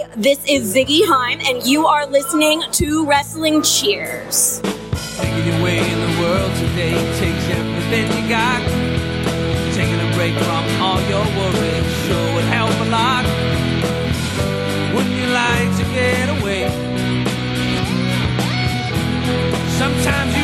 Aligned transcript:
Hi, 0.00 0.08
this 0.16 0.44
is 0.46 0.74
Ziggy 0.74 1.00
Heim, 1.04 1.40
and 1.44 1.66
you 1.66 1.86
are 1.86 2.06
listening 2.06 2.62
to 2.72 3.04
Wrestling 3.06 3.62
Cheers. 3.62 4.62
Way 5.62 5.78
in 5.78 6.00
the 6.00 6.20
world 6.20 6.52
today 6.56 6.94
takes 7.18 7.44
everything 7.52 8.06
you 8.16 8.28
got. 8.28 8.62
Taking 9.74 10.00
a 10.00 10.16
break 10.16 10.34
from 10.34 10.64
all 10.80 11.00
your 11.08 11.24
worries 11.36 11.84
sure 12.06 12.34
would 12.34 12.44
help 12.44 12.70
a 12.80 12.88
lot. 12.88 13.24
Wouldn't 14.94 15.14
you 15.14 15.26
like 15.26 15.70
to 15.76 15.84
get 15.92 16.28
away? 16.40 16.68
Sometimes 19.76 20.39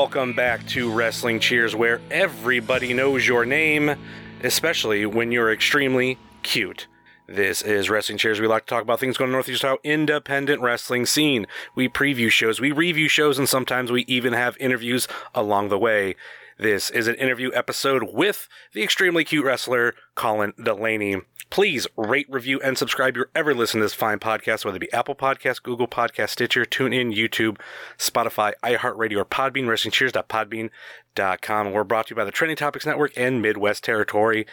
welcome 0.00 0.32
back 0.32 0.66
to 0.66 0.90
Wrestling 0.90 1.38
Cheers, 1.38 1.76
where 1.76 2.00
everybody 2.10 2.94
knows 2.94 3.28
your 3.28 3.44
name, 3.44 3.94
especially 4.42 5.04
when 5.04 5.30
you're 5.30 5.52
extremely 5.52 6.16
cute. 6.42 6.86
This 7.26 7.60
is 7.60 7.90
Wrestling 7.90 8.16
Cheers. 8.16 8.40
We 8.40 8.46
like 8.46 8.64
to 8.64 8.70
talk 8.70 8.82
about 8.82 8.98
things 8.98 9.18
going 9.18 9.28
on 9.28 9.32
Northeast 9.32 9.62
Ohio 9.62 9.76
independent 9.84 10.62
wrestling 10.62 11.04
scene. 11.04 11.46
We 11.74 11.90
preview 11.90 12.30
shows, 12.30 12.62
we 12.62 12.72
review 12.72 13.08
shows, 13.08 13.38
and 13.38 13.46
sometimes 13.46 13.92
we 13.92 14.06
even 14.06 14.32
have 14.32 14.56
interviews 14.58 15.06
along 15.34 15.68
the 15.68 15.78
way. 15.78 16.16
This 16.60 16.90
is 16.90 17.08
an 17.08 17.14
interview 17.14 17.50
episode 17.54 18.10
with 18.12 18.46
the 18.74 18.82
extremely 18.82 19.24
cute 19.24 19.46
wrestler 19.46 19.94
Colin 20.14 20.52
Delaney. 20.62 21.22
Please 21.48 21.86
rate, 21.96 22.26
review, 22.28 22.60
and 22.60 22.76
subscribe 22.76 23.16
your 23.16 23.30
ever 23.34 23.54
listen 23.54 23.80
to 23.80 23.86
this 23.86 23.94
fine 23.94 24.18
podcast, 24.18 24.66
whether 24.66 24.76
it 24.76 24.80
be 24.80 24.92
Apple 24.92 25.14
Podcast, 25.14 25.62
Google 25.62 25.88
Podcast, 25.88 26.28
Stitcher, 26.28 26.66
TuneIn, 26.66 27.16
YouTube, 27.16 27.58
Spotify, 27.96 28.52
iHeartRadio, 28.62 29.16
or 29.16 29.24
Podbean, 29.24 29.64
WrestlingCheers.podbean.com. 29.64 31.72
We're 31.72 31.84
brought 31.84 32.08
to 32.08 32.10
you 32.10 32.16
by 32.16 32.26
the 32.26 32.30
Trending 32.30 32.58
Topics 32.58 32.84
Network 32.84 33.12
and 33.16 33.40
Midwest 33.40 33.82
Territory. 33.82 34.46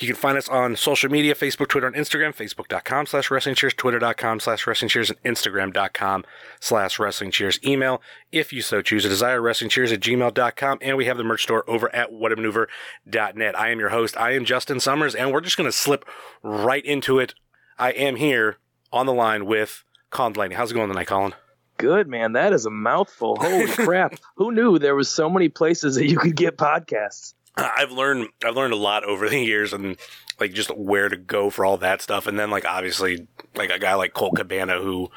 You 0.00 0.06
can 0.06 0.16
find 0.16 0.38
us 0.38 0.48
on 0.48 0.76
social 0.76 1.10
media, 1.10 1.34
Facebook, 1.34 1.68
Twitter, 1.68 1.86
and 1.86 1.96
Instagram, 1.96 2.34
facebook.com 2.34 3.06
slash 3.06 3.30
wrestling 3.30 3.56
cheers, 3.56 3.74
twitter.com 3.74 4.38
slash 4.38 4.66
wrestling 4.66 4.88
cheers, 4.88 5.10
and 5.10 5.18
instagram.com 5.24 6.24
slash 6.60 6.98
wrestling 6.98 7.32
cheers. 7.32 7.58
Email, 7.64 8.00
if 8.30 8.52
you 8.52 8.62
so 8.62 8.80
choose, 8.80 9.04
a 9.04 9.08
desire 9.08 9.40
wrestling 9.40 9.70
cheers 9.70 9.90
at 9.90 10.00
gmail.com. 10.00 10.78
And 10.80 10.96
we 10.96 11.06
have 11.06 11.16
the 11.16 11.24
merch 11.24 11.42
store 11.42 11.68
over 11.68 11.94
at 11.94 12.12
whatamaneuver.net. 12.12 13.58
I 13.58 13.70
am 13.70 13.80
your 13.80 13.88
host. 13.88 14.16
I 14.16 14.32
am 14.32 14.44
Justin 14.44 14.78
Summers, 14.78 15.14
and 15.14 15.32
we're 15.32 15.40
just 15.40 15.56
going 15.56 15.68
to 15.68 15.76
slip 15.76 16.04
right 16.42 16.84
into 16.84 17.18
it. 17.18 17.34
I 17.78 17.90
am 17.90 18.16
here 18.16 18.58
on 18.92 19.06
the 19.06 19.12
line 19.12 19.46
with 19.46 19.84
Colin 20.10 20.32
Delaney. 20.32 20.54
How's 20.54 20.70
it 20.70 20.74
going 20.74 20.88
tonight, 20.88 21.08
Colin? 21.08 21.34
Good 21.76 22.08
man, 22.08 22.32
that 22.32 22.52
is 22.52 22.66
a 22.66 22.70
mouthful. 22.70 23.36
Holy 23.40 23.66
crap! 23.68 24.14
Who 24.36 24.50
knew 24.50 24.80
there 24.80 24.96
was 24.96 25.08
so 25.08 25.30
many 25.30 25.48
places 25.48 25.94
that 25.94 26.08
you 26.08 26.18
could 26.18 26.34
get 26.34 26.56
podcasts? 26.56 27.34
I've 27.58 27.90
learned 27.90 28.28
I've 28.44 28.56
learned 28.56 28.72
a 28.72 28.76
lot 28.76 29.04
over 29.04 29.28
the 29.28 29.38
years 29.38 29.72
and 29.72 29.96
like 30.40 30.52
just 30.52 30.74
where 30.76 31.08
to 31.08 31.16
go 31.16 31.50
for 31.50 31.64
all 31.64 31.76
that 31.78 32.00
stuff 32.00 32.26
and 32.26 32.38
then 32.38 32.50
like 32.50 32.64
obviously 32.64 33.26
like 33.56 33.70
a 33.70 33.78
guy 33.78 33.94
like 33.94 34.14
Colt 34.14 34.36
Cabana 34.36 34.80
who 34.80 35.10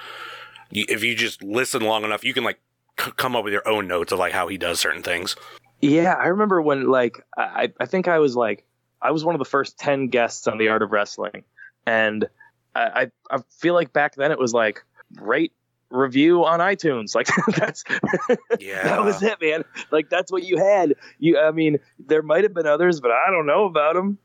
if 0.72 1.04
you 1.04 1.16
just 1.16 1.44
listen 1.44 1.82
long 1.84 2.04
enough 2.04 2.24
you 2.24 2.34
can 2.34 2.44
like 2.44 2.60
c- 3.00 3.12
come 3.18 3.36
up 3.36 3.44
with 3.44 3.54
your 3.54 3.68
own 3.68 3.88
notes 3.88 4.12
of 4.12 4.20
like 4.20 4.34
how 4.34 4.48
he 4.48 4.58
does 4.58 4.80
certain 4.80 5.04
things. 5.04 5.36
Yeah, 5.82 6.14
I 6.14 6.28
remember 6.28 6.62
when 6.62 6.88
like 6.88 7.24
I 7.38 7.72
I 7.80 7.86
think 7.86 8.08
I 8.08 8.20
was 8.20 8.36
like 8.36 8.66
I 9.02 9.12
was 9.12 9.26
one 9.26 9.36
of 9.36 9.40
the 9.40 9.46
first 9.46 9.78
ten 9.78 10.08
guests 10.08 10.48
on 10.48 10.58
the 10.58 10.68
Art 10.70 10.82
of 10.84 10.92
Wrestling, 10.92 11.44
and 11.86 12.28
I 12.76 13.12
I, 13.32 13.36
I 13.36 13.40
feel 13.60 13.74
like 13.74 13.92
back 13.94 14.16
then 14.16 14.32
it 14.32 14.40
was 14.40 14.54
like 14.54 14.84
rate 15.20 15.54
review 15.92 16.44
on 16.46 16.60
iTunes. 16.60 17.14
Like 17.14 17.28
that's 17.56 17.84
Yeah. 18.60 18.84
that 18.84 19.04
was 19.04 19.22
it, 19.22 19.40
man. 19.42 19.64
Like 19.92 20.10
that's 20.10 20.32
what 20.32 20.44
you 20.44 20.58
had. 20.58 20.96
You, 21.20 21.38
I 21.40 21.52
mean, 21.52 21.78
there 22.00 22.22
might 22.24 22.44
have 22.44 22.54
been 22.54 22.68
others, 22.68 23.00
but 23.00 23.12
I 23.12 23.30
don't 23.30 23.46
know 23.46 23.66
about 23.66 23.94
them. 23.96 24.18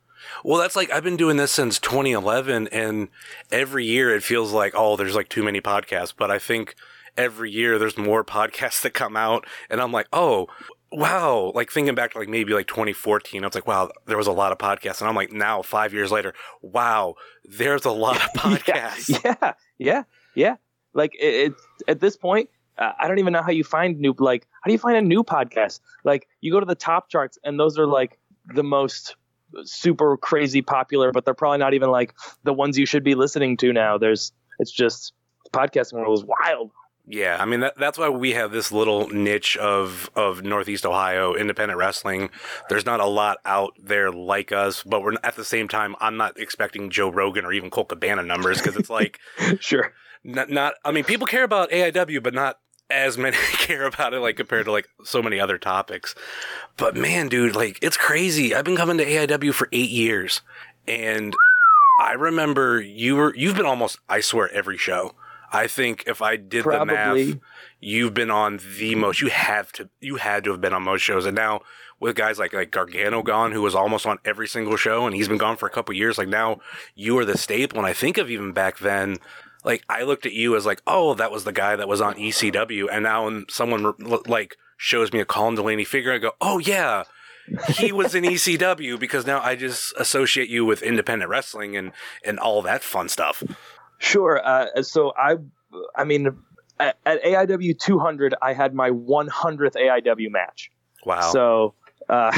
Well, 0.45 0.59
that's 0.61 0.77
like 0.77 0.91
I've 0.91 1.05
been 1.05 1.17
doing 1.19 1.37
this 1.37 1.53
since 1.53 1.79
2011 1.79 2.69
and 2.69 3.09
every 3.53 3.85
year 3.85 4.15
it 4.15 4.23
feels 4.23 4.53
like 4.53 4.73
oh 4.75 4.97
there's 4.97 5.15
like 5.15 5.29
too 5.29 5.43
many 5.43 5.61
podcasts, 5.61 6.15
but 6.17 6.31
I 6.31 6.39
think 6.39 6.75
every 7.17 7.51
year 7.51 7.79
there's 7.79 7.99
more 7.99 8.25
podcasts 8.39 8.81
that 8.83 8.95
come 8.95 9.17
out 9.17 9.47
and 9.69 9.81
I'm 9.81 9.93
like, 9.93 10.07
"Oh, 10.13 10.47
wow, 10.93 11.53
like 11.55 11.71
thinking 11.71 11.95
back 11.95 12.13
to 12.13 12.19
like 12.19 12.29
maybe 12.29 12.55
like 12.55 12.67
2014, 12.69 13.43
I 13.43 13.47
was 13.47 13.55
like, 13.55 13.67
wow, 13.67 13.91
there 14.07 14.17
was 14.17 14.27
a 14.29 14.33
lot 14.33 14.53
of 14.53 14.59
podcasts. 14.59 15.01
And 15.01 15.09
I'm 15.09 15.17
like, 15.17 15.33
now, 15.33 15.61
five 15.61 15.93
years 15.93 16.11
later, 16.13 16.33
wow, 16.63 17.15
there's 17.45 17.85
a 17.85 17.91
lot 17.91 18.17
of 18.17 18.23
podcasts. 18.37 19.11
Yeah, 19.25 19.35
yeah, 19.43 19.53
yeah, 19.79 20.03
yeah. 20.35 20.57
Like 20.97 21.13
it, 21.19 21.55
at 21.87 22.01
this 22.01 22.17
point, 22.17 22.49
uh, 22.79 22.93
I 22.99 23.07
don't 23.07 23.19
even 23.19 23.33
know 23.33 23.43
how 23.43 23.51
you 23.51 23.65
find 23.65 23.99
new. 23.99 24.15
Like, 24.19 24.47
how 24.63 24.69
do 24.69 24.73
you 24.73 24.79
find 24.79 24.97
a 24.97 25.03
new 25.03 25.23
podcast? 25.23 25.81
Like, 26.05 26.27
you 26.41 26.53
go 26.53 26.61
to 26.61 26.67
the 26.67 26.75
top 26.75 27.09
charts, 27.09 27.39
and 27.45 27.61
those 27.61 27.79
are 27.79 27.87
like 27.87 28.19
the 28.55 28.65
most 28.65 29.17
super 29.65 30.17
crazy 30.17 30.63
popular, 30.63 31.13
but 31.13 31.25
they're 31.25 31.35
probably 31.35 31.59
not 31.59 31.75
even 31.75 31.91
like 31.91 32.15
the 32.45 32.53
ones 32.53 32.77
you 32.77 32.87
should 32.87 33.05
be 33.05 33.15
listening 33.15 33.57
to 33.59 33.73
now. 33.73 33.99
There's, 33.99 34.33
it's 34.59 34.73
just 34.73 35.13
podcasting 35.53 35.95
world 35.95 36.19
is 36.19 36.25
wild. 36.25 36.71
Yeah, 37.09 37.37
I 37.39 37.45
mean 37.45 37.61
that, 37.61 37.75
that's 37.79 37.99
why 37.99 38.09
we 38.09 38.33
have 38.33 38.51
this 38.51 38.73
little 38.73 39.09
niche 39.11 39.57
of 39.59 40.11
of 40.17 40.43
Northeast 40.43 40.85
Ohio 40.85 41.35
independent 41.35 41.79
wrestling. 41.79 42.31
There's 42.69 42.85
not 42.85 42.99
a 42.99 43.07
lot 43.07 43.39
out 43.45 43.75
there 43.81 44.11
like 44.11 44.51
us, 44.51 44.83
but 44.83 45.05
we're 45.05 45.15
at 45.23 45.37
the 45.37 45.45
same 45.45 45.69
time. 45.69 45.95
I'm 46.01 46.17
not 46.17 46.37
expecting 46.37 46.91
Joe 46.91 47.09
Rogan 47.09 47.45
or 47.45 47.53
even 47.53 47.71
Colt 47.71 47.91
Cabana 47.91 48.25
numbers 48.25 48.59
because 48.59 48.77
it's 48.77 48.91
like 48.91 49.21
Sure. 49.61 49.93
Not, 50.27 50.51
not. 50.51 50.75
I 50.85 50.93
mean, 50.93 51.05
people 51.05 51.27
care 51.27 51.45
about 51.45 51.71
AIW, 51.71 52.23
but 52.23 52.35
not 52.35 52.59
as 52.91 53.19
many 53.19 53.37
care 53.53 53.85
about 53.85 54.15
it 54.15 54.21
like 54.21 54.37
compared 54.37 54.67
to 54.67 54.73
like 54.73 54.89
so 55.05 55.23
many 55.23 55.41
other 55.41 55.59
topics. 55.59 56.15
But 56.77 56.97
man, 56.97 57.29
dude, 57.29 57.57
like 57.57 57.79
it's 57.83 57.97
crazy. 57.97 58.55
I've 58.55 58.65
been 58.65 58.77
coming 58.77 58.99
to 58.99 59.05
AIW 59.05 59.55
for 59.55 59.69
eight 59.73 59.91
years, 59.91 60.43
and 60.87 61.35
I 62.01 62.13
remember 62.13 62.81
you 62.81 63.17
were 63.17 63.35
you've 63.35 63.57
been 63.57 63.67
almost 63.67 63.99
I 64.09 64.21
swear 64.21 64.53
every 64.53 64.77
show. 64.77 65.15
I 65.53 65.69
think 65.69 66.05
if 66.07 66.21
I 66.21 66.37
did 66.37 66.65
the 66.65 66.85
math, 66.85 67.39
you've 67.81 68.15
been 68.15 68.31
on 68.31 68.61
the 68.79 68.95
most. 68.97 69.21
You 69.21 69.29
have 69.29 69.73
to. 69.73 69.89
You 70.01 70.17
had 70.17 70.45
to 70.45 70.51
have 70.51 70.61
been 70.61 70.73
on 70.73 70.83
most 70.83 71.03
shows, 71.03 71.25
and 71.25 71.37
now 71.37 71.63
with 72.01 72.17
guys 72.17 72.39
like 72.39 72.53
like 72.53 72.71
Gargano 72.71 73.23
gone, 73.23 73.53
who 73.53 73.63
was 73.63 73.75
almost 73.75 74.07
on 74.07 74.19
every 74.25 74.49
single 74.49 74.77
show, 74.77 75.07
and 75.07 75.15
he's 75.15 75.29
been 75.29 75.39
gone 75.39 75.57
for 75.57 75.67
a 75.67 75.71
couple 75.71 75.95
years. 75.95 76.19
Like 76.19 76.29
now, 76.29 76.61
you 76.95 77.17
are 77.19 77.25
the 77.25 77.39
staple. 77.39 77.79
And 77.79 77.87
I 77.87 77.93
think 77.93 78.19
of 78.19 78.31
even 78.31 78.53
back 78.53 78.79
then, 78.79 79.17
like 79.67 79.85
I 79.89 80.05
looked 80.05 80.25
at 80.25 80.33
you 80.33 80.57
as 80.57 80.65
like, 80.65 80.81
oh, 80.87 81.15
that 81.15 81.31
was 81.31 81.45
the 81.45 81.53
guy 81.53 81.77
that 81.77 81.89
was 81.89 82.01
on 82.01 82.15
ECW, 82.15 82.87
and 82.91 83.03
now 83.03 83.25
when 83.25 83.45
someone 83.51 83.93
like 84.27 84.57
shows 84.79 85.13
me 85.13 85.21
a 85.21 85.27
Colin 85.27 85.57
Delaney 85.57 85.85
figure, 85.85 86.13
I 86.13 86.19
go, 86.19 86.33
oh 86.41 86.59
yeah. 86.59 87.05
he 87.69 87.93
was 87.93 88.15
in 88.15 88.25
ECW 88.25 88.99
because 89.01 89.27
now 89.27 89.41
I 89.41 89.55
just 89.57 89.93
associate 89.99 90.49
you 90.49 90.65
with 90.65 90.83
independent 90.83 91.29
wrestling 91.29 91.77
and 91.77 91.93
and 92.25 92.39
all 92.39 92.63
that 92.63 92.83
fun 92.83 93.09
stuff. 93.09 93.43
Sure. 93.99 94.41
Uh, 94.45 94.83
so 94.83 95.13
I, 95.17 95.37
I 95.95 96.05
mean, 96.05 96.29
at, 96.79 96.99
at 97.05 97.23
AIW 97.23 97.79
200, 97.79 98.35
I 98.41 98.53
had 98.53 98.75
my 98.75 98.91
100th 98.91 99.75
AIW 99.75 100.31
match. 100.31 100.71
Wow. 101.05 101.33
So, 101.33 101.75
uh, 102.09 102.31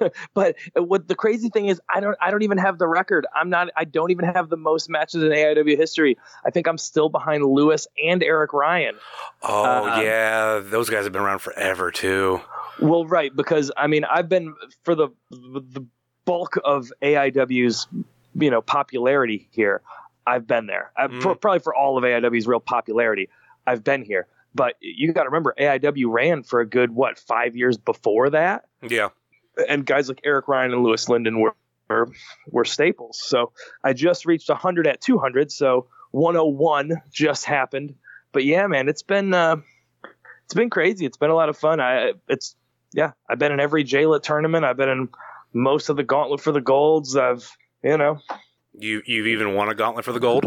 but 0.34 0.56
what 0.74 1.08
the 1.08 1.14
crazy 1.14 1.48
thing 1.48 1.66
is, 1.66 1.80
I 1.92 2.00
don't, 2.00 2.16
I 2.20 2.30
don't 2.30 2.42
even 2.42 2.58
have 2.58 2.78
the 2.78 2.86
record. 2.86 3.26
I'm 3.34 3.50
not, 3.50 3.68
I 3.76 3.84
don't 3.84 4.10
even 4.10 4.24
have 4.26 4.48
the 4.48 4.56
most 4.56 4.88
matches 4.88 5.22
in 5.22 5.30
AIW 5.30 5.76
history. 5.76 6.16
I 6.44 6.50
think 6.50 6.66
I'm 6.66 6.78
still 6.78 7.08
behind 7.08 7.44
Louis 7.44 7.86
and 8.02 8.22
Eric 8.22 8.52
Ryan. 8.52 8.94
oh 9.42 9.88
um, 9.88 10.02
yeah, 10.04 10.60
those 10.62 10.88
guys 10.90 11.04
have 11.04 11.12
been 11.12 11.22
around 11.22 11.40
forever 11.40 11.90
too. 11.90 12.40
Well, 12.80 13.06
right, 13.06 13.34
because 13.34 13.72
I 13.76 13.86
mean, 13.86 14.04
I've 14.04 14.28
been 14.28 14.54
for 14.84 14.94
the 14.94 15.08
the 15.30 15.84
bulk 16.24 16.58
of 16.64 16.92
AIW's 17.02 17.86
you 18.34 18.50
know 18.50 18.60
popularity 18.60 19.48
here. 19.50 19.80
I've 20.26 20.46
been 20.46 20.66
there. 20.66 20.90
I've, 20.96 21.10
Mm. 21.12 21.40
probably 21.40 21.60
for 21.60 21.74
all 21.74 21.96
of 21.96 22.04
AIW's 22.04 22.46
real 22.46 22.58
popularity, 22.60 23.28
I've 23.66 23.84
been 23.84 24.02
here. 24.02 24.26
But 24.56 24.74
you 24.80 25.12
got 25.12 25.24
to 25.24 25.28
remember, 25.28 25.54
AIW 25.58 26.06
ran 26.08 26.42
for 26.42 26.60
a 26.60 26.66
good 26.66 26.90
what 26.90 27.18
five 27.18 27.54
years 27.56 27.76
before 27.76 28.30
that, 28.30 28.64
Yeah. 28.82 29.10
and 29.68 29.84
guys 29.84 30.08
like 30.08 30.20
Eric 30.24 30.48
Ryan 30.48 30.72
and 30.72 30.82
Louis 30.82 31.08
Lyndon 31.08 31.40
were 31.40 31.54
were, 31.88 32.08
were 32.48 32.64
staples. 32.64 33.20
So 33.22 33.52
I 33.84 33.92
just 33.92 34.26
reached 34.26 34.48
100 34.48 34.86
at 34.88 35.00
200. 35.00 35.52
So 35.52 35.86
101 36.10 37.00
just 37.12 37.44
happened. 37.44 37.94
But 38.32 38.44
yeah, 38.44 38.66
man, 38.66 38.88
it's 38.88 39.02
been 39.02 39.32
uh, 39.34 39.56
it's 40.44 40.54
been 40.54 40.70
crazy. 40.70 41.06
It's 41.06 41.16
been 41.16 41.30
a 41.30 41.34
lot 41.34 41.48
of 41.48 41.56
fun. 41.56 41.80
I 41.80 42.14
it's 42.28 42.56
yeah, 42.92 43.12
I've 43.28 43.38
been 43.38 43.52
in 43.52 43.60
every 43.60 43.84
JLIT 43.84 44.22
tournament. 44.22 44.64
I've 44.64 44.76
been 44.76 44.88
in 44.88 45.08
most 45.52 45.88
of 45.90 45.96
the 45.96 46.02
Gauntlet 46.04 46.40
for 46.40 46.50
the 46.52 46.60
Golds. 46.60 47.14
I've 47.16 47.48
you 47.84 47.96
know 47.98 48.18
You 48.74 49.02
you've 49.06 49.26
even 49.28 49.54
won 49.54 49.68
a 49.68 49.74
gauntlet 49.74 50.04
for 50.04 50.12
the 50.12 50.20
gold. 50.20 50.44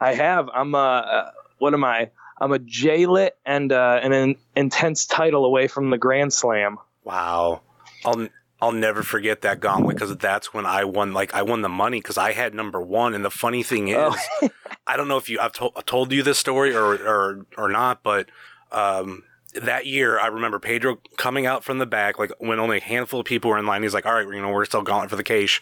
I 0.00 0.14
have. 0.14 0.48
I'm 0.52 0.74
uh, 0.74 0.78
uh 0.78 1.30
what 1.58 1.72
am 1.72 1.84
I? 1.84 2.10
I'm 2.40 2.52
a 2.52 2.58
J-lit 2.58 3.36
and 3.44 3.72
uh, 3.72 4.00
and 4.02 4.14
an 4.14 4.36
intense 4.54 5.06
title 5.06 5.44
away 5.44 5.68
from 5.68 5.90
the 5.90 5.98
Grand 5.98 6.32
Slam. 6.32 6.78
Wow. 7.04 7.62
I'll 8.04 8.28
I'll 8.60 8.72
never 8.72 9.02
forget 9.02 9.42
that 9.42 9.60
gauntlet 9.60 9.96
because 9.96 10.16
that's 10.16 10.52
when 10.52 10.66
I 10.66 10.84
won. 10.84 11.12
Like 11.12 11.34
I 11.34 11.42
won 11.42 11.62
the 11.62 11.68
money 11.68 12.00
because 12.00 12.18
I 12.18 12.32
had 12.32 12.54
number 12.54 12.80
one. 12.80 13.14
And 13.14 13.24
the 13.24 13.30
funny 13.30 13.62
thing 13.62 13.88
is, 13.88 13.96
Oh. 14.42 14.48
I 14.86 14.96
don't 14.96 15.08
know 15.08 15.16
if 15.16 15.28
you 15.28 15.38
I've 15.40 15.52
told 15.52 15.74
told 15.86 16.12
you 16.12 16.22
this 16.22 16.38
story 16.38 16.74
or 16.74 16.94
or 16.94 17.46
or 17.56 17.68
not, 17.68 18.02
but 18.02 18.28
um, 18.72 19.22
that 19.54 19.86
year 19.86 20.18
I 20.18 20.26
remember 20.28 20.58
Pedro 20.58 20.98
coming 21.16 21.46
out 21.46 21.64
from 21.64 21.78
the 21.78 21.86
back 21.86 22.18
like 22.18 22.32
when 22.38 22.58
only 22.58 22.78
a 22.78 22.82
handful 22.82 23.20
of 23.20 23.26
people 23.26 23.50
were 23.50 23.58
in 23.58 23.66
line. 23.66 23.82
He's 23.82 23.94
like, 23.94 24.06
"All 24.06 24.14
right, 24.14 24.26
you 24.26 24.40
know, 24.40 24.50
we're 24.50 24.64
still 24.64 24.82
gauntlet 24.82 25.10
for 25.10 25.16
the 25.16 25.24
cash," 25.24 25.60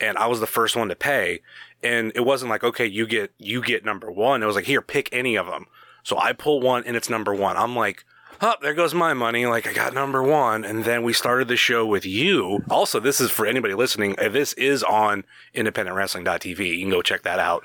and 0.00 0.18
I 0.18 0.26
was 0.26 0.40
the 0.40 0.46
first 0.46 0.76
one 0.76 0.88
to 0.88 0.96
pay. 0.96 1.40
And 1.82 2.12
it 2.14 2.20
wasn't 2.24 2.50
like, 2.50 2.64
"Okay, 2.64 2.86
you 2.86 3.06
get 3.06 3.32
you 3.38 3.62
get 3.62 3.84
number 3.84 4.10
one." 4.10 4.42
It 4.42 4.46
was 4.46 4.56
like, 4.56 4.64
"Here, 4.66 4.82
pick 4.82 5.08
any 5.12 5.36
of 5.36 5.46
them." 5.46 5.66
So 6.06 6.16
I 6.20 6.32
pull 6.34 6.60
one 6.60 6.84
and 6.86 6.94
it's 6.96 7.10
number 7.10 7.34
one. 7.34 7.56
I'm 7.56 7.74
like, 7.74 8.04
oh, 8.40 8.54
there 8.62 8.74
goes 8.74 8.94
my 8.94 9.12
money. 9.12 9.44
Like 9.44 9.66
I 9.66 9.72
got 9.72 9.92
number 9.92 10.22
one. 10.22 10.64
And 10.64 10.84
then 10.84 11.02
we 11.02 11.12
started 11.12 11.48
the 11.48 11.56
show 11.56 11.84
with 11.84 12.06
you. 12.06 12.62
Also, 12.70 13.00
this 13.00 13.20
is 13.20 13.32
for 13.32 13.44
anybody 13.44 13.74
listening. 13.74 14.14
uh, 14.20 14.28
This 14.28 14.52
is 14.52 14.84
on 14.84 15.24
independentwrestling.tv. 15.52 16.60
You 16.64 16.78
can 16.84 16.90
go 16.90 17.02
check 17.02 17.22
that 17.24 17.40
out. 17.40 17.64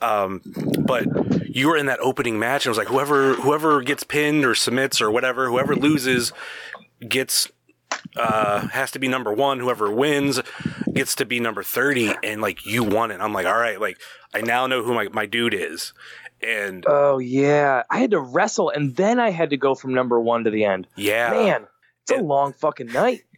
Um, 0.00 0.40
but 0.86 1.04
you 1.48 1.66
were 1.66 1.76
in 1.76 1.86
that 1.86 1.98
opening 1.98 2.38
match 2.38 2.64
and 2.64 2.66
it 2.66 2.78
was 2.78 2.78
like 2.78 2.86
whoever, 2.86 3.34
whoever 3.34 3.82
gets 3.82 4.04
pinned 4.04 4.44
or 4.44 4.54
submits 4.54 5.00
or 5.00 5.10
whatever, 5.10 5.48
whoever 5.48 5.74
loses 5.74 6.32
gets 7.08 7.50
uh 8.16 8.68
has 8.68 8.92
to 8.92 9.00
be 9.00 9.08
number 9.08 9.32
one 9.32 9.58
whoever 9.58 9.90
wins 9.90 10.40
gets 10.94 11.16
to 11.16 11.24
be 11.26 11.40
number 11.40 11.64
30 11.64 12.14
and 12.22 12.40
like 12.40 12.64
you 12.64 12.84
won 12.84 13.10
it 13.10 13.20
i'm 13.20 13.32
like 13.32 13.46
all 13.46 13.58
right 13.58 13.80
like 13.80 13.98
i 14.32 14.40
now 14.40 14.68
know 14.68 14.84
who 14.84 14.94
my, 14.94 15.08
my 15.08 15.26
dude 15.26 15.52
is 15.52 15.92
and 16.42 16.84
Oh 16.88 17.18
yeah, 17.18 17.82
I 17.90 17.98
had 17.98 18.10
to 18.12 18.20
wrestle 18.20 18.70
and 18.70 18.96
then 18.96 19.18
I 19.20 19.30
had 19.30 19.50
to 19.50 19.56
go 19.56 19.74
from 19.74 19.94
number 19.94 20.18
one 20.20 20.44
to 20.44 20.50
the 20.50 20.64
end. 20.64 20.86
yeah 20.96 21.30
Man, 21.30 21.66
it's 22.02 22.12
a 22.18 22.22
long 22.22 22.52
fucking 22.52 22.88
night. 22.88 23.22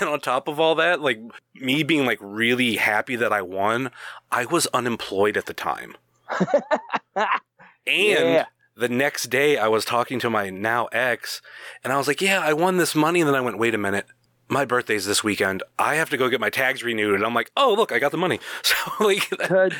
And 0.00 0.08
on 0.08 0.18
top 0.20 0.48
of 0.48 0.58
all 0.58 0.74
that, 0.76 1.00
like 1.02 1.20
me 1.54 1.82
being 1.84 2.04
like 2.06 2.18
really 2.20 2.76
happy 2.76 3.16
that 3.16 3.32
I 3.32 3.42
won, 3.42 3.90
I 4.32 4.46
was 4.46 4.66
unemployed 4.68 5.36
at 5.36 5.46
the 5.46 5.54
time. 5.54 5.94
and 7.16 7.26
Yeah. 7.86 8.46
the 8.76 8.88
next 8.88 9.24
day 9.24 9.56
I 9.58 9.68
was 9.68 9.84
talking 9.84 10.18
to 10.20 10.30
my 10.30 10.50
now 10.50 10.86
ex 10.86 11.42
and 11.84 11.92
I 11.92 11.96
was 11.96 12.08
like, 12.08 12.20
"Yeah, 12.20 12.40
I 12.40 12.52
won 12.54 12.78
this 12.78 12.94
money." 12.94 13.20
And 13.20 13.28
then 13.28 13.34
I 13.36 13.40
went, 13.40 13.58
"Wait 13.58 13.74
a 13.74 13.78
minute. 13.78 14.06
My 14.48 14.64
birthday's 14.64 15.04
this 15.06 15.22
weekend. 15.22 15.62
I 15.78 15.96
have 15.96 16.10
to 16.10 16.16
go 16.16 16.28
get 16.28 16.40
my 16.40 16.50
tags 16.50 16.82
renewed." 16.82 17.14
And 17.16 17.24
I'm 17.24 17.34
like, 17.34 17.50
"Oh, 17.56 17.74
look, 17.76 17.92
I 17.92 17.98
got 17.98 18.10
the 18.12 18.18
money." 18.18 18.40
So 18.62 18.74
like 19.04 19.28
that, 19.30 19.78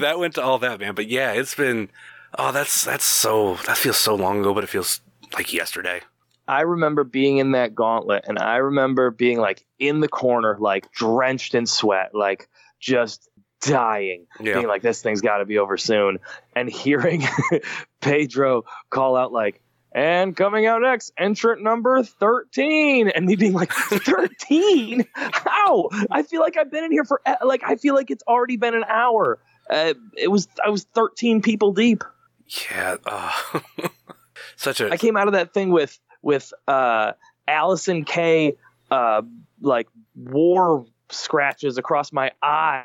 that 0.00 0.18
went 0.18 0.34
to 0.34 0.42
all 0.42 0.58
that, 0.58 0.80
man. 0.80 0.94
But 0.94 1.08
yeah, 1.08 1.32
it's 1.32 1.54
been 1.54 1.90
oh, 2.38 2.52
that's 2.52 2.84
that's 2.84 3.04
so 3.04 3.54
that 3.66 3.76
feels 3.76 3.96
so 3.96 4.14
long 4.14 4.40
ago, 4.40 4.52
but 4.54 4.64
it 4.64 4.68
feels 4.68 5.00
like 5.34 5.52
yesterday. 5.52 6.00
I 6.46 6.62
remember 6.62 7.04
being 7.04 7.36
in 7.38 7.52
that 7.52 7.74
gauntlet 7.74 8.24
and 8.26 8.38
I 8.38 8.56
remember 8.56 9.10
being 9.10 9.38
like 9.38 9.66
in 9.78 10.00
the 10.00 10.08
corner, 10.08 10.56
like 10.58 10.90
drenched 10.92 11.54
in 11.54 11.66
sweat, 11.66 12.14
like 12.14 12.48
just 12.80 13.28
dying, 13.60 14.26
Yeah. 14.40 14.54
being 14.54 14.66
like, 14.68 14.80
this 14.80 15.02
thing's 15.02 15.20
got 15.20 15.38
to 15.38 15.44
be 15.44 15.58
over 15.58 15.76
soon. 15.76 16.18
And 16.56 16.70
hearing 16.70 17.24
Pedro 18.00 18.62
call 18.90 19.16
out, 19.16 19.32
like, 19.32 19.60
and 19.92 20.36
coming 20.36 20.66
out 20.66 20.82
next, 20.82 21.12
entrant 21.18 21.62
number 21.62 22.02
13. 22.02 23.08
And 23.08 23.26
me 23.26 23.36
being 23.36 23.52
like, 23.52 23.72
13? 23.72 25.06
How? 25.14 25.88
I 26.10 26.22
feel 26.22 26.40
like 26.40 26.56
I've 26.56 26.70
been 26.70 26.84
in 26.84 26.92
here 26.92 27.04
for, 27.04 27.20
like, 27.44 27.62
I 27.64 27.76
feel 27.76 27.94
like 27.94 28.10
it's 28.10 28.24
already 28.26 28.56
been 28.56 28.74
an 28.74 28.84
hour. 28.84 29.38
Uh, 29.70 29.94
it 30.16 30.28
was, 30.28 30.48
I 30.64 30.70
was 30.70 30.84
13 30.94 31.42
people 31.42 31.72
deep. 31.72 32.04
Yeah. 32.70 32.96
Uh, 33.04 33.60
such 34.56 34.80
a 34.80 34.90
I 34.90 34.96
came 34.96 35.16
out 35.16 35.28
of 35.28 35.34
that 35.34 35.52
thing 35.52 35.70
with 35.70 35.98
with 36.22 36.52
uh, 36.66 37.12
Allysin 37.46 38.06
Kay. 38.06 38.56
Uh, 38.90 39.22
like 39.60 39.86
war 40.14 40.86
scratches 41.10 41.78
across 41.78 42.12
my 42.12 42.32
eye 42.42 42.84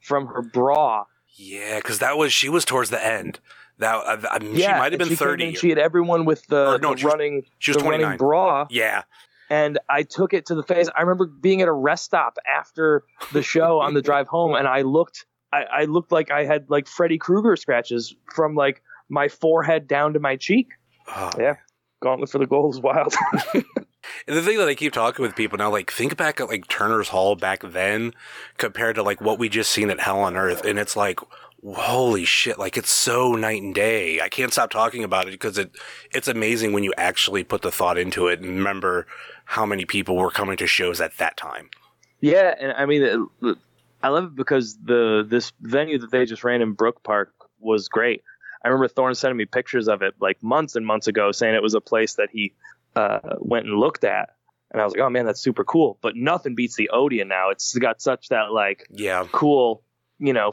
from 0.00 0.26
her 0.26 0.42
bra. 0.42 1.04
Yeah, 1.36 1.76
because 1.76 1.98
that 1.98 2.16
was 2.16 2.32
she 2.32 2.48
was 2.48 2.64
towards 2.64 2.90
the 2.90 3.04
end. 3.04 3.38
That 3.80 3.94
uh, 3.96 4.28
I 4.30 4.38
mean, 4.38 4.56
she 4.56 4.66
might 4.68 4.92
have 4.92 4.98
been 4.98 5.08
came 5.08 5.16
thirty. 5.16 5.48
in, 5.48 5.54
she 5.56 5.68
had 5.70 5.78
everyone 5.78 6.24
with 6.24 6.46
the, 6.46 6.78
no, 6.78 6.92
the 6.92 6.96
she 6.98 7.04
was- 7.06 7.12
running 7.12 7.42
she 7.58 7.72
was 7.72 7.82
the 7.82 7.88
running 7.88 8.16
bra, 8.16 8.66
Yeah, 8.70 9.02
and 9.50 9.78
I 9.88 10.02
took 10.04 10.32
it 10.32 10.46
to 10.46 10.54
the 10.54 10.62
face. 10.62 10.88
I 10.96 11.00
remember 11.02 11.26
being 11.26 11.60
at 11.62 11.68
a 11.68 11.72
rest 11.72 12.04
stop 12.04 12.38
after 12.56 13.02
the 13.32 13.42
show 13.42 13.80
on 13.80 13.94
the 13.94 14.02
drive 14.02 14.28
home, 14.28 14.54
and 14.54 14.68
I 14.68 14.82
looked. 14.82 15.26
I, 15.52 15.62
I 15.64 15.84
looked 15.86 16.12
like 16.12 16.30
I 16.30 16.44
had 16.44 16.70
like 16.70 16.86
Freddy 16.86 17.18
Krueger 17.18 17.56
scratches 17.56 18.14
from 18.32 18.54
like 18.54 18.82
my 19.08 19.26
forehead 19.28 19.88
down 19.88 20.12
to 20.12 20.20
my 20.20 20.36
cheek. 20.36 20.68
Oh, 21.08 21.30
Yeah. 21.36 21.56
Gauntlet 22.02 22.30
for 22.30 22.38
the 22.38 22.46
gold 22.46 22.74
is 22.74 22.80
wild. 22.80 23.14
And 24.26 24.36
the 24.36 24.42
thing 24.42 24.58
that 24.58 24.68
I 24.68 24.74
keep 24.74 24.92
talking 24.92 25.22
with 25.22 25.36
people 25.36 25.58
now, 25.58 25.70
like 25.70 25.90
think 25.90 26.16
back 26.16 26.40
at 26.40 26.48
like 26.48 26.66
Turner's 26.68 27.08
Hall 27.08 27.36
back 27.36 27.62
then, 27.62 28.12
compared 28.56 28.94
to 28.96 29.02
like 29.02 29.20
what 29.20 29.38
we 29.38 29.48
just 29.48 29.70
seen 29.70 29.90
at 29.90 30.00
Hell 30.00 30.20
on 30.20 30.36
Earth, 30.36 30.64
and 30.64 30.78
it's 30.78 30.96
like, 30.96 31.20
holy 31.64 32.24
shit! 32.24 32.58
Like 32.58 32.76
it's 32.76 32.90
so 32.90 33.32
night 33.32 33.62
and 33.62 33.74
day. 33.74 34.20
I 34.20 34.28
can't 34.28 34.52
stop 34.52 34.70
talking 34.70 35.04
about 35.04 35.28
it 35.28 35.32
because 35.32 35.58
it 35.58 35.76
it's 36.12 36.28
amazing 36.28 36.72
when 36.72 36.84
you 36.84 36.92
actually 36.96 37.44
put 37.44 37.62
the 37.62 37.70
thought 37.70 37.98
into 37.98 38.28
it 38.28 38.40
and 38.40 38.48
remember 38.48 39.06
how 39.44 39.66
many 39.66 39.84
people 39.84 40.16
were 40.16 40.30
coming 40.30 40.56
to 40.58 40.66
shows 40.66 41.00
at 41.00 41.18
that 41.18 41.36
time. 41.36 41.70
Yeah, 42.20 42.54
and 42.58 42.72
I 42.72 42.86
mean, 42.86 43.28
I 44.02 44.08
love 44.08 44.24
it 44.24 44.34
because 44.36 44.76
the 44.76 45.26
this 45.28 45.52
venue 45.60 45.98
that 45.98 46.10
they 46.10 46.24
just 46.26 46.44
ran 46.44 46.62
in 46.62 46.72
Brook 46.72 47.02
Park 47.02 47.32
was 47.58 47.88
great. 47.88 48.22
I 48.64 48.68
remember 48.68 48.88
Thorne 48.88 49.14
sending 49.14 49.38
me 49.38 49.46
pictures 49.46 49.88
of 49.88 50.02
it 50.02 50.14
like 50.20 50.42
months 50.42 50.76
and 50.76 50.86
months 50.86 51.06
ago, 51.06 51.32
saying 51.32 51.54
it 51.54 51.62
was 51.62 51.74
a 51.74 51.80
place 51.80 52.14
that 52.14 52.28
he 52.30 52.52
uh, 52.94 53.20
went 53.38 53.66
and 53.66 53.78
looked 53.78 54.04
at, 54.04 54.30
and 54.70 54.80
I 54.80 54.84
was 54.84 54.94
like, 54.94 55.02
oh 55.02 55.10
man, 55.10 55.26
that's 55.26 55.40
super 55.40 55.64
cool. 55.64 55.98
But 56.00 56.14
nothing 56.16 56.54
beats 56.54 56.76
the 56.76 56.90
Odeon 56.90 57.28
now. 57.28 57.50
It's 57.50 57.76
got 57.76 58.00
such 58.00 58.28
that 58.28 58.52
like 58.52 58.86
Yeah, 58.90 59.26
cool, 59.32 59.82
you 60.18 60.32
know, 60.32 60.52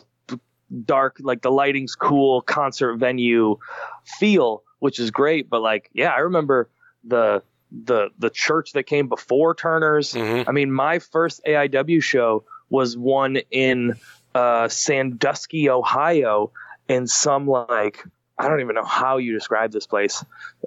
dark, 0.85 1.17
like 1.19 1.41
the 1.41 1.51
lighting's 1.51 1.95
cool 1.95 2.41
concert 2.41 2.97
venue 2.97 3.57
feel, 4.05 4.63
which 4.79 4.99
is 4.99 5.11
great. 5.11 5.49
But 5.49 5.61
like, 5.61 5.89
yeah, 5.93 6.11
I 6.11 6.19
remember 6.19 6.69
the 7.03 7.41
the 7.71 8.09
the 8.17 8.29
church 8.29 8.73
that 8.73 8.83
came 8.83 9.07
before 9.09 9.55
Turner's. 9.55 10.13
Mhm. 10.13 10.45
I 10.47 10.51
mean, 10.51 10.71
my 10.71 10.99
first 10.99 11.41
AIW 11.45 12.01
show 12.01 12.43
was 12.69 12.97
one 12.97 13.37
in 13.51 13.95
uh, 14.35 14.67
Sandusky, 14.67 15.69
Ohio, 15.69 16.51
in 16.87 17.07
some 17.07 17.47
like 17.47 18.03
I 18.37 18.47
don't 18.47 18.61
even 18.61 18.75
know 18.75 18.83
how 18.85 19.17
you 19.17 19.33
describe 19.33 19.71
this 19.71 19.87
place, 19.87 20.23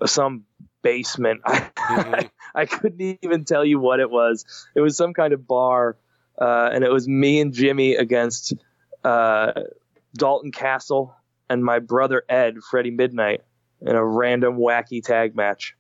some 0.07 0.45
basement. 0.83 1.43
Mhm. 1.91 2.31
I 2.55 2.67
couldn't 2.67 3.19
even 3.23 3.45
tell 3.45 3.65
you 3.65 3.79
what 3.81 4.01
it 4.01 4.11
was. 4.11 4.45
It 4.75 4.81
was 4.81 4.97
some 4.97 5.13
kind 5.13 5.33
of 5.33 5.47
bar, 5.47 5.97
uh, 6.41 6.71
and 6.73 6.85
it 6.85 6.91
was 6.93 7.09
me 7.09 7.41
and 7.41 7.53
Jimmy 7.53 7.95
against 7.97 8.55
uh, 9.05 9.53
Dalton 10.15 10.53
Castle 10.53 11.15
and 11.49 11.65
my 11.65 11.79
brother 11.79 12.23
Ed, 12.29 12.57
Freddie 12.71 12.91
Midnight, 12.91 13.43
in 13.81 13.97
a 13.97 14.05
random 14.05 14.57
wacky 14.57 15.03
tag 15.03 15.35
match. 15.35 15.75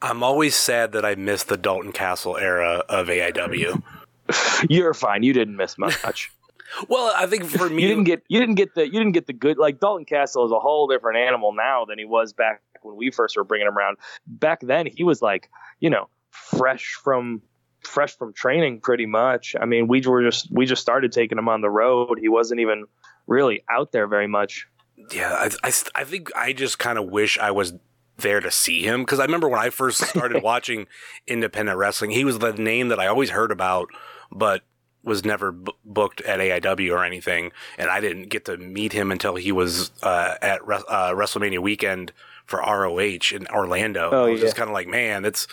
I'm 0.00 0.22
always 0.22 0.54
sad 0.54 0.92
that 0.92 1.04
I 1.04 1.14
missed 1.14 1.48
the 1.48 1.56
Dalton 1.56 1.92
Castle 1.92 2.36
era 2.36 2.84
of 2.88 3.08
AIW. 3.08 3.82
You're 4.68 4.94
fine. 4.94 5.22
You 5.22 5.32
didn't 5.32 5.56
miss 5.56 5.78
much. 5.78 6.30
Well, 6.88 7.12
I 7.16 7.26
think 7.26 7.44
for 7.44 7.68
me, 7.70 7.82
you 7.82 7.88
didn't 7.88 8.04
get 8.04 8.22
you 8.28 8.38
didn't 8.38 8.56
get 8.56 8.74
the 8.74 8.84
you 8.84 8.92
didn't 8.92 9.12
get 9.12 9.26
the 9.26 9.32
good 9.32 9.56
like 9.56 9.80
Dalton 9.80 10.04
Castle 10.04 10.44
is 10.44 10.52
a 10.52 10.58
whole 10.58 10.86
different 10.86 11.18
animal 11.18 11.52
now 11.54 11.86
than 11.86 11.98
he 11.98 12.04
was 12.04 12.32
back 12.34 12.60
when 12.82 12.96
we 12.96 13.10
first 13.10 13.36
were 13.36 13.44
bringing 13.44 13.66
him 13.66 13.76
around. 13.76 13.96
Back 14.26 14.60
then 14.60 14.86
he 14.86 15.02
was 15.02 15.22
like 15.22 15.48
you 15.80 15.88
know 15.88 16.08
fresh 16.30 16.92
from 17.02 17.40
fresh 17.80 18.16
from 18.16 18.34
training 18.34 18.80
pretty 18.80 19.06
much. 19.06 19.56
I 19.58 19.64
mean 19.64 19.88
we 19.88 20.02
were 20.02 20.22
just 20.22 20.52
we 20.52 20.66
just 20.66 20.82
started 20.82 21.10
taking 21.10 21.38
him 21.38 21.48
on 21.48 21.62
the 21.62 21.70
road. 21.70 22.18
He 22.20 22.28
wasn't 22.28 22.60
even 22.60 22.84
really 23.28 23.62
out 23.70 23.92
there 23.92 24.08
very 24.08 24.26
much. 24.26 24.66
Yeah, 25.12 25.30
I, 25.32 25.68
I, 25.68 25.72
I 25.94 26.04
think 26.04 26.30
I 26.34 26.52
just 26.52 26.80
kind 26.80 26.98
of 26.98 27.06
wish 27.06 27.38
I 27.38 27.52
was 27.52 27.74
there 28.16 28.40
to 28.40 28.50
see 28.50 28.82
him 28.82 29.02
because 29.02 29.20
I 29.20 29.24
remember 29.24 29.48
when 29.48 29.60
I 29.60 29.70
first 29.70 30.04
started 30.04 30.42
watching 30.52 30.88
independent 31.28 31.78
wrestling, 31.78 32.10
he 32.10 32.24
was 32.24 32.40
the 32.40 32.52
name 32.52 32.88
that 32.88 32.98
I 32.98 33.06
always 33.06 33.30
heard 33.30 33.52
about, 33.52 33.88
but 34.32 34.62
was 35.04 35.24
never 35.24 35.52
b- 35.52 35.72
booked 35.84 36.20
at 36.22 36.40
AIW 36.40 36.90
or 36.92 37.04
anything, 37.04 37.52
and 37.78 37.88
I 37.88 38.00
didn't 38.00 38.28
get 38.30 38.44
to 38.46 38.56
meet 38.56 38.92
him 38.92 39.12
until 39.12 39.36
he 39.36 39.52
was 39.52 39.92
uh, 40.02 40.34
at 40.42 40.66
Re- 40.66 40.82
uh, 40.88 41.12
WrestleMania 41.12 41.60
weekend 41.60 42.12
for 42.46 42.58
ROH 42.58 42.98
in 43.32 43.46
Orlando. 43.52 44.10
Oh, 44.10 44.26
I 44.26 44.30
was 44.32 44.40
just 44.40 44.56
kind 44.56 44.68
of 44.68 44.74
like, 44.74 44.88
man, 44.88 45.24
it's 45.24 45.46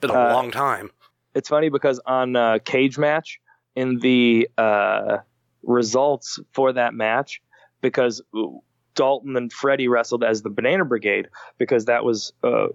been 0.00 0.10
a 0.10 0.14
Uh, 0.14 0.32
long 0.34 0.50
time. 0.50 0.90
It's 1.34 1.48
funny 1.48 1.70
because 1.70 2.00
on 2.06 2.36
uh, 2.36 2.58
Cage 2.64 2.98
Match 2.98 3.40
in 3.74 3.98
the 4.00 4.48
uh, 4.58 5.18
results 5.62 6.38
for 6.52 6.72
that 6.72 6.94
match, 6.94 7.42
because 7.80 8.22
Dalton 8.94 9.36
and 9.36 9.52
Freddie 9.52 9.88
wrestled 9.88 10.24
as 10.24 10.42
the 10.42 10.50
Banana 10.50 10.84
Brigade, 10.84 11.28
because 11.58 11.86
that 11.86 12.04
was 12.04 12.32
uh, 12.42 12.68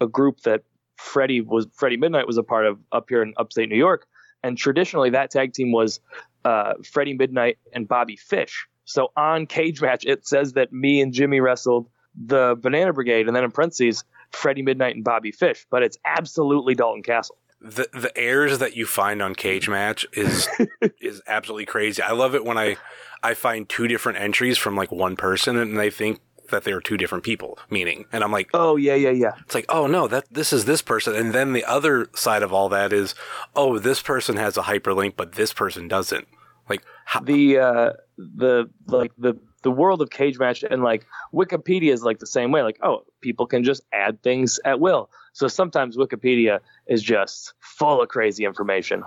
a 0.00 0.06
group 0.06 0.40
that 0.40 0.62
Freddie 0.96 1.40
was 1.40 1.66
Freddie 1.74 1.96
Midnight 1.96 2.26
was 2.26 2.36
a 2.36 2.42
part 2.42 2.66
of 2.66 2.78
up 2.92 3.06
here 3.08 3.22
in 3.22 3.32
upstate 3.36 3.68
New 3.68 3.76
York, 3.76 4.06
and 4.42 4.58
traditionally 4.58 5.10
that 5.10 5.30
tag 5.30 5.52
team 5.52 5.72
was 5.72 6.00
uh, 6.44 6.74
Freddie 6.84 7.14
Midnight 7.14 7.58
and 7.72 7.88
Bobby 7.88 8.16
Fish. 8.16 8.66
So 8.84 9.12
on 9.16 9.46
Cage 9.46 9.80
Match, 9.80 10.04
it 10.04 10.26
says 10.26 10.54
that 10.54 10.72
me 10.72 11.00
and 11.00 11.12
Jimmy 11.12 11.40
wrestled 11.40 11.88
the 12.14 12.56
Banana 12.60 12.92
Brigade, 12.92 13.28
and 13.28 13.36
then 13.36 13.44
in 13.44 13.50
parentheses, 13.50 14.04
Freddie 14.30 14.62
Midnight 14.62 14.94
and 14.94 15.04
Bobby 15.04 15.32
Fish. 15.32 15.66
But 15.70 15.82
it's 15.82 15.96
absolutely 16.04 16.74
Dalton 16.74 17.02
Castle. 17.02 17.38
The 17.60 17.88
the 17.92 18.16
airs 18.16 18.58
that 18.58 18.76
you 18.76 18.86
find 18.86 19.20
on 19.20 19.34
Cage 19.34 19.68
Match 19.68 20.06
is 20.12 20.48
is 21.00 21.22
absolutely 21.26 21.66
crazy. 21.66 22.02
I 22.02 22.12
love 22.12 22.34
it 22.34 22.44
when 22.44 22.56
I 22.56 22.76
I 23.22 23.34
find 23.34 23.68
two 23.68 23.86
different 23.86 24.18
entries 24.18 24.56
from 24.56 24.76
like 24.76 24.90
one 24.90 25.16
person 25.16 25.56
and 25.56 25.78
they 25.78 25.90
think 25.90 26.20
that 26.50 26.64
they're 26.64 26.80
two 26.80 26.96
different 26.96 27.22
people, 27.24 27.58
meaning. 27.68 28.06
And 28.12 28.24
I'm 28.24 28.32
like, 28.32 28.50
Oh 28.54 28.76
yeah, 28.76 28.94
yeah, 28.94 29.10
yeah. 29.10 29.32
it's 29.40 29.54
like, 29.54 29.66
oh 29.68 29.86
no, 29.86 30.08
that 30.08 30.24
this 30.32 30.52
is 30.52 30.64
this 30.64 30.82
person. 30.82 31.14
And 31.14 31.32
then 31.32 31.52
the 31.52 31.64
other 31.64 32.08
side 32.14 32.42
of 32.42 32.52
all 32.52 32.68
that 32.70 32.92
is, 32.92 33.14
oh, 33.54 33.78
this 33.78 34.02
person 34.02 34.36
has 34.36 34.56
a 34.56 34.62
hyperlink, 34.62 35.14
but 35.16 35.32
this 35.32 35.52
person 35.52 35.86
doesn't. 35.86 36.26
Like, 36.68 36.82
how, 37.04 37.20
the 37.20 37.58
uh 37.58 37.92
the 38.16 38.70
like 38.86 39.12
the 39.18 39.34
the 39.62 39.70
world 39.70 40.00
of 40.00 40.10
cage 40.10 40.38
match 40.38 40.62
and 40.62 40.82
like 40.82 41.06
wikipedia 41.34 41.92
is 41.92 42.02
like 42.02 42.18
the 42.18 42.26
same 42.26 42.50
way 42.50 42.62
like 42.62 42.78
oh 42.82 43.04
people 43.20 43.46
can 43.46 43.64
just 43.64 43.82
add 43.92 44.22
things 44.22 44.58
at 44.64 44.80
will 44.80 45.10
so 45.32 45.48
sometimes 45.48 45.96
wikipedia 45.96 46.60
is 46.86 47.02
just 47.02 47.54
full 47.60 48.02
of 48.02 48.08
crazy 48.08 48.44
information 48.44 49.02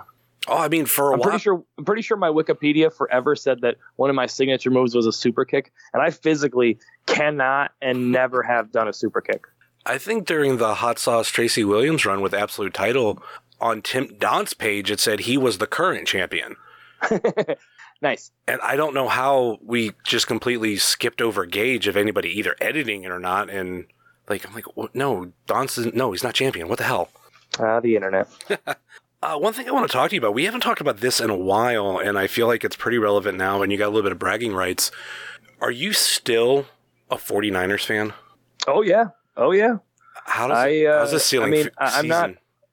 oh, 0.48 0.58
I 0.58 0.68
mean, 0.68 0.86
for 0.86 1.10
a 1.10 1.14
i'm 1.14 1.20
while, 1.20 1.30
pretty 1.30 1.42
sure 1.42 1.64
i'm 1.78 1.84
pretty 1.84 2.02
sure 2.02 2.16
my 2.16 2.30
wikipedia 2.30 2.92
forever 2.92 3.34
said 3.34 3.60
that 3.62 3.76
one 3.96 4.10
of 4.10 4.16
my 4.16 4.26
signature 4.26 4.70
moves 4.70 4.94
was 4.94 5.06
a 5.06 5.12
super 5.12 5.44
kick 5.44 5.72
and 5.92 6.02
i 6.02 6.10
physically 6.10 6.78
cannot 7.06 7.72
and 7.82 8.12
never 8.12 8.42
have 8.42 8.72
done 8.72 8.88
a 8.88 8.92
super 8.92 9.20
kick 9.20 9.46
I 9.86 9.98
think 9.98 10.26
during 10.26 10.56
the 10.56 10.76
Hot 10.76 10.98
Sauce 10.98 11.28
Tracy 11.28 11.62
Williams 11.62 12.06
run 12.06 12.22
with 12.22 12.32
Absolute 12.32 12.72
Title 12.72 13.22
on 13.60 13.82
Tim 13.82 14.08
Donst 14.08 14.58
page, 14.58 14.90
it 14.90 15.00
said 15.00 15.20
he 15.20 15.36
was 15.36 15.58
the 15.58 15.66
current 15.66 16.08
champion. 16.08 16.56
nice 18.02 18.30
And 18.48 18.60
I 18.62 18.76
don't 18.76 18.94
know 18.94 19.08
how 19.08 19.58
we 19.62 19.92
just 20.04 20.26
completely 20.26 20.76
skipped 20.76 21.20
over 21.20 21.44
Gage 21.44 21.86
of 21.86 21.96
anybody 21.96 22.30
either 22.30 22.56
editing 22.60 23.04
it 23.04 23.10
or 23.10 23.18
not. 23.18 23.50
And 23.50 23.86
like, 24.28 24.46
I'm 24.46 24.54
like, 24.54 24.76
what? 24.76 24.94
no, 24.94 25.32
Donst 25.46 25.94
no, 25.94 26.12
he's 26.12 26.22
not 26.22 26.34
champion. 26.34 26.68
What 26.68 26.78
the 26.78 26.84
hell? 26.84 27.10
ah 27.58 27.80
the 27.80 27.94
internet 27.96 28.28
Uh, 29.22 29.38
one 29.38 29.54
thing 29.54 29.66
I 29.66 29.72
want 29.72 29.88
to 29.88 29.92
talk 29.92 30.10
to 30.10 30.14
you 30.14 30.20
about, 30.20 30.34
we 30.34 30.44
haven't 30.44 30.60
talked 30.60 30.82
about 30.82 30.98
this 30.98 31.18
in 31.18 31.30
a 31.30 31.36
while, 31.36 31.96
and 31.96 32.18
I 32.18 32.26
feel 32.26 32.46
like 32.46 32.62
it's 32.62 32.76
pretty 32.76 32.98
relevant 32.98 33.38
now, 33.38 33.62
and 33.62 33.72
you 33.72 33.78
got 33.78 33.86
a 33.86 33.88
little 33.88 34.02
bit 34.02 34.12
of 34.12 34.18
bragging 34.18 34.52
rights. 34.52 34.90
Are 35.62 35.70
you 35.70 35.94
still 35.94 36.66
a 37.10 37.16
49ers 37.16 37.86
fan? 37.86 38.12
oh 38.68 38.82
yeah 38.82 39.06
oh 39.38 39.52
yeah 39.52 39.76
How 40.26 40.48
does, 40.48 40.58
I, 40.58 40.68
it, 40.68 40.86
how's 40.90 41.08
uh, 41.08 41.12
this 41.12 41.24
ceiling 41.24 41.48
I 41.48 41.56
mean, 41.56 41.66
f- 41.80 41.94
I'm 41.96 42.08
not- 42.08 42.30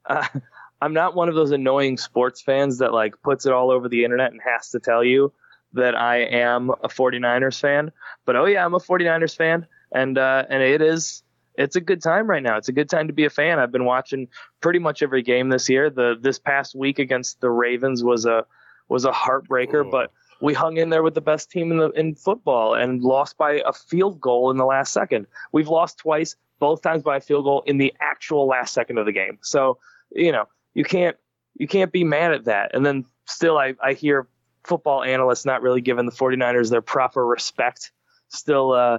uh, 0.07 0.27
I'm 0.81 0.93
not 0.93 1.15
one 1.15 1.29
of 1.29 1.35
those 1.35 1.51
annoying 1.51 1.97
sports 1.97 2.41
fans 2.41 2.79
that 2.79 2.91
like 2.91 3.21
puts 3.21 3.45
it 3.45 3.53
all 3.53 3.71
over 3.71 3.87
the 3.87 4.03
internet 4.03 4.31
and 4.33 4.41
has 4.43 4.71
to 4.71 4.79
tell 4.79 5.03
you 5.05 5.31
that 5.73 5.95
I 5.95 6.17
am 6.23 6.69
a 6.71 6.89
49ers 6.89 7.59
fan. 7.61 7.91
But 8.25 8.35
oh 8.35 8.45
yeah, 8.45 8.65
I'm 8.65 8.73
a 8.73 8.79
49ers 8.79 9.37
fan 9.37 9.67
and 9.93 10.17
uh 10.17 10.43
and 10.49 10.61
it 10.61 10.81
is 10.81 11.23
it's 11.61 11.75
a 11.75 11.81
good 11.81 12.01
time 12.01 12.29
right 12.29 12.43
now. 12.43 12.57
It's 12.57 12.69
a 12.69 12.73
good 12.73 12.89
time 12.89 13.07
to 13.07 13.13
be 13.13 13.25
a 13.25 13.29
fan. 13.29 13.59
I've 13.59 13.71
been 13.71 13.85
watching 13.85 14.27
pretty 14.61 14.79
much 14.79 15.01
every 15.01 15.21
game 15.21 15.49
this 15.49 15.69
year. 15.69 15.89
The 15.89 16.15
this 16.19 16.39
past 16.39 16.75
week 16.75 16.99
against 16.99 17.41
the 17.41 17.49
Ravens 17.49 18.03
was 18.03 18.25
a 18.25 18.45
was 18.89 19.05
a 19.05 19.11
heartbreaker, 19.11 19.85
Ooh. 19.85 19.91
but 19.91 20.11
we 20.41 20.53
hung 20.53 20.77
in 20.77 20.89
there 20.89 21.03
with 21.03 21.13
the 21.13 21.21
best 21.21 21.51
team 21.51 21.71
in 21.71 21.77
the 21.77 21.89
in 21.91 22.15
football 22.15 22.73
and 22.73 23.01
lost 23.01 23.37
by 23.37 23.61
a 23.65 23.71
field 23.71 24.19
goal 24.19 24.49
in 24.51 24.57
the 24.57 24.65
last 24.65 24.91
second. 24.91 25.27
We've 25.51 25.67
lost 25.67 25.99
twice, 25.99 26.35
both 26.59 26.81
times 26.81 27.03
by 27.03 27.17
a 27.17 27.21
field 27.21 27.45
goal 27.45 27.63
in 27.65 27.77
the 27.77 27.93
actual 28.01 28.47
last 28.47 28.73
second 28.73 28.97
of 28.97 29.05
the 29.05 29.11
game. 29.11 29.37
So, 29.41 29.77
you 30.11 30.31
know, 30.31 30.47
you 30.73 30.83
can't 30.83 31.15
you 31.57 31.67
can't 31.67 31.91
be 31.91 32.03
mad 32.03 32.33
at 32.33 32.45
that. 32.45 32.71
And 32.73 32.85
then 32.85 33.05
still 33.25 33.57
I, 33.57 33.75
I 33.83 33.93
hear 33.93 34.27
football 34.63 35.03
analysts 35.03 35.45
not 35.45 35.61
really 35.61 35.81
giving 35.81 36.05
the 36.05 36.11
49ers 36.11 36.69
their 36.69 36.81
proper 36.81 37.25
respect. 37.25 37.91
Still 38.29 38.71
uh 38.71 38.97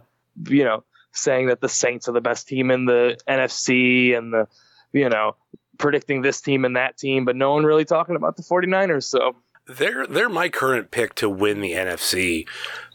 you 0.49 0.65
know, 0.65 0.85
saying 1.13 1.47
that 1.47 1.61
the 1.61 1.69
Saints 1.69 2.09
are 2.09 2.13
the 2.13 2.21
best 2.21 2.49
team 2.49 2.71
in 2.71 2.87
the 2.87 3.19
NFC 3.29 4.17
and 4.17 4.33
the 4.33 4.49
you 4.93 5.09
know, 5.09 5.37
predicting 5.79 6.23
this 6.23 6.41
team 6.41 6.65
and 6.65 6.77
that 6.77 6.97
team, 6.97 7.25
but 7.25 7.37
no 7.37 7.53
one 7.53 7.65
really 7.65 7.85
talking 7.85 8.17
about 8.17 8.37
the 8.37 8.43
49ers. 8.43 9.05
So 9.05 9.35
They're 9.67 10.07
they're 10.07 10.29
my 10.29 10.49
current 10.49 10.91
pick 10.91 11.15
to 11.17 11.29
win 11.29 11.61
the 11.61 11.73
NFC. 11.73 12.47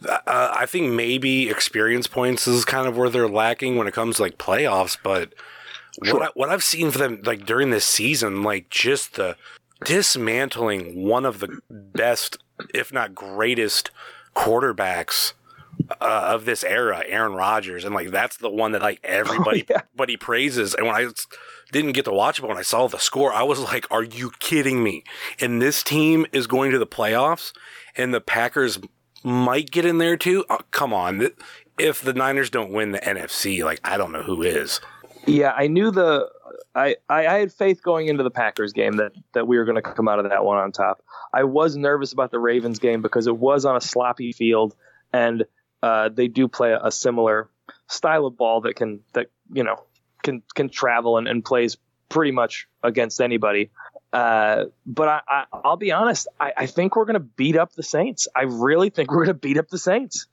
Uh, 0.08 0.20
I 0.28 0.66
think 0.66 0.94
maybe 0.94 1.50
experience 1.50 2.08
points 2.08 2.48
is 2.48 2.66
kind 2.66 2.88
of 2.88 2.98
where 2.98 3.10
they're 3.10 3.28
lacking 3.28 3.76
when 3.76 3.88
it 3.88 3.94
comes 3.94 4.18
to 4.18 4.24
like 4.24 4.38
playoffs. 4.38 4.98
But 5.02 5.34
what 6.00 6.22
I, 6.22 6.28
what 6.36 6.50
I've 6.50 6.64
seen 6.64 6.92
for 6.92 7.00
them 7.00 7.22
like 7.26 7.46
during 7.46 7.72
this 7.72 7.86
season, 7.86 8.44
like 8.44 8.70
just 8.70 9.16
the 9.16 9.36
dismantling 9.84 11.04
one 11.08 11.26
of 11.26 11.40
the 11.40 11.60
best, 11.70 12.38
if 12.74 12.92
not 12.94 13.16
greatest, 13.16 13.92
quarterbacks 14.36 15.34
uh, 16.02 16.30
of 16.34 16.46
this 16.46 16.64
era, 16.64 17.04
Aaron 17.06 17.34
Rodgers, 17.34 17.86
and 17.86 17.94
like 17.94 18.10
that's 18.10 18.38
the 18.38 18.50
one 18.50 18.72
that 18.72 18.82
like 18.82 19.00
everybody 19.04 19.66
yeah. 19.70 19.82
everybody 19.84 20.18
praises. 20.18 20.74
And 20.74 20.88
when 20.88 20.96
I 20.96 21.08
didn't 21.72 21.94
get 21.94 22.06
to 22.06 22.12
watch 22.12 22.40
it, 22.40 22.42
but 22.42 22.50
when 22.50 22.58
I 22.58 22.64
saw 22.64 22.88
the 22.88 23.00
score, 23.00 23.34
I 23.34 23.44
was 23.44 23.60
like, 23.60 23.86
"Are 23.92 24.04
you 24.04 24.32
kidding 24.40 24.84
me?" 24.84 25.04
And 25.40 25.62
this 25.62 25.84
team 25.84 26.26
is 26.32 26.48
going 26.48 26.72
to 26.72 26.80
the 26.80 26.88
playoffs, 26.88 27.54
and 27.96 28.14
the 28.14 28.22
Packers 28.22 28.80
might 29.24 29.72
get 29.72 29.86
in 29.86 29.98
there 29.98 30.18
too. 30.18 30.46
Oh, 30.50 30.60
come 30.72 30.94
on, 30.94 31.30
if 31.78 32.02
the 32.02 32.14
Niners 32.14 32.50
don't 32.50 32.72
win 32.72 32.92
the 32.92 33.00
NFC, 33.00 33.64
like 33.64 33.80
I 33.84 33.98
don't 33.98 34.12
know 34.12 34.24
who 34.24 34.44
is. 34.44 34.80
Yeah, 35.26 35.52
I 35.52 35.68
knew 35.68 35.92
the 35.92 36.30
I, 36.78 36.96
I, 37.10 37.26
I 37.26 37.40
had 37.40 37.52
faith 37.52 37.82
going 37.82 38.08
into 38.08 38.24
the 38.24 38.30
Packers 38.30 38.72
game 38.72 38.94
that, 38.98 39.12
that 39.34 39.48
we 39.48 39.58
were 39.58 39.66
going 39.66 39.76
to 39.76 39.82
come 39.82 40.08
out 40.08 40.20
of 40.20 40.30
that 40.30 40.46
one 40.46 40.60
on 40.60 40.72
top. 40.72 41.02
I 41.34 41.44
was 41.44 41.76
nervous 41.76 42.14
about 42.14 42.30
the 42.30 42.40
Ravens 42.40 42.78
game 42.78 43.02
because 43.02 43.26
it 43.26 43.36
was 43.36 43.66
on 43.66 43.76
a 43.76 43.82
sloppy 43.82 44.32
field, 44.32 44.76
and 45.12 45.44
uh, 45.84 46.10
they 46.10 46.28
do 46.28 46.48
play 46.48 46.72
a, 46.72 46.80
a 46.84 46.92
similar 46.92 47.50
style 47.88 48.26
of 48.26 48.38
ball 48.38 48.62
that 48.62 48.76
can 48.76 49.02
that 49.14 49.28
you 49.52 49.64
know 49.64 49.84
can 50.24 50.42
can 50.56 50.70
travel 50.70 51.18
and, 51.18 51.28
and 51.28 51.44
plays 51.44 51.78
pretty 52.10 52.32
much 52.32 52.68
against 52.84 53.22
anybody. 53.22 53.70
Uh, 54.14 54.66
but 54.86 55.10
I, 55.10 55.22
I, 55.28 55.44
I'll 55.52 55.76
be 55.76 55.92
honest, 55.92 56.28
I, 56.40 56.54
I 56.56 56.66
think 56.66 56.96
we're 56.96 57.06
going 57.06 57.16
to 57.16 57.20
beat 57.20 57.58
up 57.58 57.74
the 57.74 57.84
Saints. 57.84 58.28
I 58.34 58.44
really 58.44 58.90
think 58.90 59.12
we're 59.12 59.26
going 59.26 59.28
to 59.28 59.34
beat 59.34 59.58
up 59.58 59.68
the 59.68 59.78
Saints. 59.78 60.28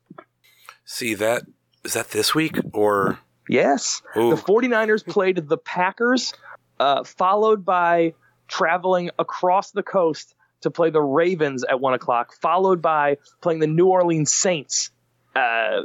See 0.85 1.15
that 1.15 1.43
is 1.83 1.95
that 1.95 2.11
this 2.11 2.35
week 2.35 2.57
or 2.73 3.19
Yes. 3.49 4.03
Ooh. 4.17 4.31
The 4.31 4.37
49ers 4.37 5.07
played 5.07 5.49
the 5.49 5.59
Packers, 5.59 6.33
uh, 6.79 7.05
followed 7.05 7.65
by 7.65 8.15
traveling 8.49 9.11
across 9.19 9.71
the 9.73 9.83
coast 9.83 10.35
to 10.63 10.71
play 10.71 10.91
the 10.91 11.03
Ravens 11.03 11.65
at 11.65 11.81
1 11.81 11.95
o'clock, 11.95 12.33
followed 12.41 12.81
by 12.81 13.19
playing 13.43 13.61
the 13.61 13.67
New 13.67 13.87
Orleans 13.87 14.33
Saints 14.33 14.91
uh, 15.35 15.83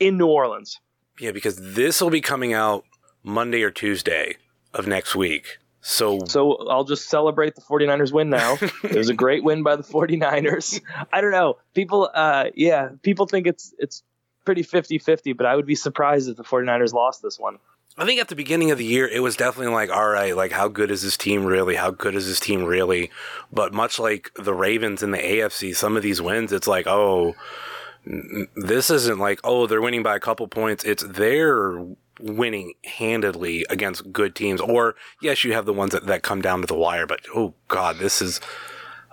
in 0.00 0.18
New 0.18 0.26
Orleans. 0.26 0.80
yeah? 1.18 1.32
Because 1.32 1.74
this 1.74 2.00
will 2.00 2.10
be 2.10 2.20
coming 2.20 2.52
out 2.52 2.84
Monday 3.22 3.62
or 3.62 3.70
Tuesday 3.70 4.36
of 4.74 4.86
next 4.86 5.14
week. 5.14 5.58
So 5.80 6.20
So 6.26 6.68
I'll 6.68 6.84
just 6.84 7.08
celebrate 7.08 7.56
the 7.56 7.60
49ers 7.60 8.12
win 8.12 8.30
now. 8.30 8.56
it 8.84 8.94
was 8.94 9.08
a 9.08 9.14
great 9.14 9.42
win 9.42 9.62
by 9.62 9.76
the 9.76 9.82
49ers. 9.82 10.80
I 11.12 11.20
don't 11.20 11.32
know. 11.32 11.58
People, 11.74 12.08
uh, 12.14 12.46
yeah, 12.54 12.90
people 13.02 13.26
think 13.26 13.46
it's 13.46 13.74
it's 13.78 14.02
pretty 14.44 14.62
50 14.62 14.98
50, 14.98 15.32
but 15.32 15.46
I 15.46 15.56
would 15.56 15.66
be 15.66 15.74
surprised 15.74 16.28
if 16.28 16.36
the 16.36 16.44
49ers 16.44 16.92
lost 16.92 17.22
this 17.22 17.38
one. 17.38 17.58
I 17.98 18.06
think 18.06 18.20
at 18.20 18.28
the 18.28 18.36
beginning 18.36 18.70
of 18.70 18.78
the 18.78 18.86
year, 18.86 19.06
it 19.06 19.20
was 19.20 19.36
definitely 19.36 19.72
like, 19.74 19.90
all 19.90 20.08
right, 20.08 20.34
like 20.34 20.52
how 20.52 20.68
good 20.68 20.90
is 20.90 21.02
this 21.02 21.18
team 21.18 21.44
really? 21.44 21.74
How 21.74 21.90
good 21.90 22.14
is 22.14 22.26
this 22.26 22.40
team 22.40 22.64
really? 22.64 23.10
But 23.52 23.74
much 23.74 23.98
like 23.98 24.30
the 24.34 24.54
Ravens 24.54 25.02
in 25.02 25.10
the 25.10 25.18
AFC, 25.18 25.76
some 25.76 25.96
of 25.96 26.02
these 26.02 26.22
wins, 26.22 26.52
it's 26.52 26.66
like, 26.66 26.86
oh, 26.86 27.34
this 28.04 28.90
isn't 28.90 29.18
like, 29.18 29.40
oh, 29.44 29.66
they're 29.66 29.80
winning 29.80 30.02
by 30.02 30.16
a 30.16 30.20
couple 30.20 30.46
points. 30.48 30.84
It's 30.84 31.04
they're 31.04 31.84
winning 32.20 32.74
handedly 32.84 33.64
against 33.70 34.12
good 34.12 34.34
teams. 34.34 34.60
Or 34.60 34.94
yes, 35.20 35.44
you 35.44 35.52
have 35.52 35.66
the 35.66 35.72
ones 35.72 35.92
that, 35.92 36.06
that 36.06 36.22
come 36.22 36.42
down 36.42 36.60
to 36.60 36.66
the 36.66 36.74
wire, 36.74 37.06
but 37.06 37.20
oh 37.34 37.54
god, 37.68 37.98
this 37.98 38.20
is 38.20 38.40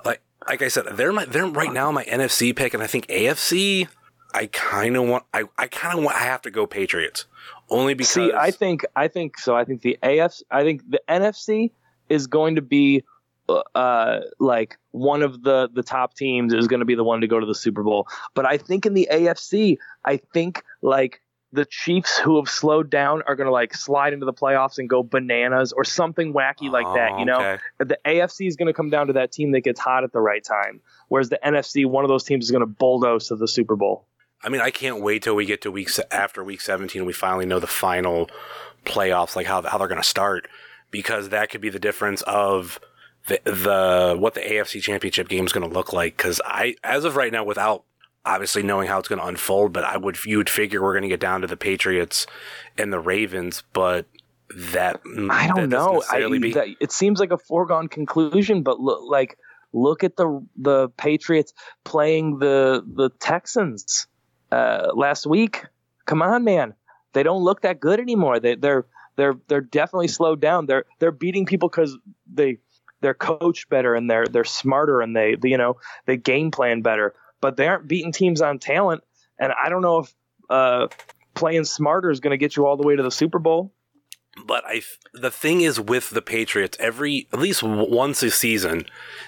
like 0.04 0.22
like 0.48 0.62
I 0.62 0.68
said, 0.68 0.86
they're 0.94 1.14
my 1.14 1.26
they're 1.26 1.46
right 1.46 1.72
now 1.72 1.92
my 1.92 2.04
NFC 2.06 2.56
pick, 2.56 2.74
and 2.74 2.84
I 2.84 2.88
think 2.88 3.08
AFC. 3.08 3.88
I 4.32 4.46
kind 4.46 4.96
of 4.96 5.08
want. 5.08 5.24
I, 5.34 5.46
I 5.58 5.66
kind 5.66 5.98
of 5.98 6.04
want. 6.04 6.16
I 6.16 6.20
have 6.20 6.44
to 6.44 6.52
go 6.52 6.68
Patriots 6.68 7.26
only 7.68 7.96
because. 7.96 8.12
See, 8.12 8.32
I 8.32 8.52
think 8.52 8.86
I 8.96 9.08
think 9.08 9.40
so. 9.40 9.56
I 9.56 9.66
think 9.66 9.82
the 9.82 9.98
AFC, 10.04 10.44
I 10.52 10.62
think 10.62 10.84
the 10.88 11.02
NFC 11.10 11.72
is 12.10 12.28
going 12.28 12.56
to 12.56 12.62
be 12.62 13.04
uh, 13.76 14.20
like 14.40 14.78
one 14.92 15.22
of 15.22 15.42
the 15.44 15.70
the 15.74 15.84
top 15.84 16.14
teams 16.16 16.54
is 16.54 16.68
going 16.68 16.80
to 16.80 16.86
be 16.86 16.96
the 16.96 17.04
one 17.04 17.22
to 17.22 17.28
go 17.28 17.40
to 17.40 17.46
the 17.46 17.56
Super 17.56 17.84
Bowl. 17.84 18.08
But 18.34 18.46
I 18.46 18.58
think 18.58 18.86
in 18.86 18.94
the 18.94 19.08
AFC, 19.12 19.78
I 20.06 20.18
think 20.34 20.64
like 20.82 21.22
the 21.52 21.66
Chiefs 21.66 22.18
who 22.20 22.38
have 22.38 22.48
slowed 22.48 22.92
down 22.92 23.24
are 23.26 23.36
going 23.36 23.48
to 23.48 23.52
like 23.52 23.74
slide 23.74 24.14
into 24.14 24.26
the 24.26 24.34
playoffs 24.34 24.78
and 24.78 24.88
go 24.88 25.02
bananas 25.02 25.74
or 25.74 25.84
something 25.84 26.32
wacky 26.32 26.70
like 26.70 26.86
that. 26.94 27.18
You 27.20 27.26
know, 27.26 27.40
Oh, 27.40 27.44
okay. 27.44 27.64
the 27.80 28.00
AFC 28.06 28.48
is 28.48 28.56
going 28.56 28.68
to 28.68 28.74
come 28.74 28.92
down 28.92 29.08
to 29.08 29.14
that 29.14 29.32
team 29.32 29.52
that 29.54 29.62
gets 29.62 29.80
hot 29.80 30.04
at 30.04 30.12
the 30.12 30.22
right 30.22 30.44
time, 30.44 30.80
whereas 31.08 31.30
the 31.30 31.40
NFC, 31.44 31.88
one 31.88 32.04
of 32.06 32.10
those 32.10 32.24
teams 32.24 32.46
is 32.46 32.52
going 32.52 32.62
to 32.62 32.68
bulldoze 32.68 33.30
to 33.30 33.36
the 33.36 33.48
Super 33.48 33.76
Bowl. 33.76 34.06
I 34.44 34.50
mean, 34.50 34.62
I 34.62 34.70
can't 34.70 35.02
wait 35.02 35.24
till 35.24 35.36
we 35.36 35.46
get 35.46 35.62
to 35.64 35.72
weeks 35.72 36.00
after 36.12 36.44
week 36.44 36.62
17. 36.62 37.04
We 37.04 37.14
finally 37.14 37.46
know 37.48 37.60
the 37.60 37.66
final 37.68 38.30
playoffs, 38.86 39.36
like 39.36 39.48
how 39.48 39.62
how 39.64 39.78
they're 39.80 39.88
going 39.88 40.02
to 40.02 40.08
start, 40.08 40.48
because 40.92 41.30
that 41.30 41.50
could 41.50 41.62
be 41.62 41.70
the 41.70 41.80
difference 41.80 42.22
of 42.22 42.80
the 43.28 43.40
the 43.46 44.16
what 44.18 44.34
the 44.34 44.42
AFC 44.42 44.82
Championship 44.82 45.28
game 45.28 45.46
is 45.46 45.54
going 45.54 45.68
to 45.68 45.74
look 45.74 45.94
like. 45.94 46.18
Because 46.18 46.42
I, 46.46 46.76
as 46.84 47.06
of 47.06 47.16
right 47.16 47.32
now, 47.32 47.44
without 47.44 47.84
obviously 48.26 48.64
knowing 48.64 48.88
how 48.88 49.00
it's 49.00 49.08
going 49.08 49.20
to 49.20 49.26
unfold, 49.26 49.74
but 49.74 49.84
I 49.84 49.98
would 49.98 50.24
you 50.26 50.38
would 50.38 50.50
figure 50.50 50.82
we're 50.82 50.94
going 50.94 51.04
to 51.04 51.10
get 51.10 51.20
down 51.20 51.42
to 51.42 51.48
the 51.48 51.58
Patriots 51.58 52.28
and 52.78 52.92
the 52.92 53.00
Ravens, 53.00 53.64
but 53.74 54.06
that 54.56 55.02
I 55.30 55.48
don't 55.48 55.70
that 55.70 55.70
know. 55.70 56.04
I, 56.10 56.28
be- 56.40 56.54
that, 56.54 56.68
it 56.80 56.92
seems 56.92 57.20
like 57.20 57.32
a 57.32 57.38
foregone 57.38 57.88
conclusion, 57.88 58.64
but 58.64 58.80
look, 58.80 59.02
like 59.10 59.38
look 59.74 60.04
at 60.04 60.16
the 60.16 60.46
the 60.58 60.90
Patriots 60.90 61.54
playing 61.84 62.40
the 62.40 62.84
the 62.86 63.10
Texans 63.20 64.08
uh, 64.52 64.90
last 64.96 65.28
week. 65.28 65.66
Come 66.06 66.22
on, 66.22 66.44
man. 66.44 66.74
They 67.14 67.24
don't 67.24 67.44
look 67.44 67.62
that 67.62 67.80
good 67.80 68.00
anymore. 68.00 68.40
They, 68.40 68.56
they're 68.56 68.86
they're 69.16 69.36
they're 69.48 69.62
definitely 69.62 70.08
slowed 70.08 70.40
down. 70.40 70.66
They're 70.66 70.86
they're 71.00 71.12
beating 71.12 71.46
people 71.46 71.70
because 71.70 71.98
they 72.32 72.58
they're 73.02 73.14
coached 73.14 73.70
better 73.70 73.96
and 73.96 74.10
they're 74.10 74.28
they're 74.28 74.44
smarter 74.44 75.02
and 75.02 75.16
they 75.16 75.36
you 75.44 75.58
know 75.58 75.78
they 76.06 76.18
game 76.18 76.52
plan 76.52 76.82
better. 76.82 77.14
But 77.42 77.56
they 77.56 77.68
aren't 77.68 77.88
beating 77.88 78.12
teams 78.12 78.42
on 78.42 78.60
talent. 78.60 79.02
And 79.40 79.54
I 79.54 79.70
don't 79.70 79.82
know 79.82 80.00
if 80.00 80.14
uh, 80.50 80.88
playing 81.34 81.64
smarter 81.64 82.12
is 82.12 82.20
going 82.20 82.32
to 82.32 82.38
get 82.38 82.58
you 82.58 82.66
all 82.66 82.76
the 82.76 82.86
way 82.86 82.96
to 82.96 83.04
the 83.04 83.12
Super 83.12 83.40
Bowl. 83.40 83.72
But 84.46 84.64
I, 84.66 84.82
the 85.14 85.32
thing 85.32 85.62
is 85.62 85.80
with 85.80 86.12
the 86.12 86.22
Patriots, 86.22 86.78
every 86.80 87.28
at 87.34 87.40
least 87.40 87.64
once 87.64 88.22
a 88.24 88.30
season, 88.30 88.86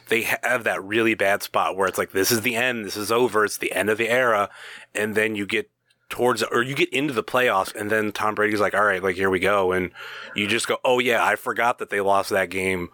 they 0.10 0.24
have 0.44 0.64
that 0.64 0.84
really 0.84 1.16
bad 1.16 1.44
spot 1.44 1.76
where 1.76 1.88
it's 1.88 1.98
like 1.98 2.12
this 2.12 2.32
is 2.32 2.42
the 2.42 2.56
end, 2.56 2.86
this 2.86 2.98
is 2.98 3.12
over, 3.12 3.44
it's 3.44 3.58
the 3.58 3.72
end 3.74 3.90
of 3.90 3.98
the 3.98 4.10
era, 4.10 4.50
and 4.94 5.16
then 5.16 5.36
you 5.36 5.46
get 5.46 5.70
towards 6.10 6.44
or 6.44 6.62
you 6.62 6.76
get 6.76 6.90
into 6.90 7.14
the 7.14 7.24
playoffs, 7.24 7.76
and 7.76 7.90
then 7.90 8.12
Tom 8.12 8.36
Brady's 8.36 8.60
like, 8.60 8.76
all 8.76 8.84
right, 8.84 9.02
like 9.02 9.16
here 9.16 9.30
we 9.30 9.40
go, 9.40 9.72
and 9.72 9.92
you 10.36 10.48
just 10.48 10.68
go, 10.68 10.78
oh 10.86 11.00
yeah, 11.00 11.26
I 11.26 11.36
forgot 11.36 11.80
that 11.80 11.90
they 11.90 12.02
lost 12.02 12.30
that 12.30 12.50
game 12.50 12.90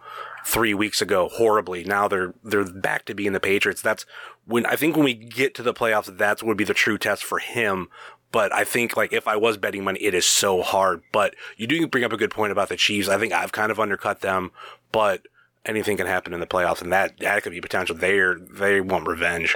three 0.48 0.72
weeks 0.72 1.02
ago 1.02 1.28
horribly. 1.28 1.84
Now 1.84 2.08
they're 2.08 2.32
they're 2.42 2.64
back 2.64 3.04
to 3.04 3.14
being 3.14 3.32
the 3.32 3.40
Patriots. 3.40 3.82
That's 3.82 4.06
when 4.46 4.64
I 4.64 4.76
think 4.76 4.96
when 4.96 5.04
we 5.04 5.12
get 5.12 5.54
to 5.56 5.62
the 5.62 5.74
playoffs, 5.74 6.16
that's 6.16 6.42
would 6.42 6.56
be 6.56 6.64
the 6.64 6.74
true 6.74 6.96
test 6.96 7.22
for 7.22 7.38
him. 7.38 7.88
But 8.32 8.52
I 8.52 8.64
think 8.64 8.96
like 8.96 9.12
if 9.12 9.28
I 9.28 9.36
was 9.36 9.58
betting 9.58 9.84
money, 9.84 10.00
it 10.00 10.14
is 10.14 10.24
so 10.24 10.62
hard. 10.62 11.02
But 11.12 11.34
you 11.58 11.66
do 11.66 11.86
bring 11.86 12.04
up 12.04 12.12
a 12.12 12.16
good 12.16 12.30
point 12.30 12.52
about 12.52 12.70
the 12.70 12.76
Chiefs. 12.76 13.08
I 13.08 13.18
think 13.18 13.32
I've 13.32 13.52
kind 13.52 13.70
of 13.70 13.78
undercut 13.78 14.22
them, 14.22 14.50
but 14.90 15.22
anything 15.66 15.98
can 15.98 16.06
happen 16.06 16.32
in 16.32 16.40
the 16.40 16.46
playoffs, 16.46 16.80
and 16.80 16.92
that 16.92 17.18
that 17.18 17.42
could 17.42 17.52
be 17.52 17.60
potential. 17.60 17.94
They're 17.94 18.38
they 18.38 18.80
want 18.80 19.06
revenge. 19.06 19.54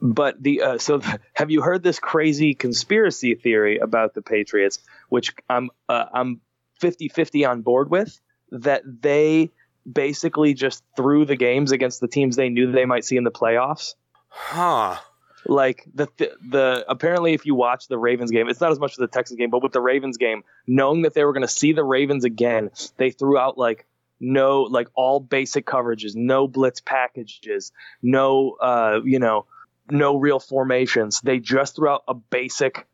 But 0.00 0.40
the 0.40 0.62
uh, 0.62 0.78
so 0.78 1.00
have 1.34 1.50
you 1.50 1.62
heard 1.62 1.82
this 1.82 1.98
crazy 1.98 2.54
conspiracy 2.54 3.34
theory 3.34 3.78
about 3.78 4.14
the 4.14 4.22
Patriots, 4.22 4.78
which 5.08 5.34
I'm 5.50 5.70
uh, 5.88 6.04
I'm 6.14 6.40
50-50 6.80 7.48
on 7.48 7.62
board 7.62 7.90
with 7.90 8.20
that 8.50 8.82
they 8.84 9.50
basically 9.90 10.54
just 10.54 10.82
threw 10.96 11.24
the 11.24 11.36
games 11.36 11.72
against 11.72 12.00
the 12.00 12.08
teams 12.08 12.36
they 12.36 12.48
knew 12.48 12.70
they 12.70 12.84
might 12.84 13.04
see 13.04 13.16
in 13.16 13.24
the 13.24 13.30
playoffs. 13.30 13.94
Huh. 14.28 14.96
Like 15.44 15.84
the 15.92 16.06
the 16.48 16.84
apparently 16.88 17.32
if 17.34 17.44
you 17.46 17.54
watch 17.56 17.88
the 17.88 17.98
Ravens 17.98 18.30
game, 18.30 18.48
it's 18.48 18.60
not 18.60 18.70
as 18.70 18.78
much 18.78 18.92
as 18.92 18.98
the 18.98 19.08
Texans 19.08 19.38
game, 19.38 19.50
but 19.50 19.62
with 19.62 19.72
the 19.72 19.80
Ravens 19.80 20.16
game, 20.16 20.44
knowing 20.68 21.02
that 21.02 21.14
they 21.14 21.24
were 21.24 21.32
going 21.32 21.42
to 21.42 21.48
see 21.48 21.72
the 21.72 21.82
Ravens 21.82 22.24
again, 22.24 22.70
they 22.96 23.10
threw 23.10 23.36
out 23.36 23.58
like 23.58 23.84
no 24.20 24.62
like 24.62 24.86
all 24.94 25.18
basic 25.18 25.66
coverages, 25.66 26.14
no 26.14 26.46
blitz 26.46 26.80
packages, 26.80 27.72
no 28.02 28.56
uh 28.60 29.00
you 29.04 29.18
know 29.18 29.46
no 29.90 30.16
real 30.16 30.38
formations. 30.38 31.20
They 31.22 31.40
just 31.40 31.74
threw 31.74 31.88
out 31.88 32.04
a 32.06 32.14
basic 32.14 32.86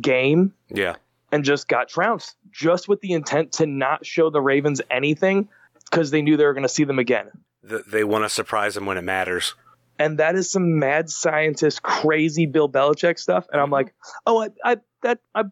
game 0.00 0.52
Yeah. 0.70 0.94
and 1.32 1.44
just 1.44 1.66
got 1.66 1.88
trounced, 1.88 2.36
just 2.52 2.88
with 2.88 3.00
the 3.00 3.12
intent 3.14 3.50
to 3.54 3.66
not 3.66 4.06
show 4.06 4.30
the 4.30 4.40
Ravens 4.40 4.80
anything 4.92 5.48
because 5.90 6.10
they 6.10 6.22
knew 6.22 6.36
they 6.36 6.44
were 6.44 6.54
going 6.54 6.62
to 6.62 6.68
see 6.68 6.84
them 6.84 6.98
again. 6.98 7.30
Th- 7.68 7.84
They 7.86 8.04
want 8.04 8.24
to 8.24 8.28
surprise 8.28 8.74
them 8.74 8.86
when 8.86 8.96
it 8.98 9.02
matters. 9.02 9.54
And 9.98 10.18
that 10.18 10.34
is 10.34 10.50
some 10.50 10.78
mad 10.78 11.08
scientist, 11.08 11.82
crazy 11.82 12.46
Bill 12.46 12.68
Belichick 12.68 13.18
stuff. 13.18 13.46
And 13.50 13.60
I'm 13.60 13.66
mm-hmm. 13.66 13.72
like, 13.74 13.94
oh, 14.26 14.42
I, 14.42 14.72
I 14.72 14.76
that 15.02 15.20
I, 15.34 15.44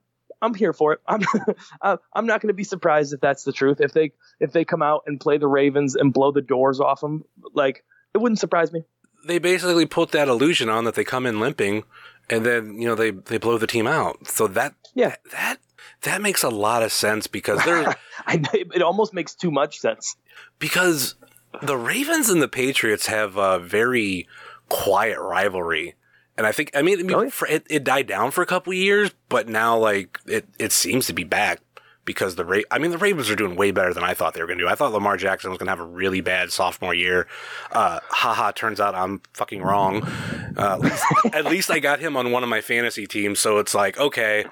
I'm 0.43 0.55
here 0.55 0.73
for 0.73 0.93
it. 0.93 1.01
I'm, 1.07 1.23
I- 1.83 1.97
I'm 2.15 2.27
not 2.27 2.41
going 2.43 2.49
to 2.49 2.55
be 2.55 2.65
surprised 2.65 3.15
if 3.15 3.21
that's 3.21 3.45
the 3.45 3.53
truth. 3.53 3.81
If 3.81 3.93
they 3.93 4.13
if 4.41 4.53
they 4.53 4.65
come 4.65 4.83
out 4.83 5.03
and 5.07 5.19
play 5.19 5.39
the 5.39 5.47
Ravens 5.49 5.95
and 5.97 6.13
blow 6.13 6.31
the 6.33 6.43
doors 6.43 6.81
off 6.81 7.01
them, 7.01 7.25
like 7.55 7.85
it 8.13 8.19
wouldn't 8.19 8.39
surprise 8.39 8.73
me. 8.73 8.83
They 9.27 9.39
basically 9.39 9.87
put 9.87 10.13
that 10.13 10.29
illusion 10.29 10.69
on 10.69 10.85
that 10.85 10.95
they 10.95 11.05
come 11.05 11.25
in 11.25 11.41
limping, 11.41 11.85
and 12.29 12.45
then 12.45 12.79
you 12.79 12.87
know 12.87 12.95
they 12.95 13.13
they 13.13 13.39
blow 13.39 13.57
the 13.57 13.67
team 13.67 13.87
out. 13.87 14.27
So 14.29 14.47
that 14.49 14.75
Yeah. 14.95 15.17
that 15.33 15.59
that 16.05 16.23
makes 16.23 16.43
a 16.43 16.49
lot 16.49 16.83
of 16.83 16.93
sense 16.93 17.27
because 17.27 17.63
they're 17.65 17.95
I, 18.27 18.43
it 18.53 18.83
almost 18.83 19.13
makes 19.13 19.35
too 19.35 19.51
much 19.51 19.79
sense. 19.79 20.17
because 20.59 21.15
the 21.63 21.77
Ravens 21.77 22.31
and 22.31 22.41
the 22.43 22.49
Patriots 22.49 23.07
have 23.07 23.37
a 23.37 23.59
very 23.59 24.27
quiet 24.69 25.19
rivalry. 25.19 25.95
And 26.37 26.47
I 26.49 26.53
think, 26.53 26.73
I 26.75 26.83
mean, 26.83 27.07
mean, 27.07 27.15
Oh, 27.17 27.31
it, 27.49 27.65
it 27.71 27.85
died 27.85 28.09
down 28.09 28.33
for 28.33 28.43
a 28.43 28.47
couple 28.47 28.73
years, 28.73 29.13
but 29.29 29.49
now, 29.49 29.79
like, 29.79 30.19
it, 30.27 30.47
it 30.59 30.73
seems 30.73 31.07
to 31.07 31.13
be 31.13 31.23
back 31.23 31.61
because 32.05 32.35
the 32.35 32.45
Ra- 32.45 32.63
I 32.73 32.79
mean, 32.79 32.91
the 32.91 32.99
Ravens 32.99 33.31
are 33.31 33.37
doing 33.37 33.55
way 33.55 33.71
better 33.71 33.95
than 33.95 34.03
I 34.03 34.15
thought 34.15 34.35
they 34.35 34.41
were 34.41 34.49
going 34.49 34.59
to 34.59 34.65
do. 34.65 34.69
I 34.69 34.75
thought 34.75 34.93
Lamar 34.93 35.17
Jackson 35.17 35.51
was 35.51 35.59
going 35.59 35.67
to 35.67 35.71
have 35.71 35.79
a 35.81 35.85
really 35.85 36.21
bad 36.21 36.51
sophomore 36.51 36.93
year. 36.93 37.29
Uh, 37.71 38.01
haha, 38.09 38.51
turns 38.51 38.81
out 38.81 38.97
I'm 38.97 39.23
fucking 39.33 39.63
wrong. 39.63 40.03
Uh, 40.57 40.61
at, 40.75 40.81
least, 40.81 41.05
at 41.33 41.45
least 41.45 41.71
I 41.71 41.79
got 41.79 42.01
him 42.01 42.17
on 42.17 42.33
one 42.33 42.43
of 42.43 42.49
my 42.49 42.61
fantasy 42.61 43.07
teams, 43.07 43.39
so 43.39 43.59
it's 43.59 43.75
like, 43.75 43.97
okay, 43.97 44.45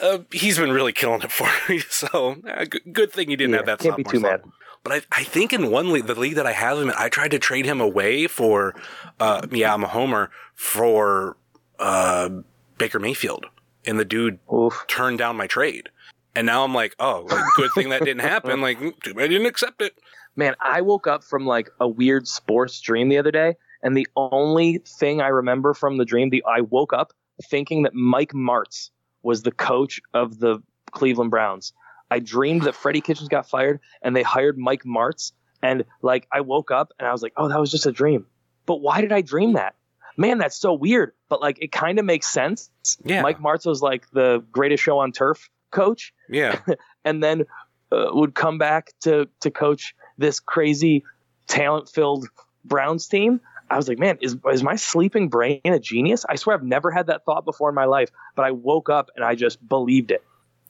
uh, 0.00 0.18
he's 0.30 0.58
been 0.58 0.72
really 0.72 0.92
killing 0.92 1.22
it 1.22 1.32
for 1.32 1.48
me. 1.68 1.80
So, 1.90 2.36
uh, 2.48 2.64
good, 2.64 2.82
good 2.92 3.12
thing 3.12 3.28
he 3.28 3.36
didn't 3.36 3.52
Yeah, 3.52 3.58
have 3.58 3.66
that 3.66 3.78
can't 3.78 3.96
be 3.96 4.04
too 4.04 4.20
mad. 4.20 4.42
But 4.82 4.92
I, 4.92 5.20
I 5.20 5.24
think 5.24 5.52
in 5.52 5.70
one 5.70 5.92
league, 5.92 6.06
the 6.06 6.14
league 6.14 6.34
that 6.34 6.46
I 6.46 6.52
have 6.52 6.78
him 6.78 6.88
in, 6.88 6.94
I 6.98 7.08
tried 7.08 7.30
to 7.30 7.38
trade 7.38 7.64
him 7.64 7.80
away 7.80 8.26
for, 8.26 8.74
uh, 9.18 9.46
yeah, 9.50 9.72
I'm 9.72 9.82
a 9.82 9.88
homer 9.88 10.30
for, 10.54 11.36
uh, 11.78 12.28
Baker 12.76 12.98
Mayfield. 12.98 13.46
And 13.86 13.98
the 13.98 14.04
dude 14.04 14.38
Oof. 14.52 14.84
turned 14.88 15.18
down 15.18 15.36
my 15.36 15.46
trade. 15.46 15.88
And 16.34 16.46
now 16.46 16.64
I'm 16.64 16.74
like, 16.74 16.94
oh, 16.98 17.26
like, 17.30 17.44
good 17.56 17.70
thing 17.74 17.90
that 17.90 18.04
didn't 18.04 18.22
happen. 18.22 18.60
Like, 18.60 18.78
mm, 18.78 19.00
too 19.02 19.14
bad 19.14 19.24
I 19.24 19.28
didn't 19.28 19.46
accept 19.46 19.80
it. 19.80 19.94
Man, 20.36 20.54
I 20.60 20.80
woke 20.80 21.06
up 21.06 21.22
from 21.22 21.46
like 21.46 21.70
a 21.80 21.86
weird 21.86 22.26
sports 22.26 22.80
dream 22.80 23.08
the 23.08 23.18
other 23.18 23.30
day, 23.30 23.54
and 23.82 23.96
the 23.96 24.08
only 24.16 24.78
thing 24.98 25.20
I 25.20 25.28
remember 25.28 25.74
from 25.74 25.96
the 25.96 26.04
dream, 26.04 26.30
the 26.30 26.42
I 26.44 26.62
woke 26.62 26.92
up 26.92 27.12
thinking 27.50 27.84
that 27.84 27.94
Mike 27.94 28.32
Martz 28.32 28.90
was 29.24 29.42
the 29.42 29.50
coach 29.50 30.00
of 30.12 30.38
the 30.38 30.62
Cleveland 30.92 31.30
Browns. 31.32 31.72
I 32.10 32.20
dreamed 32.20 32.62
that 32.62 32.76
Freddie 32.76 33.00
Kitchens 33.00 33.28
got 33.28 33.48
fired 33.48 33.80
and 34.02 34.14
they 34.14 34.22
hired 34.22 34.56
Mike 34.56 34.84
Martz, 34.84 35.32
and 35.62 35.84
like 36.02 36.28
I 36.30 36.42
woke 36.42 36.70
up 36.70 36.92
and 36.98 37.08
I 37.08 37.12
was 37.12 37.22
like, 37.22 37.32
oh, 37.36 37.48
that 37.48 37.58
was 37.58 37.70
just 37.70 37.86
a 37.86 37.92
dream. 37.92 38.26
But 38.66 38.76
why 38.76 39.00
did 39.00 39.10
I 39.12 39.22
dream 39.22 39.54
that? 39.54 39.74
Man, 40.16 40.38
that's 40.38 40.56
so 40.56 40.74
weird. 40.74 41.12
But 41.28 41.40
like, 41.40 41.58
it 41.60 41.72
kind 41.72 41.98
of 41.98 42.04
makes 42.04 42.28
sense. 42.28 42.70
Yeah. 43.04 43.22
Mike 43.22 43.40
Martz 43.40 43.66
was 43.66 43.82
like 43.82 44.08
the 44.10 44.44
greatest 44.52 44.82
show 44.82 44.98
on 44.98 45.10
turf 45.10 45.50
coach, 45.70 46.14
Yeah. 46.28 46.60
and 47.04 47.22
then 47.22 47.46
uh, 47.90 48.06
would 48.12 48.34
come 48.34 48.58
back 48.58 48.92
to 49.02 49.28
to 49.40 49.50
coach 49.50 49.94
this 50.18 50.38
crazy 50.38 51.04
talent 51.48 51.88
filled 51.88 52.28
Browns 52.64 53.08
team. 53.08 53.40
I 53.70 53.76
was 53.76 53.88
like, 53.88 53.98
man, 53.98 54.18
is 54.20 54.36
is 54.52 54.62
my 54.62 54.76
sleeping 54.76 55.28
brain 55.28 55.60
a 55.64 55.78
genius? 55.78 56.24
I 56.28 56.36
swear 56.36 56.54
I've 56.56 56.62
never 56.62 56.90
had 56.90 57.06
that 57.08 57.24
thought 57.24 57.44
before 57.44 57.68
in 57.68 57.74
my 57.74 57.86
life, 57.86 58.10
but 58.36 58.44
I 58.44 58.50
woke 58.50 58.88
up 58.90 59.10
and 59.16 59.24
I 59.24 59.34
just 59.34 59.66
believed 59.68 60.10
it. 60.10 60.22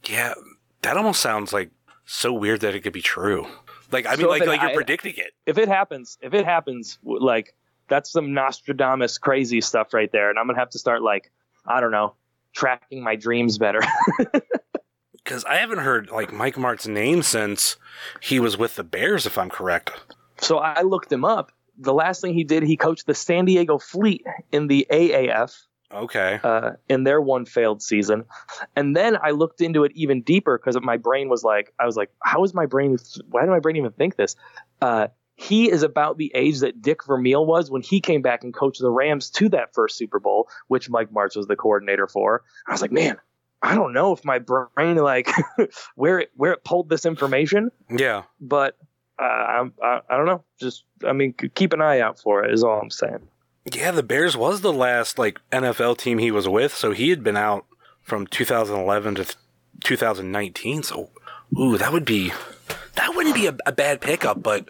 Yeah. 0.09 0.35
That 0.83 0.96
almost 0.96 1.20
sounds 1.20 1.52
like 1.52 1.70
so 2.04 2.33
weird 2.33 2.61
that 2.61 2.74
it 2.74 2.80
could 2.80 2.92
be 2.92 3.02
true. 3.02 3.46
Like, 3.90 4.07
I 4.07 4.11
mean, 4.12 4.20
So 4.20 4.28
like, 4.28 4.42
it- 4.42 4.48
like 4.48 4.61
you're 4.61 4.70
I- 4.70 4.74
predicting 4.74 5.14
it. 5.16 5.33
If 5.46 5.59
it 5.59 5.68
happens, 5.68 6.18
if 6.22 6.35
it 6.35 6.44
happens, 6.44 6.98
like 7.02 7.54
that's 7.88 8.11
some 8.11 8.33
Nostradamus 8.33 9.18
crazy 9.18 9.61
stuff 9.61 9.92
right 9.92 10.11
there, 10.12 10.30
and 10.30 10.38
I'm 10.38 10.46
gonna 10.46 10.59
have 10.59 10.70
to 10.70 10.78
start 10.78 11.02
like 11.02 11.30
I 11.66 11.80
don't 11.80 11.90
know, 11.92 12.14
tracking 12.54 13.02
my 13.02 13.16
dreams 13.16 13.59
better. 13.59 13.80
Because 15.12 15.42
I 15.46 15.54
haven't 15.54 15.78
heard, 15.78 16.11
like, 16.11 16.35
Mike 16.35 16.59
Martz's 16.59 16.88
name 16.88 17.22
since 17.22 17.76
he 18.20 18.38
was 18.38 18.59
with 18.59 18.76
the 18.76 18.85
Bears, 18.85 19.24
if 19.24 19.38
I'm 19.38 19.48
correct. 19.48 19.90
So 20.37 20.59
I 20.59 20.83
looked 20.83 21.11
him 21.11 21.24
up. 21.24 21.50
The 21.78 21.94
last 21.94 22.20
thing 22.20 22.34
he 22.34 22.44
did, 22.44 22.62
he 22.62 22.76
coached 22.76 23.06
the 23.06 23.14
San 23.14 23.44
Diego 23.44 23.78
Fleet 23.78 24.24
in 24.52 24.66
the 24.68 24.87
AAF. 24.90 25.56
Okay. 25.92 26.40
uh, 26.42 26.72
in 26.88 27.04
their 27.04 27.20
one 27.20 27.44
failed 27.44 27.80
season. 27.80 28.24
And 28.74 28.96
then 28.96 29.16
I 29.22 29.30
looked 29.30 29.60
into 29.60 29.84
it 29.84 29.92
even 29.94 30.22
deeper 30.22 30.58
because 30.58 30.76
my 30.82 30.96
brain 30.96 31.28
was 31.28 31.44
like, 31.44 31.72
I 31.78 31.87
was 31.87 31.96
like, 31.96 32.10
how 32.20 32.42
is 32.42 32.52
my 32.52 32.66
brain? 32.66 32.96
Why 33.30 33.42
did 33.42 33.50
my 33.50 33.60
brain 33.60 33.76
even 33.76 33.92
think 33.92 34.16
this? 34.16 34.34
Uh, 34.82 35.08
he 35.37 35.70
is 35.70 35.84
about 35.84 36.18
the 36.18 36.32
age 36.34 36.60
that 36.60 36.82
Dick 36.82 37.04
Vermeil 37.04 37.46
was 37.46 37.70
when 37.70 37.82
he 37.82 38.00
came 38.00 38.22
back 38.22 38.42
and 38.42 38.52
coached 38.52 38.80
the 38.80 38.90
Rams 38.90 39.30
to 39.30 39.48
that 39.50 39.72
first 39.72 39.96
Super 39.96 40.18
Bowl, 40.18 40.48
which 40.66 40.90
Mike 40.90 41.10
Martz 41.12 41.37
was 41.37 41.46
the 41.46 41.54
coordinator 41.54 42.08
for. 42.08 42.42
I 42.66 42.72
was 42.72 42.82
like, 42.82 42.90
man, 42.92 43.18
I 43.62 43.76
don't 43.76 43.92
know 43.92 44.12
if 44.12 44.24
my 44.24 44.40
brain 44.40 44.96
like 44.96 45.28
where 45.94 46.18
it 46.18 46.30
where 46.34 46.52
it 46.54 46.64
pulled 46.64 46.88
this 46.88 47.06
information, 47.06 47.70
Yeah. 47.88 48.22
but 48.40 48.76
I, 49.18 49.68
I 49.83 50.00
I 50.09 50.16
don't 50.16 50.27
know. 50.27 50.44
Just 50.61 50.85
I 51.07 51.12
mean, 51.12 51.35
keep 51.55 51.72
an 51.72 51.81
eye 51.81 52.00
out 52.00 52.18
for 52.18 52.44
it 52.44 52.53
is 52.53 52.64
all 52.64 52.81
I'm 52.81 52.90
saying. 52.90 53.29
Yeah, 53.72 53.92
the 53.92 54.03
Bears 54.03 54.37
was 54.37 54.61
the 54.61 54.72
last 54.72 55.18
like 55.18 55.40
NFL 55.50 55.98
team 55.98 56.18
he 56.18 56.31
was 56.31 56.48
with, 56.48 56.74
so 56.74 56.92
he 56.92 57.11
had 57.11 57.22
been 57.22 57.37
out 57.37 57.64
from 58.03 58.27
2011 58.27 59.14
to 59.14 59.37
2019. 59.83 60.83
So, 60.83 61.11
ooh, 61.59 61.79
that 61.79 61.92
would 61.92 62.05
be 62.05 62.33
that 62.96 63.14
would 63.14 63.24
wouldn't 63.24 63.35
be 63.35 63.46
a, 63.46 63.57
a 63.66 63.72
bad 63.72 64.00
pickup, 64.00 64.42
but 64.42 64.66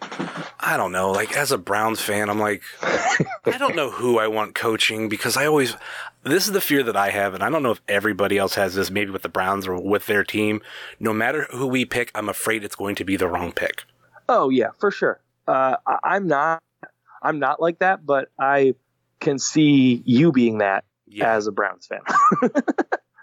I 0.59 0.77
don't 0.77 0.91
know. 0.91 1.11
Like 1.11 1.35
as 1.35 1.51
a 1.51 1.57
Browns 1.57 2.01
fan, 2.01 2.29
I'm 2.29 2.39
like, 2.39 2.63
I 2.81 3.57
don't 3.57 3.75
know 3.75 3.89
who 3.89 4.17
I 4.17 4.27
want 4.27 4.55
coaching 4.55 5.09
because 5.09 5.37
I 5.37 5.45
always. 5.45 5.75
This 6.23 6.47
is 6.47 6.53
the 6.53 6.61
fear 6.61 6.81
that 6.81 6.95
I 6.95 7.11
have, 7.11 7.35
and 7.35 7.43
I 7.43 7.51
don't 7.51 7.61
know 7.61 7.71
if 7.71 7.81
everybody 7.87 8.37
else 8.37 8.55
has 8.55 8.73
this. 8.73 8.89
Maybe 8.89 9.11
with 9.11 9.21
the 9.21 9.29
Browns 9.29 9.67
or 9.67 9.79
with 9.79 10.07
their 10.07 10.23
team. 10.23 10.61
No 10.99 11.13
matter 11.13 11.47
who 11.51 11.67
we 11.67 11.85
pick, 11.85 12.09
I'm 12.15 12.29
afraid 12.29 12.63
it's 12.63 12.75
going 12.75 12.95
to 12.95 13.03
be 13.03 13.15
the 13.15 13.27
wrong 13.27 13.51
pick. 13.51 13.83
Oh 14.29 14.49
yeah, 14.49 14.69
for 14.79 14.91
sure. 14.91 15.19
Uh, 15.47 15.75
I, 15.85 15.97
I'm 16.03 16.27
not. 16.27 16.61
I'm 17.21 17.39
not 17.39 17.61
like 17.61 17.79
that, 17.79 18.05
but 18.05 18.29
I 18.39 18.75
can 19.19 19.39
see 19.39 20.01
you 20.05 20.31
being 20.31 20.59
that 20.59 20.83
Yeah. 21.07 21.33
as 21.33 21.47
a 21.47 21.51
Browns 21.51 21.87
fan. 21.87 22.01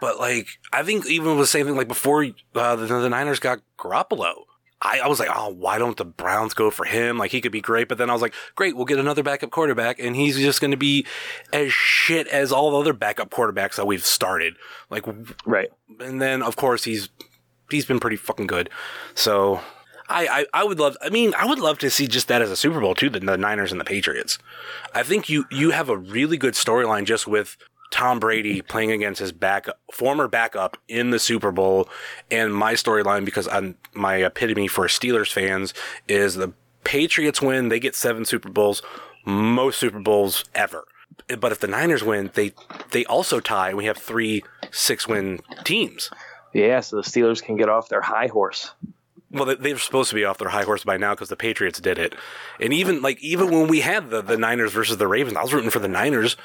But 0.01 0.19
like, 0.19 0.49
I 0.73 0.83
think 0.83 1.07
even 1.07 1.29
with 1.29 1.39
the 1.39 1.47
same 1.47 1.65
thing, 1.65 1.77
like 1.77 1.87
before 1.87 2.25
uh, 2.57 2.75
the, 2.75 2.87
the 2.87 3.09
Niners 3.09 3.39
got 3.39 3.61
Garoppolo, 3.79 4.33
I, 4.81 4.99
I 4.99 5.07
was 5.07 5.21
like, 5.21 5.29
oh, 5.33 5.51
why 5.51 5.79
don't 5.79 5.97
the 5.97 6.05
Browns 6.05 6.55
go 6.55 6.73
for 6.73 6.85
him? 6.85 7.19
Like 7.19 7.31
he 7.31 7.41
could 7.41 7.53
be 7.53 7.61
great. 7.61 7.89
But 7.89 7.99
then 7.99 8.11
I 8.11 8.13
was 8.13 8.21
like, 8.21 8.35
great, 8.57 8.75
we'll 8.75 8.85
get 8.85 8.99
another 8.99 9.23
backup 9.23 9.53
quarterback, 9.53 10.01
and 10.01 10.17
he's 10.17 10.37
just 10.37 10.61
going 10.61 10.73
to 10.73 10.77
be 10.77 11.07
as 11.53 11.73
shit 11.73 12.27
as 12.27 12.51
all 12.51 12.73
the 12.73 12.79
other 12.79 12.93
backup 12.93 13.31
quarterbacks 13.31 13.77
that 13.77 13.87
we've 13.87 14.05
started. 14.05 14.57
Like, 14.91 15.05
right. 15.47 15.69
and 16.01 16.21
then 16.21 16.43
of 16.43 16.57
course 16.57 16.83
he's 16.83 17.09
he's 17.71 17.87
been 17.87 18.01
pretty 18.01 18.17
fucking 18.17 18.49
good. 18.49 18.71
So. 19.15 19.61
I, 20.13 20.41
I, 20.41 20.47
I 20.55 20.65
would 20.65 20.79
love 20.79 20.97
I 21.01 21.11
mean 21.11 21.35
I 21.37 21.47
would 21.47 21.59
love 21.59 21.79
to 21.79 21.91
see 21.91 22.07
just 22.07 22.29
that 22.29 22.43
as 22.43 22.51
a 22.51 22.57
Super 22.57 22.81
Bowl 22.81 22.95
too 22.95 23.11
the, 23.11 23.21
the 23.21 23.37
Niners 23.37 23.73
and 23.73 23.81
the 23.81 23.85
Patriots. 23.85 24.39
I 24.95 25.03
think 25.03 25.29
you 25.29 25.47
you 25.51 25.71
have 25.71 25.89
a 25.89 25.97
really 25.97 26.37
good 26.37 26.55
storyline 26.55 27.05
just 27.05 27.27
with 27.27 27.57
Tom 27.91 28.19
Brady 28.19 28.63
playing 28.63 28.91
against 28.91 29.21
his 29.21 29.33
back 29.33 29.67
former 29.93 30.27
backup 30.27 30.79
in 30.89 31.11
the 31.11 31.19
Super 31.19 31.53
Bowl, 31.53 31.89
and 32.31 32.55
my 32.55 32.73
storyline 32.73 33.25
because 33.25 33.47
I'm 33.49 33.77
my 33.93 34.17
epitome 34.17 34.67
for 34.67 34.87
Steelers 34.87 35.31
fans 35.31 35.75
is 36.09 36.35
the 36.35 36.55
Patriots 36.85 37.41
win, 37.41 37.69
they 37.69 37.79
get 37.79 37.95
seven 37.95 38.25
Super 38.25 38.49
Bowls, 38.49 38.83
most 39.25 39.79
Super 39.79 40.01
Bowls 40.01 40.45
ever. 40.55 40.85
But 41.39 41.53
if 41.53 41.61
the 41.61 41.69
Niners 41.69 42.03
win, 42.03 42.31
they 42.35 42.53
they 42.91 43.05
also 43.05 43.41
tie, 43.41 43.69
and 43.69 43.79
we 43.79 43.85
have 43.85 43.99
three 43.99 44.43
six 44.71 45.07
win 45.07 45.41
teams. 45.65 46.11
Yeah, 46.53 46.81
so 46.81 46.97
the 46.97 47.03
Steelers 47.03 47.43
can 47.43 47.57
get 47.57 47.69
off 47.69 47.89
their 47.89 48.01
high 48.01 48.27
horse. 48.27 48.73
Well, 49.33 49.47
they- 49.47 49.55
they're 49.55 49.79
supposed 49.79 50.11
to 50.11 50.15
be 50.15 50.25
off 50.25 50.39
their 50.39 50.51
high 50.51 50.65
horse 50.65 50.85
by 50.85 50.97
now 50.99 51.15
because 51.15 51.29
the 51.31 51.37
Patriots 51.37 51.81
did 51.81 51.99
it, 51.99 52.15
and 52.61 52.73
even 52.73 53.01
like 53.03 53.21
even 53.23 53.51
when 53.51 53.67
we 53.69 53.81
had 53.81 54.11
the 54.11 54.21
the 54.23 54.37
Niners 54.37 54.73
versus 54.73 54.99
the 54.99 55.09
Ravens, 55.09 55.37
I 55.37 55.43
was 55.43 55.53
rooting 55.55 55.71
for 55.71 55.79
the 55.79 55.89
Niners 55.89 56.37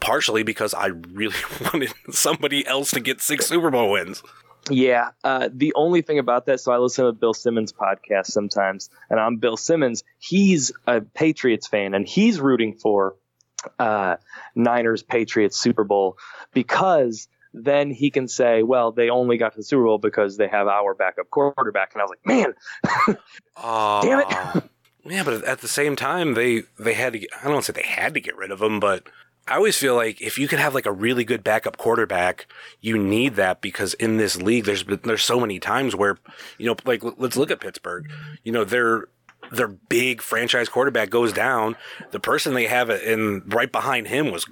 partially 0.00 0.42
because 0.42 0.72
I 0.72 0.86
really 0.86 1.34
wanted 1.64 1.92
somebody 2.10 2.66
else 2.66 2.90
to 2.92 3.00
get 3.00 3.20
six 3.20 3.46
Super 3.46 3.70
Bowl 3.70 3.90
wins. 3.90 4.22
Yeah, 4.70 5.10
uh, 5.24 5.48
the 5.52 5.72
only 5.74 6.02
thing 6.02 6.18
about 6.18 6.46
that, 6.46 6.60
so 6.60 6.70
I 6.70 6.76
listen 6.76 7.06
to 7.06 7.12
Bill 7.12 7.32
Simmons' 7.34 7.72
podcast 7.72 8.26
sometimes, 8.26 8.90
and 9.08 9.18
I'm 9.18 9.36
Bill 9.36 9.56
Simmons. 9.56 10.04
He's 10.18 10.70
a 10.86 11.00
Patriots 11.00 11.66
fan, 11.66 11.94
and 11.94 12.06
he's 12.06 12.40
rooting 12.40 12.74
for 12.74 13.16
uh, 13.78 14.16
Niners 14.54 15.02
Patriots 15.02 15.58
Super 15.58 15.82
Bowl 15.84 16.16
because 16.52 17.26
then 17.52 17.90
he 17.90 18.10
can 18.10 18.28
say, 18.28 18.62
well, 18.62 18.92
they 18.92 19.10
only 19.10 19.36
got 19.36 19.52
to 19.52 19.58
the 19.58 19.62
Super 19.64 19.84
Bowl 19.84 19.98
because 19.98 20.36
they 20.36 20.48
have 20.48 20.68
our 20.68 20.94
backup 20.94 21.30
quarterback. 21.30 21.92
And 21.94 22.00
I 22.02 22.04
was 22.04 22.10
like, 22.10 22.26
man, 22.26 22.54
Oh, 23.56 24.00
Damn 24.02 24.20
it. 24.20 24.64
yeah, 25.04 25.24
but 25.24 25.44
at 25.44 25.60
the 25.60 25.68
same 25.68 25.96
time, 25.96 26.34
they 26.34 26.62
they 26.78 26.94
had 26.94 27.12
to. 27.14 27.18
Get, 27.18 27.30
I 27.38 27.44
don't 27.44 27.54
want 27.54 27.64
to 27.66 27.72
say 27.72 27.80
they 27.82 27.88
had 27.88 28.14
to 28.14 28.20
get 28.20 28.36
rid 28.36 28.50
of 28.50 28.60
him, 28.62 28.80
but 28.80 29.04
I 29.48 29.56
always 29.56 29.76
feel 29.76 29.94
like 29.94 30.20
if 30.20 30.38
you 30.38 30.46
could 30.48 30.58
have 30.58 30.74
like 30.74 30.86
a 30.86 30.92
really 30.92 31.24
good 31.24 31.42
backup 31.42 31.76
quarterback, 31.76 32.46
you 32.80 32.96
need 32.98 33.34
that 33.36 33.60
because 33.60 33.94
in 33.94 34.16
this 34.16 34.40
league, 34.40 34.64
there's 34.64 34.82
been, 34.82 35.00
there's 35.02 35.24
so 35.24 35.40
many 35.40 35.58
times 35.58 35.96
where 35.96 36.18
you 36.58 36.66
know, 36.66 36.76
like 36.84 37.02
let's 37.18 37.36
look 37.36 37.50
at 37.50 37.60
Pittsburgh. 37.60 38.10
You 38.44 38.52
know, 38.52 38.64
their 38.64 39.06
their 39.50 39.68
big 39.68 40.22
franchise 40.22 40.68
quarterback 40.68 41.10
goes 41.10 41.32
down. 41.32 41.76
The 42.10 42.20
person 42.20 42.54
they 42.54 42.66
have 42.66 42.90
in 42.90 43.42
right 43.46 43.70
behind 43.70 44.08
him 44.08 44.30
was 44.30 44.46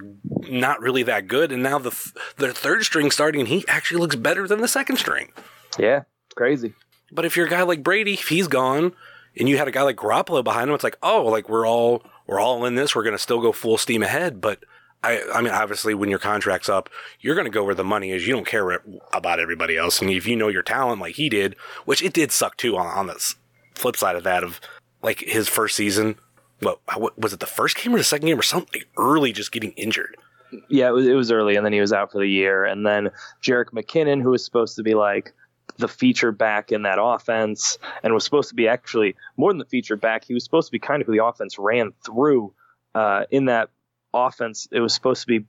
not 0.49 0.81
really 0.81 1.03
that 1.05 1.29
good, 1.29 1.53
and 1.53 1.63
now 1.63 1.79
the 1.79 1.91
th- 1.91 2.15
the 2.37 2.53
third 2.53 2.83
string 2.85 3.11
starting, 3.11 3.41
and 3.43 3.49
he 3.49 3.65
actually 3.69 4.01
looks 4.01 4.17
better 4.17 4.47
than 4.49 4.61
the 4.61 4.69
second 4.69 4.97
string. 4.97 5.33
yeah, 5.79 6.03
crazy. 6.37 6.75
But 7.11 7.25
if 7.25 7.37
you're 7.37 7.47
a 7.47 7.51
guy 7.51 7.63
like 7.63 7.83
Brady, 7.83 8.15
if 8.15 8.29
he's 8.29 8.49
gone, 8.49 8.93
and 9.39 9.49
you 9.49 9.57
had 9.57 9.69
a 9.69 9.73
guy 9.73 9.83
like 9.83 9.97
Garoppolo 9.97 10.43
behind 10.45 10.69
him, 10.69 10.75
it's 10.75 10.85
like, 10.85 10.99
oh, 11.03 11.25
like 11.25 11.49
we're 11.49 11.67
all 11.67 12.03
we're 12.27 12.41
all 12.41 12.65
in 12.67 12.75
this. 12.75 12.95
We're 12.95 13.05
gonna 13.05 13.19
still 13.19 13.41
go 13.41 13.53
full 13.53 13.79
steam 13.79 14.03
ahead. 14.03 14.41
But 14.41 14.65
I, 15.03 15.23
I 15.33 15.41
mean, 15.41 15.53
obviously, 15.53 15.95
when 15.95 16.11
your 16.11 16.19
contract's 16.19 16.69
up, 16.69 16.91
you're 17.21 17.37
gonna 17.37 17.51
go 17.51 17.65
where 17.65 17.75
the 17.75 17.85
money 17.85 18.11
is. 18.11 18.27
You 18.27 18.35
don't 18.35 18.47
care 18.47 18.83
about 19.13 19.41
everybody 19.41 19.77
else. 19.77 20.01
And 20.03 20.11
if 20.11 20.27
you 20.27 20.37
know 20.37 20.49
your 20.49 20.63
talent, 20.63 21.01
like 21.01 21.15
he 21.15 21.29
did, 21.29 21.57
which 21.85 22.03
it 22.03 22.13
did 22.13 22.33
suck 22.33 22.57
too 22.57 22.77
on 22.77 22.87
on 22.87 23.07
the 23.07 23.35
flip 23.75 23.97
side 23.97 24.17
of 24.17 24.25
that 24.25 24.43
of 24.43 24.61
like 25.03 25.21
his 25.21 25.49
first 25.49 25.77
season. 25.77 26.17
What, 26.61 26.81
was 27.19 27.33
it? 27.33 27.41
The 27.41 27.47
first 27.47 27.77
game 27.77 27.95
or 27.95 27.99
the 27.99 28.05
second 28.05 28.27
game 28.27 28.39
or 28.39 28.43
something? 28.43 28.83
Early, 28.97 29.33
just 29.33 29.53
getting 29.53 29.73
injured. 29.73 30.17
Yeah, 30.69 30.89
it 30.89 30.93
was, 30.93 31.07
it 31.07 31.15
was 31.15 31.31
early, 31.31 31.57
and 31.57 31.65
then 31.65 31.73
he 31.73 31.81
was 31.81 31.93
out 31.93 32.11
for 32.11 32.19
the 32.19 32.29
year. 32.29 32.65
And 32.65 32.85
then 32.85 33.11
Jerick 33.43 33.71
McKinnon, 33.71 34.23
who 34.23 34.31
was 34.31 34.45
supposed 34.45 34.77
to 34.77 34.83
be 34.83 34.95
like 34.95 35.35
the 35.77 35.89
feature 35.89 36.33
back 36.33 36.73
in 36.73 36.83
that 36.83 36.99
offense, 37.01 37.79
and 38.03 38.13
was 38.13 38.25
supposed 38.25 38.49
to 38.49 38.55
be 38.55 38.67
actually 38.67 39.15
more 39.37 39.51
than 39.51 39.59
the 39.59 39.67
feature 39.67 39.97
back, 39.97 40.25
he 40.25 40.35
was 40.35 40.43
supposed 40.43 40.69
to 40.69 40.73
be 40.73 40.79
kind 40.79 41.01
of 41.01 41.07
who 41.07 41.13
the 41.13 41.25
offense 41.25 41.59
ran 41.59 41.93
through 42.05 42.53
uh, 42.95 43.25
in 43.31 43.45
that 43.45 43.71
offense. 44.13 44.67
It 44.73 44.81
was 44.81 44.95
supposed 44.95 45.21
to 45.21 45.27
be 45.27 45.45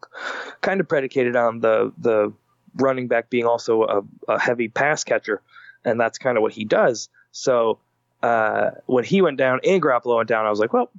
kind 0.62 0.79
of 0.79 0.88
predicated 0.88 1.35
on 1.35 1.59
the 1.59 1.91
the 1.97 2.33
running 2.75 3.07
back 3.07 3.29
being 3.29 3.45
also 3.45 3.83
a, 3.83 4.01
a 4.27 4.39
heavy 4.39 4.67
pass 4.67 5.03
catcher, 5.03 5.41
and 5.83 5.99
that's 5.99 6.17
kind 6.17 6.38
of 6.38 6.43
what 6.43 6.53
he 6.53 6.65
does. 6.65 7.09
So 7.31 7.79
uh, 8.21 8.71
when 8.86 9.03
he 9.03 9.21
went 9.21 9.38
down 9.38 9.62
and 9.63 9.82
Garoppolo 9.82 10.17
went 10.17 10.29
down, 10.29 10.45
I 10.45 10.49
was 10.49 10.60
like, 10.60 10.73
well, 10.73 10.91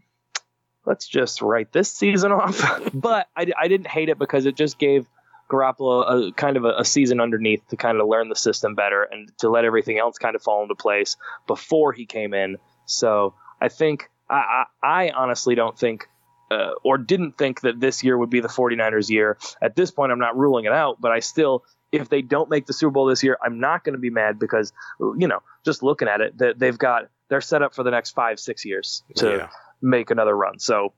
let's 0.86 1.06
just 1.06 1.42
write 1.42 1.72
this 1.72 1.92
season 1.92 2.32
off. 2.32 2.62
but 2.94 3.28
I, 3.36 3.46
I 3.58 3.68
didn't 3.68 3.86
hate 3.86 4.08
it 4.08 4.18
because 4.18 4.46
it 4.46 4.56
just 4.56 4.78
gave 4.78 5.06
Garoppolo 5.50 6.28
a 6.28 6.32
kind 6.32 6.56
of 6.56 6.64
a, 6.64 6.76
a 6.78 6.84
season 6.84 7.20
underneath 7.20 7.66
to 7.68 7.76
kind 7.76 8.00
of 8.00 8.06
learn 8.06 8.28
the 8.28 8.36
system 8.36 8.74
better 8.74 9.02
and 9.02 9.30
to 9.38 9.50
let 9.50 9.64
everything 9.64 9.98
else 9.98 10.16
kind 10.18 10.36
of 10.36 10.42
fall 10.42 10.62
into 10.62 10.74
place 10.74 11.16
before 11.46 11.92
he 11.92 12.06
came 12.06 12.32
in. 12.32 12.56
So 12.86 13.34
I 13.60 13.68
think 13.68 14.08
I, 14.28 14.64
I, 14.82 15.06
I 15.06 15.10
honestly 15.10 15.54
don't 15.54 15.78
think. 15.78 16.06
Uh, 16.52 16.72
or 16.82 16.98
didn't 16.98 17.38
think 17.38 17.60
that 17.60 17.78
this 17.78 18.02
year 18.02 18.18
would 18.18 18.28
be 18.28 18.40
the 18.40 18.48
49ers 18.48 19.08
year. 19.08 19.38
At 19.62 19.76
this 19.76 19.92
point, 19.92 20.10
I'm 20.10 20.18
not 20.18 20.36
ruling 20.36 20.64
it 20.64 20.72
out, 20.72 21.00
but 21.00 21.12
I 21.12 21.20
still, 21.20 21.62
if 21.92 22.08
they 22.08 22.22
don't 22.22 22.48
make 22.50 22.66
the 22.66 22.72
Super 22.72 22.90
Bowl 22.92 23.06
this 23.06 23.22
year, 23.22 23.36
I'm 23.42 23.58
not 23.60 23.84
going 23.84 23.94
to 23.94 23.98
be 24.00 24.10
mad 24.10 24.38
because, 24.38 24.72
you 25.00 25.26
know, 25.28 25.40
just 25.64 25.82
looking 25.82 26.08
at 26.08 26.20
it, 26.20 26.38
that 26.38 26.58
they've 26.58 26.78
got, 26.78 27.08
they're 27.28 27.40
set 27.40 27.62
up 27.62 27.74
for 27.74 27.82
the 27.82 27.90
next 27.90 28.10
five, 28.12 28.38
six 28.38 28.64
years 28.64 29.02
to 29.16 29.30
Yeah. 29.30 29.48
make 29.82 30.10
another 30.10 30.36
run. 30.36 30.58
So 30.58 30.92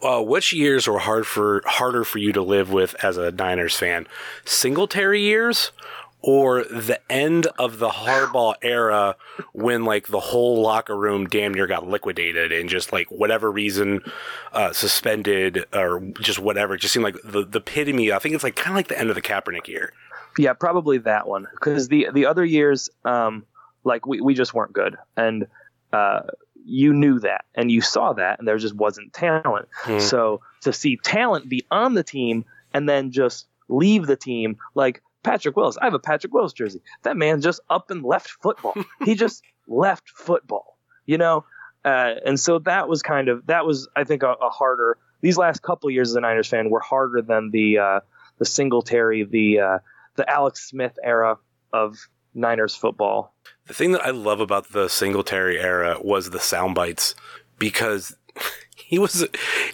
Uh, 0.00 0.22
which 0.22 0.52
years 0.52 0.86
were 0.86 1.00
hard 1.00 1.26
for 1.26 1.60
harder 1.66 2.04
for 2.04 2.18
you 2.18 2.32
to 2.32 2.40
live 2.40 2.70
with 2.72 2.94
as 3.04 3.16
a 3.16 3.32
Niners 3.32 3.74
fan? 3.76 4.06
Singletary 4.44 5.20
years 5.20 5.72
or 6.22 6.64
the 6.64 7.00
end 7.10 7.48
of 7.58 7.78
the 7.78 7.88
Harbaugh 7.88 8.54
era 8.62 9.16
when 9.52 9.84
like 9.84 10.08
the 10.08 10.20
whole 10.20 10.62
locker 10.62 10.96
room 10.96 11.26
damn 11.26 11.52
near 11.52 11.66
got 11.66 11.86
liquidated 11.88 12.52
and 12.52 12.68
just 12.68 12.92
like 12.92 13.10
whatever 13.10 13.50
reason 13.50 14.00
uh, 14.52 14.72
suspended 14.72 15.66
or 15.74 16.00
just 16.20 16.38
whatever. 16.38 16.74
It 16.74 16.80
just 16.80 16.94
seemed 16.94 17.04
like 17.04 17.16
the 17.24 17.44
the 17.44 17.58
epitome. 17.58 18.12
I 18.12 18.18
think 18.18 18.34
it's 18.34 18.44
like 18.44 18.56
kind 18.56 18.70
of 18.70 18.76
like 18.76 18.88
the 18.88 18.98
end 18.98 19.08
of 19.08 19.16
the 19.16 19.22
Kaepernick 19.22 19.66
year. 19.66 19.92
yeah, 20.38 20.52
probably 20.52 20.98
that 20.98 21.26
one 21.26 21.46
because 21.52 21.88
the 21.88 22.08
the 22.12 22.26
other 22.26 22.44
years, 22.44 22.90
um, 23.04 23.44
like 23.84 24.06
we 24.06 24.20
we 24.20 24.34
just 24.34 24.54
weren't 24.54 24.72
good, 24.72 24.96
and 25.16 25.46
uh, 25.92 26.22
you 26.64 26.92
knew 26.92 27.18
that 27.20 27.44
and 27.54 27.70
you 27.70 27.80
saw 27.80 28.12
that, 28.12 28.38
and 28.38 28.46
there 28.46 28.58
just 28.58 28.74
wasn't 28.74 29.12
talent. 29.12 29.68
Hmm. 29.72 29.98
So 29.98 30.40
to 30.62 30.72
see 30.72 30.96
talent 30.96 31.48
be 31.48 31.64
on 31.70 31.94
the 31.94 32.04
team 32.04 32.44
and 32.72 32.88
then 32.88 33.10
just 33.10 33.46
leave 33.68 34.06
the 34.06 34.16
team, 34.16 34.58
like 34.74 35.02
Patrick 35.22 35.56
Willis, 35.56 35.76
I 35.78 35.84
have 35.84 35.94
a 35.94 35.98
Patrick 35.98 36.32
Willis 36.32 36.52
jersey. 36.52 36.80
That 37.02 37.16
man 37.16 37.40
just 37.40 37.60
up 37.70 37.90
and 37.90 38.02
left 38.04 38.28
football. 38.42 38.74
he 39.04 39.14
just 39.14 39.42
left 39.66 40.08
football, 40.08 40.78
you 41.06 41.18
know. 41.18 41.44
Uh, 41.84 42.14
and 42.24 42.38
so 42.38 42.58
that 42.60 42.88
was 42.88 43.02
kind 43.02 43.28
of 43.28 43.46
that 43.46 43.66
was 43.66 43.88
I 43.96 44.04
think 44.04 44.22
a, 44.22 44.32
a 44.32 44.50
harder. 44.50 44.98
These 45.20 45.36
last 45.36 45.62
couple 45.62 45.90
years 45.90 46.10
as 46.10 46.16
a 46.16 46.20
Niners 46.20 46.48
fan 46.48 46.70
were 46.70 46.80
harder 46.80 47.22
than 47.22 47.50
the 47.50 47.78
uh, 47.78 48.00
the 48.38 48.44
Singletary, 48.44 49.24
the 49.24 49.60
uh, 49.60 49.78
the 50.16 50.28
Alex 50.28 50.68
Smith 50.68 50.98
era 51.02 51.38
of 51.72 51.96
Niners 52.34 52.74
football. 52.74 53.34
The 53.66 53.74
thing 53.74 53.92
that 53.92 54.04
I 54.04 54.10
love 54.10 54.40
about 54.40 54.72
the 54.72 54.88
Singletary 54.88 55.58
era 55.58 55.98
was 56.00 56.30
the 56.30 56.40
sound 56.40 56.74
bites 56.74 57.14
because 57.58 58.16
he 58.76 58.98
was 58.98 59.26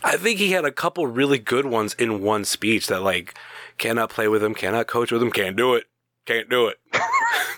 I 0.04 0.16
think 0.16 0.38
he 0.38 0.52
had 0.52 0.64
a 0.64 0.72
couple 0.72 1.06
really 1.06 1.38
good 1.38 1.66
ones 1.66 1.94
in 1.94 2.22
one 2.22 2.44
speech 2.44 2.87
that 2.88 3.02
like 3.02 3.34
cannot 3.78 4.10
play 4.10 4.28
with 4.28 4.42
him, 4.42 4.54
cannot 4.54 4.86
coach 4.86 5.12
with 5.12 5.22
him, 5.22 5.30
can't 5.30 5.56
do 5.56 5.74
it. 5.74 5.84
Can't 6.26 6.50
do 6.50 6.70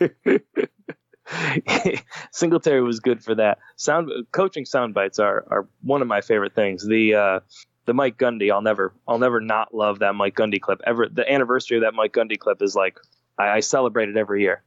it. 0.00 0.42
Singletary 2.32 2.82
was 2.82 3.00
good 3.00 3.22
for 3.22 3.34
that. 3.34 3.58
Sound 3.76 4.10
coaching 4.30 4.64
sound 4.64 4.94
bites 4.94 5.18
are, 5.18 5.44
are 5.50 5.68
one 5.82 6.02
of 6.02 6.08
my 6.08 6.20
favorite 6.20 6.54
things. 6.54 6.86
The 6.86 7.14
uh, 7.14 7.40
the 7.86 7.94
Mike 7.94 8.16
Gundy, 8.16 8.52
I'll 8.52 8.62
never 8.62 8.94
I'll 9.08 9.18
never 9.18 9.40
not 9.40 9.74
love 9.74 9.98
that 10.00 10.14
Mike 10.14 10.36
Gundy 10.36 10.60
clip. 10.60 10.80
Ever 10.86 11.08
the 11.08 11.30
anniversary 11.30 11.78
of 11.78 11.82
that 11.82 11.94
Mike 11.94 12.12
Gundy 12.12 12.38
clip 12.38 12.62
is 12.62 12.76
like 12.76 12.98
I, 13.38 13.48
I 13.48 13.60
celebrate 13.60 14.08
it 14.08 14.16
every 14.16 14.42
year. 14.42 14.62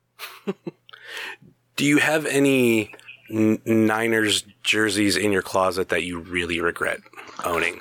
Do 1.75 1.85
you 1.85 1.97
have 1.97 2.25
any 2.25 2.93
Niners 3.29 4.43
jerseys 4.63 5.15
in 5.15 5.31
your 5.31 5.41
closet 5.41 5.89
that 5.89 6.03
you 6.03 6.19
really 6.19 6.59
regret 6.59 6.99
owning? 7.45 7.79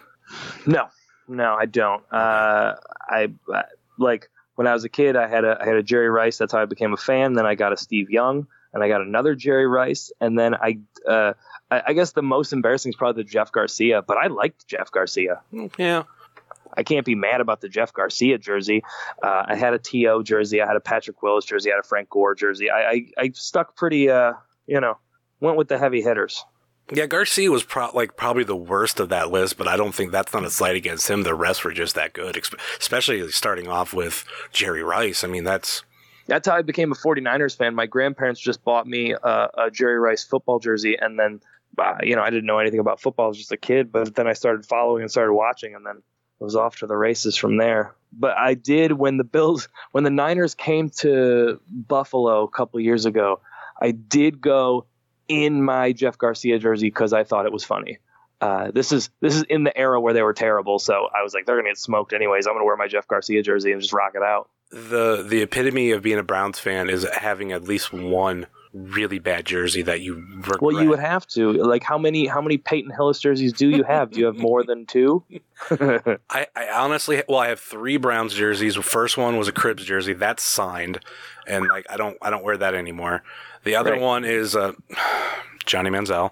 No, 0.66 0.88
no, 1.32 1.54
I 1.58 1.66
don't. 1.66 2.02
Uh, 2.12 2.76
I, 3.08 3.32
I 3.52 3.64
like 3.98 4.30
when 4.54 4.66
I 4.66 4.74
was 4.74 4.84
a 4.84 4.88
kid, 4.88 5.16
I 5.16 5.28
had 5.28 5.44
a 5.44 5.58
I 5.60 5.66
had 5.66 5.76
a 5.76 5.82
Jerry 5.82 6.08
Rice. 6.08 6.38
That's 6.38 6.52
how 6.52 6.60
I 6.60 6.66
became 6.66 6.92
a 6.92 6.96
fan. 6.96 7.34
Then 7.34 7.46
I 7.46 7.54
got 7.54 7.72
a 7.72 7.76
Steve 7.76 8.10
Young, 8.10 8.46
and 8.72 8.82
I 8.82 8.88
got 8.88 9.00
another 9.00 9.34
Jerry 9.34 9.66
Rice, 9.66 10.12
and 10.20 10.38
then 10.38 10.54
I. 10.54 10.78
Uh, 11.08 11.32
I, 11.70 11.82
I 11.88 11.92
guess 11.94 12.12
the 12.12 12.22
most 12.22 12.52
embarrassing 12.52 12.90
is 12.90 12.96
probably 12.96 13.22
the 13.22 13.28
Jeff 13.28 13.50
Garcia, 13.50 14.02
but 14.02 14.18
I 14.18 14.26
liked 14.26 14.68
Jeff 14.68 14.90
Garcia. 14.90 15.40
Yeah. 15.78 16.02
I 16.76 16.82
can't 16.82 17.04
be 17.04 17.14
mad 17.14 17.40
about 17.40 17.60
the 17.60 17.68
Jeff 17.68 17.92
Garcia 17.92 18.38
jersey. 18.38 18.82
Uh, 19.22 19.44
I 19.48 19.56
had 19.56 19.74
a 19.74 19.78
To 19.78 20.22
jersey, 20.22 20.60
I 20.60 20.66
had 20.66 20.76
a 20.76 20.80
Patrick 20.80 21.22
Willis 21.22 21.44
jersey, 21.44 21.70
I 21.70 21.76
had 21.76 21.84
a 21.84 21.88
Frank 21.88 22.10
Gore 22.10 22.34
jersey. 22.34 22.70
I 22.70 22.90
I, 22.90 23.06
I 23.18 23.30
stuck 23.34 23.76
pretty, 23.76 24.10
uh, 24.10 24.34
you 24.66 24.80
know, 24.80 24.98
went 25.40 25.56
with 25.56 25.68
the 25.68 25.78
heavy 25.78 26.02
hitters. 26.02 26.44
Yeah, 26.94 27.06
Garcia 27.06 27.50
was 27.50 27.62
pro- 27.62 27.90
like 27.94 28.16
probably 28.16 28.44
the 28.44 28.56
worst 28.56 29.00
of 29.00 29.08
that 29.08 29.30
list, 29.30 29.56
but 29.56 29.66
I 29.66 29.76
don't 29.76 29.94
think 29.94 30.12
that's 30.12 30.32
not 30.32 30.44
a 30.44 30.50
slight 30.50 30.76
against 30.76 31.08
him. 31.08 31.22
The 31.22 31.34
rest 31.34 31.64
were 31.64 31.72
just 31.72 31.94
that 31.94 32.12
good, 32.12 32.40
especially 32.78 33.26
starting 33.30 33.66
off 33.68 33.94
with 33.94 34.24
Jerry 34.52 34.82
Rice. 34.82 35.24
I 35.24 35.28
mean, 35.28 35.44
that's 35.44 35.84
That's 36.26 36.46
how 36.46 36.56
I 36.56 36.62
became 36.62 36.92
a 36.92 36.94
49ers 36.94 37.56
fan. 37.56 37.74
My 37.74 37.86
grandparents 37.86 38.40
just 38.40 38.62
bought 38.62 38.86
me 38.86 39.12
a, 39.12 39.48
a 39.56 39.70
Jerry 39.72 39.98
Rice 39.98 40.22
football 40.22 40.58
jersey, 40.58 40.96
and 41.00 41.18
then, 41.18 41.40
uh, 41.78 41.94
you 42.02 42.14
know, 42.14 42.22
I 42.22 42.30
didn't 42.30 42.46
know 42.46 42.58
anything 42.58 42.80
about 42.80 43.00
football. 43.00 43.26
I 43.26 43.28
was 43.28 43.38
just 43.38 43.52
a 43.52 43.56
kid, 43.56 43.90
but 43.90 44.14
then 44.14 44.26
I 44.26 44.34
started 44.34 44.66
following 44.66 45.02
and 45.02 45.10
started 45.10 45.32
watching, 45.32 45.74
and 45.74 45.86
then 45.86 45.96
it 45.96 46.44
was 46.44 46.56
off 46.56 46.76
to 46.80 46.86
the 46.86 46.96
races 46.96 47.36
from 47.36 47.56
there. 47.56 47.94
But 48.12 48.36
I 48.36 48.52
did 48.54 48.92
when 48.92 49.16
the 49.16 49.24
Bills, 49.24 49.68
when 49.92 50.04
the 50.04 50.10
Niners 50.10 50.54
came 50.54 50.90
to 50.98 51.58
Buffalo 51.68 52.42
a 52.42 52.48
couple 52.48 52.78
years 52.80 53.06
ago, 53.06 53.40
I 53.80 53.92
did 53.92 54.40
go 54.40 54.86
in 55.28 55.62
my 55.62 55.92
Jeff 55.92 56.18
Garcia 56.18 56.58
jersey 56.58 56.86
because 56.88 57.12
I 57.12 57.24
thought 57.24 57.46
it 57.46 57.52
was 57.52 57.64
funny. 57.64 57.98
Uh, 58.40 58.72
this 58.72 58.90
is 58.90 59.10
this 59.20 59.36
is 59.36 59.44
in 59.44 59.62
the 59.64 59.76
era 59.76 60.00
where 60.00 60.12
they 60.14 60.22
were 60.22 60.32
terrible, 60.34 60.78
so 60.80 61.08
I 61.14 61.22
was 61.22 61.32
like, 61.32 61.46
they're 61.46 61.56
gonna 61.56 61.68
get 61.70 61.78
smoked 61.78 62.12
anyways. 62.12 62.46
I'm 62.46 62.54
gonna 62.54 62.64
wear 62.64 62.76
my 62.76 62.88
Jeff 62.88 63.06
Garcia 63.06 63.42
jersey 63.42 63.70
and 63.72 63.80
just 63.80 63.92
rock 63.92 64.12
it 64.16 64.22
out. 64.22 64.48
the 64.70 65.24
the 65.26 65.42
epitome 65.42 65.92
of 65.92 66.02
being 66.02 66.18
a 66.18 66.22
Browns 66.24 66.58
fan 66.58 66.90
is 66.90 67.06
having 67.12 67.52
at 67.52 67.62
least 67.64 67.92
one 67.92 68.46
really 68.72 69.18
bad 69.18 69.44
jersey 69.46 69.82
that 69.82 70.00
you 70.00 70.14
regret. 70.36 70.62
Well, 70.62 70.82
you 70.82 70.88
would 70.88 70.98
have 70.98 71.26
to. 71.28 71.52
Like, 71.52 71.82
how 71.82 71.98
many 71.98 72.26
how 72.26 72.40
many 72.40 72.56
Peyton 72.58 72.90
Hillis 72.90 73.18
jerseys 73.20 73.52
do 73.52 73.68
you 73.68 73.82
have? 73.84 74.10
Do 74.10 74.20
you 74.20 74.26
have 74.26 74.36
more 74.38 74.64
than 74.64 74.86
two? 74.86 75.22
I, 75.70 76.46
I 76.56 76.68
honestly, 76.74 77.22
well, 77.28 77.38
I 77.38 77.48
have 77.48 77.60
three 77.60 77.96
Browns 77.96 78.34
jerseys. 78.34 78.74
The 78.74 78.82
first 78.82 79.16
one 79.16 79.36
was 79.36 79.48
a 79.48 79.52
Cribbs 79.52 79.84
jersey 79.84 80.12
that's 80.14 80.42
signed, 80.42 80.98
and 81.46 81.68
like 81.68 81.86
I 81.90 81.96
don't 81.96 82.16
I 82.22 82.30
don't 82.30 82.44
wear 82.44 82.56
that 82.56 82.74
anymore. 82.74 83.22
The 83.64 83.76
other 83.76 83.92
Right. 83.92 84.00
one 84.00 84.24
is 84.24 84.56
uh, 84.56 84.72
Johnny 85.66 85.90
Manziel. 85.90 86.30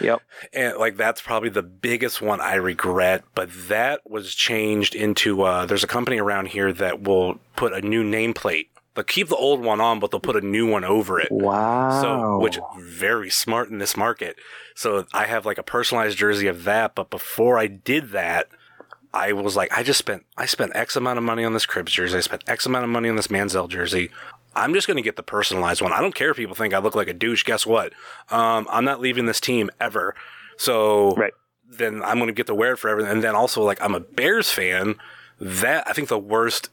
yep. 0.00 0.20
and 0.52 0.76
like 0.78 0.96
that's 0.96 1.20
probably 1.20 1.48
the 1.50 1.62
biggest 1.62 2.20
one 2.22 2.40
I 2.40 2.54
regret. 2.54 3.24
But 3.34 3.50
that 3.68 4.08
was 4.08 4.34
changed 4.34 4.94
into 4.94 5.42
uh, 5.42 5.66
there's 5.66 5.84
a 5.84 5.88
company 5.88 6.18
around 6.18 6.46
here 6.48 6.72
that 6.72 7.02
will 7.02 7.38
put 7.56 7.72
a 7.72 7.80
new 7.80 8.02
nameplate. 8.02 8.68
They'll 8.94 9.04
keep 9.04 9.28
the 9.28 9.36
old 9.36 9.60
one 9.60 9.80
on, 9.80 10.00
but 10.00 10.10
they'll 10.10 10.18
put 10.20 10.36
a 10.36 10.40
new 10.40 10.68
one 10.68 10.84
over 10.84 11.20
it. 11.20 11.30
Wow. 11.30 12.02
So, 12.02 12.38
which 12.38 12.58
very 12.78 13.30
smart 13.30 13.68
in 13.70 13.78
this 13.78 13.96
market. 13.96 14.36
So 14.74 15.06
I 15.12 15.26
have 15.26 15.46
like 15.46 15.58
a 15.58 15.62
personalized 15.62 16.18
jersey 16.18 16.48
of 16.48 16.64
that. 16.64 16.94
But 16.94 17.10
before 17.10 17.58
I 17.58 17.66
did 17.68 18.10
that, 18.10 18.48
I 19.14 19.32
was 19.32 19.54
like, 19.56 19.76
I 19.76 19.82
just 19.82 19.98
spent 19.98 20.24
I 20.36 20.46
spent 20.46 20.72
X 20.74 20.96
amount 20.96 21.18
of 21.18 21.24
money 21.24 21.44
on 21.44 21.52
this 21.52 21.64
Cribbs 21.66 21.86
jersey. 21.90 22.18
I 22.18 22.20
spent 22.20 22.42
X 22.48 22.66
amount 22.66 22.84
of 22.84 22.90
money 22.90 23.08
on 23.08 23.16
this 23.16 23.28
Manziel 23.28 23.68
jersey. 23.68 24.10
I'm 24.56 24.74
just 24.74 24.86
going 24.88 24.96
to 24.96 25.02
get 25.02 25.14
the 25.16 25.22
personalized 25.22 25.80
one. 25.80 25.92
I 25.92 26.00
don't 26.00 26.14
care 26.14 26.30
if 26.30 26.36
people 26.36 26.56
think 26.56 26.74
I 26.74 26.78
look 26.78 26.96
like 26.96 27.06
a 27.08 27.12
douche. 27.14 27.44
Guess 27.44 27.64
what? 27.66 27.92
Um, 28.30 28.66
I'm 28.70 28.84
not 28.84 29.00
leaving 29.00 29.26
this 29.26 29.40
team 29.40 29.70
ever. 29.80 30.16
So 30.56 31.14
Right. 31.14 31.32
then 31.68 32.02
I'm 32.02 32.16
going 32.16 32.26
to 32.28 32.32
get 32.32 32.46
to 32.48 32.54
wear 32.54 32.72
it 32.72 32.78
forever. 32.78 33.00
And 33.06 33.22
then 33.22 33.36
also, 33.36 33.62
like, 33.62 33.80
I'm 33.80 33.94
a 33.94 34.00
Bears 34.00 34.50
fan. 34.50 34.96
That 35.40 35.86
I 35.86 35.92
think 35.92 36.08
the 36.08 36.18
worst 36.18 36.70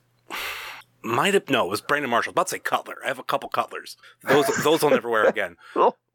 might 1.05 1.33
have 1.33 1.49
no, 1.49 1.65
it 1.65 1.69
was 1.69 1.81
Brandon 1.81 2.09
Marshall. 2.09 2.31
I 2.31 2.33
about 2.33 2.47
to 2.47 2.51
say 2.51 2.59
Cutler. 2.59 2.95
I 3.03 3.07
have 3.07 3.19
a 3.19 3.23
couple 3.23 3.49
Cutlers. 3.49 3.95
Those 4.23 4.47
those 4.63 4.83
I'll 4.83 4.89
never 4.89 5.09
wear 5.09 5.25
again. 5.27 5.57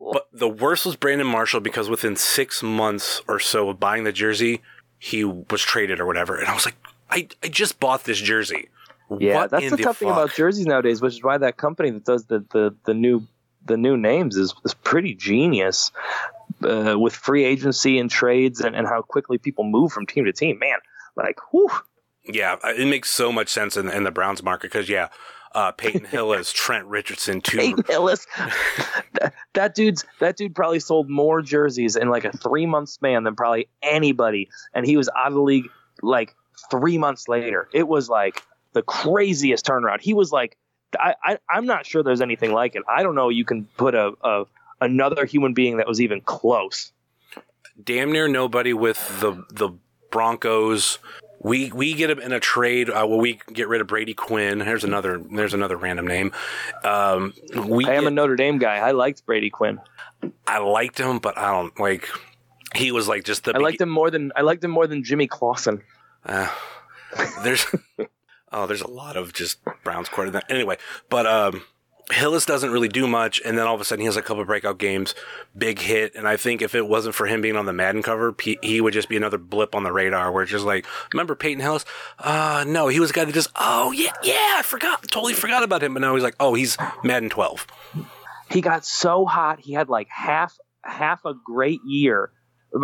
But 0.00 0.28
the 0.32 0.48
worst 0.48 0.84
was 0.86 0.96
Brandon 0.96 1.26
Marshall 1.26 1.60
because 1.60 1.88
within 1.88 2.16
six 2.16 2.62
months 2.62 3.22
or 3.28 3.38
so 3.38 3.68
of 3.70 3.78
buying 3.80 4.04
the 4.04 4.12
jersey, 4.12 4.62
he 4.98 5.24
was 5.24 5.62
traded 5.62 6.00
or 6.00 6.06
whatever. 6.06 6.36
And 6.38 6.48
I 6.48 6.54
was 6.54 6.64
like, 6.64 6.76
I, 7.10 7.28
I 7.42 7.48
just 7.48 7.80
bought 7.80 8.04
this 8.04 8.18
jersey. 8.18 8.68
yeah, 9.18 9.34
What 9.36 9.50
that's 9.50 9.70
the 9.70 9.76
tough 9.76 9.98
thing 9.98 10.08
about 10.08 10.34
jerseys 10.34 10.66
nowadays, 10.66 11.00
which 11.00 11.14
is 11.14 11.22
why 11.22 11.38
that 11.38 11.56
company 11.56 11.90
that 11.90 12.04
does 12.04 12.26
the 12.26 12.44
the, 12.50 12.74
the 12.84 12.94
new 12.94 13.26
the 13.66 13.76
new 13.76 13.96
names 13.96 14.36
is, 14.36 14.54
is 14.64 14.72
pretty 14.74 15.14
genius 15.14 15.92
uh, 16.62 16.98
with 16.98 17.14
free 17.14 17.44
agency 17.44 17.98
and 17.98 18.10
trades 18.10 18.60
and, 18.60 18.74
and 18.74 18.86
how 18.86 19.02
quickly 19.02 19.36
people 19.38 19.64
move 19.64 19.92
from 19.92 20.06
team 20.06 20.24
to 20.24 20.32
team. 20.32 20.58
Man, 20.58 20.78
like, 21.14 21.38
whew, 21.50 21.70
Yeah, 22.24 22.56
it 22.64 22.86
makes 22.86 23.10
so 23.10 23.32
much 23.32 23.48
sense 23.48 23.76
in, 23.76 23.88
in 23.88 24.04
the 24.04 24.10
Browns 24.10 24.42
market 24.42 24.70
because, 24.70 24.88
yeah, 24.88 25.08
uh, 25.54 25.72
Peyton 25.72 26.04
Hill 26.04 26.32
is 26.34 26.52
Trent 26.52 26.86
Richardson, 26.86 27.40
too. 27.40 27.58
Peyton 27.58 27.84
Hillis. 27.88 28.26
that, 29.14 29.34
that 29.54 29.74
dude's 29.74 30.04
that 30.20 30.36
dude 30.36 30.54
probably 30.54 30.80
sold 30.80 31.08
more 31.08 31.42
jerseys 31.42 31.96
in 31.96 32.08
like 32.08 32.24
a 32.24 32.32
three 32.32 32.66
month 32.66 32.90
span 32.90 33.24
than 33.24 33.34
probably 33.34 33.68
anybody, 33.82 34.48
and 34.74 34.86
he 34.86 34.96
was 34.96 35.08
out 35.16 35.28
of 35.28 35.34
the 35.34 35.40
league 35.40 35.68
like 36.02 36.34
three 36.70 36.98
months 36.98 37.28
later. 37.28 37.68
It 37.72 37.88
was 37.88 38.08
like 38.08 38.42
the 38.72 38.82
craziest 38.82 39.66
turnaround. 39.66 40.00
He 40.00 40.14
was 40.14 40.30
like, 40.30 40.56
I, 40.98 41.14
I 41.22 41.38
I'm 41.48 41.66
not 41.66 41.86
sure 41.86 42.02
there's 42.02 42.20
anything 42.20 42.52
like 42.52 42.76
it. 42.76 42.82
I 42.88 43.02
don't 43.02 43.14
know. 43.14 43.28
You 43.28 43.44
can 43.44 43.64
put 43.76 43.94
a, 43.94 44.12
a 44.22 44.44
another 44.80 45.24
human 45.24 45.54
being 45.54 45.78
that 45.78 45.86
was 45.86 46.00
even 46.00 46.20
close. 46.20 46.92
damn 47.82 48.12
near 48.12 48.28
nobody 48.28 48.72
with 48.72 49.20
the 49.20 49.44
the 49.50 49.70
Broncos. 50.10 50.98
We 51.42 51.72
we 51.72 51.94
get 51.94 52.10
him 52.10 52.20
in 52.20 52.32
a 52.32 52.40
trade. 52.40 52.90
Uh, 52.90 53.06
well, 53.08 53.18
we 53.18 53.40
get 53.52 53.68
rid 53.68 53.80
of 53.80 53.86
Brady 53.86 54.12
Quinn. 54.12 54.58
There's 54.58 54.84
another. 54.84 55.18
There's 55.18 55.54
another 55.54 55.76
random 55.76 56.06
name. 56.06 56.32
Um, 56.84 57.32
we 57.66 57.86
I 57.86 57.94
am 57.94 58.06
a 58.06 58.10
Notre 58.10 58.36
Dame 58.36 58.58
guy. 58.58 58.76
I 58.76 58.90
liked 58.90 59.24
Brady 59.24 59.48
Quinn. 59.48 59.80
I 60.46 60.58
liked 60.58 60.98
him, 60.98 61.18
but 61.18 61.38
I 61.38 61.50
don't 61.50 61.78
like. 61.80 62.08
He 62.74 62.92
was 62.92 63.08
like 63.08 63.24
just 63.24 63.44
the. 63.44 63.54
I 63.56 63.58
liked 63.58 63.80
him 63.80 63.88
more 63.88 64.10
than 64.10 64.32
I 64.36 64.42
liked 64.42 64.62
him 64.62 64.70
more 64.70 64.86
than 64.86 65.02
Jimmy 65.02 65.26
Clausen. 65.26 65.82
Uh, 66.26 66.48
there's 67.42 67.66
oh, 68.52 68.66
there's 68.66 68.82
a 68.82 68.90
lot 68.90 69.16
of 69.16 69.32
just 69.32 69.60
Browns 69.82 70.10
quarterback. 70.10 70.44
Anyway, 70.50 70.76
but 71.08 71.26
um, 71.26 71.62
Hillis 72.10 72.44
doesn't 72.46 72.70
really 72.70 72.88
do 72.88 73.06
much, 73.06 73.40
and 73.44 73.56
then 73.58 73.66
all 73.66 73.74
of 73.74 73.80
a 73.80 73.84
sudden 73.84 74.00
he 74.00 74.06
has 74.06 74.16
a 74.16 74.22
couple 74.22 74.44
breakout 74.44 74.78
games, 74.78 75.14
big 75.56 75.78
hit, 75.78 76.14
and 76.14 76.26
I 76.28 76.36
think 76.36 76.62
if 76.62 76.74
it 76.74 76.86
wasn't 76.86 77.14
for 77.14 77.26
him 77.26 77.40
being 77.40 77.56
on 77.56 77.66
the 77.66 77.72
Madden 77.72 78.02
cover, 78.02 78.32
P- 78.32 78.58
he 78.62 78.80
would 78.80 78.92
just 78.92 79.08
be 79.08 79.16
another 79.16 79.38
blip 79.38 79.74
on 79.74 79.82
the 79.84 79.92
radar. 79.92 80.30
Where 80.32 80.42
it's 80.42 80.52
just 80.52 80.64
like, 80.64 80.86
remember 81.12 81.34
Peyton 81.34 81.60
Hillis? 81.60 81.84
Uh, 82.18 82.64
no, 82.66 82.88
he 82.88 83.00
was 83.00 83.10
a 83.10 83.12
guy 83.12 83.24
that 83.24 83.32
just, 83.32 83.50
oh 83.56 83.92
yeah, 83.92 84.12
yeah, 84.22 84.56
I 84.58 84.62
forgot, 84.64 85.02
totally 85.10 85.34
forgot 85.34 85.62
about 85.62 85.82
him, 85.82 85.94
but 85.94 86.00
now 86.00 86.14
he's 86.14 86.22
like, 86.24 86.36
oh, 86.40 86.54
he's 86.54 86.76
Madden 87.04 87.30
12. 87.30 87.66
he 88.50 88.60
got 88.60 88.84
so 88.84 89.24
hot 89.26 89.60
he 89.60 89.72
had 89.72 89.88
like 89.88 90.08
half 90.08 90.56
half 90.82 91.24
a 91.24 91.34
great 91.44 91.80
year 91.86 92.32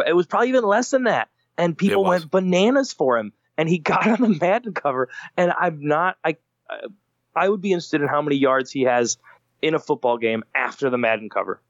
it 0.07 0.13
was 0.15 0.27
probably 0.27 0.49
even 0.51 0.63
less 0.65 0.91
than 0.91 1.05
that 1.05 1.29
and 1.59 1.77
people 1.79 2.03
went 2.05 2.31
bananas 2.31 2.93
for 2.93 3.19
him 3.19 3.33
and 3.57 3.69
he 3.69 3.79
got 3.93 4.07
on 4.07 4.21
the 4.21 4.39
madden 4.41 4.75
cover 4.75 5.09
and 5.37 5.53
i'm 5.59 5.79
not 5.85 6.17
i 6.25 6.37
I- 6.71 6.87
i 7.37 7.49
would 7.49 7.61
be 7.61 7.73
interested 7.73 8.01
in 8.01 8.09
how 8.09 8.23
many 8.23 8.37
yards 8.37 8.71
he 8.71 8.83
has 8.83 9.19
in 9.63 9.75
a 9.75 9.79
football 9.79 10.19
game 10.19 10.43
after 10.55 10.91
the 10.91 10.99
madden 10.99 11.29
cover 11.29 11.61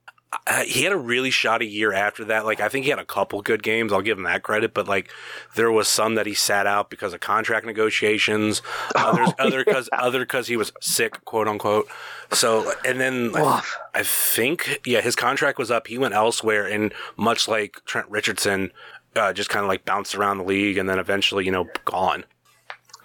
uh, 0.46 0.62
he 0.64 0.82
had 0.82 0.92
a 0.92 0.96
really 0.96 1.30
shoddy 1.30 1.66
year 1.66 1.92
after 1.92 2.24
that. 2.24 2.44
Like 2.44 2.60
I 2.60 2.68
think 2.68 2.84
he 2.84 2.90
had 2.90 2.98
a 2.98 3.04
couple 3.04 3.40
good 3.42 3.62
games. 3.62 3.92
I'll 3.92 4.02
give 4.02 4.18
him 4.18 4.24
that 4.24 4.42
credit, 4.42 4.74
but 4.74 4.88
like 4.88 5.10
there 5.54 5.70
was 5.70 5.88
some 5.88 6.14
that 6.16 6.26
he 6.26 6.34
sat 6.34 6.66
out 6.66 6.90
because 6.90 7.12
of 7.12 7.20
contract 7.20 7.64
negotiations. 7.64 8.60
Others, 8.94 9.30
other 9.38 9.64
because 9.64 9.88
other 9.92 10.20
because 10.20 10.48
he 10.48 10.56
was 10.56 10.72
sick, 10.80 11.24
quote 11.24 11.48
unquote. 11.48 11.88
So 12.32 12.72
and 12.84 13.00
then 13.00 13.32
I, 13.34 13.62
I 13.94 14.02
think 14.02 14.80
yeah, 14.84 15.00
his 15.00 15.14
contract 15.14 15.58
was 15.58 15.70
up. 15.70 15.86
He 15.86 15.98
went 15.98 16.14
elsewhere, 16.14 16.66
and 16.66 16.92
much 17.16 17.48
like 17.48 17.80
Trent 17.84 18.10
Richardson, 18.10 18.72
uh, 19.14 19.32
just 19.32 19.48
kind 19.48 19.64
of 19.64 19.68
like 19.68 19.84
bounced 19.84 20.14
around 20.14 20.38
the 20.38 20.44
league, 20.44 20.76
and 20.76 20.88
then 20.88 20.98
eventually 20.98 21.44
you 21.44 21.52
know 21.52 21.68
gone. 21.84 22.24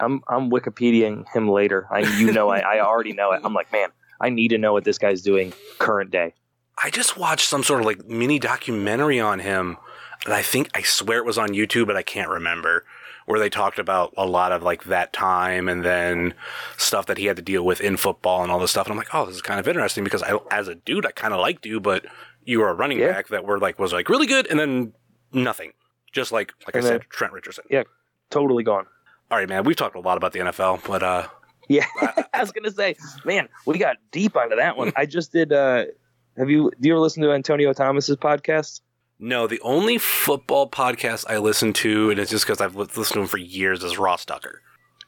I'm 0.02 0.20
i'm 0.28 0.50
wikipediaing 0.50 1.24
him 1.34 1.48
later 1.48 1.86
i 1.90 2.00
you 2.18 2.32
know 2.32 2.50
I, 2.50 2.58
I 2.58 2.80
already 2.80 3.12
know 3.12 3.32
it 3.32 3.40
i'm 3.44 3.54
like 3.54 3.72
man 3.72 3.88
i 4.20 4.28
need 4.28 4.48
to 4.48 4.58
know 4.58 4.72
what 4.74 4.84
this 4.84 4.98
guy's 4.98 5.22
doing 5.22 5.52
current 5.78 6.10
day 6.10 6.34
I 6.84 6.90
just 6.90 7.16
watched 7.16 7.46
some 7.48 7.62
sort 7.62 7.80
of 7.80 7.86
like 7.86 8.08
mini 8.08 8.38
documentary 8.40 9.20
on 9.20 9.38
him, 9.40 9.76
and 10.24 10.34
I 10.34 10.42
think 10.42 10.70
I 10.74 10.80
swear 10.82 11.18
it 11.18 11.24
was 11.24 11.36
on 11.38 11.50
YouTube, 11.50 11.86
but 11.86 11.96
I 11.96 12.02
can't 12.02 12.30
remember. 12.30 12.84
Where 13.26 13.38
they 13.38 13.50
talked 13.50 13.78
about 13.78 14.12
a 14.16 14.26
lot 14.26 14.50
of 14.50 14.62
like 14.64 14.84
that 14.84 15.12
time 15.12 15.68
and 15.68 15.84
then 15.84 16.34
stuff 16.78 17.06
that 17.06 17.18
he 17.18 17.26
had 17.26 17.36
to 17.36 17.42
deal 17.42 17.64
with 17.64 17.80
in 17.80 17.96
football 17.98 18.42
and 18.42 18.50
all 18.50 18.58
this 18.58 18.70
stuff. 18.72 18.86
And 18.86 18.92
I'm 18.92 18.96
like, 18.98 19.14
oh, 19.14 19.26
this 19.26 19.36
is 19.36 19.42
kind 19.42 19.60
of 19.60 19.68
interesting 19.68 20.02
because 20.02 20.22
I, 20.24 20.38
as 20.50 20.66
a 20.66 20.74
dude, 20.74 21.06
I 21.06 21.12
kind 21.12 21.32
of 21.34 21.38
liked 21.40 21.66
you, 21.66 21.78
but 21.78 22.04
you 22.42 22.58
were 22.58 22.70
a 22.70 22.74
running 22.74 22.98
Yeah. 22.98 23.12
back 23.12 23.28
that 23.28 23.44
were 23.44 23.60
like 23.60 23.78
was 23.78 23.92
like 23.92 24.08
really 24.08 24.26
good 24.26 24.46
and 24.48 24.58
then 24.58 24.92
nothing. 25.32 25.72
Just 26.10 26.32
like 26.32 26.52
like 26.66 26.74
And 26.74 26.84
I 26.84 26.88
then- 26.88 27.00
said, 27.02 27.10
Trent 27.10 27.32
Richardson. 27.34 27.64
Yeah. 27.70 27.84
totally 28.30 28.64
gone 28.64 28.86
All 29.32 29.38
right, 29.38 29.48
man. 29.48 29.64
We've 29.64 29.74
talked 29.76 29.96
a 29.96 30.00
lot 30.00 30.18
about 30.18 30.32
the 30.34 30.40
NFL, 30.40 30.86
but 30.86 31.02
uh, 31.02 31.26
Yeah, 31.66 31.86
I 32.34 32.40
was 32.40 32.52
gonna 32.52 32.70
say, 32.70 32.96
man, 33.24 33.48
we 33.64 33.78
got 33.78 33.96
deep 34.10 34.36
onto 34.36 34.56
that 34.56 34.76
one. 34.76 34.92
I 34.94 35.06
just 35.06 35.32
did. 35.32 35.54
uh 35.54 35.86
Have 36.36 36.50
you 36.50 36.70
do 36.78 36.88
you 36.88 36.92
ever 36.92 37.00
listen 37.00 37.22
to 37.22 37.32
Antonio 37.32 37.72
Thomas's 37.72 38.16
podcast? 38.16 38.82
No, 39.18 39.46
the 39.46 39.58
only 39.62 39.96
football 39.96 40.68
podcast 40.68 41.24
I 41.30 41.38
listen 41.38 41.72
to, 41.74 42.10
and 42.10 42.20
it's 42.20 42.30
just 42.30 42.44
because 42.44 42.60
I've 42.60 42.76
listened 42.76 43.06
to 43.06 43.20
him 43.20 43.26
for 43.26 43.38
years, 43.38 43.82
is 43.82 43.96
Ross 43.96 44.26
Tucker. 44.26 44.60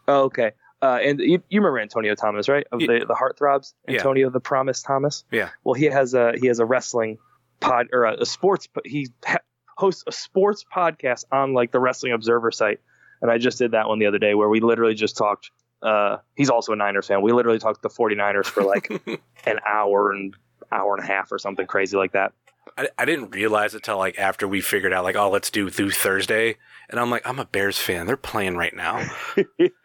Oh, 0.09 0.23
okay. 0.23 0.53
Uh, 0.81 1.01
and 1.03 1.19
you, 1.21 1.43
you 1.51 1.61
remember 1.61 1.81
Antonio 1.81 2.15
Thomas, 2.15 2.49
right? 2.49 2.67
Of 2.73 2.79
the 2.81 3.05
the 3.07 3.15
Heartthrobs, 3.15 3.75
Yeah. 3.87 3.97
Antonio 3.97 4.31
the 4.31 4.41
Promise 4.41 4.81
Thomas. 4.83 5.25
Yeah. 5.31 5.51
Well, 5.65 5.75
he 5.75 5.85
has 5.87 6.15
a 6.15 6.33
he 6.41 6.47
has 6.47 6.61
a 6.61 6.65
wrestling 6.65 7.19
pod 7.61 7.89
or 7.93 8.05
a, 8.05 8.23
a 8.23 8.27
sports. 8.27 8.69
He 8.87 9.09
ha- 9.27 9.39
hosts 9.77 10.05
a 10.07 10.13
sports 10.13 10.65
podcast 10.75 11.25
on 11.31 11.53
like 11.53 11.73
the 11.73 11.81
Wrestling 11.81 12.13
Observer 12.13 12.53
site, 12.53 12.81
and 13.25 13.33
I 13.33 13.39
just 13.39 13.57
did 13.57 13.71
that 13.71 13.89
one 13.89 13.99
the 13.99 14.05
other 14.07 14.19
day 14.19 14.35
where 14.35 14.51
we 14.51 14.61
literally 14.61 14.93
just 14.95 15.17
talked. 15.17 15.51
Uh, 15.83 16.19
he's 16.37 16.51
also 16.51 16.73
a 16.73 16.77
Niners 16.77 17.07
fan. 17.07 17.23
We 17.23 17.33
literally 17.33 17.59
talked 17.59 17.81
the 17.81 17.89
49ers 17.89 18.45
for 18.47 18.63
like 18.63 18.91
an 19.47 19.59
hour 19.67 20.13
and 20.13 20.37
hour 20.71 20.95
and 20.95 21.03
a 21.03 21.07
half 21.07 21.33
or 21.33 21.39
something 21.39 21.67
crazy 21.67 21.97
like 21.97 22.13
that. 22.13 22.33
I, 22.77 22.89
I 22.99 23.05
didn't 23.05 23.31
realize 23.35 23.75
it 23.75 23.83
till 23.83 23.97
like 23.99 24.19
after 24.19 24.47
we 24.47 24.61
figured 24.61 24.93
out 24.93 25.05
like, 25.05 25.17
oh, 25.17 25.31
let's 25.31 25.51
do 25.51 25.71
through 25.71 25.91
Thursday, 25.93 26.57
and 26.91 26.99
I'm 27.01 27.11
like, 27.11 27.27
I'm 27.27 27.39
a 27.39 27.45
Bears 27.45 27.79
fan. 27.79 28.07
They're 28.07 28.17
playing 28.17 28.57
right 28.57 28.75
now. 28.75 29.07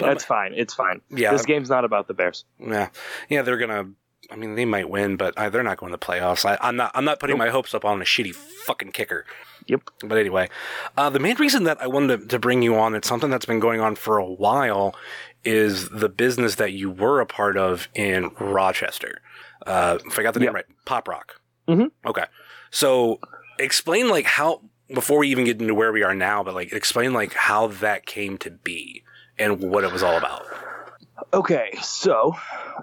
That's 0.00 0.24
fine. 0.24 0.54
It's 0.54 0.74
fine. 0.74 1.00
Yeah, 1.10 1.32
This 1.32 1.44
game's 1.44 1.68
not 1.70 1.84
about 1.84 2.08
the 2.08 2.14
Bears. 2.14 2.44
yeah, 2.58 2.88
yeah. 3.28 3.42
They're 3.42 3.58
gonna. 3.58 3.90
I 4.30 4.36
mean, 4.36 4.54
they 4.54 4.64
might 4.64 4.88
win, 4.88 5.16
but 5.16 5.36
I, 5.38 5.48
they're 5.48 5.62
not 5.62 5.78
going 5.78 5.90
to 5.92 5.98
the 5.98 6.04
playoffs. 6.04 6.44
I, 6.48 6.56
I'm 6.60 6.76
not. 6.76 6.92
I'm 6.94 7.04
not 7.04 7.18
putting 7.20 7.36
my 7.38 7.48
hopes 7.48 7.74
up 7.74 7.84
on 7.84 8.00
a 8.00 8.04
shitty 8.04 8.34
fucking 8.34 8.92
kicker. 8.92 9.24
Yep. 9.66 9.82
But 10.04 10.18
anyway, 10.18 10.48
uh, 10.96 11.10
the 11.10 11.18
main 11.18 11.36
reason 11.36 11.64
that 11.64 11.80
I 11.82 11.86
wanted 11.86 12.20
to, 12.22 12.26
to 12.28 12.38
bring 12.38 12.62
you 12.62 12.76
on, 12.76 12.94
it's 12.94 13.08
something 13.08 13.30
that's 13.30 13.44
been 13.46 13.60
going 13.60 13.80
on 13.80 13.94
for 13.96 14.18
a 14.18 14.24
while, 14.26 14.94
is 15.44 15.88
the 15.90 16.08
business 16.08 16.54
that 16.56 16.72
you 16.72 16.90
were 16.90 17.20
a 17.20 17.26
part 17.26 17.56
of 17.56 17.88
in 17.94 18.30
Rochester. 18.38 19.20
Uh, 19.66 19.98
if 20.06 20.18
I 20.18 20.22
got 20.22 20.34
the 20.34 20.40
name 20.40 20.46
Yep. 20.48 20.54
right, 20.54 20.64
Pop 20.86 21.08
Rock. 21.08 21.40
Mhm. 21.68 21.90
Okay. 22.06 22.24
So 22.70 23.18
explain 23.58 24.08
like 24.08 24.24
how 24.26 24.62
before 24.94 25.18
we 25.18 25.28
even 25.28 25.44
get 25.44 25.60
into 25.60 25.74
where 25.74 25.92
we 25.92 26.02
are 26.02 26.14
now, 26.14 26.42
but 26.42 26.54
like 26.54 26.72
explain 26.72 27.12
like 27.12 27.34
how 27.34 27.66
that 27.68 28.06
came 28.06 28.38
to 28.38 28.50
be 28.50 29.02
and 29.38 29.60
what 29.60 29.84
it 29.84 29.92
was 29.92 30.02
all 30.02 30.16
about. 30.16 30.42
Okay, 31.32 31.70
so 31.82 32.34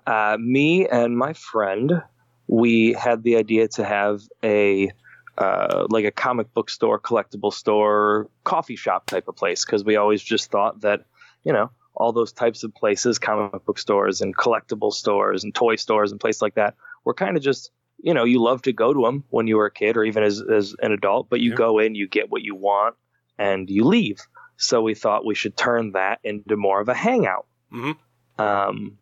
uh, 0.06 0.38
me 0.40 0.88
and 0.88 1.18
my 1.18 1.34
friend, 1.34 2.02
we 2.48 2.94
had 2.94 3.24
the 3.24 3.36
idea 3.36 3.68
to 3.70 3.84
have 3.84 4.22
a 4.44 4.92
uh, 5.38 5.86
like 5.90 6.06
a 6.06 6.12
comic 6.12 6.52
book 6.54 6.70
store, 6.70 7.00
collectible 7.00 7.54
store, 7.54 8.30
coffee 8.44 8.76
shop 8.76 9.06
type 9.06 9.28
of 9.28 9.36
place 9.36 9.64
because 9.66 9.84
we 9.84 9.96
always 9.96 10.22
just 10.22 10.50
thought 10.50 10.82
that 10.82 11.06
you 11.44 11.54
know 11.54 11.70
all 11.94 12.12
those 12.12 12.32
types 12.32 12.64
of 12.64 12.74
places, 12.74 13.20
comic 13.20 13.66
book 13.66 13.80
stores 13.80 14.22
and 14.22 14.36
collectible 14.36 14.92
stores 14.94 15.44
and 15.44 15.54
toy 15.54 15.76
stores 15.76 16.12
and 16.12 16.20
places 16.22 16.42
like 16.42 16.56
that, 16.56 16.76
were 17.06 17.14
kind 17.14 17.38
of 17.38 17.44
just 17.44 17.72
you 18.02 18.14
know 18.14 18.24
you 18.24 18.42
love 18.42 18.62
to 18.64 18.74
go 18.74 18.94
to 18.94 19.02
them 19.02 19.24
when 19.30 19.48
you 19.48 19.58
were 19.58 19.66
a 19.66 19.72
kid 19.72 19.98
or 19.98 20.04
even 20.04 20.24
as 20.24 20.42
as 20.42 20.76
an 20.82 20.92
adult, 20.92 21.30
but 21.30 21.40
you 21.40 21.52
Yeah. 21.52 21.58
go 21.58 21.80
in, 21.80 21.96
you 21.96 22.08
get 22.08 22.32
what 22.32 22.42
you 22.44 22.56
want, 22.56 22.96
and 23.38 23.70
you 23.70 23.84
leave. 23.84 24.20
So 24.58 24.82
we 24.82 24.96
thought 24.96 25.26
we 25.26 25.36
should 25.36 25.56
turn 25.56 25.92
that 25.92 26.20
into 26.24 26.58
more 26.58 26.82
of 26.82 26.90
a 26.90 26.96
hangout. 26.96 27.46
Mhm. 27.72 27.96
Um, 28.38 28.98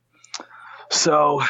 so 0.89 1.41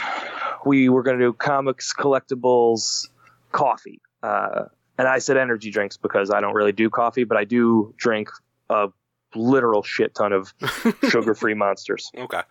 we 0.66 0.90
were 0.90 1.04
going 1.04 1.20
to 1.20 1.26
do 1.26 1.34
comics, 1.34 1.94
collectibles, 1.94 3.08
coffee. 3.52 4.02
Uh, 4.24 4.66
and 4.98 5.08
I 5.08 5.20
said 5.20 5.38
energy 5.38 5.72
drinks 5.72 5.98
because 5.98 6.32
I 6.32 6.42
don't 6.42 6.54
really 6.54 6.72
do 6.72 6.90
coffee, 6.90 7.24
but 7.26 7.38
I 7.38 7.44
do 7.44 7.94
drink 7.98 8.30
a 8.70 8.88
literal 9.36 9.84
shit 9.84 10.16
ton 10.16 10.34
of 10.34 10.54
sugar 11.10 11.36
free 11.36 11.54
monsters. 11.54 12.12
Okay. 12.18 12.42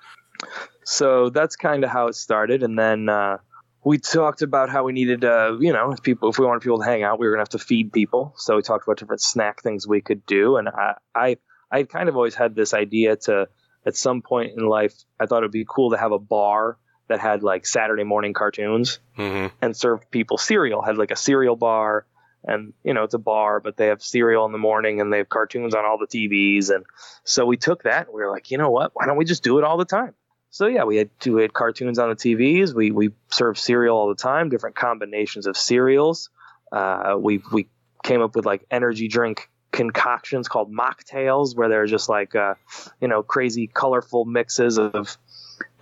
So 0.85 1.31
that's 1.31 1.57
kind 1.57 1.85
of 1.85 1.91
how 1.91 2.09
it 2.09 2.15
started. 2.15 2.63
And 2.63 2.79
then 2.79 3.09
uh, 3.09 3.39
we 3.85 3.99
talked 3.99 4.43
about 4.43 4.69
how 4.69 4.85
we 4.85 4.93
needed, 4.93 5.25
uh, 5.25 5.57
you 5.59 5.73
know, 5.73 5.93
if 5.93 6.03
people, 6.03 6.29
if 6.29 6.39
we 6.39 6.45
wanted 6.45 6.61
people 6.61 6.79
to 6.79 6.85
hang 6.85 7.03
out, 7.03 7.19
we 7.19 7.27
were 7.27 7.33
gonna 7.33 7.43
have 7.43 7.49
to 7.51 7.59
feed 7.59 7.93
people. 7.93 8.35
So 8.37 8.57
we 8.57 8.63
talked 8.63 8.87
about 8.87 8.99
different 8.99 9.23
snack 9.23 9.63
things 9.63 9.87
we 9.87 10.03
could 10.03 10.25
do. 10.27 10.57
And 10.57 10.69
I, 10.69 10.95
I, 11.15 11.37
I 11.71 11.83
kind 11.85 12.09
of 12.09 12.17
always 12.17 12.35
had 12.35 12.55
this 12.55 12.75
idea 12.75 13.17
to, 13.17 13.49
at 13.87 13.97
some 13.97 14.23
point 14.23 14.53
in 14.57 14.67
life, 14.67 14.95
I 15.21 15.27
thought 15.27 15.39
it'd 15.39 15.51
be 15.53 15.67
cool 15.69 15.91
to 15.91 15.97
have 15.97 16.13
a 16.13 16.19
bar 16.19 16.79
that 17.09 17.21
had 17.21 17.43
like 17.43 17.67
Saturday 17.67 18.05
morning 18.05 18.33
cartoons 18.33 18.99
hmm 19.17 19.47
and 19.61 19.77
served 19.77 20.11
people 20.11 20.39
cereal. 20.39 20.83
Had 20.83 20.97
like 20.97 21.11
a 21.11 21.17
cereal 21.17 21.57
bar, 21.57 22.07
and 22.45 22.73
you 22.83 22.95
know 22.95 23.05
it's 23.05 23.15
a 23.15 23.19
bar, 23.19 23.61
but 23.61 23.77
they 23.77 23.89
have 23.89 24.03
cereal 24.03 24.47
in 24.47 24.53
the 24.53 24.59
morning 24.59 25.01
and 25.01 25.13
they 25.13 25.19
have 25.19 25.29
cartoons 25.29 25.75
on 25.75 25.85
all 25.85 25.99
the 25.99 26.07
TVs. 26.07 26.71
And 26.75 26.85
so 27.25 27.47
we 27.47 27.57
took 27.57 27.83
that 27.85 28.07
and 28.07 28.15
we 28.15 28.23
were 28.23 28.31
like, 28.31 28.51
you 28.51 28.59
know 28.59 28.71
what? 28.71 28.93
Why 28.95 29.07
don't 29.07 29.17
we 29.17 29.25
just 29.25 29.43
do 29.43 29.59
it 29.59 29.65
all 29.65 29.77
the 29.77 29.85
time? 29.85 30.15
So 30.51 30.67
yeah, 30.67 30.85
we 30.85 30.97
had 30.97 31.11
we 31.27 31.43
had 31.43 31.53
cartoons 31.53 31.99
on 31.99 32.09
the 32.09 32.17
TVs. 32.17 32.75
We 32.75 32.91
we 32.91 33.11
served 33.31 33.59
cereal 33.59 33.97
all 33.97 34.09
the 34.09 34.15
time, 34.15 34.49
different 34.49 34.77
combinations 34.77 35.47
of 35.47 35.57
cereals. 35.57 36.31
Uh, 36.73 37.17
we 37.19 37.43
we 37.53 37.69
came 38.03 38.23
up 38.23 38.37
with 38.37 38.47
like 38.47 38.65
energy 38.71 39.09
drink 39.09 39.51
concoctions 39.75 40.47
called 40.47 40.73
mocktails, 40.73 41.57
where 41.57 41.69
they're 41.69 41.87
just 41.87 42.09
like 42.09 42.35
uh, 42.35 42.55
you 43.01 43.09
know 43.09 43.23
crazy 43.23 43.67
colorful 43.67 44.25
mixes 44.25 44.79
of 44.79 45.19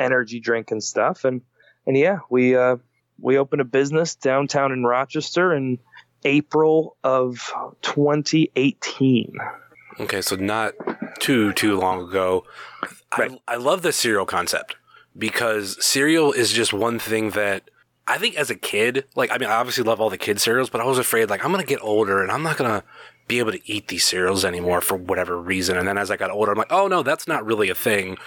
energy 0.00 0.40
drink 0.40 0.70
and 0.70 0.82
stuff. 0.82 1.24
And 1.24 1.42
and 1.86 1.96
yeah, 1.96 2.20
we 2.30 2.56
uh, 2.56 2.76
we 3.20 3.38
opened 3.38 3.60
a 3.60 3.66
business 3.66 4.14
downtown 4.14 4.72
in 4.72 4.82
Rochester 4.82 5.54
in 5.54 5.78
April 6.24 6.96
of 7.04 7.52
2018. 7.82 9.36
Okay, 10.00 10.22
so 10.22 10.36
not 10.36 10.72
too 11.20 11.52
too 11.52 11.78
long 11.78 12.08
ago. 12.08 12.44
Right. 13.16 13.38
I 13.46 13.54
I 13.54 13.56
love 13.56 13.82
the 13.82 13.92
cereal 13.92 14.26
concept 14.26 14.76
because 15.16 15.84
cereal 15.84 16.32
is 16.32 16.50
just 16.50 16.72
one 16.72 16.98
thing 16.98 17.30
that 17.30 17.68
I 18.12 18.18
think 18.18 18.36
as 18.36 18.50
a 18.50 18.54
kid, 18.54 19.06
like 19.16 19.32
I 19.32 19.38
mean, 19.38 19.48
I 19.48 19.54
obviously 19.54 19.84
love 19.84 19.98
all 19.98 20.10
the 20.10 20.18
kid 20.18 20.38
cereals, 20.38 20.68
but 20.68 20.82
I 20.82 20.84
was 20.84 20.98
afraid 20.98 21.30
like 21.30 21.42
I'm 21.42 21.50
gonna 21.50 21.64
get 21.64 21.82
older 21.82 22.22
and 22.22 22.30
I'm 22.30 22.42
not 22.42 22.58
gonna 22.58 22.84
be 23.26 23.38
able 23.38 23.52
to 23.52 23.60
eat 23.64 23.88
these 23.88 24.04
cereals 24.04 24.44
anymore 24.44 24.82
for 24.82 24.96
whatever 24.96 25.40
reason. 25.40 25.78
And 25.78 25.88
then 25.88 25.96
as 25.96 26.10
I 26.10 26.18
got 26.18 26.30
older, 26.30 26.52
I'm 26.52 26.58
like, 26.58 26.70
oh 26.70 26.88
no, 26.88 27.02
that's 27.02 27.26
not 27.26 27.46
really 27.46 27.70
a 27.70 27.74
thing. 27.74 28.18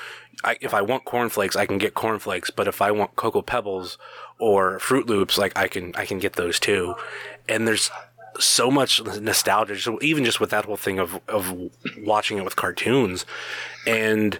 I, 0.43 0.57
if 0.59 0.73
I 0.73 0.81
want 0.81 1.05
cornflakes, 1.05 1.55
I 1.55 1.67
can 1.67 1.77
get 1.77 1.93
cornflakes, 1.93 2.49
but 2.49 2.67
if 2.67 2.81
I 2.81 2.89
want 2.89 3.15
cocoa 3.15 3.43
pebbles 3.43 3.99
or 4.39 4.79
Fruit 4.79 5.05
Loops, 5.05 5.37
like 5.37 5.55
I 5.55 5.67
can 5.67 5.93
I 5.95 6.07
can 6.07 6.17
get 6.17 6.33
those 6.33 6.59
too. 6.59 6.95
And 7.47 7.67
there's 7.67 7.91
so 8.39 8.71
much 8.71 9.03
nostalgia, 9.03 9.77
so 9.77 9.99
even 10.01 10.25
just 10.25 10.39
with 10.39 10.49
that 10.49 10.65
whole 10.65 10.77
thing 10.77 10.97
of 10.97 11.19
of 11.27 11.53
watching 11.99 12.39
it 12.39 12.43
with 12.43 12.55
cartoons, 12.55 13.23
and 13.85 14.39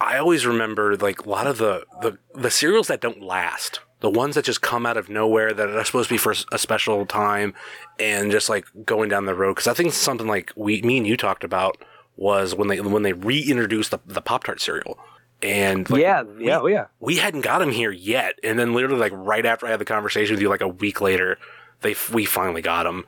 I 0.00 0.18
always 0.18 0.44
remember 0.44 0.96
like 0.96 1.24
a 1.24 1.28
lot 1.28 1.46
of 1.46 1.58
the 1.58 1.86
the 2.00 2.18
the 2.34 2.50
cereals 2.50 2.88
that 2.88 3.00
don't 3.00 3.22
last, 3.22 3.78
the 4.02 4.10
ones 4.10 4.34
that 4.34 4.44
just 4.44 4.60
come 4.60 4.84
out 4.84 4.96
of 4.96 5.08
nowhere 5.08 5.54
that 5.54 5.70
are 5.70 5.84
supposed 5.84 6.08
to 6.08 6.14
be 6.14 6.18
for 6.18 6.34
a 6.52 6.58
special 6.58 7.06
time, 7.06 7.54
and 7.98 8.30
just 8.30 8.50
like 8.50 8.66
going 8.84 9.08
down 9.08 9.24
the 9.24 9.34
road. 9.34 9.54
Because 9.54 9.68
I 9.68 9.74
think 9.74 9.92
something 9.92 10.26
like 10.26 10.52
we, 10.56 10.82
me 10.82 10.98
and 10.98 11.06
you 11.06 11.16
talked 11.16 11.44
about 11.44 11.78
was 12.16 12.54
when 12.54 12.68
they 12.68 12.80
when 12.80 13.04
they 13.04 13.12
reintroduced 13.12 13.92
the 13.92 14.00
the 14.04 14.20
Pop 14.20 14.44
Tart 14.44 14.60
cereal. 14.60 14.98
And 15.40 15.88
like, 15.90 16.02
yeah, 16.02 16.22
yeah, 16.38 16.60
oh, 16.60 16.66
yeah. 16.66 16.86
we 17.00 17.16
hadn't 17.16 17.40
got 17.40 17.58
them 17.58 17.72
here 17.72 17.90
yet. 17.90 18.38
And 18.44 18.58
then 18.58 18.74
literally 18.74 18.98
like 18.98 19.12
right 19.12 19.44
after 19.44 19.66
I 19.66 19.70
had 19.70 19.80
the 19.80 19.84
conversation 19.84 20.34
with 20.34 20.40
you, 20.40 20.48
like 20.48 20.60
a 20.60 20.68
week 20.68 21.00
later, 21.00 21.38
they 21.80 21.94
we 22.12 22.24
finally 22.24 22.62
got 22.62 22.84
them, 22.84 23.06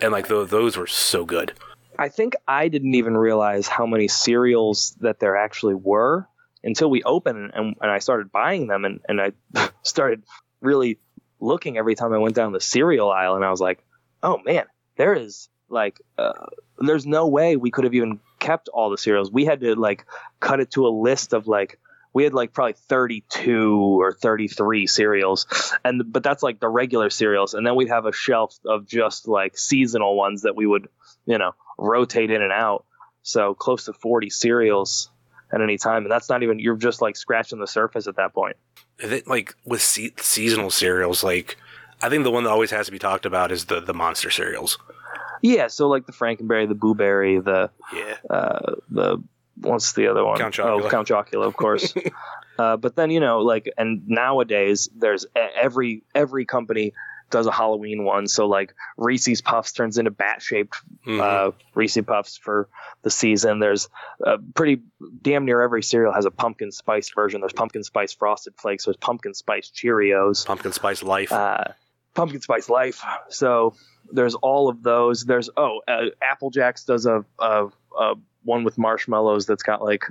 and 0.00 0.12
like 0.12 0.28
tho- 0.28 0.44
those 0.44 0.76
were 0.76 0.86
so 0.86 1.24
good. 1.24 1.52
I 1.98 2.08
think 2.08 2.34
I 2.48 2.68
didn't 2.68 2.94
even 2.94 3.16
realize 3.16 3.68
how 3.68 3.86
many 3.86 4.08
cereals 4.08 4.96
that 5.00 5.20
there 5.20 5.36
actually 5.36 5.74
were 5.74 6.26
until 6.64 6.90
we 6.90 7.02
opened 7.02 7.52
and, 7.54 7.76
and 7.80 7.90
I 7.90 7.98
started 7.98 8.32
buying 8.32 8.66
them 8.66 8.84
and, 8.84 9.00
and 9.08 9.20
I 9.20 9.32
started 9.82 10.24
really 10.60 10.98
looking 11.38 11.76
every 11.76 11.94
time 11.94 12.12
I 12.12 12.18
went 12.18 12.34
down 12.34 12.52
the 12.52 12.60
cereal 12.60 13.10
aisle 13.10 13.36
and 13.36 13.44
I 13.44 13.50
was 13.50 13.60
like, 13.60 13.84
oh 14.22 14.40
man, 14.44 14.64
there 14.96 15.14
is 15.14 15.48
like, 15.68 16.00
uh, 16.18 16.32
there's 16.78 17.06
no 17.06 17.28
way 17.28 17.56
we 17.56 17.70
could 17.70 17.84
have 17.84 17.94
even 17.94 18.18
kept 18.38 18.68
all 18.68 18.90
the 18.90 18.98
cereals. 18.98 19.30
We 19.30 19.44
had 19.44 19.60
to 19.60 19.74
like 19.74 20.06
cut 20.40 20.60
it 20.60 20.70
to 20.72 20.86
a 20.86 20.88
list 20.88 21.34
of 21.34 21.46
like, 21.46 21.78
we 22.14 22.24
had 22.24 22.32
like 22.32 22.52
probably 22.52 22.74
32 22.74 24.00
or 24.00 24.12
33 24.12 24.86
cereals 24.86 25.74
and 25.84 26.12
but 26.12 26.22
that's 26.22 26.44
like 26.44 26.60
the 26.60 26.68
regular 26.68 27.10
cereals 27.10 27.54
and 27.54 27.66
then 27.66 27.74
we'd 27.74 27.88
have 27.88 28.06
a 28.06 28.12
shelf 28.12 28.56
of 28.64 28.86
just 28.86 29.26
like 29.26 29.58
seasonal 29.58 30.16
ones 30.16 30.42
that 30.42 30.54
we 30.54 30.64
would 30.64 30.88
you 31.26 31.38
know 31.38 31.52
rotate 31.76 32.30
in 32.30 32.40
and 32.40 32.52
out. 32.52 32.84
So 33.22 33.54
close 33.54 33.86
to 33.86 33.92
40 33.92 34.30
cereals 34.30 35.10
at 35.54 35.60
any 35.60 35.78
time. 35.78 36.02
And 36.02 36.10
that's 36.10 36.28
not 36.28 36.42
even, 36.42 36.58
you're 36.58 36.76
just 36.76 37.00
like 37.00 37.16
scratching 37.16 37.60
the 37.60 37.66
surface 37.66 38.06
at 38.08 38.16
that 38.16 38.34
point. 38.34 38.56
Is 38.98 39.12
it 39.12 39.26
like 39.26 39.54
with 39.64 39.80
se- 39.80 40.14
seasonal 40.18 40.70
cereals, 40.70 41.22
like 41.22 41.56
I 42.02 42.08
think 42.08 42.24
the 42.24 42.30
one 42.30 42.44
that 42.44 42.50
always 42.50 42.70
has 42.70 42.86
to 42.86 42.92
be 42.92 42.98
talked 42.98 43.24
about 43.24 43.50
is 43.50 43.66
the 43.66 43.80
the 43.80 43.94
monster 43.94 44.30
cereals. 44.30 44.78
Yeah. 45.42 45.68
So 45.68 45.88
like 45.88 46.06
the 46.06 46.12
Frankenberry, 46.12 46.68
the 46.68 46.74
Boo 46.74 46.94
Berry, 46.94 47.38
the, 47.38 47.70
Yeah, 47.92 48.16
uh, 48.30 48.74
the, 48.90 49.22
what's 49.56 49.92
the 49.92 50.06
other 50.06 50.24
one? 50.24 50.38
Count 50.38 50.54
Chocula. 50.54 50.82
Oh, 50.82 50.88
Count 50.88 51.08
Chocula, 51.08 51.46
of 51.46 51.56
course. 51.56 51.94
uh, 52.58 52.76
but 52.76 52.96
then, 52.96 53.10
you 53.10 53.20
know, 53.20 53.40
like, 53.40 53.70
and 53.76 54.02
nowadays 54.08 54.88
there's 54.96 55.26
every, 55.34 56.02
every 56.14 56.46
company 56.46 56.92
does 57.30 57.46
a 57.46 57.52
Halloween 57.52 58.04
one. 58.04 58.26
So 58.28 58.46
like 58.46 58.74
Reese's 58.96 59.40
Puffs 59.42 59.72
turns 59.72 59.98
into 59.98 60.10
bat 60.10 60.40
shaped 60.42 60.76
Mhm. 61.06 61.20
uh, 61.20 61.52
Reese 61.74 61.98
Puffs 62.06 62.36
for 62.36 62.68
the 63.02 63.10
season. 63.10 63.58
There's 63.58 63.88
uh, 64.24 64.38
pretty 64.54 64.82
damn 65.22 65.44
near 65.44 65.60
every 65.62 65.82
cereal 65.82 66.12
has 66.12 66.24
a 66.26 66.30
pumpkin 66.30 66.70
spice 66.72 67.10
version. 67.14 67.40
There's 67.40 67.52
pumpkin 67.52 67.82
spice 67.82 68.12
frosted 68.12 68.54
flakes. 68.56 68.84
There's 68.84 68.96
pumpkin 68.96 69.34
spice 69.34 69.70
Cheerios. 69.70 70.46
pumpkin 70.46 70.72
spice 70.72 71.02
life. 71.02 71.32
Uh, 71.32 71.64
pumpkin 72.14 72.40
spice 72.40 72.68
life. 72.68 73.02
So 73.30 73.74
there's 74.12 74.34
all 74.36 74.68
of 74.68 74.82
those. 74.82 75.24
There's 75.24 75.50
oh, 75.56 75.80
uh, 75.88 76.06
Apple 76.22 76.50
Jacks 76.50 76.84
does 76.84 77.06
a, 77.06 77.24
a, 77.38 77.66
a 77.98 78.14
one 78.44 78.64
with 78.64 78.78
marshmallows 78.78 79.46
that's 79.46 79.62
got 79.62 79.82
like 79.82 80.04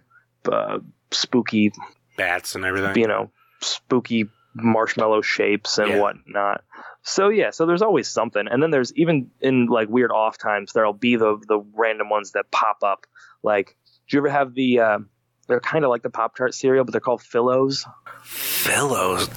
uh, 0.52 0.80
spooky, 1.12 1.72
Bats 2.18 2.56
and 2.56 2.66
everything. 2.66 2.98
you 2.98 3.08
know, 3.08 3.32
spooky 3.62 4.28
marshmallow 4.56 5.22
shapes 5.22 5.78
and 5.78 5.90
Yeah. 5.90 6.00
whatnot. 6.00 6.64
So 7.02 7.30
yeah, 7.30 7.50
so 7.52 7.66
there's 7.66 7.82
always 7.82 8.08
something, 8.08 8.48
and 8.50 8.62
then 8.64 8.72
there's 8.72 8.94
even 8.96 9.32
in 9.42 9.66
like 9.68 9.90
weird 9.90 10.12
off 10.12 10.38
times 10.38 10.72
there'll 10.74 10.94
be 10.94 11.16
the 11.18 11.38
the 11.48 11.60
random 11.74 12.10
ones 12.10 12.32
that 12.32 12.50
pop 12.52 12.78
up. 12.84 13.06
Like, 13.44 13.76
do 14.10 14.16
you 14.18 14.22
ever 14.22 14.30
have 14.30 14.54
the? 14.54 14.80
Uh, 14.80 15.00
they're 15.48 15.60
kind 15.60 15.84
of 15.84 15.90
like 15.90 16.02
the 16.04 16.10
Pop 16.10 16.38
Tart 16.38 16.54
cereal, 16.54 16.86
but 16.86 16.94
they're 16.94 17.02
called 17.02 17.22
Phillos. 17.22 17.86
Fellows. 18.24 19.28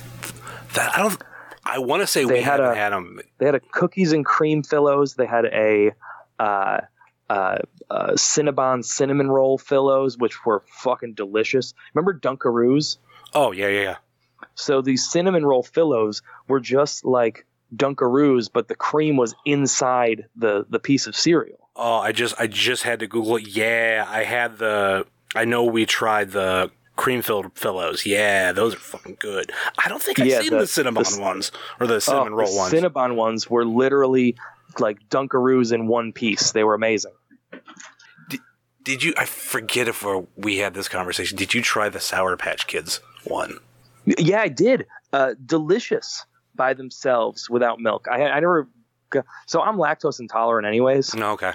That 0.74 0.94
I 0.94 0.98
don't. 1.02 1.20
I 1.64 1.78
want 1.80 2.02
to 2.02 2.06
say 2.06 2.24
They 2.24 2.34
we 2.34 2.40
had 2.42 2.60
a- 2.60 2.74
had 2.74 2.90
them. 2.92 3.18
They 3.38 3.46
had 3.46 3.56
a 3.56 3.60
cookies 3.60 4.12
and 4.12 4.24
cream 4.24 4.62
Phillos. 4.62 5.14
They 5.14 5.26
had 5.26 5.46
a 5.46 5.90
uh, 6.38 6.80
uh, 7.28 7.58
uh, 7.90 8.12
Cinnabon 8.12 8.84
cinnamon 8.84 9.28
roll 9.28 9.58
Phillos, 9.58 10.16
which 10.16 10.44
were 10.46 10.62
fucking 10.68 11.14
delicious. 11.14 11.74
Remember 11.94 12.16
Dunkaroos? 12.16 12.98
Oh 13.34 13.50
yeah, 13.50 13.66
yeah, 13.68 13.80
yeah. 13.82 13.96
So 14.56 14.80
these 14.82 15.08
cinnamon 15.08 15.46
roll 15.46 15.62
Phillos 15.62 16.22
were 16.48 16.58
just 16.60 17.04
like 17.04 17.46
Dunkaroos, 17.74 18.48
but 18.52 18.66
the 18.68 18.74
cream 18.74 19.16
was 19.16 19.34
inside 19.44 20.26
the 20.34 20.66
the 20.68 20.78
piece 20.80 21.06
of 21.06 21.14
cereal. 21.14 21.68
Oh, 21.76 21.98
I 21.98 22.12
just 22.12 22.34
I 22.40 22.46
just 22.48 22.82
had 22.82 22.98
to 23.00 23.06
Google 23.06 23.36
it. 23.36 23.46
Yeah, 23.48 24.04
I 24.08 24.24
had 24.24 24.58
the. 24.58 25.06
I 25.34 25.44
know 25.44 25.64
we 25.64 25.84
tried 25.86 26.30
the 26.30 26.70
cream 26.96 27.20
filled 27.20 27.52
Phillos. 27.54 28.06
Yeah, 28.06 28.52
those 28.52 28.74
are 28.74 28.78
fucking 28.78 29.18
good. 29.20 29.52
I 29.84 29.88
don't 29.88 30.02
think 30.02 30.18
I've 30.18 30.26
Yeah, 30.26 30.40
seen 30.40 30.50
the- 30.52 30.58
the, 30.60 30.66
cinnamon 30.66 31.02
the- 31.02 31.20
ones 31.20 31.52
or 31.78 31.86
the 31.86 32.00
cinnamon 32.00 32.32
Oh, 32.32 32.36
roll 32.36 32.50
the 32.50 32.56
ones. 32.56 32.72
Cinnabon 32.72 33.14
ones 33.16 33.50
were 33.50 33.66
literally 33.66 34.36
like 34.78 34.98
Dunkaroos 35.10 35.72
in 35.74 35.86
one 35.86 36.12
piece. 36.14 36.52
They 36.52 36.64
were 36.64 36.74
amazing. 36.74 37.12
Did 38.82 39.02
you? 39.02 39.14
I 39.18 39.24
forget 39.24 39.88
if 39.88 40.06
uh, 40.06 40.22
we 40.36 40.58
had 40.58 40.72
this 40.74 40.88
conversation. 40.88 41.36
Did 41.36 41.52
you 41.54 41.60
try 41.60 41.88
the 41.88 41.98
Sour 42.00 42.36
Patch 42.36 42.66
Kids 42.68 43.00
one? 43.24 43.58
Yeah, 44.06 44.40
I 44.40 44.48
did. 44.48 44.86
Uh, 45.12 45.34
delicious 45.44 46.24
by 46.54 46.74
themselves 46.74 47.50
without 47.50 47.80
milk. 47.80 48.06
I, 48.10 48.22
I 48.22 48.40
never. 48.40 48.68
So 49.46 49.60
I'm 49.60 49.76
lactose 49.76 50.20
intolerant, 50.20 50.66
anyways. 50.66 51.14
No, 51.14 51.32
okay. 51.32 51.52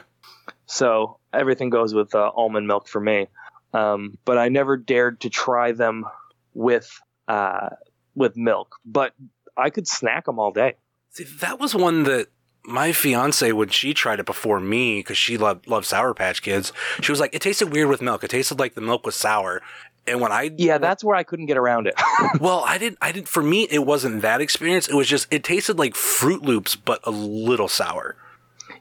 So 0.66 1.18
everything 1.34 1.70
goes 1.70 1.94
with 1.94 2.14
uh, 2.16 2.32
almond 2.36 2.68
milk 2.68 2.88
for 2.88 3.00
me. 3.02 3.28
Um, 3.74 4.18
but 4.26 4.38
I 4.38 4.50
never 4.50 4.78
dared 4.78 5.22
to 5.22 5.30
try 5.30 5.72
them 5.72 6.06
with 6.54 6.90
uh, 7.28 7.70
with 8.16 8.36
milk. 8.36 8.76
But 8.86 9.14
I 9.58 9.70
could 9.70 9.88
snack 9.88 10.26
them 10.26 10.40
all 10.40 10.52
day. 10.52 10.76
See, 11.12 11.26
that 11.40 11.60
was 11.60 11.76
one 11.76 12.04
that 12.04 12.28
my 12.64 12.92
fiance, 12.92 13.52
when 13.52 13.70
she 13.70 13.94
tried 13.94 14.20
it 14.20 14.26
before 14.26 14.60
me, 14.60 15.00
because 15.00 15.18
she 15.18 15.38
loved, 15.38 15.68
loved 15.68 15.86
Sour 15.86 16.14
Patch 16.14 16.42
Kids, 16.42 16.72
she 17.02 17.12
was 17.12 17.20
like, 17.20 17.34
it 17.34 17.42
tasted 17.42 17.72
weird 17.72 17.90
with 17.90 18.02
milk. 18.02 18.24
It 18.24 18.30
tasted 18.30 18.60
like 18.60 18.76
the 18.76 18.82
milk 18.82 19.06
was 19.06 19.16
sour. 19.16 19.62
And 20.08 20.20
when 20.20 20.32
I 20.32 20.52
Yeah, 20.58 20.78
that's 20.80 21.04
where 21.04 21.16
I 21.16 21.24
couldn't 21.24 21.46
get 21.46 21.58
around 21.58 21.88
it. 21.88 21.94
well, 22.40 22.64
I 22.66 22.78
didn't. 22.78 22.98
I 23.02 23.12
didn't. 23.12 23.28
For 23.28 23.44
me, 23.44 23.68
it 23.70 23.86
wasn't 23.86 24.22
that 24.24 24.42
experience. 24.42 24.88
It 24.88 24.96
was 24.96 25.08
just 25.08 25.28
it 25.32 25.44
tasted 25.44 25.78
like 25.78 25.96
Fruit 25.96 26.42
Loops, 26.42 26.76
but 26.76 27.00
a 27.04 27.12
little 27.12 27.68
sour. 27.68 28.16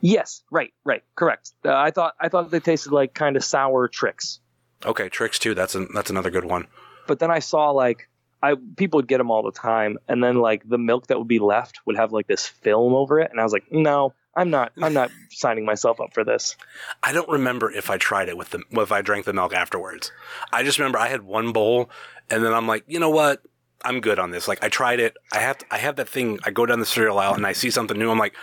yes, 0.01 0.43
right, 0.51 0.73
right, 0.85 1.03
correct. 1.15 1.53
Uh, 1.65 1.75
I 1.75 1.91
thought 1.91 2.15
I 2.21 2.29
thought 2.29 2.51
they 2.51 2.61
tasted 2.61 2.93
like 2.93 3.13
kind 3.15 3.37
of 3.37 3.45
sour 3.45 3.87
tricks. 3.89 4.41
Okay, 4.85 5.09
tricks 5.11 5.39
too. 5.39 5.55
That's 5.55 5.75
a, 5.75 5.85
that's 5.95 6.09
another 6.11 6.31
good 6.31 6.45
one. 6.47 6.67
but 7.07 7.19
then 7.19 7.31
I 7.31 7.41
saw 7.41 7.71
like 7.71 8.09
I 8.43 8.55
people 8.77 8.97
would 8.99 9.09
get 9.09 9.19
them 9.19 9.31
all 9.31 9.43
the 9.43 9.53
time, 9.53 9.99
and 10.09 10.25
then 10.25 10.37
like 10.37 10.67
the 10.67 10.79
milk 10.79 11.09
that 11.09 11.19
would 11.19 11.29
be 11.29 11.39
left 11.39 11.81
would 11.85 11.97
have 11.97 12.13
like 12.13 12.27
this 12.27 12.47
film 12.47 12.95
over 12.95 13.21
it, 13.21 13.31
and 13.31 13.39
I 13.39 13.43
was 13.45 13.53
like, 13.53 13.71
no, 13.71 14.15
I'm 14.37 14.51
not, 14.51 14.73
I'm 14.81 14.93
not 14.93 15.11
signing 15.31 15.65
myself 15.65 16.01
up 16.01 16.15
for 16.15 16.25
this. 16.25 16.57
I 17.03 17.13
don't 17.13 17.29
remember 17.29 17.71
if 17.71 17.91
I 17.91 17.99
tried 17.99 18.29
it 18.29 18.37
with 18.37 18.51
the 18.51 18.63
if 18.73 18.93
I 18.93 19.03
drank 19.03 19.25
the 19.27 19.33
milk 19.33 19.53
afterwards. 19.53 20.13
I 20.53 20.63
just 20.63 20.79
remember 20.79 20.99
I 20.99 21.09
had 21.09 21.23
one 21.23 21.53
bowl, 21.53 21.91
and 22.31 22.45
then 22.45 22.53
I'm 22.53 22.67
like, 22.67 22.85
you 22.87 23.01
know 23.01 23.11
what? 23.11 23.43
I'm 23.85 24.01
good 24.01 24.19
on 24.19 24.31
this. 24.31 24.47
Like 24.47 24.63
I 24.63 24.69
tried 24.69 25.01
it. 25.01 25.17
I 25.33 25.39
have 25.39 25.59
to, 25.59 25.67
I 25.71 25.79
have 25.79 25.97
that 25.97 26.09
thing. 26.09 26.39
I 26.45 26.51
go 26.51 26.67
down 26.67 26.81
the 26.81 26.87
cereal 26.87 27.19
aisle 27.19 27.35
and 27.35 27.47
I 27.47 27.53
see 27.53 27.71
something 27.71 27.99
new. 27.99 28.11
I'm 28.11 28.19
like, 28.19 28.35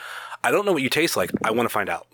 I 0.44 0.52
don't 0.52 0.66
know 0.66 0.74
what 0.74 0.82
you 0.82 0.90
taste 0.90 1.16
like. 1.16 1.32
I 1.44 1.52
want 1.52 1.66
to 1.68 1.74
find 1.74 1.90
out. 1.90 2.08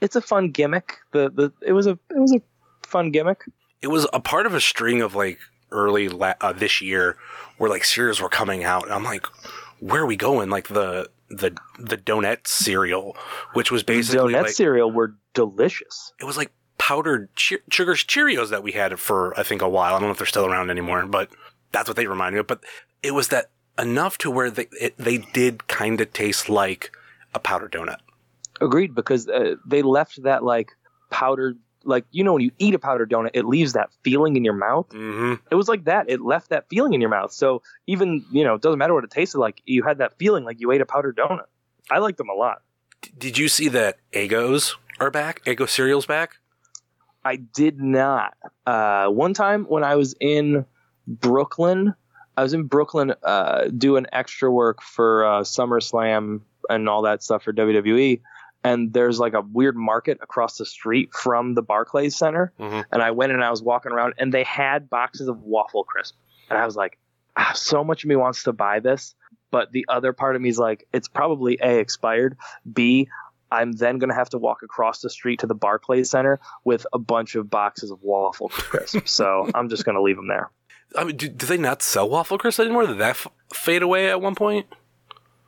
It's 0.00 0.16
a 0.16 0.20
fun 0.20 0.50
gimmick. 0.50 0.98
The 1.12 1.30
the 1.30 1.52
it 1.60 1.72
was 1.72 1.86
a 1.86 1.98
it 2.10 2.18
was 2.18 2.32
a 2.32 2.40
fun 2.86 3.10
gimmick. 3.10 3.44
It 3.80 3.88
was 3.88 4.06
a 4.12 4.20
part 4.20 4.46
of 4.46 4.54
a 4.54 4.60
string 4.60 5.00
of 5.00 5.14
like 5.14 5.38
early 5.70 6.08
la- 6.08 6.34
uh, 6.40 6.52
this 6.52 6.80
year 6.80 7.16
where 7.58 7.70
like 7.70 7.84
cereals 7.84 8.20
were 8.20 8.28
coming 8.28 8.64
out, 8.64 8.84
and 8.84 8.92
I'm 8.92 9.04
like, 9.04 9.26
where 9.80 10.02
are 10.02 10.06
we 10.06 10.16
going? 10.16 10.50
Like 10.50 10.68
the 10.68 11.10
the 11.32 11.56
the 11.78 11.96
donut 11.96 12.46
cereal, 12.46 13.16
which 13.54 13.70
was 13.70 13.82
basically 13.82 14.34
Donut 14.34 14.42
like 14.42 14.50
cereal 14.50 14.90
were 14.90 15.14
delicious. 15.34 16.12
it 16.20 16.24
was 16.24 16.36
like 16.36 16.52
powdered 16.78 17.34
che- 17.36 17.58
sugar 17.70 17.94
Cheerios 17.94 18.50
that 18.50 18.62
we 18.62 18.72
had 18.72 18.98
for 18.98 19.38
I 19.38 19.42
think 19.42 19.62
a 19.62 19.68
while. 19.68 19.94
I 19.94 19.98
don't 19.98 20.08
know 20.08 20.12
if 20.12 20.18
they're 20.18 20.26
still 20.26 20.46
around 20.46 20.70
anymore, 20.70 21.06
but 21.06 21.30
that's 21.70 21.88
what 21.88 21.96
they 21.96 22.06
remind 22.06 22.34
me 22.34 22.40
of. 22.40 22.46
But 22.46 22.60
it 23.02 23.12
was 23.12 23.28
that 23.28 23.50
enough 23.78 24.18
to 24.18 24.30
where 24.30 24.50
they 24.50 24.66
it, 24.80 24.94
they 24.98 25.18
did 25.18 25.66
kind 25.68 26.00
of 26.00 26.12
taste 26.12 26.48
like 26.48 26.92
a 27.34 27.38
powdered 27.38 27.72
donut. 27.72 27.98
Agreed, 28.60 28.94
because 28.94 29.28
uh, 29.28 29.54
they 29.66 29.82
left 29.82 30.22
that 30.22 30.44
like 30.44 30.72
powdered. 31.10 31.58
Like 31.84 32.04
you 32.10 32.22
know 32.24 32.32
when 32.34 32.42
you 32.42 32.50
eat 32.58 32.74
a 32.74 32.78
powdered 32.78 33.10
donut, 33.10 33.30
it 33.34 33.44
leaves 33.44 33.72
that 33.74 33.90
feeling 34.04 34.36
in 34.36 34.44
your 34.44 34.54
mouth. 34.54 34.86
hmm 34.92 35.34
It 35.50 35.54
was 35.54 35.68
like 35.68 35.84
that. 35.84 36.08
It 36.08 36.20
left 36.20 36.50
that 36.50 36.68
feeling 36.68 36.92
in 36.94 37.00
your 37.00 37.10
mouth. 37.10 37.32
So 37.32 37.62
even 37.86 38.24
you 38.30 38.44
know, 38.44 38.54
it 38.54 38.62
doesn't 38.62 38.78
matter 38.78 38.94
what 38.94 39.04
it 39.04 39.10
tasted 39.10 39.38
like. 39.38 39.62
You 39.66 39.82
had 39.82 39.98
that 39.98 40.16
feeling 40.18 40.44
like 40.44 40.60
you 40.60 40.70
ate 40.72 40.80
a 40.80 40.86
powdered 40.86 41.16
donut. 41.16 41.46
I 41.90 41.98
liked 41.98 42.18
them 42.18 42.28
a 42.28 42.34
lot. 42.34 42.62
Did 43.18 43.36
you 43.38 43.48
see 43.48 43.68
that 43.68 43.98
Eggos 44.12 44.76
are 45.00 45.10
back? 45.10 45.44
Eggo 45.44 45.68
cereals 45.68 46.06
back? 46.06 46.36
I 47.24 47.36
did 47.36 47.80
not. 47.80 48.34
Uh, 48.66 49.06
one 49.08 49.34
time 49.34 49.64
when 49.64 49.84
I 49.84 49.96
was 49.96 50.14
in 50.20 50.64
Brooklyn, 51.06 51.94
I 52.36 52.42
was 52.42 52.54
in 52.54 52.64
Brooklyn 52.64 53.14
uh, 53.22 53.64
doing 53.76 54.06
extra 54.12 54.50
work 54.50 54.82
for 54.82 55.24
uh, 55.24 55.40
SummerSlam 55.40 56.40
and 56.70 56.88
all 56.88 57.02
that 57.02 57.22
stuff 57.22 57.42
for 57.42 57.52
WWE. 57.52 58.20
And 58.64 58.92
there's 58.92 59.18
like 59.18 59.34
a 59.34 59.40
weird 59.40 59.76
market 59.76 60.18
across 60.22 60.56
the 60.58 60.64
street 60.66 61.12
from 61.14 61.54
the 61.54 61.62
Barclays 61.62 62.16
Center. 62.16 62.52
Mhm. 62.60 62.84
And 62.92 63.02
I 63.02 63.10
went 63.10 63.32
and 63.32 63.42
I 63.42 63.50
was 63.50 63.62
walking 63.62 63.92
around, 63.92 64.14
and 64.18 64.32
they 64.32 64.44
had 64.44 64.88
boxes 64.88 65.28
of 65.28 65.42
waffle 65.42 65.84
crisp. 65.84 66.14
And 66.48 66.58
I 66.58 66.64
was 66.66 66.76
like, 66.76 66.98
ah, 67.36 67.52
so 67.54 67.82
much 67.82 68.04
of 68.04 68.08
me 68.08 68.16
wants 68.16 68.44
to 68.44 68.52
buy 68.52 68.78
this. 68.80 69.14
But 69.50 69.72
the 69.72 69.84
other 69.88 70.12
part 70.12 70.36
of 70.36 70.42
me 70.42 70.48
is 70.48 70.58
like, 70.58 70.86
it's 70.92 71.08
probably 71.08 71.58
A, 71.60 71.78
expired. 71.78 72.36
B, 72.72 73.08
I'm 73.50 73.72
then 73.72 73.98
going 73.98 74.08
to 74.08 74.14
have 74.14 74.30
to 74.30 74.38
walk 74.38 74.62
across 74.62 75.00
the 75.00 75.10
street 75.10 75.40
to 75.40 75.46
the 75.46 75.54
Barclays 75.54 76.08
Center 76.10 76.40
with 76.64 76.86
a 76.92 76.98
bunch 76.98 77.34
of 77.34 77.50
boxes 77.50 77.90
of 77.90 77.98
waffle 78.02 78.48
crisp. 78.48 79.00
so 79.08 79.50
I'm 79.54 79.68
just 79.68 79.84
going 79.84 79.96
to 79.96 80.02
leave 80.02 80.16
them 80.16 80.28
there. 80.28 80.50
I 80.96 81.04
mean, 81.04 81.16
do, 81.16 81.28
do 81.28 81.46
they 81.46 81.58
not 81.58 81.82
sell 81.82 82.08
waffle 82.08 82.38
crisp 82.38 82.60
anymore? 82.60 82.86
Did 82.86 82.98
that 82.98 83.10
f- 83.10 83.26
fade 83.52 83.82
away 83.82 84.08
at 84.08 84.20
one 84.22 84.34
point? 84.34 84.66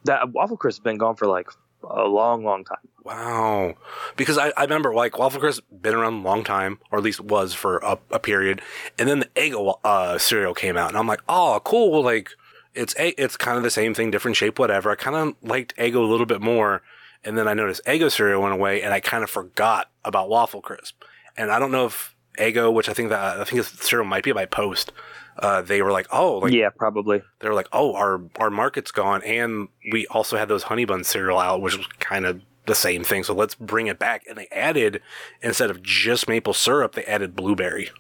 That 0.05 0.33
waffle 0.33 0.57
crisp 0.59 0.81
has 0.81 0.85
been 0.85 0.99
gone 0.99 1.17
for 1.17 1.27
like 1.27 1.49
a 1.91 2.09
long, 2.09 2.45
long 2.45 2.65
time. 2.65 2.79
Wow. 3.05 3.75
Because 4.17 4.39
I, 4.39 4.53
I 4.57 4.63
remember 4.63 4.95
like 4.95 5.19
waffle 5.19 5.41
crisp 5.41 5.63
been 5.71 5.95
around 5.95 6.15
a 6.15 6.23
long 6.23 6.45
time, 6.45 6.79
or 6.91 6.99
at 6.99 7.05
least 7.05 7.21
was 7.21 7.55
for 7.55 7.79
a, 7.79 7.99
a 8.11 8.19
period, 8.19 8.63
and 8.99 9.09
then 9.09 9.21
the 9.21 9.27
Eggo 9.37 9.79
uh, 9.85 10.19
cereal 10.19 10.55
came 10.55 10.77
out, 10.77 10.89
and 10.89 10.99
I'm 10.99 11.07
like, 11.07 11.21
oh, 11.29 11.61
cool. 11.65 12.03
Like 12.03 12.31
it's 12.75 12.95
it's 12.99 13.37
kind 13.37 13.57
of 13.57 13.63
the 13.63 13.71
same 13.71 13.95
thing, 13.95 14.11
different 14.11 14.37
shape, 14.37 14.59
whatever. 14.59 14.91
I 14.91 14.95
kind 14.95 15.17
of 15.17 15.35
liked 15.49 15.77
Eggo 15.77 15.97
a 15.97 16.11
little 16.11 16.27
bit 16.27 16.41
more, 16.41 16.83
and 17.23 17.37
then 17.37 17.47
I 17.47 17.55
noticed 17.55 17.85
Eggo 17.85 18.11
cereal 18.11 18.43
went 18.43 18.55
away, 18.55 18.83
and 18.83 18.93
I 18.93 19.01
kind 19.01 19.23
of 19.23 19.31
forgot 19.31 19.91
about 20.05 20.29
waffle 20.29 20.63
crisp. 20.63 21.03
And 21.37 21.51
I 21.51 21.59
don't 21.59 21.73
know 21.73 21.87
if 21.87 22.14
Eggo, 22.39 22.73
which 22.73 22.89
I 22.89 22.93
think 22.93 23.11
that 23.11 23.41
I 23.41 23.45
think 23.45 23.63
the 23.63 23.85
cereal 23.85 24.07
might 24.07 24.25
be 24.25 24.33
by 24.33 24.47
Post. 24.47 24.93
Uh, 25.39 25.63
they 25.63 25.83
were 25.83 25.93
like, 25.93 26.07
oh, 26.13 26.39
like 26.39 26.53
yeah, 26.53 26.71
probably. 26.71 27.23
they 27.41 27.49
were 27.49 27.55
like, 27.55 27.69
"Oh, 27.73 27.95
our 27.95 28.23
our 28.37 28.51
market's 28.51 28.93
gone, 28.93 29.23
and 29.25 29.69
we 29.91 30.07
also 30.07 30.37
had 30.37 30.49
those 30.49 30.65
honey 30.65 30.85
bun 30.85 31.03
cereal 31.03 31.39
out, 31.39 31.61
which 31.61 31.77
was 31.77 31.87
kind 31.99 32.25
of 32.25 32.41
the 32.67 32.75
same 32.75 33.03
thing. 33.03 33.25
So 33.25 33.35
let's 33.35 33.55
bring 33.57 33.89
it 33.89 33.99
back." 33.99 34.23
And 34.29 34.39
they 34.39 34.47
added 34.53 35.03
instead 35.43 35.71
of 35.71 35.83
just 35.83 36.29
maple 36.29 36.55
syrup, 36.55 36.93
they 36.95 37.05
added 37.05 37.35
blueberry. 37.35 37.91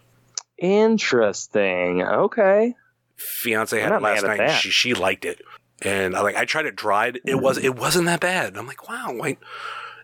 Interesting. 0.58 2.02
Okay. 2.02 2.74
Fiance 3.16 3.78
had 3.78 3.92
it 3.92 4.02
last 4.02 4.24
night. 4.24 4.50
She 4.50 4.70
she 4.70 4.94
liked 4.94 5.24
it, 5.24 5.40
and 5.82 6.14
I 6.14 6.20
like 6.20 6.36
I 6.36 6.44
tried 6.44 6.66
it 6.66 6.76
dried. 6.76 7.20
It 7.26 7.40
was 7.40 7.58
it 7.58 7.76
wasn't 7.76 8.06
that 8.06 8.20
bad. 8.20 8.56
I'm 8.56 8.66
like, 8.66 8.88
wow, 8.88 9.12
like 9.12 9.40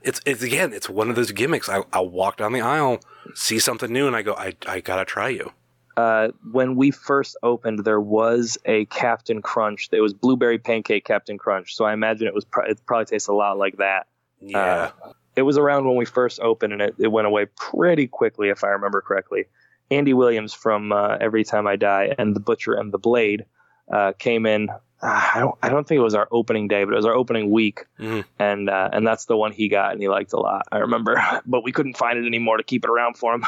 it's 0.02 0.20
it's 0.26 0.42
again, 0.42 0.72
it's 0.72 0.88
one 0.88 1.10
of 1.10 1.16
those 1.16 1.32
gimmicks. 1.32 1.68
I 1.68 1.82
I 1.92 2.00
walk 2.00 2.36
down 2.38 2.52
the 2.52 2.60
aisle, 2.60 3.00
see 3.34 3.58
something 3.58 3.92
new, 3.92 4.06
and 4.06 4.16
I 4.16 4.22
go, 4.22 4.34
I 4.34 4.54
I 4.66 4.80
gotta 4.80 5.04
try 5.04 5.28
you. 5.28 5.52
Uh, 5.96 6.28
when 6.52 6.76
we 6.76 6.90
first 6.90 7.36
opened, 7.42 7.80
there 7.84 8.00
was 8.00 8.56
a 8.64 8.86
Captain 8.86 9.42
Crunch. 9.42 9.88
It 9.92 10.00
was 10.00 10.14
blueberry 10.14 10.58
pancake 10.58 11.04
Captain 11.04 11.36
Crunch. 11.36 11.74
So 11.74 11.84
I 11.84 11.92
imagine 11.92 12.26
it 12.26 12.34
was 12.34 12.44
pro- 12.44 12.64
it 12.64 12.80
probably 12.86 13.04
tastes 13.06 13.28
a 13.28 13.34
lot 13.34 13.58
like 13.58 13.76
that. 13.78 14.06
Yeah, 14.40 14.90
Uh, 15.04 15.12
it 15.36 15.42
was 15.42 15.58
around 15.58 15.84
when 15.86 15.96
we 15.96 16.06
first 16.06 16.40
opened, 16.40 16.72
and 16.72 16.80
it, 16.80 16.94
it 16.98 17.08
went 17.08 17.26
away 17.26 17.46
pretty 17.56 18.06
quickly, 18.06 18.48
if 18.48 18.64
I 18.64 18.68
remember 18.68 19.02
correctly. 19.02 19.44
Andy 19.90 20.14
Williams 20.14 20.54
from 20.54 20.92
uh, 20.92 21.16
Every 21.20 21.44
Time 21.44 21.66
I 21.66 21.76
Die 21.76 22.14
and 22.16 22.34
The 22.34 22.40
Butcher 22.40 22.74
and 22.74 22.92
the 22.92 22.98
Blade 22.98 23.44
uh, 23.92 24.12
came 24.18 24.46
in 24.46 24.68
I 25.02 25.36
don't 25.40 25.54
I 25.62 25.68
don't 25.70 25.86
think 25.86 25.98
it 25.98 26.02
was 26.02 26.14
our 26.14 26.28
opening 26.30 26.68
day, 26.68 26.84
but 26.84 26.92
it 26.92 26.96
was 26.96 27.06
our 27.06 27.14
opening 27.14 27.50
week, 27.50 27.86
Mhm. 27.98 28.24
and 28.38 28.68
uh, 28.68 28.90
and 28.92 29.06
that's 29.06 29.24
the 29.24 29.36
one 29.36 29.52
he 29.52 29.68
got 29.68 29.92
and 29.92 30.00
he 30.02 30.08
liked 30.08 30.32
a 30.32 30.38
lot. 30.38 30.66
I 30.70 30.78
remember, 30.78 31.22
but 31.46 31.64
we 31.64 31.72
couldn't 31.72 31.96
find 31.96 32.18
it 32.18 32.26
anymore 32.26 32.58
to 32.58 32.62
keep 32.62 32.84
it 32.84 32.90
around 32.90 33.16
for 33.16 33.32
him. 33.34 33.44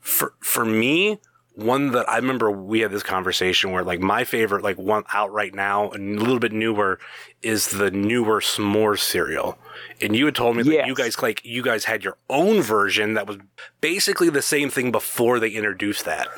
For 0.00 0.34
for 0.40 0.64
me, 0.64 1.18
one 1.56 1.92
that 1.92 2.08
I 2.08 2.16
remember 2.16 2.50
we 2.50 2.80
had 2.80 2.90
this 2.92 3.02
conversation 3.02 3.72
where 3.72 3.82
like 3.84 4.00
my 4.00 4.24
favorite, 4.24 4.62
like 4.62 4.76
one 4.78 5.04
out 5.12 5.32
right 5.32 5.54
now 5.54 5.90
and 5.90 6.16
a 6.18 6.20
little 6.20 6.38
bit 6.40 6.52
newer, 6.52 6.98
is 7.42 7.68
the 7.70 7.90
newer 7.90 8.40
s'mores 8.40 9.00
cereal. 9.00 9.58
And 10.00 10.14
you 10.16 10.24
had 10.26 10.34
told 10.34 10.56
me 10.56 10.62
that 10.64 10.72
Yes. 10.72 10.86
you 10.86 10.94
guys 10.94 11.20
like 11.22 11.40
you 11.44 11.62
guys 11.62 11.84
had 11.84 12.04
your 12.04 12.16
own 12.30 12.60
version 12.60 13.14
that 13.14 13.26
was 13.26 13.38
basically 13.80 14.30
the 14.30 14.42
same 14.42 14.68
thing 14.70 14.92
before 14.92 15.38
they 15.40 15.48
introduced 15.50 16.04
that. 16.04 16.28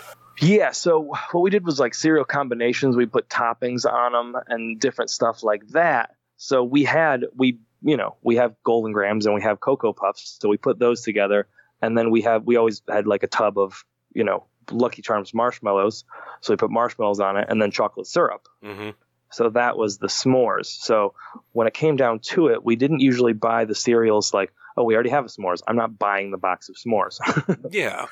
Yeah, 0.41 0.73
so 0.73 1.01
what 1.31 1.41
we 1.41 1.51
did 1.51 1.65
was 1.65 1.81
like 1.81 1.95
cereal 1.95 2.25
combinations. 2.25 2.97
We 2.97 3.07
put 3.07 3.29
toppings 3.29 3.91
on 3.91 4.13
them 4.13 4.43
and 4.49 4.79
different 4.79 5.11
stuff 5.11 5.43
like 5.43 5.67
that. 5.69 6.15
So 6.37 6.63
we 6.63 6.85
had 6.85 7.25
we 7.35 7.59
you 7.83 7.97
know 7.97 8.17
we 8.23 8.37
have 8.37 8.55
Golden 8.63 8.93
Grams 8.93 9.27
and 9.27 9.35
we 9.35 9.43
have 9.43 9.61
Cocoa 9.61 9.93
Puffs. 9.93 10.39
So 10.41 10.49
we 10.49 10.57
put 10.57 10.79
those 10.79 11.03
together, 11.03 11.47
and 11.81 11.97
then 11.97 12.11
we 12.11 12.23
have 12.23 12.45
we 12.45 12.57
always 12.57 12.83
had 12.89 13.07
like 13.07 13.23
a 13.23 13.29
tub 13.29 13.59
of 13.59 13.85
you 14.13 14.25
know 14.25 14.45
Lucky 14.71 15.03
Charms 15.03 15.33
marshmallows. 15.33 16.05
So 16.41 16.53
we 16.53 16.57
put 16.57 16.71
marshmallows 16.71 17.21
on 17.21 17.37
it 17.37 17.47
and 17.49 17.61
then 17.61 17.71
chocolate 17.71 18.07
syrup. 18.07 18.47
hmm 18.63 18.91
So 19.31 19.51
that 19.51 19.77
was 19.79 19.99
the 19.99 20.09
s'mores. 20.09 20.67
So 20.67 21.15
when 21.53 21.67
it 21.67 21.75
came 21.75 21.97
down 21.97 22.19
to 22.35 22.49
it, 22.49 22.65
we 22.65 22.77
didn't 22.77 23.01
usually 23.01 23.33
buy 23.33 23.65
the 23.65 23.75
cereals 23.75 24.35
like, 24.35 24.53
oh, 24.77 24.85
we 24.85 24.95
already 24.95 25.11
have 25.11 25.25
a 25.25 25.29
s'mores. 25.29 25.63
I'm 25.67 25.77
not 25.77 25.99
buying 25.99 26.31
the 26.31 26.39
box 26.39 26.69
of 26.69 26.77
s'mores. 26.77 27.19
Yeah. 27.71 28.07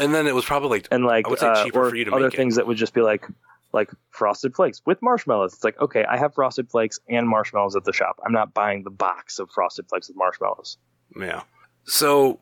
And 0.00 0.14
then 0.14 0.26
it 0.26 0.34
was 0.34 0.44
probably 0.44 0.70
like 0.70 0.88
and 0.90 1.04
like 1.04 1.26
I 1.26 1.30
would 1.30 1.38
say 1.38 1.48
uh, 1.48 1.64
cheaper 1.64 1.86
or 1.86 1.90
for 1.90 1.96
you 1.96 2.06
to 2.06 2.12
other 2.12 2.24
make 2.24 2.34
it. 2.34 2.36
things 2.36 2.56
that 2.56 2.66
would 2.66 2.76
just 2.76 2.94
be 2.94 3.02
like 3.02 3.26
like 3.72 3.90
frosted 4.10 4.54
flakes 4.54 4.82
with 4.84 5.00
marshmallows. 5.00 5.54
It's 5.54 5.64
like, 5.64 5.80
okay, 5.80 6.04
I 6.04 6.16
have 6.16 6.34
frosted 6.34 6.70
flakes 6.70 6.98
and 7.08 7.28
marshmallows 7.28 7.76
at 7.76 7.84
the 7.84 7.92
shop. 7.92 8.18
I'm 8.24 8.32
not 8.32 8.52
buying 8.52 8.82
the 8.82 8.90
box 8.90 9.38
of 9.38 9.50
frosted 9.50 9.88
flakes 9.88 10.08
with 10.08 10.16
marshmallows. 10.16 10.76
Yeah. 11.16 11.42
So 11.84 12.40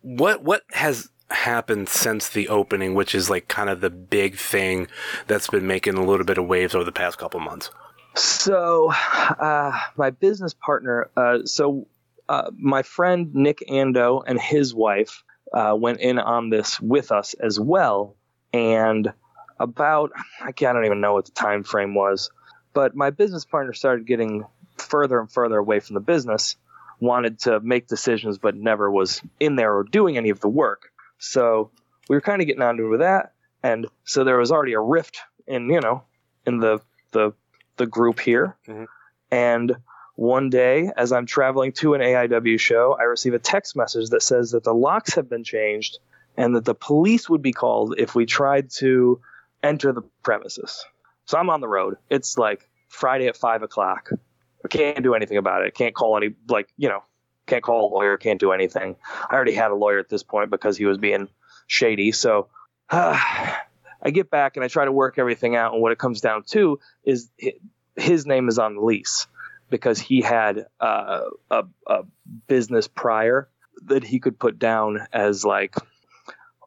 what 0.00 0.42
what 0.42 0.62
has 0.72 1.10
happened 1.30 1.88
since 1.88 2.28
the 2.28 2.48
opening, 2.48 2.94
which 2.94 3.14
is 3.14 3.30
like 3.30 3.48
kind 3.48 3.68
of 3.68 3.80
the 3.80 3.90
big 3.90 4.36
thing 4.36 4.88
that's 5.26 5.48
been 5.48 5.66
making 5.66 5.94
a 5.94 6.04
little 6.04 6.26
bit 6.26 6.38
of 6.38 6.46
waves 6.46 6.74
over 6.74 6.84
the 6.84 6.92
past 6.92 7.18
couple 7.18 7.40
months? 7.40 7.70
So, 8.14 8.92
uh, 8.92 9.78
my 9.96 10.10
business 10.10 10.52
partner, 10.52 11.08
uh, 11.16 11.38
so 11.46 11.86
uh, 12.28 12.50
my 12.58 12.82
friend 12.82 13.34
Nick 13.34 13.62
Ando 13.70 14.22
and 14.26 14.38
his 14.38 14.74
wife 14.74 15.22
uh, 15.52 15.74
went 15.78 16.00
in 16.00 16.18
on 16.18 16.50
this 16.50 16.80
with 16.80 17.12
us 17.12 17.34
as 17.34 17.58
well. 17.58 18.16
And 18.52 19.12
about, 19.58 20.12
I 20.40 20.52
don't 20.52 20.84
even 20.84 21.00
know 21.00 21.14
what 21.14 21.26
the 21.26 21.32
time 21.32 21.62
frame 21.62 21.94
was, 21.94 22.30
but 22.72 22.94
my 22.94 23.10
business 23.10 23.44
partner 23.44 23.72
started 23.72 24.06
getting 24.06 24.44
further 24.76 25.20
and 25.20 25.30
further 25.30 25.58
away 25.58 25.80
from 25.80 25.94
the 25.94 26.00
business, 26.00 26.56
wanted 27.00 27.38
to 27.40 27.60
make 27.60 27.86
decisions, 27.86 28.38
but 28.38 28.56
never 28.56 28.90
was 28.90 29.22
in 29.40 29.56
there 29.56 29.74
or 29.74 29.84
doing 29.84 30.16
any 30.16 30.30
of 30.30 30.40
the 30.40 30.48
work. 30.48 30.90
So 31.18 31.70
we 32.08 32.16
were 32.16 32.20
kind 32.20 32.40
of 32.40 32.46
getting 32.46 32.62
onto 32.62 32.86
it 32.86 32.90
with 32.90 33.00
that. 33.00 33.32
And 33.62 33.86
so 34.04 34.24
there 34.24 34.38
was 34.38 34.50
already 34.50 34.72
a 34.72 34.80
rift 34.80 35.20
in, 35.46 35.68
you 35.68 35.80
know, 35.80 36.04
in 36.46 36.58
the, 36.58 36.80
the, 37.12 37.32
the 37.76 37.86
group 37.86 38.18
here. 38.20 38.56
Mhm. 38.66 38.86
And 39.30 39.76
one 40.14 40.50
day, 40.50 40.90
as 40.96 41.12
I'm 41.12 41.26
traveling 41.26 41.72
to 41.72 41.94
an 41.94 42.00
AIW 42.00 42.60
show, 42.60 42.96
I 42.98 43.04
receive 43.04 43.34
a 43.34 43.38
text 43.38 43.76
message 43.76 44.10
that 44.10 44.22
says 44.22 44.50
that 44.50 44.64
the 44.64 44.74
locks 44.74 45.14
have 45.14 45.28
been 45.28 45.44
changed 45.44 45.98
and 46.36 46.54
that 46.56 46.64
the 46.64 46.74
police 46.74 47.28
would 47.30 47.42
be 47.42 47.52
called 47.52 47.94
if 47.98 48.14
we 48.14 48.26
tried 48.26 48.70
to 48.70 49.20
enter 49.62 49.92
the 49.92 50.02
premises. 50.22 50.84
So 51.26 51.38
I'm 51.38 51.50
on 51.50 51.60
the 51.60 51.68
road. 51.68 51.96
It's 52.10 52.36
like 52.36 52.68
Friday 52.88 53.28
at 53.28 53.36
five 53.36 53.62
o'clock. 53.62 54.10
I 54.64 54.68
can't 54.68 55.02
do 55.02 55.14
anything 55.14 55.38
about 55.38 55.64
it. 55.64 55.74
Can't 55.74 55.94
call 55.94 56.16
any, 56.16 56.34
like, 56.48 56.68
you 56.76 56.88
know, 56.88 57.02
can't 57.46 57.62
call 57.62 57.90
a 57.90 57.94
lawyer. 57.94 58.16
Can't 58.16 58.38
do 58.38 58.52
anything. 58.52 58.96
I 59.30 59.34
already 59.34 59.54
had 59.54 59.70
a 59.70 59.74
lawyer 59.74 59.98
at 59.98 60.08
this 60.08 60.22
point 60.22 60.50
because 60.50 60.76
he 60.76 60.84
was 60.84 60.98
being 60.98 61.28
shady. 61.66 62.12
So 62.12 62.48
I 62.90 64.10
get 64.12 64.30
back 64.30 64.56
and 64.56 64.64
I 64.64 64.68
try 64.68 64.84
to 64.84 64.92
work 64.92 65.18
everything 65.18 65.56
out. 65.56 65.72
And 65.72 65.82
what 65.82 65.92
it 65.92 65.98
comes 65.98 66.20
down 66.20 66.44
to 66.50 66.78
is 67.02 67.30
his 67.96 68.26
name 68.26 68.48
is 68.48 68.58
on 68.58 68.76
the 68.76 68.82
lease 68.82 69.26
because 69.72 69.98
he 69.98 70.20
had 70.20 70.66
uh, 70.78 71.22
a, 71.50 71.64
a 71.88 72.02
business 72.46 72.86
prior 72.86 73.48
that 73.86 74.04
he 74.04 74.20
could 74.20 74.38
put 74.38 74.58
down 74.58 75.00
as 75.12 75.44
like 75.44 75.74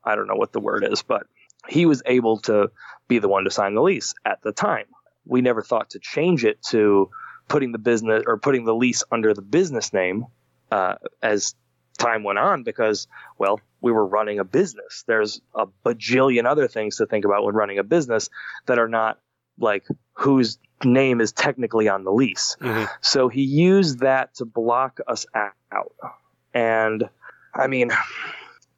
I 0.03 0.15
don't 0.15 0.27
know 0.27 0.35
what 0.35 0.51
the 0.51 0.59
word 0.59 0.83
is, 0.83 1.03
but 1.03 1.27
he 1.69 1.85
was 1.85 2.01
able 2.05 2.39
to 2.41 2.71
be 3.07 3.19
the 3.19 3.29
one 3.29 3.45
to 3.45 3.51
sign 3.51 3.75
the 3.75 3.81
lease 3.81 4.13
at 4.25 4.41
the 4.41 4.51
time. 4.51 4.87
We 5.25 5.41
never 5.41 5.61
thought 5.61 5.91
to 5.91 5.99
change 5.99 6.43
it 6.43 6.61
to 6.69 7.09
putting 7.47 7.71
the 7.71 7.77
business 7.77 8.23
or 8.25 8.37
putting 8.37 8.65
the 8.65 8.75
lease 8.75 9.03
under 9.11 9.33
the 9.33 9.41
business 9.41 9.93
name 9.93 10.25
uh, 10.71 10.95
as 11.21 11.55
time 11.97 12.23
went 12.23 12.39
on 12.39 12.63
because 12.63 13.07
well 13.37 13.59
we 13.79 13.89
were 13.89 14.05
running 14.05 14.37
a 14.39 14.43
business 14.43 15.05
there's 15.07 15.39
a 15.53 15.65
bajillion 15.85 16.45
other 16.45 16.67
things 16.67 16.97
to 16.97 17.05
think 17.05 17.23
about 17.23 17.45
when 17.45 17.55
running 17.55 17.79
a 17.79 17.83
business 17.85 18.29
that 18.65 18.77
are 18.77 18.89
not 18.89 19.17
like 19.57 19.85
whose 20.15 20.57
name 20.83 21.21
is 21.21 21.31
technically 21.31 21.87
on 21.87 22.03
the 22.03 22.11
lease. 22.11 22.57
Mhm. 22.59 22.87
so 23.01 23.27
he 23.29 23.43
used 23.43 23.99
that 23.99 24.35
to 24.35 24.45
block 24.45 24.99
us 25.07 25.25
out. 25.71 25.93
And 26.53 27.09
i 27.53 27.67
mean 27.67 27.91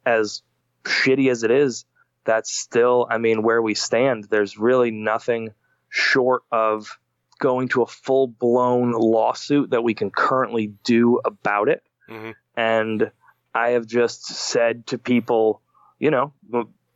as 0.06 0.42
shitty 0.84 1.30
as 1.30 1.42
it 1.42 1.50
is 1.50 1.84
that's 2.24 2.50
still 2.56 3.06
i 3.10 3.18
mean 3.18 3.42
where 3.42 3.60
we 3.62 3.74
stand. 3.74 4.24
There's 4.24 4.58
really 4.58 4.90
nothing 4.90 5.52
short 5.88 6.42
of 6.52 6.98
going 7.38 7.68
to 7.68 7.82
a 7.82 7.86
full 7.86 8.26
blown 8.26 8.92
lawsuit 8.92 9.70
that 9.70 9.82
we 9.82 9.94
can 9.94 10.10
currently 10.10 10.68
do 10.84 11.20
about 11.24 11.68
it. 11.68 11.82
Mhm. 12.08 12.34
and 12.56 13.10
I 13.54 13.70
have 13.70 13.86
just 13.86 14.24
said 14.26 14.86
to 14.88 14.98
people, 14.98 15.62
you 15.98 16.10
know, 16.10 16.32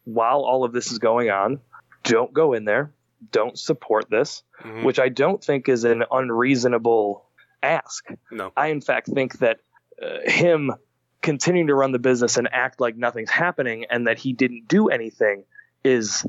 while 0.04 0.40
all 0.42 0.64
of 0.64 0.72
this 0.72 0.92
is 0.92 0.98
going 0.98 1.28
on, 1.30 1.60
don't 2.04 2.32
go 2.32 2.52
in 2.52 2.64
there, 2.64 2.92
don't 3.30 3.58
support 3.58 4.10
this, 4.10 4.42
Mhm. 4.62 4.84
which 4.84 4.98
I 4.98 5.08
don't 5.08 5.42
think 5.42 5.68
is 5.68 5.84
an 5.84 6.04
unreasonable 6.10 7.24
ask. 7.62 8.06
No. 8.30 8.52
I, 8.56 8.68
in 8.68 8.80
fact, 8.80 9.08
think 9.08 9.38
that 9.38 9.60
uh, 10.02 10.18
him 10.28 10.72
continuing 11.20 11.68
to 11.68 11.74
run 11.74 11.92
the 11.92 11.98
business 12.00 12.36
and 12.36 12.48
act 12.52 12.80
like 12.80 12.96
nothing's 12.96 13.30
happening 13.30 13.84
and 13.88 14.06
that 14.08 14.18
he 14.18 14.32
didn't 14.32 14.66
do 14.66 14.88
anything 14.88 15.44
is 15.84 16.26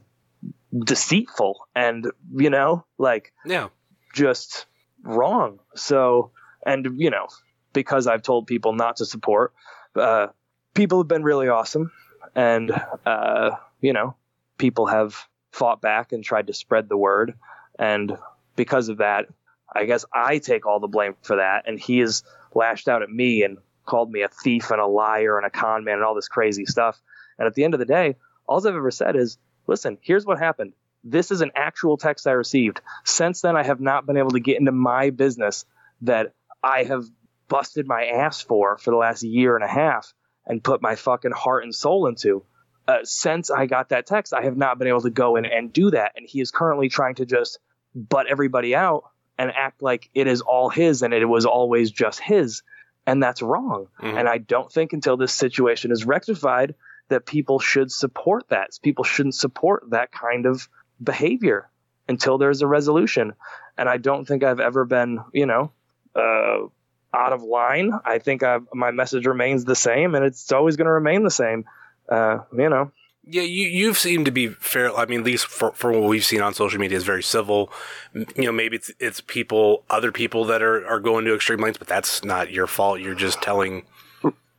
deceitful 0.78 1.68
and, 1.76 2.12
you 2.36 2.50
know, 2.50 2.86
like 2.98 3.34
Yeah. 3.46 3.70
just 4.14 4.66
wrong. 5.04 5.60
So, 5.76 6.32
and 6.66 6.88
you 7.00 7.10
know, 7.10 7.28
because 7.74 8.08
I've 8.08 8.22
told 8.22 8.48
people 8.48 8.74
not 8.74 8.98
to 8.98 9.06
support, 9.06 9.54
uh, 9.96 10.28
people 10.74 11.00
have 11.00 11.08
been 11.08 11.24
really 11.24 11.48
awesome, 11.50 11.92
and 12.36 12.72
uh, 13.06 13.52
you 13.82 13.94
know, 13.94 14.16
people 14.58 14.88
have 14.88 15.28
fought 15.54 15.80
back 15.80 16.12
and 16.12 16.24
tried 16.24 16.48
to 16.48 16.54
spread 16.54 16.90
the 16.90 16.98
word, 16.98 17.36
and 17.80 18.18
because 18.56 18.90
of 18.90 18.98
that, 18.98 19.28
I 19.74 19.86
guess 19.86 20.04
I 20.14 20.40
take 20.40 20.66
all 20.66 20.80
the 20.80 20.88
blame 20.88 21.16
for 21.22 21.38
that, 21.38 21.64
and 21.68 21.80
he 21.80 22.00
has 22.00 22.24
lashed 22.54 22.90
out 22.90 23.02
at 23.02 23.10
me 23.10 23.44
and 23.44 23.58
called 23.86 24.12
me 24.12 24.24
a 24.24 24.28
thief 24.28 24.72
and 24.72 24.82
a 24.82 24.86
liar 24.86 25.38
and 25.38 25.46
a 25.46 25.50
con 25.50 25.84
man 25.84 25.96
and 25.96 26.04
all 26.04 26.16
this 26.16 26.28
crazy 26.28 26.66
stuff. 26.66 27.02
And 27.38 27.48
at 27.48 27.54
the 27.54 27.64
end 27.64 27.74
of 27.74 27.80
the 27.80 27.86
day, 27.86 28.16
all 28.48 28.60
I've 28.60 28.76
ever 28.76 28.92
said 28.92 29.16
is, 29.16 29.38
listen, 29.68 29.98
here's 30.02 30.26
what 30.26 30.40
happened. 30.40 30.74
This 31.04 31.32
is 31.32 31.42
an 31.42 31.52
actual 31.56 31.98
text 31.98 32.28
I 32.28 32.32
received. 32.32 32.82
Since 33.04 33.42
then, 33.42 33.56
I 33.56 33.64
have 33.64 33.82
not 33.82 34.06
been 34.06 34.18
able 34.18 34.32
to 34.32 34.40
get 34.40 34.60
into 34.60 34.72
my 34.72 35.10
business 35.10 35.66
that 36.02 36.34
I 36.64 36.84
have 36.84 37.06
busted 37.48 37.88
my 37.88 38.06
ass 38.06 38.42
for 38.42 38.78
for 38.78 38.92
the 38.92 38.98
last 38.98 39.24
year 39.24 39.56
and 39.56 39.64
a 39.64 39.68
half 39.68 40.14
and 40.46 40.64
put 40.64 40.82
my 40.82 40.96
fucking 40.96 41.32
heart 41.32 41.64
and 41.64 41.76
soul 41.76 42.08
into. 42.08 42.44
Uh, 42.88 42.98
since 43.04 43.50
I 43.50 43.66
got 43.66 43.90
that 43.90 44.06
text, 44.06 44.34
I 44.34 44.44
have 44.44 44.58
not 44.58 44.78
been 44.78 44.88
able 44.88 45.02
to 45.02 45.10
go 45.10 45.36
in 45.38 45.46
and 45.46 45.72
do 45.72 45.92
that. 45.92 46.14
And 46.18 46.28
he 46.28 46.42
is 46.42 46.52
currently 46.52 46.90
trying 46.90 47.16
to 47.16 47.26
just 47.26 47.60
butt 47.96 48.28
everybody 48.28 48.76
out 48.76 49.06
and 49.38 49.52
act 49.56 49.82
like 49.82 50.10
it 50.14 50.28
is 50.28 50.42
all 50.42 50.70
his 50.70 51.02
and 51.02 51.14
it 51.14 51.26
was 51.26 51.46
always 51.46 51.92
just 51.92 52.20
his. 52.20 52.62
And 53.06 53.22
that's 53.24 53.42
wrong. 53.42 53.88
Mhm. 54.02 54.20
And 54.20 54.30
I 54.30 54.38
don't 54.38 54.72
think 54.72 54.94
until 54.94 55.18
this 55.18 55.34
situation 55.34 55.92
is 55.92 56.06
rectified 56.06 56.76
that 57.10 57.26
people 57.26 57.60
should 57.60 57.92
support 57.92 58.48
that. 58.50 58.70
People 58.82 59.04
shouldn't 59.04 59.36
support 59.36 59.90
that 59.92 60.12
kind 60.12 60.46
of 60.46 60.68
behavior 61.02 61.70
until 62.08 62.38
there's 62.38 62.62
a 62.62 62.68
resolution. 62.68 63.34
And 63.78 63.90
I 63.90 63.98
don't 63.98 64.26
think 64.26 64.44
I've 64.44 64.60
ever 64.60 64.86
been, 64.86 65.20
you 65.34 65.46
know, 65.46 65.72
uh, 66.16 66.68
out 67.14 67.34
of 67.34 67.44
line. 67.44 67.92
I 68.06 68.20
think 68.20 68.44
I've, 68.44 68.68
my 68.74 68.92
message 68.92 69.26
remains 69.26 69.66
the 69.66 69.76
same, 69.76 70.16
and 70.16 70.26
it's 70.26 70.52
always 70.52 70.76
going 70.78 70.86
to 70.88 70.92
remain 70.92 71.24
the 71.24 71.32
same. 71.32 71.66
Uh, 72.10 72.40
you 72.56 72.70
know, 72.70 72.92
Yeah, 73.26 73.44
you 73.44 73.68
you've 73.68 73.98
seemed 73.98 74.26
to 74.26 74.32
be 74.32 74.48
fair. 74.48 74.94
I 74.96 75.06
mean, 75.06 75.22
at 75.22 75.26
least 75.26 75.46
for, 75.48 75.72
for 75.72 75.92
what 75.92 76.10
we've 76.10 76.26
seen 76.26 76.42
on 76.42 76.54
social 76.54 76.80
media, 76.80 76.98
is 76.98 77.06
very 77.06 77.24
civil. 77.24 77.72
You 78.14 78.46
know, 78.46 78.52
maybe 78.52 78.76
it's 78.76 78.92
it's 79.00 79.22
people, 79.22 79.84
other 79.90 80.12
people 80.12 80.46
that 80.46 80.62
are 80.62 80.86
are 80.86 81.00
going 81.00 81.24
to 81.26 81.36
extreme 81.36 81.62
lengths, 81.62 81.78
but 81.80 81.88
that's 81.88 82.24
not 82.24 82.52
your 82.52 82.68
fault. 82.68 83.00
You're 83.00 83.16
just 83.16 83.42
telling. 83.42 83.86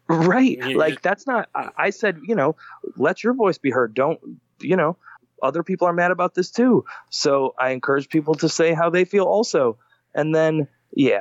right? 0.08 0.58
Like 0.76 1.02
that's 1.02 1.26
not. 1.26 1.48
I, 1.54 1.70
I 1.76 1.90
said, 1.90 2.20
you 2.26 2.34
know, 2.34 2.56
let 2.96 3.22
your 3.22 3.34
voice 3.34 3.58
be 3.58 3.70
heard. 3.70 3.94
Don't, 3.94 4.18
you 4.60 4.76
know, 4.76 4.96
other 5.42 5.62
people 5.62 5.86
are 5.86 5.92
mad 5.92 6.10
about 6.10 6.34
this 6.34 6.50
too. 6.50 6.84
So 7.10 7.54
I 7.58 7.70
encourage 7.70 8.08
people 8.08 8.34
to 8.36 8.48
say 8.48 8.72
how 8.72 8.88
they 8.88 9.04
feel 9.04 9.24
also. 9.24 9.78
And 10.14 10.34
then, 10.34 10.68
yeah, 10.94 11.20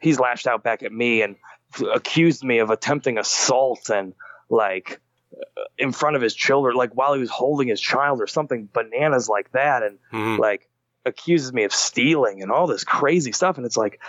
he's 0.00 0.20
lashed 0.20 0.46
out 0.46 0.62
back 0.62 0.82
at 0.84 0.92
me 0.92 1.22
and 1.22 1.34
accused 1.92 2.44
me 2.44 2.58
of 2.58 2.70
attempting 2.70 3.18
assault 3.18 3.90
and 3.90 4.14
like 4.50 5.00
in 5.78 5.92
front 5.92 6.16
of 6.16 6.22
his 6.22 6.34
children, 6.34 6.76
like 6.76 6.92
while 6.92 7.14
he 7.14 7.20
was 7.20 7.30
holding 7.30 7.68
his 7.68 7.80
child 7.80 8.20
or 8.20 8.26
something 8.26 8.68
bananas 8.72 9.28
like 9.28 9.50
that. 9.52 9.82
And 9.82 9.98
Mhm. 10.12 10.38
like 10.38 10.68
accuses 11.06 11.52
me 11.52 11.64
of 11.64 11.72
stealing 11.72 12.42
and 12.42 12.52
all 12.52 12.66
this 12.66 12.84
crazy 12.84 13.32
stuff. 13.32 13.56
And 13.56 13.64
it's 13.64 13.76
like, 13.76 14.00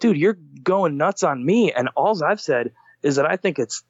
dude, 0.00 0.16
you're 0.16 0.38
going 0.62 0.96
nuts 0.96 1.22
on 1.22 1.44
me. 1.44 1.72
And 1.72 1.88
all 1.96 2.22
I've 2.24 2.40
said 2.40 2.72
is 3.02 3.16
that 3.16 3.26
I 3.26 3.36
think 3.36 3.58
it's 3.58 3.84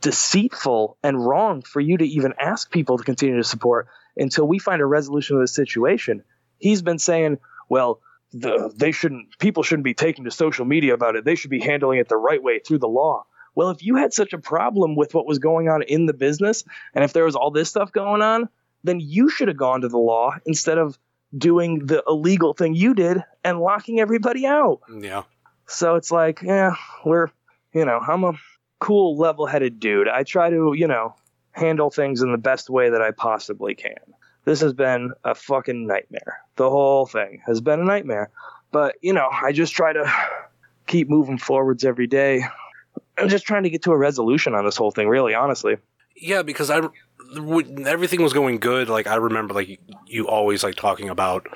deceitful 0.00 0.96
and 1.02 1.24
wrong 1.24 1.62
for 1.62 1.80
you 1.80 1.98
to 1.98 2.06
even 2.06 2.32
ask 2.40 2.70
people 2.70 2.96
to 2.96 3.04
continue 3.04 3.36
to 3.36 3.44
support 3.44 3.86
until 4.16 4.48
we 4.48 4.58
find 4.58 4.80
a 4.80 4.86
resolution 4.86 5.36
of 5.36 5.42
the 5.42 5.48
situation. 5.48 6.22
He's 6.58 6.80
been 6.80 6.98
saying, 6.98 7.38
well, 7.68 8.00
the, 8.32 8.72
they 8.74 8.92
shouldn't, 8.92 9.38
people 9.38 9.62
shouldn't 9.62 9.84
be 9.84 9.94
taking 9.94 10.24
to 10.24 10.30
social 10.30 10.64
media 10.64 10.94
about 10.94 11.16
it. 11.16 11.24
They 11.24 11.34
should 11.34 11.50
be 11.50 11.60
handling 11.60 11.98
it 11.98 12.08
the 12.08 12.16
right 12.16 12.42
way 12.42 12.58
through 12.60 12.78
the 12.78 12.88
law. 12.88 13.26
Well, 13.56 13.70
if 13.70 13.82
you 13.82 13.96
had 13.96 14.12
such 14.12 14.32
a 14.32 14.38
problem 14.38 14.94
with 14.94 15.14
what 15.14 15.26
was 15.26 15.40
going 15.40 15.68
on 15.68 15.82
in 15.82 16.06
the 16.06 16.12
business, 16.12 16.62
and 16.94 17.02
if 17.02 17.12
there 17.12 17.24
was 17.24 17.34
all 17.34 17.50
this 17.50 17.68
stuff 17.68 17.90
going 17.90 18.22
on, 18.22 18.48
then 18.84 19.00
you 19.00 19.28
should 19.28 19.48
have 19.48 19.56
gone 19.56 19.80
to 19.80 19.88
the 19.88 19.98
law 19.98 20.36
instead 20.46 20.78
of 20.78 20.96
doing 21.36 21.86
the 21.86 22.04
illegal 22.06 22.52
thing 22.52 22.74
you 22.74 22.94
did 22.94 23.24
and 23.42 23.58
locking 23.58 23.98
everybody 23.98 24.46
out. 24.46 24.80
Yeah. 25.00 25.24
So 25.66 25.96
it's 25.96 26.12
like, 26.12 26.42
yeah, 26.42 26.76
we're, 27.04 27.28
you 27.72 27.84
know, 27.84 27.98
I'm 27.98 28.24
a 28.24 28.34
cool, 28.78 29.16
level 29.16 29.46
headed 29.46 29.80
dude. 29.80 30.06
I 30.06 30.22
try 30.22 30.50
to, 30.50 30.74
you 30.76 30.86
know, 30.86 31.16
handle 31.52 31.90
things 31.90 32.22
in 32.22 32.30
the 32.30 32.38
best 32.38 32.70
way 32.70 32.90
that 32.90 33.02
I 33.02 33.10
possibly 33.10 33.74
can. 33.74 33.96
This 34.44 34.60
has 34.60 34.74
been 34.74 35.12
a 35.24 35.34
fucking 35.34 35.86
nightmare. 35.86 36.38
The 36.56 36.70
whole 36.70 37.06
thing 37.06 37.42
has 37.46 37.60
been 37.60 37.80
a 37.80 37.84
nightmare. 37.84 38.30
But, 38.70 38.96
you 39.00 39.12
know, 39.12 39.28
I 39.30 39.52
just 39.52 39.74
try 39.74 39.92
to 39.92 40.12
keep 40.86 41.08
moving 41.08 41.38
forwards 41.38 41.84
every 41.84 42.06
day. 42.06 42.44
I'm 43.18 43.28
just 43.28 43.46
trying 43.46 43.62
to 43.64 43.70
get 43.70 43.82
to 43.82 43.92
a 43.92 43.96
resolution 43.96 44.54
on 44.54 44.64
this 44.64 44.76
whole 44.76 44.90
thing, 44.90 45.08
really, 45.08 45.34
honestly. 45.34 45.76
Yeah, 46.16 46.42
because 46.42 46.70
I 46.70 46.80
when 47.38 47.86
everything 47.86 48.22
was 48.22 48.32
going 48.32 48.58
good. 48.58 48.88
Like 48.88 49.06
I 49.06 49.16
remember, 49.16 49.54
like 49.54 49.80
you 50.06 50.28
always 50.28 50.62
like 50.62 50.76
talking 50.76 51.08
about 51.08 51.46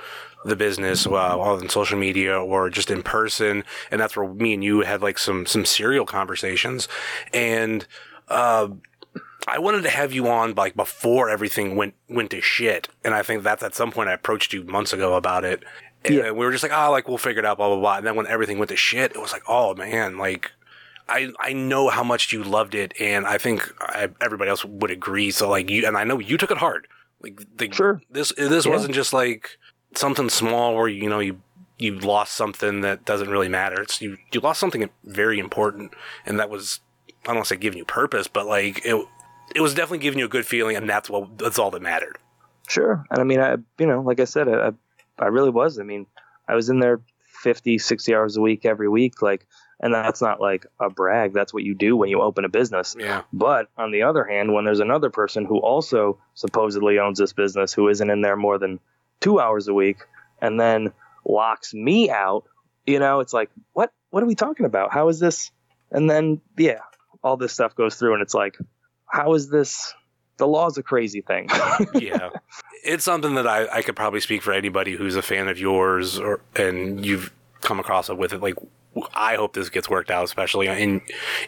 the 0.44 0.56
business, 0.56 1.06
uh, 1.06 1.38
on 1.38 1.68
social 1.68 1.98
media 1.98 2.38
or 2.40 2.70
just 2.70 2.90
in 2.90 3.02
person, 3.02 3.64
and 3.90 4.00
that's 4.00 4.16
where 4.16 4.28
me 4.28 4.54
and 4.54 4.64
you 4.64 4.80
had 4.80 5.02
like 5.02 5.18
some 5.18 5.46
some 5.46 5.64
cereal 5.64 6.06
conversations, 6.06 6.88
and 7.32 7.86
uh, 8.28 8.68
I 9.48 9.58
wanted 9.58 9.82
to 9.82 9.90
have 9.90 10.12
you 10.12 10.28
on 10.28 10.54
like 10.54 10.74
before 10.76 11.30
everything 11.30 11.76
went 11.76 11.94
went 12.08 12.30
to 12.30 12.40
shit, 12.40 12.88
and 13.04 13.14
I 13.14 13.22
think 13.22 13.42
that's 13.42 13.62
at 13.62 13.74
some 13.74 13.92
point 13.92 14.08
I 14.08 14.12
approached 14.14 14.52
you 14.52 14.64
months 14.64 14.92
ago 14.92 15.14
about 15.14 15.44
it. 15.44 15.62
And 16.04 16.14
Yeah. 16.14 16.30
we 16.30 16.44
were 16.46 16.52
just 16.52 16.62
like, 16.62 16.72
oh, 16.74 16.90
like 16.90 17.08
we'll 17.08 17.18
figure 17.18 17.40
it 17.40 17.46
out, 17.46 17.58
blah 17.58 17.68
blah 17.68 17.78
blah. 17.78 17.96
And 17.98 18.06
then 18.06 18.16
when 18.16 18.26
everything 18.26 18.58
went 18.58 18.70
to 18.70 18.76
shit, 18.76 19.12
it 19.14 19.20
was 19.20 19.32
like, 19.32 19.42
oh 19.48 19.74
man, 19.74 20.16
like 20.18 20.50
I 21.11 21.30
I 21.40 21.52
know 21.52 21.88
how 21.88 22.02
much 22.04 22.32
you 22.32 22.42
loved 22.44 22.74
it, 22.74 22.94
and 23.00 23.26
I 23.26 23.36
think 23.38 23.72
I, 23.80 24.08
everybody 24.20 24.48
else 24.50 24.64
would 24.64 24.90
agree. 24.90 25.30
So 25.30 25.48
like 25.48 25.68
you, 25.70 25.86
and 25.86 25.96
I 25.96 26.04
know 26.04 26.18
you 26.18 26.38
took 26.38 26.50
it 26.50 26.58
hard. 26.58 26.86
Like 27.20 27.40
the, 27.56 27.70
Sure. 27.72 28.00
this 28.11 28.32
this 28.36 28.64
Yeah. 28.66 28.72
wasn't 28.72 28.94
just 28.94 29.12
like 29.12 29.58
something 29.94 30.30
small 30.30 30.74
where 30.76 30.88
you 30.88 31.08
know 31.08 31.18
you 31.20 31.40
you 31.78 31.98
lost 31.98 32.34
something 32.34 32.82
that 32.82 33.04
doesn't 33.04 33.28
really 33.30 33.48
matter. 33.48 33.80
It's 33.82 34.00
you 34.00 34.16
you 34.32 34.40
lost 34.40 34.61
something 34.61 34.88
very 35.04 35.38
important, 35.38 35.92
and 36.26 36.38
that 36.38 36.48
was 36.50 36.80
I 37.08 37.12
don't 37.28 37.36
want 37.36 37.46
to 37.48 37.54
say 37.54 37.61
giving 37.61 37.78
you 37.78 37.84
purpose, 37.84 38.28
but 38.28 38.46
like 38.46 38.84
it 38.86 38.94
it 39.54 39.61
was 39.61 39.74
definitely 39.74 39.98
giving 39.98 40.18
you 40.18 40.26
a 40.26 40.28
good 40.28 40.46
feeling, 40.46 40.76
and 40.76 40.88
that's 40.88 41.11
what 41.11 41.36
that's 41.38 41.58
all 41.58 41.70
that 41.72 41.82
mattered. 41.82 42.18
Sure. 42.68 43.04
And 43.11 43.18
I 43.20 43.24
mean, 43.24 43.40
I, 43.40 43.56
you 43.78 43.86
know, 43.86 44.00
like 44.00 44.20
I 44.20 44.24
said, 44.24 44.48
I, 44.48 44.70
I 45.18 45.26
really 45.26 45.50
was. 45.50 45.80
I 45.80 45.82
mean, 45.82 46.06
I 46.46 46.54
was 46.54 46.68
in 46.70 46.78
there 46.78 47.00
50, 47.42 47.78
60 47.78 48.14
hours 48.14 48.36
a 48.36 48.40
week 48.40 48.64
every 48.64 48.88
week. 48.88 49.22
Like, 49.22 49.44
and 49.81 49.95
that's 49.95 50.20
not 50.20 50.41
like 50.41 50.66
a 50.78 50.91
brag. 50.91 51.33
That's 51.33 51.55
what 51.55 51.62
you 51.62 51.74
do 51.74 51.97
when 51.97 52.11
you 52.11 52.20
open 52.20 52.45
a 52.45 52.49
business. 52.49 52.95
Yeah, 52.99 53.22
But 53.33 53.68
on 53.78 53.91
the 53.91 54.03
other 54.03 54.24
hand, 54.24 54.53
when 54.53 54.64
there's 54.64 54.81
another 54.81 55.09
person 55.09 55.47
who 55.47 55.59
also 55.59 56.18
supposedly 56.35 56.99
owns 56.99 57.18
this 57.18 57.33
business 57.33 57.72
who 57.72 57.89
isn't 57.89 58.11
in 58.11 58.20
there 58.20 58.37
more 58.37 58.59
than 58.59 58.78
two 59.20 59.41
hours 59.41 59.68
a 59.68 59.74
week 59.74 59.99
and 60.41 60.61
then 60.61 60.93
locks 61.24 61.72
me 61.72 62.11
out, 62.11 62.45
you 62.87 62.99
know, 62.99 63.20
it's 63.20 63.33
like, 63.33 63.51
what, 63.72 63.91
what 64.11 64.22
are 64.22 64.26
we 64.26 64.35
talking 64.35 64.66
about? 64.66 64.93
How 64.93 65.09
is 65.09 65.18
this? 65.18 65.51
And 65.91 66.09
then, 66.09 66.43
yeah, 66.59 66.81
all 67.24 67.39
this 67.39 67.53
stuff 67.55 67.74
goes 67.74 67.95
through 67.97 68.12
and 68.12 68.22
it's 68.22 68.35
like, 68.35 68.57
how 69.07 69.33
is 69.33 69.49
this? 69.49 69.95
The 70.37 70.47
law's 70.47 70.76
a 70.76 70.83
crazy 70.83 71.22
thing. 71.22 71.49
yeah. 71.95 72.31
It's 72.85 73.05
something 73.05 73.35
that 73.35 73.47
I, 73.47 73.66
I 73.78 73.83
could 73.83 73.97
probably 73.97 74.20
speak 74.20 74.43
for 74.43 74.53
anybody 74.53 74.95
who's 74.95 75.16
a 75.16 75.22
fan 75.22 75.49
of 75.49 75.59
yours 75.59 76.18
or 76.18 76.41
and 76.57 77.05
you've 77.05 77.33
come 77.61 77.78
across 77.78 78.09
it 78.09 78.16
with 78.16 78.33
it. 78.33 78.41
Like 78.41 78.55
I 79.14 79.36
hope 79.36 79.53
this 79.53 79.68
gets 79.68 79.88
worked 79.88 80.11
out, 80.11 80.24
especially 80.24 80.66
in 80.66 81.03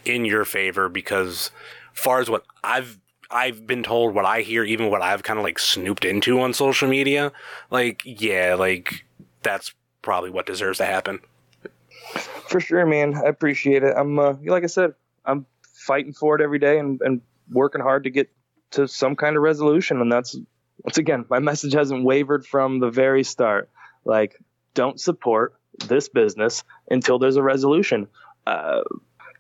in 0.05 0.25
your 0.25 0.45
favor, 0.45 0.89
because 0.89 1.51
far 1.93 2.21
as 2.21 2.31
what 2.31 2.45
I've 2.63 2.99
I've 3.31 3.67
been 3.67 3.83
told, 3.83 4.15
what 4.15 4.25
I 4.25 4.43
hear, 4.43 4.65
even 4.65 4.91
what 4.91 5.03
I've 5.03 5.23
kind 5.23 5.39
of 5.39 5.45
like 5.45 5.59
snooped 5.59 6.05
into 6.05 6.41
on 6.41 6.53
social 6.55 6.89
media, 6.89 7.33
like 7.71 8.03
yeah, 8.05 8.55
like 8.59 9.05
that's 9.43 9.75
probably 10.03 10.31
what 10.31 10.47
deserves 10.47 10.79
to 10.79 10.85
happen. 10.85 11.21
For 12.49 12.61
sure, 12.61 12.85
man. 12.85 13.15
I 13.15 13.29
appreciate 13.29 13.83
it. 13.83 13.95
I'm, 13.97 14.19
uh, 14.19 14.35
like 14.45 14.65
I 14.65 14.67
said, 14.67 14.95
I'm 15.25 15.47
fighting 15.63 16.13
for 16.13 16.35
it 16.35 16.43
every 16.43 16.59
day 16.59 16.79
and, 16.79 17.01
and 17.01 17.23
working 17.51 17.81
hard 17.81 18.05
to 18.05 18.11
get 18.11 18.31
to 18.73 18.87
some 18.87 19.17
kind 19.17 19.37
of 19.37 19.43
resolution. 19.43 20.01
And 20.01 20.13
that's, 20.13 20.37
once 20.85 20.99
again, 20.99 21.25
my 21.31 21.39
message 21.39 21.73
hasn't 21.73 22.05
wavered 22.05 22.45
from 22.45 22.81
the 22.81 22.91
very 22.91 23.25
start. 23.25 23.71
Like, 24.05 24.39
don't 24.75 25.01
support 25.01 25.55
this 25.79 26.09
business 26.09 26.65
until 26.91 27.19
there's 27.19 27.37
a 27.37 27.43
resolution. 27.43 28.09
Uh, 28.47 28.83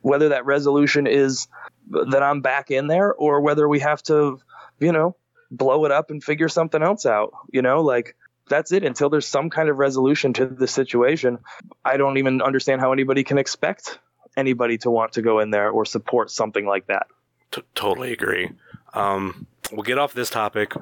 whether 0.00 0.30
that 0.30 0.46
resolution 0.46 1.06
is 1.06 1.48
that 1.90 2.22
I'm 2.22 2.40
back 2.40 2.70
in 2.70 2.86
there 2.86 3.12
or 3.12 3.40
whether 3.40 3.68
we 3.68 3.80
have 3.80 4.02
to, 4.04 4.40
you 4.80 4.92
know, 4.92 5.16
blow 5.50 5.84
it 5.84 5.92
up 5.92 6.10
and 6.10 6.22
figure 6.22 6.48
something 6.48 6.82
else 6.82 7.06
out, 7.06 7.32
you 7.52 7.62
know, 7.62 7.82
like, 7.82 8.16
that's 8.48 8.72
it 8.72 8.84
until 8.84 9.08
there's 9.08 9.26
some 9.26 9.50
kind 9.50 9.68
of 9.68 9.76
resolution 9.76 10.32
to 10.32 10.46
the 10.46 10.66
situation. 10.66 11.38
I 11.84 11.96
don't 11.96 12.18
even 12.18 12.42
understand 12.42 12.80
how 12.80 12.92
anybody 12.92 13.22
can 13.22 13.38
expect 13.38 13.98
anybody 14.36 14.78
to 14.78 14.90
want 14.90 15.12
to 15.12 15.22
go 15.22 15.38
in 15.38 15.50
there 15.50 15.70
or 15.70 15.84
support 15.84 16.30
something 16.30 16.66
like 16.66 16.86
that. 16.88 17.06
T- 17.52 17.62
totally 17.74 18.12
agree. 18.12 18.50
Um, 18.94 19.46
we'll 19.72 19.82
get 19.82 19.98
off 19.98 20.12
this 20.12 20.30
topic 20.30 20.72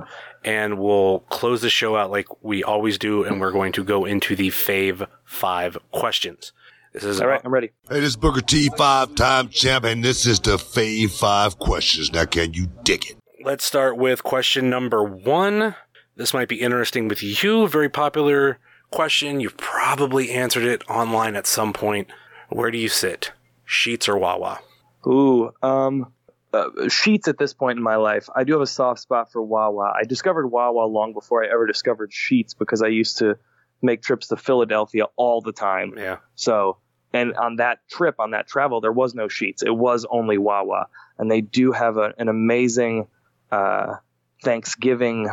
and 0.44 0.78
we'll 0.78 1.20
close 1.30 1.62
the 1.62 1.70
show 1.70 1.96
out 1.96 2.10
like 2.10 2.26
we 2.42 2.62
always 2.62 2.98
do, 2.98 3.24
and 3.24 3.40
we're 3.40 3.52
going 3.52 3.72
to 3.72 3.84
go 3.84 4.04
into 4.04 4.36
the 4.36 4.48
Fave 4.48 5.06
Five 5.24 5.78
questions. 5.92 6.52
This 6.92 7.04
is 7.04 7.20
All 7.20 7.28
right, 7.28 7.40
I'm 7.44 7.52
ready. 7.52 7.70
Hey, 7.88 8.00
this 8.00 8.08
is 8.08 8.16
Booker 8.16 8.40
T, 8.40 8.68
five-time 8.76 9.48
champ, 9.50 9.84
and 9.84 10.02
this 10.02 10.26
is 10.26 10.40
the 10.40 10.56
Fave 10.56 11.10
Five 11.10 11.58
Questions. 11.58 12.12
Now, 12.12 12.24
can 12.24 12.52
you 12.52 12.66
dig 12.82 13.06
it? 13.06 13.16
Let's 13.44 13.64
start 13.64 13.96
with 13.96 14.24
question 14.24 14.68
number 14.68 15.04
one. 15.04 15.76
This 16.16 16.34
might 16.34 16.48
be 16.48 16.60
interesting 16.60 17.06
with 17.06 17.22
you. 17.22 17.68
Very 17.68 17.88
popular 17.88 18.58
question. 18.90 19.38
You've 19.38 19.56
probably 19.56 20.30
answered 20.30 20.64
it 20.64 20.82
online 20.90 21.36
at 21.36 21.46
some 21.46 21.72
point. 21.72 22.08
Where 22.48 22.72
do 22.72 22.78
you 22.78 22.88
sit? 22.88 23.30
Sheetz 23.66 24.08
or 24.08 24.18
Wawa? 24.18 24.58
Ooh, 25.06 25.52
um, 25.62 26.12
uh, 26.52 26.68
Sheetz 26.84 27.28
at 27.28 27.38
this 27.38 27.52
point 27.52 27.78
in 27.78 27.82
my 27.82 27.96
life. 27.96 28.28
I 28.34 28.44
do 28.44 28.52
have 28.54 28.62
a 28.62 28.66
soft 28.66 29.00
spot 29.00 29.30
for 29.32 29.42
Wawa. 29.42 29.92
I 29.96 30.04
discovered 30.04 30.48
Wawa 30.48 30.86
long 30.86 31.12
before 31.12 31.44
I 31.44 31.48
ever 31.48 31.66
discovered 31.66 32.10
Sheetz 32.10 32.56
because 32.58 32.82
I 32.82 32.88
used 32.88 33.18
to 33.18 33.38
make 33.82 34.02
trips 34.02 34.28
to 34.28 34.36
Philadelphia 34.36 35.04
all 35.16 35.40
the 35.40 35.52
time. 35.52 35.94
Yeah. 35.96 36.18
So, 36.34 36.78
and 37.12 37.34
on 37.34 37.56
that 37.56 37.78
trip, 37.88 38.16
on 38.18 38.32
that 38.32 38.46
travel, 38.46 38.80
there 38.80 38.92
was 38.92 39.14
no 39.14 39.26
Sheetz. 39.26 39.64
It 39.64 39.74
was 39.74 40.06
only 40.10 40.38
Wawa. 40.38 40.86
And 41.18 41.30
they 41.30 41.40
do 41.40 41.72
have 41.72 41.96
a, 41.96 42.12
an 42.18 42.28
amazing 42.28 43.08
uh, 43.50 43.96
Thanksgiving 44.42 45.28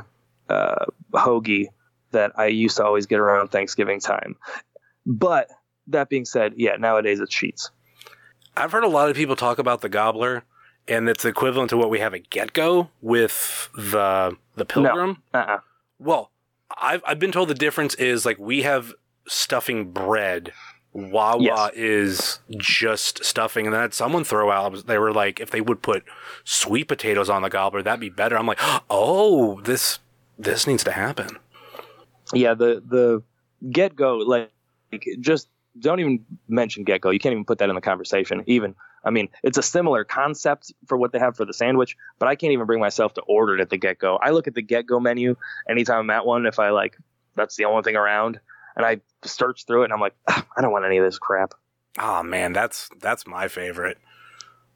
uh, 0.49 0.85
hoagie 1.13 1.67
that 2.11 2.33
I 2.37 2.47
used 2.47 2.77
to 2.77 2.85
always 2.85 3.05
get 3.05 3.19
around 3.19 3.49
Thanksgiving 3.49 3.99
time. 3.99 4.35
But 5.05 5.49
that 5.87 6.09
being 6.09 6.25
said, 6.25 6.53
yeah, 6.57 6.75
nowadays 6.77 7.19
it's 7.19 7.35
Sheetz. 7.35 7.69
I've 8.55 8.71
heard 8.71 8.83
a 8.83 8.89
lot 8.89 9.09
of 9.09 9.15
people 9.15 9.35
talk 9.35 9.59
about 9.59 9.81
the 9.81 9.89
gobbler, 9.89 10.43
and 10.87 11.09
it's 11.09 11.25
equivalent 11.25 11.69
to 11.71 11.77
what 11.77 11.89
we 11.89 11.99
have 11.99 12.13
at 12.13 12.29
Get 12.29 12.53
Go 12.53 12.89
with 13.01 13.69
the 13.75 14.37
the 14.55 14.65
pilgrim. 14.65 15.21
Uh-uh. 15.33 15.59
Well, 15.99 16.31
I've 16.81 17.01
I've 17.07 17.19
been 17.19 17.31
told 17.31 17.49
the 17.49 17.53
difference 17.55 17.95
is 17.95 18.25
like 18.25 18.37
we 18.39 18.63
have 18.63 18.93
stuffing 19.27 19.91
bread. 19.91 20.53
Wawa 20.93 21.41
Yes. 21.43 21.71
is 21.75 22.39
just 22.57 23.23
stuffing, 23.23 23.67
and 23.67 23.73
then 23.73 23.79
I 23.79 23.83
had 23.83 23.93
someone 23.93 24.23
throw 24.23 24.49
out. 24.49 24.87
They 24.87 24.97
were 24.97 25.11
like, 25.13 25.39
if 25.39 25.51
they 25.51 25.61
would 25.61 25.83
put 25.83 26.03
sweet 26.43 26.85
potatoes 26.87 27.29
on 27.29 27.43
the 27.43 27.49
gobbler, 27.49 27.83
that'd 27.83 27.99
be 27.99 28.09
better. 28.09 28.35
I'm 28.35 28.47
like, 28.47 28.57
oh, 28.89 29.61
this 29.61 29.99
this 30.39 30.65
needs 30.65 30.83
to 30.85 30.91
happen. 30.91 31.37
yeah 32.33 32.53
the 32.55 32.81
the 32.87 33.21
get 33.71 33.95
go 33.95 34.17
like 34.17 34.49
just 35.19 35.49
don't 35.79 35.99
even 35.99 36.25
mention 36.47 36.83
get 36.83 37.01
go 37.01 37.09
you 37.11 37.19
can't 37.19 37.33
even 37.33 37.45
put 37.45 37.57
that 37.59 37.69
in 37.69 37.75
the 37.75 37.81
conversation 37.81 38.43
even 38.47 38.73
I 39.03 39.09
mean, 39.09 39.29
it's 39.43 39.57
a 39.57 39.63
similar 39.63 40.03
concept 40.03 40.73
for 40.87 40.97
what 40.97 41.11
they 41.11 41.19
have 41.19 41.37
for 41.37 41.45
the 41.45 41.53
sandwich, 41.53 41.95
but 42.19 42.27
I 42.27 42.35
can't 42.35 42.53
even 42.53 42.65
bring 42.65 42.79
myself 42.79 43.13
to 43.15 43.21
order 43.21 43.55
it 43.55 43.61
at 43.61 43.69
the 43.69 43.77
get 43.77 43.99
go. 43.99 44.17
I 44.17 44.31
look 44.31 44.47
at 44.47 44.55
the 44.55 44.61
get 44.61 44.85
go 44.85 44.99
menu 44.99 45.35
anytime 45.69 45.99
I'm 46.01 46.09
at 46.09 46.25
one 46.25 46.45
if 46.45 46.59
I 46.59 46.69
like 46.69 46.97
that's 47.37 47.55
the 47.55 47.65
only 47.65 47.83
thing 47.83 47.95
around, 47.95 48.39
and 48.75 48.85
I 48.85 48.99
search 49.23 49.65
through 49.65 49.83
it 49.83 49.85
and 49.85 49.93
I'm 49.93 50.01
like, 50.01 50.15
"Ah, 50.27 50.45
I 50.57 50.61
don't 50.61 50.71
want 50.71 50.85
any 50.85 50.97
of 50.97 51.05
this 51.05 51.19
crap. 51.19 51.53
Oh 51.99 52.23
man, 52.23 52.51
that's 52.51 52.89
that's 52.99 53.25
my 53.25 53.47
favorite. 53.47 53.97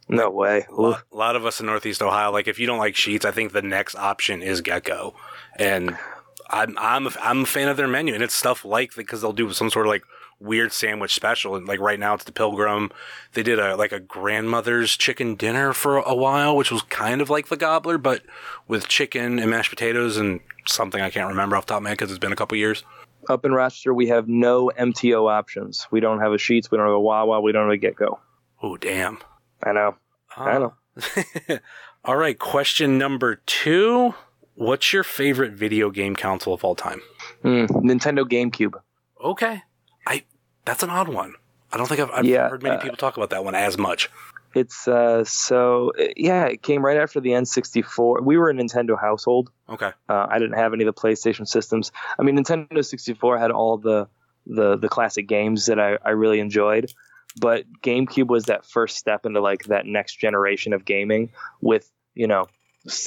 No 0.08 0.30
way. 0.30 0.66
A 0.70 0.82
lot, 0.82 1.04
a 1.12 1.16
lot 1.16 1.36
of 1.36 1.46
us 1.46 1.60
in 1.60 1.66
Northeast 1.66 2.02
Ohio, 2.02 2.32
like 2.32 2.48
if 2.48 2.60
you 2.60 2.68
don't 2.68 2.80
like 2.80 2.96
Sheetz, 2.96 3.26
I 3.26 3.32
think 3.32 3.52
the 3.52 3.62
next 3.62 3.96
option 3.96 4.42
is 4.42 4.62
GetGo, 4.62 5.14
and 5.58 5.98
I'm 6.50 6.78
I'm 6.78 7.08
a, 7.08 7.12
I'm 7.22 7.42
a 7.42 7.46
fan 7.46 7.68
of 7.68 7.78
their 7.78 7.88
menu, 7.88 8.14
and 8.14 8.24
it's 8.24 8.34
stuff 8.34 8.66
like 8.66 8.96
because 8.96 9.22
they'll 9.22 9.34
do 9.34 9.52
some 9.54 9.70
sort 9.70 9.86
of 9.86 9.92
like 9.92 10.04
weird 10.42 10.74
sandwich 10.74 11.14
special, 11.14 11.56
and 11.56 11.68
like 11.68 11.80
right 11.80 12.00
now 12.00 12.14
it's 12.14 12.24
the 12.24 12.32
Pilgrim. 12.32 12.92
They 13.34 13.44
did 13.44 13.60
a 13.60 13.76
like 13.76 13.92
a 13.92 14.00
grandmother's 14.00 14.98
chicken 14.98 15.36
dinner 15.36 15.74
for 15.74 15.98
a 15.98 16.16
while, 16.16 16.56
which 16.56 16.72
was 16.72 16.82
kind 16.84 17.22
of 17.22 17.30
like 17.30 17.48
the 17.48 17.58
Gobbler, 17.58 17.98
but 17.98 18.24
with 18.68 18.88
chicken 18.88 19.40
and 19.40 19.50
mashed 19.50 19.70
potatoes 19.70 20.18
and 20.18 20.40
something 20.68 21.02
I 21.02 21.10
can't 21.10 21.30
remember 21.30 21.56
off 21.56 21.66
the 21.66 21.72
top 21.72 21.78
of 21.78 21.84
my 21.84 21.90
head 21.90 21.98
because 21.98 22.12
it's 22.12 22.20
been 22.20 22.34
a 22.34 22.36
couple 22.36 22.58
years. 22.58 22.84
Up 23.30 23.46
in 23.46 23.52
Rochester, 23.52 23.94
we 23.94 24.08
have 24.08 24.28
no 24.28 24.72
MTO 24.78 25.30
options. 25.32 25.88
We 25.92 26.00
don't 26.00 26.20
have 26.20 26.32
a 26.32 26.38
Sheetz. 26.38 26.72
We 26.72 26.78
don't 26.78 26.88
have 26.88 26.96
a 26.96 27.00
Wawa. 27.00 27.40
We 27.42 27.52
don't 27.52 27.66
have 27.66 27.74
a 27.74 27.78
Get 27.78 27.96
Go. 27.96 28.20
Oh 28.64 28.78
damn! 28.78 29.20
I 29.64 29.74
know. 29.74 29.96
I 30.36 30.58
know. 30.58 30.74
All 32.04 32.18
right, 32.18 32.38
question 32.38 32.98
number 32.98 33.42
two. 33.46 34.16
What's 34.56 34.92
your 34.92 35.04
favorite 35.04 35.54
video 35.54 35.90
game 35.90 36.16
console 36.16 36.54
of 36.54 36.64
all 36.64 36.76
time? 36.76 37.02
Mm, 37.44 37.68
Nintendo 37.68 38.24
GameCube. 38.24 38.74
Okay. 39.24 39.64
I 40.06 40.24
that's 40.66 40.84
an 40.84 40.90
odd 40.90 41.08
one. 41.08 41.34
I 41.72 41.78
don't 41.78 41.88
think 41.88 42.02
I've, 42.02 42.12
I've 42.12 42.26
Yeah, 42.26 42.50
heard 42.50 42.64
many 42.64 42.76
uh, 42.76 42.80
people 42.82 42.98
talk 42.98 43.18
about 43.18 43.30
that 43.30 43.44
one 43.44 43.56
as 43.56 43.78
much. 43.78 44.10
It's 44.54 44.88
uh 44.88 45.24
so 45.24 45.94
uh, 45.98 46.08
yeah, 46.18 46.46
it 46.46 46.62
came 46.62 46.84
right 46.84 46.98
after 46.98 47.22
the 47.22 47.30
N64. 47.30 48.24
We 48.24 48.38
were 48.38 48.50
a 48.50 48.54
Nintendo 48.54 49.00
household. 49.00 49.50
Okay. 49.70 49.92
Uh, 50.10 50.28
I 50.30 50.40
didn't 50.40 50.58
have 50.58 50.74
any 50.74 50.84
of 50.84 50.94
the 50.94 51.02
PlayStation 51.02 51.48
systems. 51.48 51.92
I 52.20 52.24
mean, 52.24 52.38
Nintendo 52.38 52.84
64 52.84 53.38
had 53.38 53.52
all 53.52 53.78
the 53.78 54.08
the 54.46 54.78
the 54.78 54.90
classic 54.90 55.28
games 55.28 55.68
that 55.68 55.80
I, 55.80 55.98
I 56.04 56.10
really 56.10 56.40
enjoyed, 56.42 56.92
but 57.40 57.66
GameCube 57.82 58.28
was 58.28 58.46
that 58.46 58.66
first 58.66 58.98
step 58.98 59.26
into 59.26 59.40
like 59.40 59.66
that 59.66 59.86
next 59.86 60.16
generation 60.16 60.74
of 60.74 60.84
gaming. 60.84 61.32
With 61.62 61.90
you 62.14 62.28
know, 62.28 62.48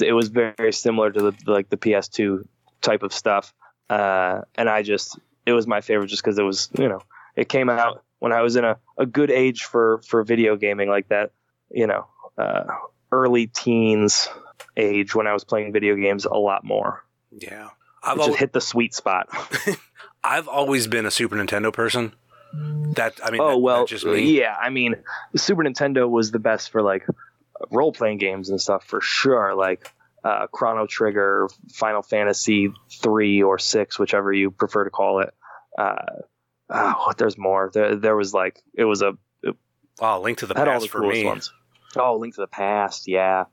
it 0.01 0.13
was 0.13 0.29
very, 0.29 0.53
very 0.57 0.73
similar 0.73 1.11
to 1.11 1.31
the 1.31 1.33
like 1.45 1.69
the 1.69 1.77
PS2 1.77 2.47
type 2.81 3.03
of 3.03 3.13
stuff, 3.13 3.53
uh, 3.89 4.41
and 4.55 4.67
I 4.67 4.81
just 4.81 5.19
it 5.45 5.51
was 5.51 5.67
my 5.67 5.81
favorite 5.81 6.07
just 6.07 6.23
because 6.23 6.39
it 6.39 6.43
was 6.43 6.69
you 6.79 6.89
know 6.89 7.01
it 7.35 7.49
came 7.49 7.69
out 7.69 8.03
when 8.19 8.31
I 8.31 8.41
was 8.41 8.55
in 8.55 8.63
a, 8.65 8.77
a 8.97 9.05
good 9.05 9.31
age 9.31 9.63
for 9.63 10.01
for 10.07 10.23
video 10.23 10.55
gaming 10.55 10.89
like 10.89 11.09
that. 11.09 11.31
You 11.71 11.87
know, 11.87 12.07
uh, 12.37 12.63
early 13.11 13.47
teens 13.47 14.29
age 14.77 15.15
when 15.15 15.27
I 15.27 15.33
was 15.33 15.43
playing 15.43 15.73
video 15.73 15.95
games 15.95 16.25
a 16.25 16.33
lot 16.35 16.63
more. 16.63 17.03
Yeah. 17.31 17.69
I've 18.03 18.17
just 18.17 18.29
al- 18.29 18.35
hit 18.35 18.53
the 18.53 18.61
sweet 18.61 18.93
spot. 18.93 19.29
I've 20.23 20.47
always 20.47 20.87
been 20.87 21.05
a 21.05 21.11
Super 21.11 21.35
Nintendo 21.35 21.73
person. 21.73 22.13
That 22.53 23.19
I 23.23 23.31
mean, 23.31 23.41
oh 23.41 23.49
that- 23.51 23.57
well, 23.57 23.85
just 23.85 24.05
me. 24.05 24.39
yeah. 24.39 24.55
I 24.59 24.69
mean, 24.69 24.95
Super 25.35 25.63
Nintendo 25.63 26.09
was 26.09 26.31
the 26.31 26.39
best 26.39 26.69
for 26.71 26.81
like 26.81 27.05
role 27.71 27.91
playing 27.91 28.17
games 28.17 28.49
and 28.49 28.61
stuff 28.61 28.85
for 28.85 29.01
sure. 29.01 29.55
Like 29.55 29.91
uh, 30.23 30.47
Chrono 30.47 30.87
Trigger, 30.87 31.49
Final 31.73 32.01
Fantasy 32.01 32.71
three 33.01 33.43
or 33.43 33.59
six, 33.59 33.99
whichever 33.99 34.31
you 34.31 34.51
prefer 34.51 34.83
to 34.85 34.89
call 34.89 35.19
it. 35.19 35.33
Uh, 35.77 36.21
oh, 36.69 37.11
there's 37.17 37.37
more. 37.37 37.69
There, 37.73 37.95
there 37.95 38.15
was 38.15 38.33
like 38.33 38.61
it 38.73 38.85
was 38.85 39.01
a 39.01 39.13
Oh, 40.01 40.19
Link 40.19 40.39
to 40.39 40.45
the 40.45 40.53
Past 40.55 40.83
the 40.83 40.89
for 40.89 41.01
me. 41.01 41.23
ones. 41.23 41.53
Oh, 41.95 42.17
Link 42.17 42.35
to 42.35 42.41
the 42.41 42.47
Past, 42.47 43.07
yeah. 43.07 43.45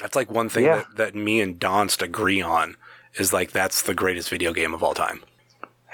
That's 0.00 0.16
like 0.16 0.30
one 0.30 0.48
thing 0.48 0.64
Yeah. 0.64 0.76
that, 0.76 0.96
that 0.96 1.14
me 1.14 1.40
and 1.42 1.60
Donst 1.60 2.00
agree 2.00 2.40
on 2.40 2.76
is 3.18 3.32
like 3.34 3.52
that's 3.52 3.82
the 3.82 3.92
greatest 3.92 4.30
video 4.30 4.52
game 4.54 4.72
of 4.72 4.82
all 4.82 4.94
time. 4.94 5.20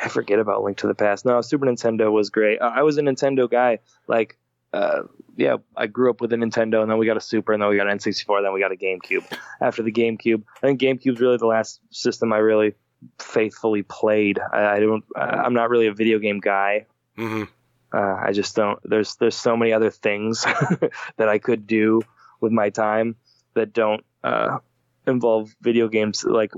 I 0.01 0.09
forget 0.09 0.39
about 0.39 0.63
Link 0.63 0.77
to 0.79 0.87
the 0.87 0.95
Past. 0.95 1.25
No, 1.25 1.41
Super 1.41 1.67
Nintendo 1.67 2.13
was 2.13 2.31
great. 2.31 2.61
I 2.63 2.81
I 2.81 2.83
was 2.83 2.99
a 2.99 3.03
Nintendo 3.03 3.51
guy. 3.51 3.79
Like, 4.07 4.37
uh, 4.73 5.03
yeah, 5.37 5.57
I 5.77 5.87
grew 5.89 6.11
up 6.11 6.21
with 6.21 6.33
a 6.33 6.37
Nintendo, 6.37 6.83
and 6.83 6.91
then 6.91 6.99
we 6.99 7.07
got 7.07 7.17
a 7.17 7.21
Super, 7.21 7.53
and 7.55 7.63
then 7.63 7.71
we 7.71 7.77
got 7.77 7.89
an 7.89 7.97
N64, 7.99 8.37
and 8.37 8.45
then 8.47 8.53
we 8.53 8.61
got 8.61 8.73
a 8.73 8.77
GameCube. 8.77 9.25
After 9.61 9.83
the 9.83 9.91
GameCube, 9.93 10.43
I 10.59 10.61
think 10.61 10.81
GameCube's 10.81 11.19
really 11.21 11.39
the 11.39 11.47
last 11.47 11.81
system 11.91 12.33
I 12.33 12.39
really 12.39 12.75
faithfully 13.19 13.83
played. 13.83 14.39
I, 14.39 14.77
I 14.77 14.81
don't. 14.81 15.05
I'm 15.17 15.55
not 15.55 15.71
really 15.71 15.87
a 15.87 15.95
video 15.95 16.19
game 16.19 16.41
guy. 16.41 16.87
hmm 17.17 17.45
Uh, 17.93 18.17
I 18.27 18.33
just 18.33 18.57
don't. 18.57 18.79
There's 18.85 19.17
there's 19.17 19.37
so 19.37 19.57
many 19.57 19.73
other 19.73 19.91
things 19.91 20.43
that 21.17 21.29
I 21.29 21.39
could 21.39 21.67
do 21.67 22.03
with 22.41 22.53
my 22.53 22.71
time 22.71 23.17
that 23.55 23.73
don't 23.73 24.05
uh, 24.23 24.59
involve 25.07 25.55
video 25.61 25.89
games. 25.89 26.25
Like, 26.25 26.53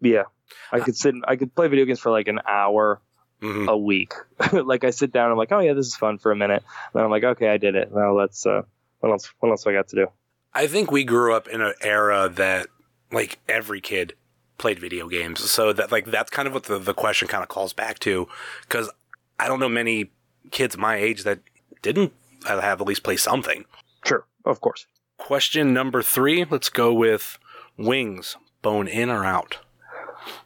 yeah, 0.00 0.24
I 0.70 0.80
could 0.80 0.96
sit. 0.96 1.14
I 1.26 1.36
could 1.36 1.54
play 1.54 1.68
video 1.68 1.84
games 1.84 2.00
for 2.00 2.10
like 2.10 2.28
an 2.28 2.40
hour 2.46 3.00
hmm 3.40 3.68
a 3.68 3.76
week. 3.76 4.12
like 4.52 4.84
I 4.84 4.90
sit 4.90 5.12
down, 5.12 5.30
I'm 5.30 5.38
like, 5.38 5.52
oh 5.52 5.60
yeah, 5.60 5.72
this 5.72 5.86
is 5.86 5.96
fun 5.96 6.18
for 6.18 6.30
a 6.30 6.36
minute. 6.36 6.62
Then 6.94 7.04
I'm 7.04 7.10
like, 7.10 7.24
okay, 7.24 7.48
I 7.48 7.56
did 7.58 7.74
it. 7.74 7.92
Now 7.94 8.16
let's. 8.16 8.44
Uh, 8.46 8.62
what 9.00 9.10
else? 9.10 9.32
What 9.40 9.50
else 9.50 9.64
do 9.64 9.70
I 9.70 9.72
got 9.74 9.88
to 9.88 9.96
do? 9.96 10.06
I 10.54 10.66
think 10.66 10.90
we 10.92 11.04
grew 11.04 11.34
up 11.34 11.48
in 11.48 11.60
an 11.60 11.74
era 11.80 12.28
that 12.36 12.66
like 13.10 13.38
every 13.48 13.80
kid 13.80 14.14
played 14.58 14.78
video 14.78 15.08
games. 15.08 15.50
So 15.50 15.72
that 15.72 15.92
like 15.92 16.06
that's 16.06 16.30
kind 16.30 16.46
of 16.46 16.54
what 16.54 16.64
the, 16.64 16.78
the 16.78 16.94
question 16.94 17.28
kind 17.28 17.42
of 17.42 17.48
calls 17.48 17.72
back 17.72 17.98
to 18.00 18.28
because 18.62 18.90
I 19.38 19.48
don't 19.48 19.60
know 19.60 19.68
many 19.68 20.10
kids 20.50 20.76
my 20.76 20.96
age 20.96 21.24
that 21.24 21.40
didn't 21.82 22.12
have 22.46 22.80
at 22.80 22.86
least 22.86 23.02
play 23.02 23.16
something. 23.16 23.64
Sure, 24.04 24.26
of 24.44 24.60
course. 24.60 24.86
Question 25.18 25.72
number 25.72 26.02
three. 26.02 26.44
Let's 26.44 26.68
go 26.68 26.92
with 26.92 27.38
wings. 27.76 28.36
Bone 28.62 28.86
in 28.86 29.10
or 29.10 29.24
out? 29.24 29.58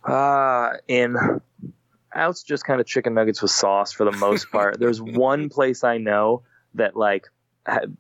Uh, 0.05 0.71
in 0.89 1.17
out's 2.15 2.43
just 2.43 2.65
kind 2.65 2.81
of 2.81 2.87
chicken 2.87 3.15
nuggets 3.15 3.43
with 3.43 3.51
sauce 3.51 3.93
for 3.93 4.05
the 4.05 4.13
most 4.13 4.51
part. 4.53 4.81
There's 4.81 5.01
one 5.01 5.49
place 5.49 5.85
I 5.85 5.99
know 5.99 6.43
that 6.75 6.97
like 6.97 7.27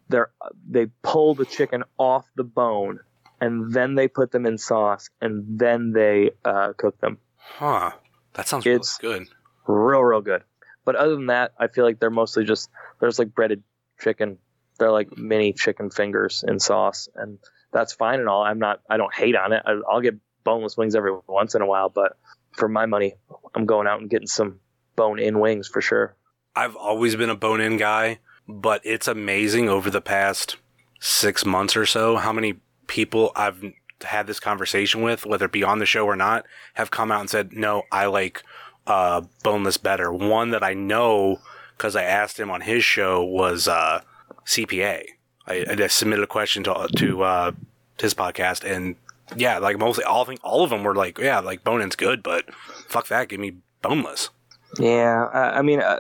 they're 0.09 0.31
they 0.69 0.87
pull 1.03 1.35
the 1.35 1.45
chicken 1.45 1.85
off 1.99 2.25
the 2.37 2.45
bone 2.45 3.01
and 3.41 3.73
then 3.73 3.95
they 3.95 4.09
put 4.09 4.31
them 4.33 4.47
in 4.47 4.59
sauce 4.59 5.11
and 5.21 5.59
then 5.59 5.93
they 5.93 6.31
uh, 6.45 6.73
cook 6.77 6.99
them. 7.01 7.19
Huh. 7.37 7.93
That 8.35 8.49
sounds 8.49 8.67
It's- 8.67 8.99
really 9.03 9.21
good. 9.21 9.29
Real, 9.67 10.03
real 10.03 10.21
good. 10.21 10.43
But 10.85 10.95
other 10.97 11.17
than 11.17 11.27
that, 11.27 11.53
I 11.59 11.67
feel 11.67 11.85
like 11.85 11.99
they're 11.99 12.11
mostly 12.11 12.45
just 12.45 12.71
there's 13.01 13.19
like 13.19 13.35
breaded 13.35 13.63
chicken. 14.01 14.39
They're 14.79 14.93
like 14.93 15.17
mini 15.19 15.53
chicken 15.53 15.91
fingers 15.91 16.45
in 16.47 16.61
sauce, 16.61 17.09
and 17.17 17.39
that's 17.73 17.93
fine 17.93 18.21
and 18.21 18.29
all. 18.29 18.43
I'm 18.45 18.61
not. 18.61 18.81
I 18.89 18.97
don't 18.97 19.13
hate 19.13 19.35
on 19.35 19.53
it. 19.53 19.63
I, 19.67 19.81
I'll 19.91 20.01
get 20.01 20.15
boneless 20.45 20.77
wings 20.77 20.95
every 20.95 21.11
once 21.27 21.57
in 21.57 21.63
a 21.63 21.67
while, 21.67 21.89
but 21.89 22.17
for 22.53 22.69
my 22.69 22.87
money, 22.87 23.15
I'm 23.55 23.67
going 23.67 23.89
out 23.89 24.01
and 24.01 24.09
getting 24.09 24.29
some 24.29 24.61
bone-in 24.95 25.41
wings 25.41 25.67
for 25.67 25.81
sure. 25.81 26.15
I've 26.55 26.77
always 26.77 27.17
been 27.17 27.31
a 27.31 27.35
bone 27.37 27.61
in 27.61 27.77
guy, 27.79 28.21
but 28.47 28.81
it's 28.85 29.09
amazing 29.09 29.69
over 29.69 29.91
the 29.91 30.01
past 30.01 30.57
six 31.01 31.45
months 31.45 31.77
or 31.77 31.85
so 31.87 32.17
how 32.17 32.33
many 32.33 32.55
people 32.87 33.33
I've 33.37 33.63
had 34.03 34.27
this 34.27 34.41
conversation 34.41 35.03
with, 35.03 35.27
whether 35.27 35.47
it 35.47 35.53
be 35.53 35.65
on 35.65 35.79
the 35.79 35.87
show 35.87 36.05
or 36.07 36.17
not, 36.17 36.47
have 36.75 36.91
come 36.91 37.11
out 37.11 37.21
and 37.21 37.31
said, 37.31 37.53
no, 37.53 37.83
I 37.91 38.07
like 38.07 38.43
uh, 38.87 39.23
boneless 39.43 39.77
better. 39.77 40.13
One 40.13 40.51
that 40.51 40.63
I 40.63 40.75
know 40.75 41.41
because 41.77 41.97
I 41.97 42.05
asked 42.05 42.39
him 42.39 42.51
on 42.51 42.63
his 42.63 42.85
show 42.85 43.25
was 43.25 43.69
uh, 43.69 44.01
CPA. 44.47 45.05
I, 45.47 45.65
I 45.69 45.87
submitted 45.87 46.23
a 46.23 46.29
question 46.29 46.65
to 46.65 46.89
to 46.97 47.23
uh, 47.23 47.53
his 48.01 48.15
podcast, 48.15 48.65
and 48.65 48.97
yeah, 49.37 49.59
like 49.59 49.79
mostly 49.79 50.05
all 50.05 50.29
all 50.43 50.65
of 50.65 50.71
them 50.71 50.83
were 50.83 50.95
like, 50.95 51.19
yeah, 51.19 51.41
like 51.41 51.65
bone 51.65 51.83
in's 51.83 51.97
good, 51.97 52.23
but 52.23 52.53
fuck 52.89 53.09
that, 53.09 53.29
give 53.29 53.41
me 53.41 53.57
boneless. 53.83 54.31
Yeah, 54.79 55.29
I, 55.33 55.59
I 55.59 55.63
mean, 55.63 55.81
uh, 55.81 55.99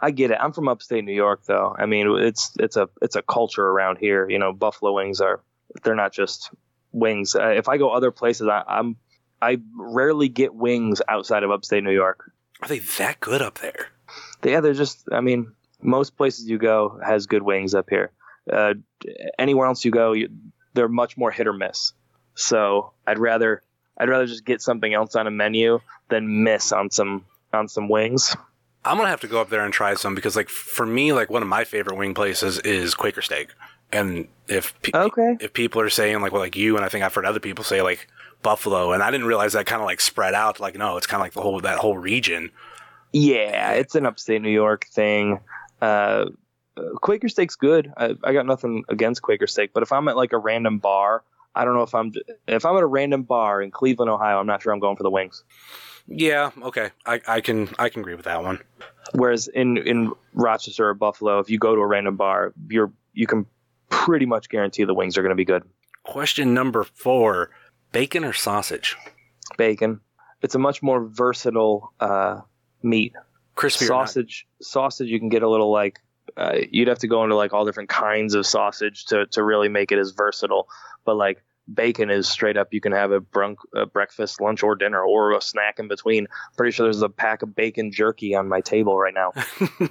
I 0.00 0.10
get 0.10 0.30
it. 0.30 0.38
I'm 0.40 0.52
from 0.52 0.68
upstate 0.68 1.04
New 1.04 1.12
York, 1.14 1.42
though. 1.46 1.74
I 1.78 1.86
mean, 1.86 2.10
it's 2.18 2.52
it's 2.58 2.76
a 2.76 2.88
it's 3.02 3.16
a 3.16 3.22
culture 3.22 3.66
around 3.66 3.98
here. 3.98 4.28
You 4.28 4.38
know, 4.38 4.52
buffalo 4.52 4.92
wings 4.92 5.20
are 5.20 5.40
they're 5.82 5.94
not 5.94 6.12
just 6.12 6.50
wings. 6.92 7.34
Uh, 7.34 7.48
if 7.48 7.68
I 7.68 7.76
go 7.76 7.90
other 7.90 8.10
places, 8.10 8.48
I, 8.48 8.62
I'm 8.66 8.96
I 9.42 9.58
rarely 9.76 10.28
get 10.28 10.54
wings 10.54 11.02
outside 11.08 11.42
of 11.42 11.50
upstate 11.50 11.84
New 11.84 11.92
York. 11.92 12.30
Are 12.62 12.68
they 12.68 12.78
that 12.78 13.20
good 13.20 13.42
up 13.42 13.58
there? 13.58 13.88
Yeah, 14.42 14.60
they're 14.60 14.74
just. 14.74 15.04
I 15.12 15.20
mean, 15.20 15.52
most 15.82 16.16
places 16.16 16.48
you 16.48 16.58
go 16.58 16.98
has 17.04 17.26
good 17.26 17.42
wings 17.42 17.74
up 17.74 17.90
here. 17.90 18.10
Uh, 18.50 18.74
anywhere 19.38 19.66
else 19.66 19.84
you 19.84 19.90
go, 19.90 20.12
you, 20.12 20.28
they're 20.74 20.88
much 20.88 21.16
more 21.16 21.30
hit 21.30 21.46
or 21.46 21.52
miss. 21.52 21.92
So 22.34 22.92
I'd 23.06 23.18
rather 23.18 23.62
I'd 23.98 24.08
rather 24.08 24.26
just 24.26 24.44
get 24.44 24.60
something 24.60 24.92
else 24.92 25.14
on 25.14 25.26
a 25.26 25.30
menu 25.30 25.80
than 26.08 26.42
miss 26.42 26.72
on 26.72 26.90
some 26.90 27.24
on 27.52 27.68
some 27.68 27.88
wings. 27.88 28.36
I'm 28.84 28.98
gonna 28.98 29.08
have 29.08 29.20
to 29.20 29.28
go 29.28 29.40
up 29.40 29.48
there 29.48 29.64
and 29.64 29.72
try 29.72 29.94
some 29.94 30.14
because, 30.14 30.36
like, 30.36 30.48
for 30.48 30.84
me, 30.84 31.12
like 31.12 31.30
one 31.30 31.42
of 31.42 31.48
my 31.48 31.64
favorite 31.64 31.96
wing 31.96 32.12
places 32.12 32.58
is 32.58 32.94
Quaker 32.94 33.22
Steak. 33.22 33.48
And 33.94 34.28
if 34.48 34.74
pe- 34.82 34.92
Okay. 34.94 35.36
if 35.40 35.52
people 35.52 35.80
are 35.80 35.88
saying 35.88 36.20
like, 36.20 36.32
well, 36.32 36.42
like 36.42 36.56
you, 36.56 36.76
and 36.76 36.84
I 36.84 36.88
think 36.88 37.04
I've 37.04 37.14
heard 37.14 37.24
other 37.24 37.40
people 37.40 37.64
say 37.64 37.80
like 37.80 38.06
Buffalo, 38.42 38.92
and 38.92 39.02
I 39.02 39.10
didn't 39.10 39.26
realize 39.26 39.52
that 39.54 39.66
kind 39.66 39.80
of 39.80 39.86
like 39.86 40.00
spread 40.00 40.34
out. 40.34 40.60
Like, 40.60 40.76
no, 40.76 40.96
it's 40.96 41.06
kind 41.06 41.20
of 41.20 41.24
like 41.24 41.32
the 41.32 41.40
whole 41.40 41.60
that 41.60 41.78
whole 41.78 41.96
region. 41.96 42.50
Yeah, 43.12 43.72
it's 43.72 43.94
an 43.94 44.06
upstate 44.06 44.42
New 44.42 44.50
York 44.50 44.86
thing. 44.92 45.40
Uh, 45.80 46.26
Quaker 46.96 47.28
steak's 47.28 47.54
good. 47.54 47.92
I, 47.96 48.16
I 48.24 48.32
got 48.32 48.46
nothing 48.46 48.84
against 48.88 49.22
Quaker 49.22 49.46
steak, 49.46 49.70
but 49.72 49.82
if 49.84 49.92
I'm 49.92 50.08
at 50.08 50.16
like 50.16 50.32
a 50.32 50.38
random 50.38 50.78
bar, 50.78 51.22
I 51.54 51.64
don't 51.64 51.74
know 51.74 51.82
if 51.84 51.94
I'm 51.94 52.12
if 52.48 52.66
I'm 52.66 52.76
at 52.76 52.82
a 52.82 52.86
random 52.86 53.22
bar 53.22 53.62
in 53.62 53.70
Cleveland, 53.70 54.10
Ohio. 54.10 54.40
I'm 54.40 54.46
not 54.46 54.60
sure 54.62 54.72
I'm 54.72 54.80
going 54.80 54.96
for 54.96 55.04
the 55.04 55.10
wings. 55.10 55.44
Yeah, 56.08 56.50
okay. 56.60 56.90
I, 57.06 57.20
I 57.26 57.40
can 57.40 57.68
I 57.78 57.88
can 57.88 58.00
agree 58.00 58.16
with 58.16 58.24
that 58.24 58.42
one. 58.42 58.58
Whereas 59.12 59.46
in 59.46 59.76
in 59.78 60.12
Rochester 60.32 60.88
or 60.88 60.94
Buffalo, 60.94 61.38
if 61.38 61.48
you 61.48 61.58
go 61.58 61.74
to 61.76 61.80
a 61.80 61.86
random 61.86 62.16
bar, 62.16 62.52
you're 62.68 62.92
you 63.12 63.28
can 63.28 63.46
pretty 63.94 64.26
much 64.26 64.48
guarantee 64.48 64.84
the 64.84 64.94
wings 64.94 65.16
are 65.16 65.22
going 65.22 65.30
to 65.30 65.36
be 65.36 65.44
good. 65.44 65.62
Question 66.02 66.54
number 66.54 66.84
four: 66.84 67.50
bacon 67.92 68.24
or 68.24 68.32
sausage? 68.32 68.96
Bacon. 69.56 70.00
It's 70.42 70.54
a 70.54 70.58
much 70.58 70.82
more 70.82 71.06
versatile 71.06 71.92
uh, 72.00 72.40
meat. 72.82 73.14
Crispy 73.54 73.86
or 73.86 73.88
not? 73.88 74.08
sausage 74.08 74.46
sausage 74.60 75.08
you 75.08 75.18
can 75.18 75.28
get 75.28 75.42
a 75.42 75.48
little 75.48 75.70
like 75.70 76.00
uh, 76.36 76.58
you'd 76.70 76.88
have 76.88 76.98
to 76.98 77.06
go 77.06 77.22
into 77.22 77.36
like 77.36 77.52
all 77.52 77.64
different 77.64 77.88
kinds 77.88 78.34
of 78.34 78.46
sausage 78.46 79.04
to, 79.06 79.26
to 79.26 79.42
really 79.42 79.68
make 79.68 79.92
it 79.92 79.98
as 79.98 80.10
versatile 80.10 80.68
but 81.04 81.14
like 81.14 81.42
bacon 81.72 82.10
is 82.10 82.28
straight 82.28 82.56
up 82.56 82.74
you 82.74 82.80
can 82.80 82.92
have 82.92 83.12
a, 83.12 83.20
brunk, 83.20 83.58
a 83.74 83.86
breakfast 83.86 84.40
lunch 84.40 84.62
or 84.62 84.74
dinner 84.74 85.02
or 85.02 85.32
a 85.32 85.40
snack 85.40 85.78
in 85.78 85.88
between 85.88 86.26
pretty 86.56 86.72
sure 86.72 86.84
there's 86.86 87.02
a 87.02 87.08
pack 87.08 87.42
of 87.42 87.54
bacon 87.54 87.92
jerky 87.92 88.34
on 88.34 88.48
my 88.48 88.60
table 88.60 88.98
right 88.98 89.14
now 89.14 89.32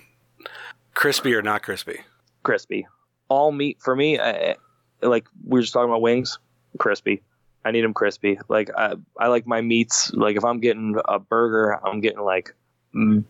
Crispy 0.93 1.33
or 1.33 1.41
not 1.41 1.63
crispy? 1.63 2.01
crispy 2.43 2.85
all 3.29 3.51
meat 3.51 3.77
for 3.81 3.95
me 3.95 4.19
I, 4.19 4.55
like 5.01 5.27
we 5.45 5.59
were 5.59 5.61
just 5.61 5.73
talking 5.73 5.89
about 5.89 6.01
wings 6.01 6.39
crispy. 6.77 7.21
I 7.65 7.71
need 7.71 7.83
them 7.83 7.93
crispy. 7.93 8.39
Like 8.49 8.69
I, 8.75 8.95
I 9.17 9.27
like 9.27 9.47
my 9.47 9.61
meats 9.61 10.11
like 10.13 10.35
if 10.35 10.43
i'm 10.43 10.59
getting 10.59 10.95
a 11.05 11.19
burger 11.19 11.79
i'm 11.85 12.01
getting 12.01 12.21
like 12.21 12.53
mm, 12.95 13.23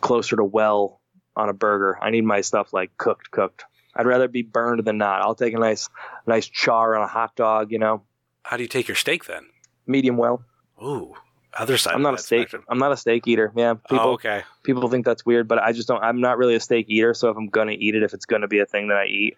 closer 0.00 0.36
to 0.36 0.44
well 0.44 1.00
on 1.36 1.48
a 1.48 1.52
burger. 1.52 1.98
I 2.00 2.10
need 2.10 2.24
my 2.24 2.40
stuff 2.40 2.72
like 2.72 2.96
cooked 2.96 3.30
cooked. 3.30 3.64
I'd 3.96 4.06
rather 4.06 4.28
be 4.28 4.42
burned 4.42 4.84
than 4.84 4.98
not. 4.98 5.22
I'll 5.22 5.34
take 5.34 5.54
a 5.54 5.58
nice 5.58 5.88
nice 6.26 6.46
char 6.46 6.96
on 6.96 7.02
a 7.02 7.08
hot 7.08 7.36
dog 7.36 7.72
you 7.72 7.78
know? 7.78 8.02
How 8.44 8.56
do 8.56 8.62
you 8.62 8.68
take 8.68 8.88
your 8.88 8.96
steak 8.96 9.24
then? 9.24 9.46
medium 9.86 10.16
well. 10.16 10.42
Ooh, 10.82 11.14
other 11.56 11.76
side. 11.76 11.92
i'm 11.92 11.96
of 11.98 12.02
not 12.02 12.14
a 12.14 12.18
steak 12.18 12.48
spectrum. 12.48 12.64
i'm 12.68 12.78
not 12.78 12.92
a 12.92 12.96
steak 12.96 13.26
eater 13.26 13.52
yeah 13.56 13.74
people 13.74 13.98
oh, 14.00 14.12
okay. 14.12 14.42
people 14.64 14.88
think 14.88 15.04
that's 15.04 15.24
weird, 15.24 15.46
but 15.46 15.58
I 15.58 15.72
just 15.72 15.86
don't. 15.86 16.02
I'm 16.02 16.20
not 16.20 16.38
really 16.38 16.54
a 16.54 16.60
steak 16.60 16.86
eater, 16.88 17.14
so 17.14 17.30
if 17.30 17.36
I'm 17.36 17.48
gonna 17.48 17.72
eat 17.72 17.94
it, 17.94 18.02
if 18.02 18.14
it's 18.14 18.26
gonna 18.26 18.48
be 18.48 18.60
a 18.60 18.66
thing 18.66 18.88
that 18.88 18.96
I 18.96 19.06
eat, 19.06 19.36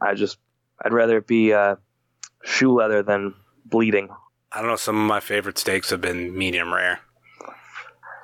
I 0.00 0.14
just 0.14 0.38
I'd 0.82 0.92
rather 0.92 1.18
it 1.18 1.26
be 1.26 1.52
uh, 1.52 1.76
shoe 2.44 2.74
leather 2.74 3.02
than 3.02 3.34
bleeding. 3.64 4.08
I 4.52 4.60
don't 4.60 4.70
know. 4.70 4.76
Some 4.76 4.96
of 4.96 5.06
my 5.06 5.20
favorite 5.20 5.58
steaks 5.58 5.90
have 5.90 6.00
been 6.00 6.36
medium 6.36 6.72
rare. 6.72 7.00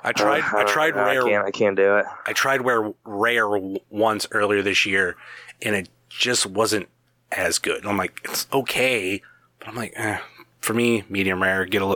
I 0.03 0.11
tried. 0.11 0.41
Uh, 0.41 0.57
I 0.59 0.63
tried 0.63 0.95
I 0.95 1.13
rare. 1.13 1.23
can't. 1.23 1.45
I 1.45 1.51
can't 1.51 1.75
do 1.75 1.97
it. 1.97 2.05
I 2.25 2.33
tried 2.33 2.65
rare 2.65 2.93
rare 3.03 3.47
once 3.89 4.27
earlier 4.31 4.61
this 4.61 4.85
year, 4.85 5.17
and 5.61 5.75
it 5.75 5.89
just 6.09 6.45
wasn't 6.45 6.87
as 7.31 7.59
good. 7.59 7.79
And 7.79 7.89
I'm 7.89 7.97
like, 7.97 8.21
it's 8.23 8.47
okay, 8.53 9.21
but 9.59 9.67
I'm 9.67 9.75
like, 9.75 9.93
eh. 9.95 10.19
for 10.61 10.73
me, 10.73 11.03
medium 11.09 11.41
rare. 11.41 11.65
Get 11.65 11.81
a 11.81 11.95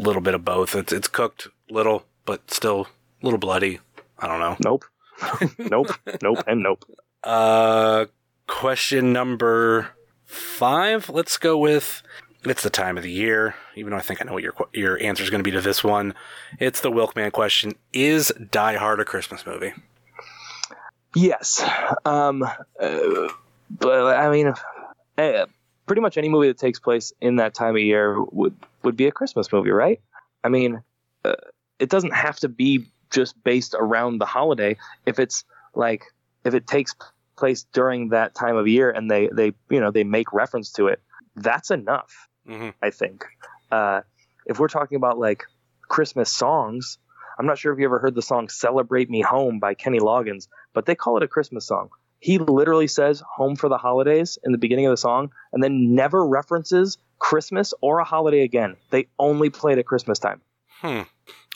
li- 0.00 0.04
little 0.06 0.22
bit 0.22 0.34
of 0.34 0.44
both. 0.44 0.74
It's 0.74 0.92
it's 0.92 1.08
cooked 1.08 1.48
little, 1.68 2.04
but 2.24 2.50
still 2.50 2.88
a 3.22 3.24
little 3.24 3.38
bloody. 3.38 3.80
I 4.18 4.26
don't 4.26 4.40
know. 4.40 4.56
Nope. 4.64 4.84
nope. 5.58 5.88
Nope. 6.22 6.44
And 6.46 6.62
nope. 6.62 6.84
Uh, 7.22 8.06
question 8.46 9.12
number 9.12 9.88
five. 10.26 11.08
Let's 11.08 11.38
go 11.38 11.58
with. 11.58 12.02
It's 12.42 12.62
the 12.62 12.70
time 12.70 12.96
of 12.96 13.02
the 13.02 13.10
year, 13.10 13.54
even 13.76 13.90
though 13.90 13.98
I 13.98 14.00
think 14.00 14.22
I 14.22 14.24
know 14.24 14.32
what 14.32 14.42
your 14.42 14.54
your 14.72 15.02
answer 15.02 15.22
is 15.22 15.28
going 15.30 15.40
to 15.40 15.44
be 15.44 15.50
to 15.50 15.60
this 15.60 15.84
one. 15.84 16.14
It's 16.58 16.80
the 16.80 16.90
Wilkman 16.90 17.32
question: 17.32 17.74
Is 17.92 18.32
Die 18.50 18.76
Hard 18.76 19.00
a 19.00 19.04
Christmas 19.04 19.44
movie? 19.44 19.72
Yes. 21.14 21.62
Um. 22.04 22.42
uh, 22.42 23.28
but 23.70 24.16
I 24.16 24.30
mean, 24.30 24.54
uh, 25.18 25.46
pretty 25.90 26.02
much 26.02 26.16
any 26.16 26.28
movie 26.28 26.46
that 26.46 26.56
takes 26.56 26.78
place 26.78 27.12
in 27.20 27.34
that 27.34 27.52
time 27.52 27.74
of 27.74 27.82
year 27.82 28.22
would 28.30 28.54
would 28.84 28.96
be 28.96 29.08
a 29.08 29.10
Christmas 29.10 29.50
movie, 29.50 29.72
right? 29.72 30.00
I 30.44 30.48
mean, 30.48 30.84
uh, 31.24 31.34
it 31.80 31.90
doesn't 31.90 32.14
have 32.14 32.36
to 32.36 32.48
be 32.48 32.86
just 33.10 33.34
based 33.42 33.74
around 33.76 34.18
the 34.18 34.24
holiday. 34.24 34.76
If 35.04 35.18
it's 35.18 35.42
like 35.74 36.04
if 36.44 36.54
it 36.54 36.68
takes 36.68 36.94
place 37.34 37.66
during 37.72 38.10
that 38.10 38.36
time 38.36 38.54
of 38.54 38.68
year 38.68 38.88
and 38.88 39.10
they 39.10 39.30
they 39.32 39.52
you 39.68 39.80
know 39.80 39.90
they 39.90 40.04
make 40.04 40.32
reference 40.32 40.70
to 40.74 40.86
it, 40.86 41.02
that's 41.34 41.72
enough. 41.72 42.28
Mm-hmm. 42.48 42.68
I 42.80 42.90
think. 42.90 43.24
Uh, 43.72 44.02
if 44.46 44.60
we're 44.60 44.68
talking 44.68 44.94
about 44.94 45.18
like 45.18 45.42
Christmas 45.88 46.30
songs, 46.30 46.98
I'm 47.36 47.46
not 47.46 47.58
sure 47.58 47.72
if 47.72 47.80
you 47.80 47.84
ever 47.86 47.98
heard 47.98 48.14
the 48.14 48.22
song 48.22 48.48
"Celebrate 48.48 49.10
Me 49.10 49.22
Home" 49.22 49.58
by 49.58 49.74
Kenny 49.74 49.98
Loggins, 49.98 50.46
but 50.72 50.86
they 50.86 50.94
call 50.94 51.16
it 51.16 51.24
a 51.24 51.28
Christmas 51.28 51.66
song. 51.66 51.90
He 52.20 52.38
literally 52.38 52.86
says 52.86 53.22
"Home 53.36 53.56
for 53.56 53.68
the 53.68 53.78
Holidays" 53.78 54.38
in 54.44 54.52
the 54.52 54.58
beginning 54.58 54.86
of 54.86 54.90
the 54.92 54.96
song, 54.96 55.32
and 55.52 55.62
then 55.62 55.94
never 55.94 56.24
references 56.26 56.98
Christmas 57.18 57.74
or 57.80 57.98
a 57.98 58.04
holiday 58.04 58.42
again. 58.42 58.76
They 58.90 59.08
only 59.18 59.50
played 59.50 59.78
at 59.78 59.86
Christmas 59.86 60.18
time. 60.18 60.40
Hmm. 60.80 61.02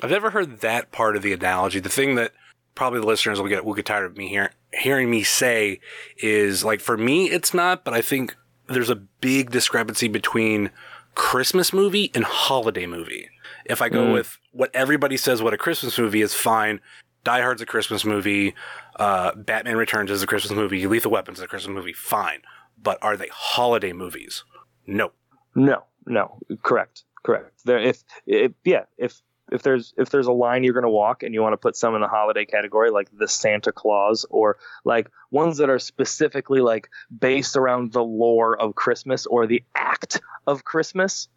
I've 0.03 0.11
never 0.11 0.31
heard 0.31 0.61
that 0.61 0.91
part 0.91 1.17
of 1.17 1.23
the 1.23 1.33
analogy. 1.33 1.81
The 1.81 1.89
thing 1.89 2.17
that 2.17 2.33
probably 2.75 3.01
the 3.01 3.07
listeners 3.07 3.41
will 3.41 3.49
get 3.49 3.65
will 3.65 3.75
get 3.75 3.87
tired 3.87 4.07
of 4.07 4.17
me 4.17 4.29
hear, 4.29 4.51
hearing 4.73 5.11
me 5.11 5.23
say 5.23 5.81
is 6.19 6.65
like 6.65 6.81
for 6.81 6.97
me 6.97 7.27
it's 7.31 7.55
not, 7.55 7.85
but 7.85 7.95
I 7.95 8.03
think 8.03 8.35
there's 8.67 8.91
a 8.91 8.97
big 8.97 9.51
discrepancy 9.51 10.09
between 10.09 10.71
Christmas 11.15 11.73
movie 11.73 12.11
and 12.15 12.25
holiday 12.25 12.87
movie. 12.87 13.29
If 13.67 13.81
I 13.81 13.89
go 13.89 14.07
Mm. 14.07 14.13
with 14.15 14.39
what 14.51 14.71
everybody 14.75 15.17
says 15.17 15.41
what 15.43 15.55
a 15.55 15.59
Christmas 15.59 15.99
movie 15.99 16.23
is, 16.23 16.35
fine. 16.35 16.81
Die 17.23 17.41
Hard's 17.41 17.63
a 17.63 17.67
Christmas 17.67 18.05
movie. 18.05 18.55
Uh, 18.97 19.35
Batman 19.35 19.77
Returns 19.77 20.11
is 20.11 20.23
a 20.23 20.27
Christmas 20.27 20.53
movie. 20.53 20.87
Lethal 20.87 21.11
Weapon's 21.11 21.39
is 21.39 21.45
a 21.45 21.49
Christmas 21.49 21.75
movie. 21.75 21.93
Fine. 21.93 22.43
But 22.81 22.99
are 23.03 23.17
they 23.17 23.29
holiday 23.33 23.93
movies? 23.93 24.45
No. 24.87 25.13
No, 25.55 25.85
no, 26.07 26.39
correct, 26.63 27.05
correct. 27.23 27.65
There, 27.65 27.79
if, 27.79 28.03
if 28.27 28.53
yeah, 28.65 28.85
if 28.99 29.23
if 29.53 29.63
there's 29.63 29.95
if 29.97 30.11
there's 30.11 30.27
a 30.27 30.33
line 30.33 30.65
you're 30.65 30.73
going 30.73 30.83
to 30.85 30.91
walk 30.91 31.23
and 31.23 31.35
you 31.35 31.43
want 31.43 31.53
to 31.53 31.59
put 31.59 31.77
some 31.77 31.95
in 31.95 32.01
the 32.01 32.09
holiday 32.09 32.45
category, 32.45 32.91
like 32.91 33.09
the 33.17 33.29
Santa 33.29 33.73
Claus, 33.73 34.27
or 34.31 34.59
like 34.85 35.11
ones 35.31 35.59
that 35.59 35.71
are 35.71 35.79
specifically 35.79 36.61
like 36.61 36.89
based 37.17 37.57
around 37.57 37.93
the 37.93 38.03
lore 38.03 38.61
of 38.61 38.75
Christmas 38.75 39.27
or 39.27 39.47
the 39.47 39.63
act 39.75 40.21
of 40.47 40.65
Christmas, 40.65 41.29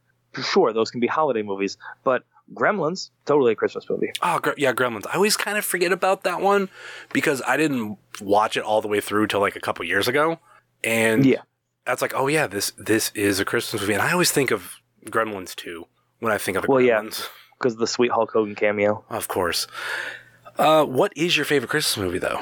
sure, 0.42 0.74
those 0.74 0.90
can 0.90 1.00
be 1.00 1.08
holiday 1.08 1.44
movies. 1.44 1.78
But 2.04 2.24
Gremlins, 2.54 3.10
totally 3.26 3.52
a 3.52 3.56
Christmas 3.56 3.90
movie. 3.90 4.12
Oh, 4.22 4.40
yeah, 4.58 4.74
Gremlins. 4.74 5.06
I 5.08 5.16
always 5.16 5.36
kind 5.38 5.58
of 5.58 5.66
forget 5.66 5.92
about 5.92 6.24
that 6.24 6.42
one 6.42 6.70
because 7.14 7.42
I 7.46 7.58
didn't 7.58 7.98
watch 8.22 8.56
it 8.58 8.64
all 8.64 8.82
the 8.82 8.88
way 8.88 9.02
through 9.02 9.28
till 9.28 9.40
like 9.42 9.56
a 9.56 9.60
couple 9.60 9.84
years 9.86 10.08
ago, 10.08 10.40
and 10.84 11.26
Yeah. 11.26 11.42
that's 11.86 12.02
like, 12.02 12.14
oh 12.16 12.28
yeah, 12.28 12.48
this 12.48 12.72
this 12.78 13.12
is 13.16 13.40
a 13.40 13.46
Christmas 13.46 13.82
movie, 13.82 13.94
and 13.94 14.02
I 14.02 14.12
always 14.14 14.32
think 14.32 14.52
of 14.52 14.76
Gremlins 15.06 15.56
too 15.56 15.88
when 16.20 16.32
I 16.32 16.38
think 16.38 16.58
of 16.58 16.64
the 16.64 16.72
Well, 16.72 16.82
yeah. 16.82 17.02
Gremlins. 17.02 17.28
Because 17.60 17.76
the 17.76 17.88
sweet 17.88 18.12
Hulk 18.12 18.32
Hogan 18.32 18.54
cameo. 18.56 19.04
Of 19.10 19.28
course. 19.28 19.66
Uh, 20.58 20.86
what 20.86 21.12
is 21.16 21.36
your 21.36 21.46
favorite 21.46 21.70
Christmas 21.70 21.98
movie 21.98 22.20
though? 22.20 22.42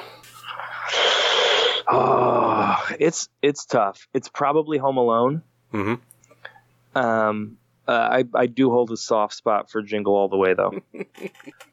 Oh, 1.87 2.85
it's 2.99 3.29
it's 3.41 3.65
tough. 3.65 4.07
It's 4.13 4.29
probably 4.29 4.77
Home 4.77 4.97
Alone. 4.97 5.41
hmm 5.71 5.95
Um, 6.95 7.57
uh, 7.87 7.91
I 8.11 8.23
I 8.33 8.45
do 8.47 8.69
hold 8.69 8.91
a 8.91 8.97
soft 8.97 9.33
spot 9.33 9.69
for 9.69 9.81
Jingle 9.81 10.15
All 10.15 10.27
the 10.27 10.37
Way 10.37 10.53
though. 10.53 10.79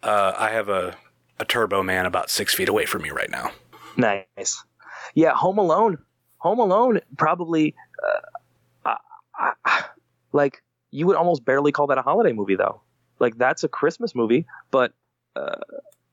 Uh, 0.03 0.35
I 0.37 0.51
have 0.51 0.69
a 0.69 0.97
a 1.39 1.45
Turbo 1.45 1.81
Man 1.85 2.07
about 2.07 2.29
six 2.29 2.53
feet 2.53 2.69
away 2.69 2.87
from 2.87 3.03
me 3.03 3.11
right 3.11 3.31
now. 3.31 3.53
Nice. 3.97 4.65
Yeah, 5.15 5.33
Home 5.35 5.59
Alone. 5.59 5.97
Home 6.39 6.59
Alone 6.59 7.01
probably 7.17 7.77
uh, 8.05 8.91
uh, 8.91 9.51
uh, 9.65 9.83
like 10.33 10.61
you 10.91 11.07
would 11.07 11.15
almost 11.15 11.45
barely 11.45 11.71
call 11.71 11.87
that 11.87 11.99
a 11.99 12.03
holiday 12.03 12.33
movie 12.33 12.57
though. 12.57 12.81
Like 13.21 13.39
that's 13.39 13.63
a 13.63 13.69
Christmas 13.69 14.15
movie, 14.15 14.47
but 14.73 14.93
uh, 15.37 15.61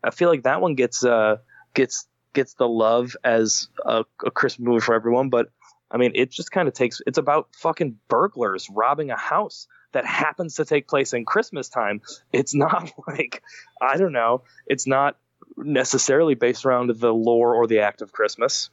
I 0.04 0.12
feel 0.12 0.30
like 0.30 0.43
that 0.43 0.62
one 0.62 0.76
gets 0.76 1.04
uh, 1.04 1.38
gets 1.74 2.08
gets 2.34 2.54
the 2.54 2.68
love 2.68 3.16
as 3.24 3.70
a, 3.86 4.06
a 4.24 4.32
Christmas 4.32 4.68
movie 4.68 4.82
for 4.82 4.93
everyone. 4.93 5.30
But 5.30 5.50
I 5.91 5.97
mean, 5.97 6.12
it 6.14 6.30
just 6.30 6.52
kind 6.52 6.68
of 6.68 6.74
takes. 6.74 7.02
It's 7.08 7.18
about 7.18 7.50
fucking 7.56 7.97
burglars 8.08 8.70
robbing 8.70 9.10
a 9.10 9.18
house 9.18 9.68
that 9.92 10.06
happens 10.06 10.56
to 10.56 10.66
take 10.66 10.88
place 10.88 11.14
in 11.14 11.26
Christmas 11.26 11.70
time. 11.70 12.02
It's 12.32 12.54
not 12.54 12.92
like 13.08 13.42
I 13.82 13.98
don't 13.98 14.14
know. 14.14 14.44
It's 14.68 14.88
not 14.88 15.18
necessarily 15.58 16.36
based 16.36 16.66
around 16.66 16.92
the 17.00 17.14
lore 17.14 17.56
or 17.56 17.68
the 17.68 17.80
act 17.80 18.02
of 18.02 18.12
Christmas. 18.12 18.70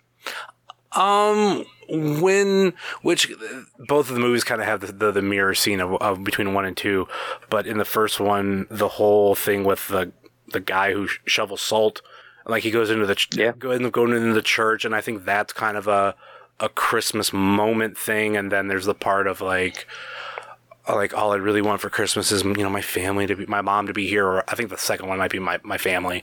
Um, 0.92 1.66
when 1.90 2.72
which 3.02 3.30
both 3.86 4.08
of 4.08 4.14
the 4.14 4.20
movies 4.20 4.44
kind 4.44 4.60
of 4.62 4.66
have 4.66 4.80
the, 4.80 4.92
the, 4.92 5.12
the 5.12 5.22
mirror 5.22 5.54
scene 5.54 5.80
of, 5.80 5.92
of 5.94 6.24
between 6.24 6.54
one 6.54 6.64
and 6.64 6.76
two, 6.76 7.06
but 7.50 7.66
in 7.66 7.76
the 7.78 7.84
first 7.84 8.18
one, 8.18 8.66
the 8.70 8.88
whole 8.88 9.34
thing 9.34 9.64
with 9.64 9.88
the 9.88 10.12
the 10.48 10.60
guy 10.60 10.92
who 10.92 11.06
sh- 11.08 11.18
shovels 11.26 11.60
salt, 11.60 12.00
like 12.46 12.62
he 12.62 12.70
goes 12.70 12.88
into 12.88 13.04
the 13.04 13.16
ch- 13.16 13.28
Yeah. 13.36 13.52
go 13.58 13.72
in, 13.72 13.90
going 13.90 14.12
into 14.12 14.32
the 14.32 14.40
church, 14.42 14.84
and 14.84 14.94
I 14.94 15.00
think 15.00 15.24
that's 15.24 15.52
kind 15.52 15.76
of 15.76 15.86
a 15.88 16.14
a 16.60 16.68
Christmas 16.70 17.30
moment 17.32 17.98
thing, 17.98 18.36
and 18.36 18.50
then 18.50 18.68
there's 18.68 18.86
the 18.86 18.94
part 18.94 19.26
of 19.26 19.40
like. 19.40 19.86
Like 20.88 21.14
all 21.14 21.32
I 21.32 21.36
really 21.36 21.62
want 21.62 21.80
for 21.80 21.90
Christmas 21.90 22.30
is 22.30 22.44
you 22.44 22.54
know 22.54 22.70
my 22.70 22.82
family 22.82 23.26
to 23.26 23.34
be 23.34 23.46
my 23.46 23.60
mom 23.60 23.88
to 23.88 23.92
be 23.92 24.06
here, 24.06 24.26
or 24.26 24.44
I 24.48 24.54
think 24.54 24.70
the 24.70 24.78
second 24.78 25.08
one 25.08 25.18
might 25.18 25.30
be 25.30 25.38
my, 25.38 25.58
my 25.62 25.78
family, 25.78 26.22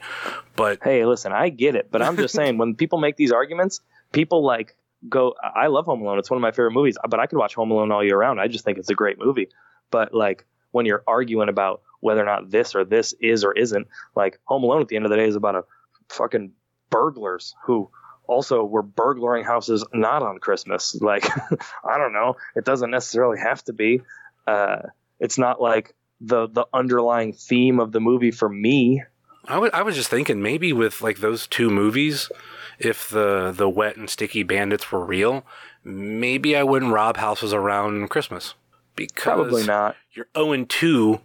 but 0.55 0.80
Hey, 0.82 1.05
listen, 1.05 1.32
I 1.34 1.49
get 1.49 1.76
it, 1.76 1.89
but 1.91 2.01
I'm 2.01 2.16
just 2.16 2.34
saying 2.36 2.57
when 2.57 2.76
people 2.76 2.99
make 2.99 3.18
these 3.18 3.32
arguments, 3.32 3.82
people 4.11 4.43
like 4.43 4.76
go. 5.09 5.36
I 5.43 5.68
love 5.68 5.86
Home 5.86 6.01
Alone. 6.01 6.20
It's 6.20 6.30
one 6.30 6.38
of 6.38 6.41
my 6.41 6.51
favorite 6.51 6.72
movies, 6.72 6.97
but 7.09 7.20
I 7.20 7.26
could 7.26 7.38
watch 7.38 7.55
Home 7.55 7.72
Alone 7.72 7.91
all 7.91 8.03
year 8.03 8.18
round. 8.18 8.39
I 8.39 8.47
just 8.47 8.64
think 8.64 8.78
it's 8.78 8.89
a 8.89 8.95
great 8.95 9.20
movie. 9.20 9.49
But 9.91 10.14
like 10.14 10.45
when 10.72 10.86
you're 10.86 11.03
arguing 11.07 11.49
about 11.49 11.82
whether 11.99 12.22
or 12.22 12.26
not 12.26 12.49
this 12.49 12.76
or 12.76 12.84
this 12.84 13.14
is 13.20 13.43
or 13.43 13.53
isn't, 13.53 13.88
like 14.16 14.39
Home 14.45 14.64
Alone 14.64 14.82
at 14.82 14.88
the 14.88 14.95
end 14.95 15.05
of 15.05 15.11
the 15.11 15.18
day 15.18 15.28
is 15.28 15.36
about 15.36 15.55
a 15.55 15.64
fucking 16.09 16.51
burglars 16.89 17.55
who 17.66 17.89
also 18.28 18.64
were 18.64 18.82
burglaring 18.82 19.43
houses 19.43 19.86
not 19.93 20.24
on 20.24 20.39
Christmas. 20.39 20.95
Like, 20.95 21.26
I 21.84 21.97
don't 21.97 22.14
know. 22.14 22.36
It 22.55 22.66
doesn't 22.66 22.91
necessarily 22.91 23.39
have 23.39 23.64
to 23.66 23.74
be. 23.74 24.01
Uh, 24.48 24.78
it's 25.20 25.38
not 25.38 25.62
like 25.62 25.96
the 26.22 26.48
the 26.48 26.66
underlying 26.74 27.34
theme 27.34 27.80
of 27.80 27.91
the 27.91 28.00
movie 28.00 28.32
for 28.32 28.50
me. 28.50 29.04
I 29.46 29.82
was 29.82 29.96
just 29.96 30.10
thinking 30.10 30.41
maybe 30.41 30.72
with 30.72 31.02
like 31.02 31.18
those 31.18 31.48
two 31.48 31.70
movies, 31.70 32.32
if 32.80 33.10
the 33.10 33.54
the 33.56 33.70
wet 33.70 33.98
and 33.98 34.10
sticky 34.10 34.44
bandits 34.44 34.91
were 34.91 35.04
real, 35.04 35.46
maybe 35.84 36.56
I 36.56 36.64
wouldn't 36.64 36.94
rob 36.94 37.18
houses 37.18 37.54
around 37.54 38.10
Christmas. 38.10 38.54
Because 38.96 39.24
Probably 39.24 39.66
not. 39.66 39.96
You're 40.14 40.28
0 40.38 40.66
2 40.66 41.20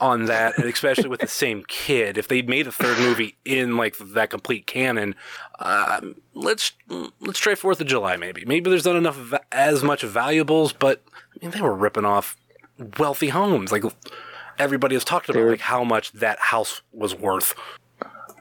on 0.00 0.26
that, 0.26 0.56
especially 0.58 1.08
with 1.08 1.20
the 1.20 1.26
same 1.26 1.64
kid. 1.66 2.16
If 2.16 2.28
they 2.28 2.42
made 2.42 2.66
a 2.68 2.72
third 2.72 2.98
movie 2.98 3.36
in 3.44 3.76
like 3.76 3.96
that 3.98 4.30
complete 4.30 4.66
canon, 4.66 5.14
um, 5.58 6.14
let's 6.34 6.72
let's 7.20 7.38
try 7.40 7.54
Fourth 7.54 7.80
of 7.80 7.86
July. 7.86 8.16
Maybe 8.16 8.44
maybe 8.46 8.70
there's 8.70 8.84
not 8.84 8.96
enough 8.96 9.16
va- 9.16 9.40
as 9.52 9.82
much 9.82 10.02
valuables, 10.02 10.72
but 10.72 11.02
I 11.14 11.44
mean 11.44 11.50
they 11.50 11.60
were 11.60 11.74
ripping 11.74 12.04
off 12.04 12.36
wealthy 12.98 13.28
homes. 13.28 13.72
Like 13.72 13.84
everybody 14.58 14.94
has 14.94 15.04
talked 15.04 15.28
about 15.28 15.46
like 15.46 15.60
how 15.60 15.84
much 15.84 16.12
that 16.12 16.38
house 16.38 16.82
was 16.92 17.14
worth. 17.14 17.54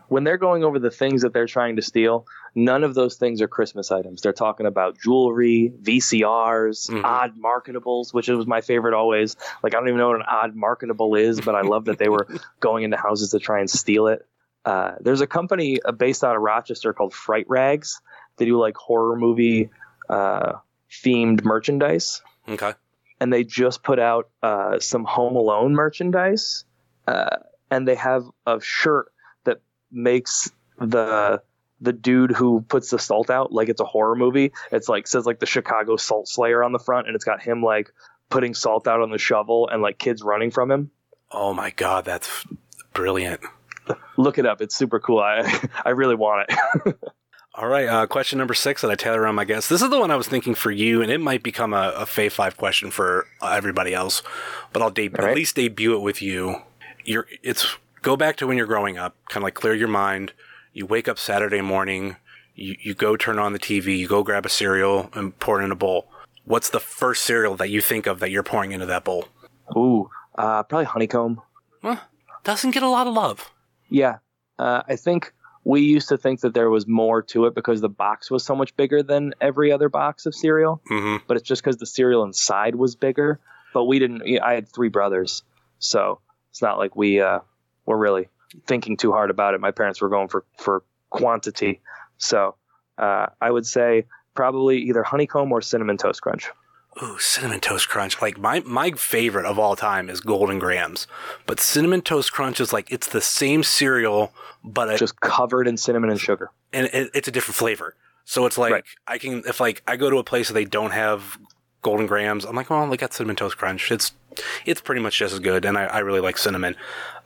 When 0.09 0.23
they're 0.23 0.37
going 0.37 0.63
over 0.63 0.79
the 0.79 0.89
things 0.91 1.23
that 1.23 1.33
they're 1.33 1.47
trying 1.47 1.75
to 1.75 1.81
steal, 1.81 2.25
none 2.55 2.85
of 2.85 2.93
those 2.95 3.15
things 3.17 3.41
are 3.41 3.47
Christmas 3.49 3.91
items. 3.91 4.21
They're 4.21 4.31
talking 4.31 4.65
about 4.65 4.97
jewelry, 4.97 5.73
VCRs, 5.81 6.89
Mhm. 6.89 7.03
odd 7.03 7.33
marketables, 7.37 8.13
which 8.13 8.29
was 8.29 8.47
my 8.47 8.61
favorite 8.61 8.93
always. 8.93 9.35
Like 9.63 9.75
I 9.75 9.79
don't 9.79 9.89
even 9.89 9.97
know 9.97 10.07
what 10.07 10.15
an 10.17 10.25
odd 10.27 10.55
marketable 10.55 11.15
is, 11.15 11.41
but 11.41 11.55
I 11.55 11.61
love 11.61 11.85
that 11.85 11.97
they 11.97 12.07
were 12.09 12.25
going 12.61 12.83
into 12.85 12.95
houses 12.97 13.31
to 13.31 13.39
try 13.39 13.59
and 13.59 13.69
steal 13.69 14.07
it. 14.07 14.25
Uh, 14.63 14.95
there's 15.01 15.21
a 15.21 15.27
company 15.27 15.81
uh, 15.83 15.91
based 15.91 16.23
out 16.23 16.35
of 16.35 16.41
Rochester 16.41 16.93
called 16.93 17.13
Fright 17.13 17.45
Rags. 17.49 18.01
They 18.37 18.45
do 18.45 18.57
like 18.57 18.77
horror 18.77 19.17
movie 19.17 19.69
uh, 20.09 20.53
themed 20.89 21.43
merchandise. 21.43 22.21
Okay. 22.47 22.73
And 23.19 23.31
they 23.31 23.43
just 23.43 23.83
put 23.83 23.99
out 23.99 24.29
uh, 24.43 24.79
some 24.79 25.03
Home 25.05 25.35
Alone 25.35 25.73
merchandise, 25.73 26.65
uh, 27.07 27.37
and 27.69 27.87
they 27.87 27.95
have 27.95 28.25
a 28.45 28.59
shirt 28.61 29.11
that 29.43 29.61
makes 29.91 30.51
the 30.79 31.41
the 31.79 31.93
dude 31.93 32.31
who 32.31 32.61
puts 32.61 32.89
the 32.89 32.97
salt 32.97 33.29
out 33.29 33.51
like 33.51 33.69
it's 33.69 33.81
a 33.81 33.85
horror 33.85 34.15
movie. 34.15 34.51
It's 34.71 34.89
like 34.89 35.07
says 35.07 35.25
like 35.25 35.39
the 35.39 35.45
Chicago 35.45 35.95
Salt 35.97 36.27
Slayer 36.27 36.63
on 36.63 36.71
the 36.71 36.79
front, 36.79 37.07
and 37.07 37.15
it's 37.15 37.25
got 37.25 37.41
him 37.41 37.61
like 37.61 37.91
putting 38.29 38.53
salt 38.53 38.87
out 38.87 39.01
on 39.01 39.11
the 39.11 39.17
shovel 39.17 39.69
and 39.69 39.81
like 39.81 39.97
kids 39.97 40.21
running 40.21 40.51
from 40.51 40.71
him. 40.71 40.91
Oh 41.31 41.53
my 41.53 41.71
god, 41.71 42.05
that's 42.05 42.45
brilliant. 42.93 43.41
Look 44.17 44.37
it 44.37 44.45
up; 44.45 44.61
it's 44.61 44.75
super 44.75 44.99
cool. 44.99 45.19
I 45.19 45.69
I 45.85 45.91
really 45.91 46.15
want 46.15 46.49
it. 46.49 46.97
All 47.57 47.67
right, 47.67 47.87
uh, 47.87 48.05
question 48.05 48.37
number 48.37 48.53
six 48.53 48.83
that 48.83 48.91
I 48.91 48.95
tailor 48.95 49.21
around 49.21 49.33
my 49.33 49.43
guess. 49.43 49.67
This 49.67 49.81
is 49.81 49.89
the 49.89 49.99
one 49.99 50.11
I 50.11 50.15
was 50.15 50.27
thinking 50.27 50.53
for 50.53 50.69
you, 50.69 51.01
and 51.01 51.11
it 51.11 51.19
might 51.19 51.41
become 51.41 51.73
a, 51.73 51.91
a 51.97 52.05
Fave 52.05 52.31
Five 52.31 52.55
question 52.55 52.91
for 52.91 53.25
everybody 53.41 53.95
else, 53.95 54.21
but 54.71 54.83
I'll 54.83 54.89
All 54.89 54.93
right. 54.93 55.31
at 55.31 55.35
least 55.35 55.55
debut 55.55 55.95
it 55.95 56.01
with 56.01 56.21
you. 56.21 56.61
You're 57.03 57.25
it's 57.41 57.75
go 58.03 58.15
back 58.15 58.35
to 58.37 58.47
when 58.47 58.57
you're 58.57 58.67
growing 58.67 58.99
up, 58.99 59.15
kind 59.29 59.37
of 59.37 59.43
like 59.43 59.55
clear 59.55 59.73
your 59.73 59.87
mind. 59.87 60.33
You 60.71 60.85
wake 60.85 61.07
up 61.07 61.17
Saturday 61.17 61.61
morning, 61.61 62.17
you 62.53 62.75
you 62.79 62.93
go 62.93 63.17
turn 63.17 63.39
on 63.39 63.53
the 63.53 63.59
TV, 63.59 63.97
you 63.97 64.07
go 64.07 64.21
grab 64.21 64.45
a 64.45 64.49
cereal 64.49 65.09
and 65.13 65.37
pour 65.39 65.59
it 65.59 65.65
in 65.65 65.71
a 65.71 65.75
bowl. 65.75 66.09
What's 66.45 66.69
the 66.69 66.79
first 66.79 67.23
cereal 67.23 67.55
that 67.55 67.71
you 67.71 67.81
think 67.81 68.05
of 68.05 68.19
that 68.19 68.29
you're 68.29 68.43
pouring 68.43 68.71
into 68.71 68.85
that 68.85 69.03
bowl? 69.03 69.29
Ooh, 69.75 70.11
uh, 70.37 70.61
probably 70.61 70.85
honeycomb. 70.85 71.41
Well, 71.81 72.01
doesn't 72.43 72.71
get 72.71 72.83
a 72.83 72.89
lot 72.89 73.07
of 73.07 73.15
love. 73.15 73.49
Yeah, 73.89 74.17
uh, 74.59 74.83
I 74.87 74.95
think 74.95 75.33
we 75.67 75.81
used 75.81 76.07
to 76.07 76.17
think 76.17 76.39
that 76.39 76.53
there 76.53 76.69
was 76.69 76.87
more 76.87 77.21
to 77.21 77.45
it 77.45 77.53
because 77.53 77.81
the 77.81 77.89
box 77.89 78.31
was 78.31 78.41
so 78.45 78.55
much 78.55 78.73
bigger 78.77 79.03
than 79.03 79.33
every 79.41 79.69
other 79.69 79.89
box 79.89 80.25
of 80.25 80.33
cereal. 80.33 80.81
hmm 80.87 81.17
But 81.27 81.35
it's 81.35 81.45
just 81.45 81.61
because 81.61 81.75
the 81.75 81.85
cereal 81.85 82.23
inside 82.23 82.75
was 82.75 82.95
bigger. 82.95 83.41
But 83.73 83.83
we 83.83 83.99
didn't. 83.99 84.23
I 84.41 84.53
had 84.53 84.69
three 84.69 84.87
brothers, 84.87 85.43
so 85.79 86.21
it's 86.51 86.61
not 86.61 86.77
like 86.77 86.95
we 86.95 87.19
uh, 87.19 87.39
were 87.85 87.97
really 87.97 88.29
thinking 88.65 88.95
too 88.95 89.11
hard 89.11 89.29
about 89.29 89.55
it. 89.55 89.59
My 89.59 89.71
parents 89.71 89.99
were 90.01 90.07
going 90.07 90.29
for 90.29 90.45
for 90.57 90.83
quantity, 91.09 91.81
so 92.17 92.55
uh, 92.97 93.27
I 93.41 93.51
would 93.51 93.65
say 93.65 94.05
probably 94.35 94.77
either 94.83 95.03
honeycomb 95.03 95.51
or 95.51 95.61
cinnamon 95.61 95.97
toast 95.97 96.21
crunch. 96.21 96.49
Ooh, 97.03 97.19
cinnamon 97.19 97.59
toast 97.59 97.89
crunch. 97.89 98.21
Like 98.21 98.39
my 98.39 98.61
my 98.61 98.91
favorite 98.91 99.45
of 99.45 99.59
all 99.59 99.75
time 99.75 100.09
is 100.09 100.19
Golden 100.19 100.57
Grams, 100.57 101.05
but 101.45 101.59
cinnamon 101.59 102.01
toast 102.01 102.31
crunch 102.33 102.59
is 102.59 102.73
like 102.73 102.91
it's 102.91 103.07
the 103.07 103.21
same 103.21 103.61
cereal, 103.63 104.33
but 104.63 104.89
it, 104.89 104.97
Just 104.97 105.19
covered 105.21 105.67
in 105.67 105.77
cinnamon 105.77 106.09
and 106.09 106.19
sugar. 106.19 106.49
and 106.73 106.87
it, 106.91 107.11
it's 107.13 107.27
a 107.27 107.31
different 107.31 107.55
flavor. 107.55 107.95
So 108.25 108.45
it's 108.45 108.57
like 108.57 108.71
Right. 108.73 108.83
I 109.07 109.17
can 109.19 109.43
if 109.45 109.59
like 109.59 109.83
I 109.87 109.95
go 109.95 110.09
to 110.09 110.17
a 110.17 110.23
place 110.23 110.47
that 110.47 110.53
they 110.55 110.65
don't 110.65 110.91
have 110.91 111.37
Golden 111.83 112.07
Grams, 112.07 112.45
I'm 112.45 112.55
like, 112.55 112.71
oh, 112.71 112.89
they 112.89 112.97
got 112.97 113.13
cinnamon 113.13 113.35
toast 113.35 113.57
crunch. 113.57 113.91
It's 113.91 114.13
it's 114.65 114.81
pretty 114.81 115.01
much 115.01 115.17
just 115.19 115.33
as 115.33 115.39
good, 115.39 115.65
and 115.65 115.77
I, 115.77 115.85
I 115.85 115.99
really 115.99 116.19
like 116.19 116.37
cinnamon. 116.37 116.75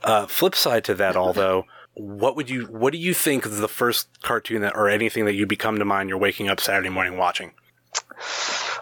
Uh, 0.04 0.26
flip 0.26 0.54
side 0.54 0.84
to 0.84 0.94
that, 0.94 1.16
although. 1.16 1.64
What 1.94 2.36
would 2.36 2.48
you? 2.48 2.64
What 2.68 2.94
do 2.94 2.98
you 2.98 3.12
think 3.12 3.44
is 3.44 3.58
the 3.60 3.68
first 3.68 4.08
cartoon 4.22 4.62
that, 4.62 4.74
or 4.74 4.88
anything 4.88 5.26
that 5.26 5.34
you 5.34 5.46
become 5.46 5.78
to 5.78 5.84
mind? 5.84 6.08
You're 6.08 6.16
waking 6.16 6.48
up 6.48 6.58
Saturday 6.58 6.88
morning 6.88 7.18
watching. 7.18 7.52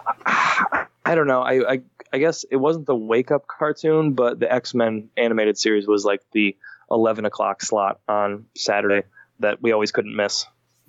I 0.25 1.15
don't 1.15 1.27
know. 1.27 1.41
I, 1.41 1.73
I 1.73 1.81
I 2.13 2.17
guess 2.17 2.43
it 2.49 2.57
wasn't 2.57 2.85
the 2.87 2.95
wake 2.95 3.31
up 3.31 3.47
cartoon, 3.47 4.13
but 4.13 4.39
the 4.39 4.51
X 4.51 4.73
Men 4.73 5.09
animated 5.17 5.57
series 5.57 5.87
was 5.87 6.05
like 6.05 6.21
the 6.31 6.55
eleven 6.89 7.25
o'clock 7.25 7.61
slot 7.61 7.99
on 8.07 8.45
Saturday 8.55 9.03
that 9.39 9.61
we 9.61 9.71
always 9.71 9.91
couldn't 9.91 10.15
miss. 10.15 10.45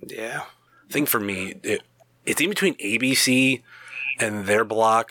Yeah. 0.07 0.43
I 0.89 0.93
think 0.93 1.09
for 1.09 1.21
me, 1.21 1.55
it, 1.63 1.83
it's 2.27 2.41
in 2.41 2.51
between 2.51 2.75
ABC 2.77 3.63
and 4.21 4.45
their 4.47 4.65
block. 4.65 5.11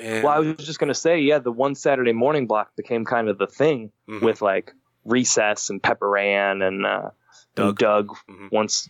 And 0.00 0.22
Well, 0.24 0.32
I 0.32 0.38
was 0.38 0.56
just 0.64 0.78
gonna 0.78 0.94
say, 0.94 1.20
yeah, 1.20 1.38
the 1.38 1.52
one 1.52 1.74
Saturday 1.74 2.12
morning 2.12 2.46
block 2.46 2.74
became 2.76 3.04
kind 3.04 3.28
of 3.28 3.36
the 3.38 3.46
thing 3.48 3.90
Mhm. 4.08 4.22
with 4.22 4.40
like 4.42 4.72
Recess 5.04 5.70
and 5.70 5.82
Pepper 5.82 6.16
Ann 6.16 6.62
and 6.62 6.86
uh, 6.86 7.10
Doug. 7.54 7.78
Doug. 7.78 8.08
Doug 8.08 8.16
Mhm. 8.30 8.52
once 8.52 8.88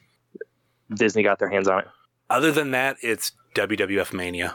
Disney 0.94 1.22
got 1.22 1.38
their 1.38 1.48
hands 1.50 1.66
on 1.68 1.80
it. 1.80 1.88
other 2.30 2.52
than 2.52 2.72
that, 2.72 2.96
it's 3.02 3.32
WWF 3.58 4.12
Mania. 4.12 4.54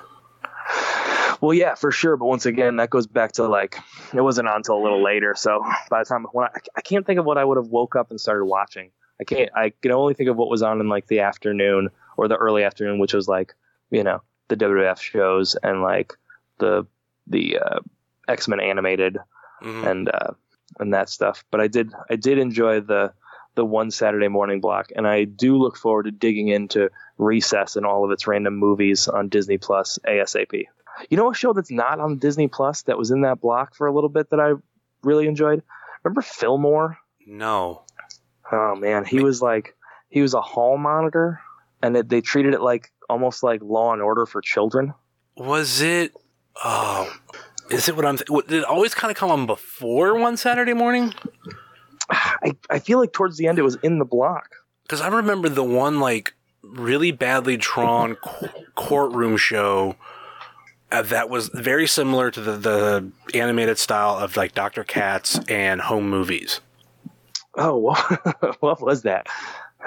Well, 1.41 1.54
yeah, 1.54 1.76
for 1.76 1.91
sure. 1.91 2.16
But 2.16 2.26
once 2.26 2.45
again, 2.45 2.78
that 2.78 2.89
goes 2.89 3.06
back 3.06 3.34
to 3.34 3.47
like 3.47 3.78
it 4.14 4.22
wasn't 4.22 4.47
on 4.47 4.58
until 4.58 4.78
a 4.78 4.84
little 4.84 5.04
later. 5.04 5.36
So 5.36 5.62
by 5.89 5.99
the 5.99 6.06
time 6.06 6.26
when 6.32 6.45
I, 6.47 6.60
I 6.78 6.82
can't 6.82 7.06
think 7.06 7.20
of 7.20 7.26
what 7.26 7.38
I 7.38 7.43
would 7.43 7.58
have 7.58 7.68
woke 7.68 7.95
up 7.95 8.12
and 8.12 8.20
started 8.22 8.45
watching. 8.45 8.91
I 9.20 9.26
can't. 9.26 9.49
I 9.56 9.74
can 9.82 9.91
only 9.91 10.14
think 10.14 10.30
of 10.30 10.38
what 10.38 10.49
was 10.49 10.64
on 10.64 10.80
in 10.80 10.88
like 10.89 11.08
the 11.08 11.20
afternoon 11.20 11.89
or 12.18 12.28
the 12.28 12.36
early 12.38 12.64
afternoon, 12.64 12.97
which 12.99 13.14
was 13.14 13.28
like 13.28 13.54
you 13.91 14.04
know 14.04 14.22
the 14.47 14.56
WWF 14.56 14.99
shows 14.99 15.56
and 15.62 15.82
like 15.82 16.14
the 16.60 16.86
the 17.28 17.60
uh, 17.60 17.80
X 18.28 18.47
Men 18.47 18.60
animated 18.60 19.18
Mhm. 19.62 19.86
and 19.88 20.10
uh, 20.10 20.32
and 20.80 20.93
that 20.93 21.10
stuff. 21.10 21.43
But 21.51 21.62
I 21.62 21.68
did 21.68 21.91
I 22.10 22.16
did 22.16 22.38
enjoy 22.38 22.80
the 22.82 23.14
the 23.56 23.66
one 23.66 23.91
Saturday 23.91 24.28
morning 24.28 24.60
block, 24.60 24.91
and 24.95 25.08
I 25.08 25.26
do 25.26 25.58
look 25.58 25.78
forward 25.78 26.04
to 26.04 26.12
digging 26.12 26.47
into 26.47 26.89
Recess 27.18 27.76
and 27.76 27.86
all 27.86 28.04
of 28.04 28.12
its 28.12 28.28
random 28.28 28.56
movies 28.56 29.08
on 29.08 29.30
Disney 29.30 29.58
Plus 29.58 29.99
ASAP. 30.08 30.66
You 31.10 31.18
know 31.18 31.32
a 31.32 31.34
show 31.34 31.54
that's 31.54 31.72
not 31.72 31.99
on 31.99 32.18
Disney 32.18 32.47
Plus 32.47 32.84
that 32.84 32.97
was 32.97 33.12
in 33.12 33.22
that 33.22 33.41
block 33.41 33.76
for 33.76 33.88
a 33.88 33.93
little 33.93 34.10
bit 34.10 34.30
that 34.30 34.39
I 34.39 34.54
really 35.04 35.28
enjoyed. 35.28 35.64
Remember 36.04 36.22
Fillmore? 36.22 36.97
No. 37.26 37.84
Oh 38.51 38.76
man, 38.76 39.06
he 39.06 39.22
was 39.22 39.41
like 39.41 39.76
he 40.10 40.22
was 40.22 40.34
a 40.34 40.41
hall 40.41 40.78
monitor, 40.78 41.39
and 41.82 41.95
it, 41.97 42.10
they 42.10 42.22
treated 42.22 42.54
it 42.54 42.62
like 42.62 42.91
almost 43.10 43.43
like 43.43 43.62
Law 43.64 43.93
and 43.93 44.01
Order 44.01 44.26
for 44.26 44.41
children. 44.41 44.93
Was 45.36 45.82
it? 45.82 46.14
Oh, 46.64 47.12
is 47.72 47.89
it 47.89 47.95
what 47.95 48.06
I'm? 48.06 48.18
Th- 48.18 48.45
did 48.47 48.60
it 48.60 48.66
always 48.66 48.93
kind 48.93 49.10
of 49.10 49.18
come 49.18 49.32
on 49.32 49.45
before 49.45 50.18
one 50.18 50.38
Saturday 50.38 50.74
morning? 50.74 51.14
I, 52.10 52.56
I 52.70 52.80
feel 52.80 52.99
like 52.99 53.14
towards 53.14 53.38
the 53.38 53.47
end 53.47 53.60
it 53.60 53.64
was 53.64 53.76
in 53.84 53.99
the 53.99 54.06
block. 54.06 54.56
Because 54.84 55.01
I 55.01 55.08
remember 55.08 55.49
the 55.49 55.64
one 55.64 55.99
like 55.99 56.34
really 56.62 57.12
badly 57.12 57.58
drawn 57.58 58.16
co- 58.24 58.49
courtroom 58.76 59.38
show 59.38 59.95
uh, 60.91 61.01
that 61.01 61.30
was 61.30 61.49
very 61.49 61.88
similar 61.88 62.30
to 62.32 62.39
the, 62.39 62.51
the 62.58 63.12
animated 63.38 63.78
style 63.80 64.18
of 64.18 64.38
like 64.38 64.54
Dr. 64.54 64.84
Katz 64.84 65.39
and 65.49 65.82
home 65.82 66.10
movies. 66.10 66.60
Oh, 67.56 67.78
what, 67.78 67.97
what 68.62 68.82
was 68.82 69.01
that? 69.04 69.28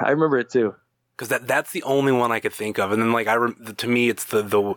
I 0.00 0.10
remember 0.10 0.38
it 0.38 0.50
too. 0.50 0.74
Because 1.16 1.28
that 1.28 1.46
that's 1.46 1.72
the 1.72 1.82
only 1.84 2.12
one 2.12 2.30
I 2.30 2.40
could 2.40 2.52
think 2.52 2.78
of. 2.78 2.92
And 2.92 3.00
then 3.00 3.12
like 3.12 3.26
I 3.26 3.36
rem- 3.36 3.74
to 3.76 3.88
me 3.88 4.10
it's 4.10 4.24
the 4.24 4.42
the 4.42 4.74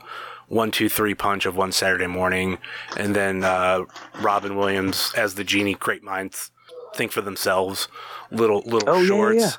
one 0.47 0.71
two 0.71 0.87
three 0.87 1.13
punch 1.13 1.45
of 1.45 1.57
one 1.57 1.73
Saturday 1.73 2.07
morning, 2.07 2.59
and 2.95 3.13
then 3.13 3.43
uh, 3.43 3.83
Robin 4.21 4.55
Williams 4.55 5.11
as 5.17 5.35
the 5.35 5.43
genie. 5.43 5.73
Great 5.73 6.01
minds 6.01 6.51
think 6.95 7.11
for 7.11 7.21
themselves. 7.21 7.87
Little 8.31 8.61
little 8.65 8.89
Oh, 8.89 8.95
yeah, 8.95 9.01
yeah, 9.01 9.07
shorts. 9.07 9.39
yeah. 9.41 9.51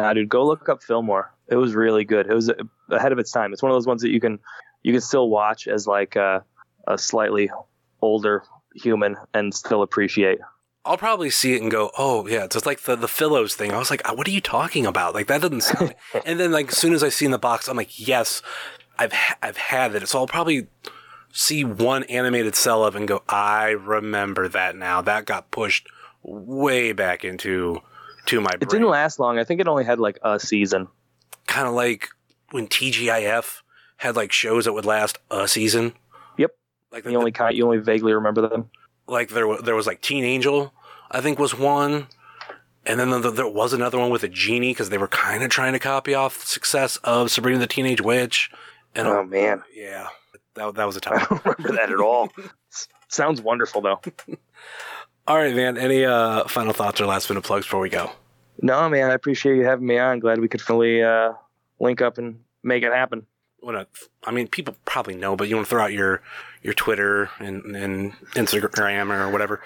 Nah, 0.00 0.12
dude, 0.12 0.28
go 0.28 0.44
look 0.44 0.68
up 0.68 0.82
Fillmore. 0.82 1.32
It 1.48 1.56
was 1.56 1.74
really 1.74 2.04
good. 2.04 2.26
It 2.30 2.34
was 2.34 2.50
ahead 2.90 3.12
of 3.12 3.18
its 3.18 3.30
time. 3.30 3.52
It's 3.52 3.62
one 3.62 3.70
of 3.72 3.76
those 3.76 3.86
ones 3.86 4.02
that 4.02 4.10
you 4.10 4.20
can 4.20 4.38
you 4.82 4.92
can 4.92 5.00
still 5.00 5.28
watch 5.30 5.66
as 5.66 5.86
like 5.86 6.16
a, 6.16 6.44
a 6.86 6.98
slightly 6.98 7.50
older 8.02 8.42
human 8.74 9.16
and 9.34 9.52
still 9.54 9.82
appreciate. 9.82 10.38
I'll 10.84 10.96
probably 10.98 11.28
see 11.30 11.54
it 11.54 11.60
and 11.62 11.70
go, 11.70 11.90
oh 11.98 12.26
yeah, 12.28 12.44
it's 12.44 12.54
just 12.54 12.66
like 12.66 12.80
the 12.82 12.96
the 12.96 13.06
Phillows 13.06 13.54
thing. 13.54 13.72
I 13.72 13.78
was 13.78 13.90
like, 13.90 14.06
uh, 14.08 14.14
what 14.14 14.28
are 14.28 14.30
you 14.30 14.40
talking 14.40 14.86
about? 14.86 15.14
Like 15.14 15.26
that 15.26 15.40
doesn't 15.40 15.62
sound. 15.62 15.94
and 16.26 16.38
then 16.38 16.52
like 16.52 16.68
as 16.68 16.76
soon 16.78 16.92
as 16.92 17.02
I 17.02 17.08
see 17.08 17.24
in 17.24 17.30
the 17.30 17.38
box, 17.38 17.66
I'm 17.68 17.76
like, 17.76 17.98
yes, 18.06 18.42
I've 18.98 19.12
ha- 19.12 19.36
I've 19.42 19.56
had 19.56 19.94
it. 19.94 20.06
So 20.08 20.18
I'll 20.18 20.26
probably 20.26 20.66
see 21.32 21.64
one 21.64 22.04
animated 22.04 22.54
cell 22.54 22.84
of 22.84 22.94
and 22.96 23.06
go, 23.08 23.22
I 23.28 23.68
remember 23.70 24.48
that 24.48 24.76
now. 24.76 25.00
That 25.02 25.24
got 25.26 25.50
pushed 25.50 25.88
way 26.28 26.92
back 26.92 27.24
into 27.24 27.80
to 28.26 28.40
my 28.40 28.50
brain. 28.50 28.58
It 28.62 28.68
didn't 28.70 28.88
last 28.88 29.18
long. 29.18 29.38
I 29.38 29.44
think 29.44 29.60
it 29.60 29.68
only 29.68 29.84
had 29.84 29.98
like 29.98 30.18
a 30.22 30.38
season. 30.38 30.88
Kind 31.46 31.66
of 31.66 31.74
like 31.74 32.08
when 32.50 32.66
TGIF 32.68 33.62
had 33.96 34.16
like 34.16 34.32
shows 34.32 34.64
that 34.66 34.72
would 34.72 34.84
last 34.84 35.18
a 35.30 35.48
season. 35.48 35.94
Yep. 36.36 36.50
Like 36.92 37.04
You 37.04 37.18
only 37.18 37.32
kind 37.32 37.56
you 37.56 37.64
only 37.64 37.78
vaguely 37.78 38.12
remember 38.12 38.46
them. 38.48 38.70
like 39.06 39.30
there 39.30 39.46
wa- 39.46 39.60
there 39.60 39.74
was 39.74 39.86
like 39.86 40.00
Teen 40.00 40.24
Angel, 40.24 40.72
I 41.10 41.20
think 41.20 41.38
was 41.38 41.56
one, 41.58 42.06
and 42.86 43.00
then 43.00 43.10
there, 43.10 43.30
there 43.30 43.48
was 43.48 43.72
another 43.72 43.98
one 43.98 44.10
with 44.10 44.22
a 44.22 44.28
genie 44.28 44.70
because 44.72 44.90
they 44.90 44.98
were 44.98 45.08
kind 45.08 45.42
of 45.42 45.50
trying 45.50 45.72
to 45.72 45.78
copy 45.78 46.14
off 46.14 46.38
the 46.40 46.46
success 46.46 46.96
of 47.04 47.30
Sabrina 47.30 47.58
the 47.58 47.66
Teenage 47.66 48.00
Witch. 48.00 48.50
And 48.94 49.06
Oh 49.08 49.24
man, 49.24 49.62
yeah, 49.74 50.08
that 50.54 50.74
that 50.74 50.84
was 50.86 50.96
a 50.96 51.00
time. 51.00 51.18
I 51.18 51.24
don't 51.24 51.44
remember 51.58 51.72
that 51.76 51.90
at 51.92 52.00
all. 52.00 52.28
Sounds 53.08 53.40
wonderful 53.40 53.80
though. 53.80 54.00
All 55.28 55.36
right, 55.36 55.54
man. 55.54 55.76
Any 55.76 56.06
uh, 56.06 56.44
final 56.44 56.72
thoughts 56.72 57.02
or 57.02 57.06
last 57.06 57.28
minute 57.28 57.44
plugs 57.44 57.66
before 57.66 57.80
we 57.80 57.90
go? 57.90 58.10
No, 58.62 58.88
man, 58.88 59.10
I 59.10 59.12
appreciate 59.12 59.56
you 59.56 59.64
having 59.66 59.86
me 59.86 59.98
on. 59.98 60.20
Glad 60.20 60.40
we 60.40 60.48
could 60.48 60.62
finally 60.62 61.02
uh, 61.02 61.34
link 61.78 62.00
up 62.00 62.16
and 62.16 62.40
make 62.62 62.82
it 62.82 62.94
happen. 62.94 63.26
Wanna, 63.60 63.86
I 64.24 64.30
mean, 64.30 64.48
people 64.48 64.74
probably 64.86 65.16
know, 65.16 65.36
but 65.36 65.46
you 65.48 65.56
want 65.56 65.66
to 65.66 65.70
throw 65.70 65.84
out 65.84 65.92
your 65.92 66.22
your 66.62 66.72
Twitter 66.72 67.28
and, 67.40 67.76
and 67.76 68.14
Instagram 68.36 69.10
or 69.10 69.30
whatever. 69.30 69.60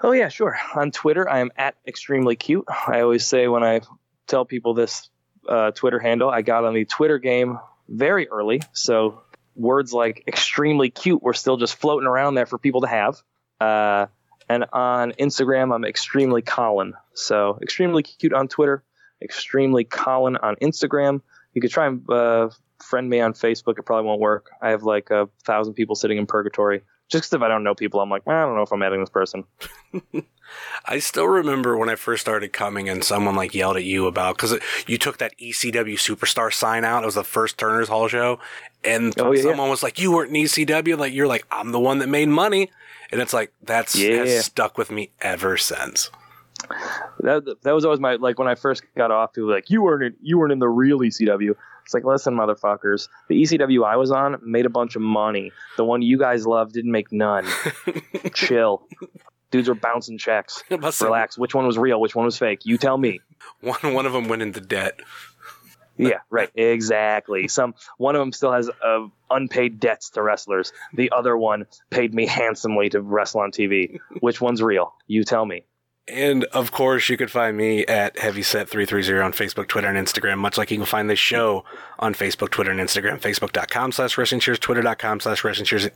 Oh 0.00 0.12
yeah, 0.12 0.28
sure. 0.28 0.56
On 0.76 0.92
Twitter, 0.92 1.28
I 1.28 1.40
am 1.40 1.50
at 1.56 1.74
extremely 1.88 2.36
cute. 2.36 2.66
I 2.86 3.00
always 3.00 3.26
say 3.26 3.48
when 3.48 3.64
I 3.64 3.80
tell 4.28 4.44
people 4.44 4.74
this 4.74 5.10
uh, 5.48 5.72
Twitter 5.72 5.98
handle, 5.98 6.30
I 6.30 6.42
got 6.42 6.64
on 6.64 6.72
the 6.72 6.84
Twitter 6.84 7.18
game 7.18 7.58
very 7.88 8.28
early, 8.28 8.62
so 8.72 9.22
words 9.56 9.92
like 9.92 10.22
extremely 10.28 10.90
cute 10.90 11.20
were 11.20 11.34
still 11.34 11.56
just 11.56 11.74
floating 11.74 12.06
around 12.06 12.36
there 12.36 12.46
for 12.46 12.58
people 12.58 12.82
to 12.82 12.86
have. 12.86 13.20
Uh, 13.60 14.06
and 14.48 14.64
on 14.72 15.12
Instagram, 15.12 15.74
I'm 15.74 15.84
extremely 15.84 16.42
Colin. 16.42 16.94
So 17.14 17.58
extremely 17.62 18.02
cute 18.02 18.32
on 18.32 18.48
Twitter, 18.48 18.82
extremely 19.22 19.84
Colin 19.84 20.36
on 20.36 20.56
Instagram. 20.56 21.20
You 21.54 21.60
could 21.62 21.70
try 21.70 21.86
and 21.86 22.08
uh, 22.10 22.50
friend 22.82 23.08
me 23.08 23.20
on 23.20 23.32
Facebook. 23.34 23.78
It 23.78 23.82
probably 23.86 24.06
won't 24.06 24.20
work. 24.20 24.50
I 24.60 24.70
have 24.70 24.82
like 24.82 25.10
a 25.10 25.28
thousand 25.44 25.74
people 25.74 25.94
sitting 25.94 26.18
in 26.18 26.26
purgatory. 26.26 26.82
Just 27.10 27.34
if 27.34 27.42
I 27.42 27.48
don't 27.48 27.62
know 27.64 27.74
people, 27.74 28.00
I'm 28.00 28.08
like, 28.08 28.22
I 28.26 28.42
don't 28.42 28.56
know 28.56 28.62
if 28.62 28.72
I'm 28.72 28.82
adding 28.82 29.00
this 29.00 29.10
person. 29.10 29.44
I 30.86 30.98
still 30.98 31.26
remember 31.26 31.76
when 31.76 31.88
I 31.88 31.96
first 31.96 32.22
started 32.22 32.52
coming 32.52 32.88
and 32.88 33.02
someone 33.04 33.34
like 33.36 33.54
yelled 33.54 33.76
at 33.76 33.84
you 33.84 34.06
about 34.06 34.36
because 34.36 34.58
you 34.86 34.98
took 34.98 35.18
that 35.18 35.36
ECW 35.38 35.94
superstar 35.94 36.52
sign 36.52 36.84
out. 36.84 37.02
It 37.02 37.06
was 37.06 37.14
the 37.14 37.24
first 37.24 37.58
Turner's 37.58 37.88
Hall 37.88 38.08
show, 38.08 38.38
and 38.84 39.12
Oh, 39.18 39.32
yeah, 39.32 39.36
yeah. 39.42 39.50
someone 39.50 39.68
was 39.70 39.82
like, 39.82 39.98
"You 39.98 40.12
weren't 40.12 40.30
an 40.30 40.36
ECW." 40.36 40.96
Like 40.98 41.12
you're 41.12 41.26
like, 41.26 41.46
"I'm 41.50 41.72
the 41.72 41.80
one 41.80 41.98
that 41.98 42.08
made 42.08 42.28
money," 42.28 42.70
and 43.14 43.22
it's 43.22 43.32
like 43.32 43.54
that's 43.62 43.96
Yeah. 43.96 44.16
has 44.26 44.44
stuck 44.44 44.76
with 44.76 44.90
me 44.90 45.12
ever 45.22 45.56
since. 45.56 46.10
that 47.20 47.56
that 47.62 47.72
was 47.72 47.84
always 47.84 48.00
my 48.00 48.16
like 48.16 48.38
when 48.38 48.48
I 48.48 48.54
first 48.54 48.82
got 48.96 49.10
off. 49.10 49.32
People 49.32 49.48
were 49.48 49.54
like, 49.54 49.70
"You 49.70 49.82
weren't 49.82 50.02
in, 50.02 50.14
you 50.20 50.38
weren't 50.38 50.52
in 50.52 50.58
the 50.58 50.68
real 50.68 50.98
ECW." 50.98 51.54
It's 51.84 51.92
like, 51.92 52.04
listen, 52.04 52.34
motherfuckers, 52.34 53.08
the 53.28 53.42
ECW 53.42 53.84
I 53.84 53.96
was 53.96 54.10
on 54.10 54.38
made 54.42 54.64
a 54.64 54.70
bunch 54.70 54.96
of 54.96 55.02
money. 55.02 55.52
The 55.76 55.84
one 55.84 56.00
you 56.00 56.18
guys 56.18 56.46
love 56.46 56.72
didn't 56.72 56.90
make 56.92 57.12
none. 57.12 57.46
Chill, 58.34 58.82
dudes 59.50 59.68
were 59.68 59.74
bouncing 59.74 60.16
checks. 60.16 60.62
Relax. 60.70 61.36
Which 61.36 61.54
one 61.54 61.66
was 61.66 61.76
real? 61.76 62.00
Which 62.00 62.14
one 62.14 62.24
was 62.24 62.38
fake? 62.38 62.60
You 62.64 62.78
tell 62.78 62.96
me. 62.96 63.20
One 63.60 63.92
one 63.94 64.06
of 64.06 64.14
them 64.14 64.28
went 64.28 64.40
into 64.42 64.60
debt. 64.60 64.98
Yeah, 65.96 66.18
right. 66.30 66.50
Exactly. 66.54 67.48
Some 67.48 67.74
one 67.98 68.14
of 68.14 68.20
them 68.20 68.32
still 68.32 68.52
has 68.52 68.70
uh, 68.84 69.06
unpaid 69.30 69.80
debts 69.80 70.10
to 70.10 70.22
wrestlers. 70.22 70.72
The 70.92 71.12
other 71.12 71.36
one 71.36 71.66
paid 71.90 72.14
me 72.14 72.26
handsomely 72.40 72.88
to 72.90 73.00
wrestle 73.00 73.40
on 73.40 73.52
TV. 73.52 73.98
Which 74.20 74.40
one's 74.40 74.62
real? 74.62 74.94
You 75.06 75.24
tell 75.24 75.44
me. 75.44 75.64
And 76.06 76.44
of 76.44 76.70
course, 76.70 77.08
you 77.08 77.16
could 77.16 77.30
find 77.30 77.56
me 77.56 77.86
at 77.86 78.16
Heavyset330 78.16 79.24
on 79.24 79.32
Facebook, 79.32 79.68
Twitter, 79.68 79.88
and 79.88 80.06
Instagram, 80.06 80.36
much 80.36 80.58
like 80.58 80.70
you 80.70 80.76
can 80.76 80.84
find 80.84 81.08
this 81.08 81.18
show 81.18 81.64
on 81.98 82.12
Facebook, 82.12 82.50
Twitter, 82.50 82.70
and 82.70 82.80
Instagram. 82.80 83.18
Facebook.com 83.18 83.90
slash 83.90 84.18
Wrestling 84.18 84.40
Cheers, 84.40 84.58
Twitter.com 84.58 85.20
slash 85.20 85.42
Wrestling 85.42 85.64
Cheers, 85.64 85.88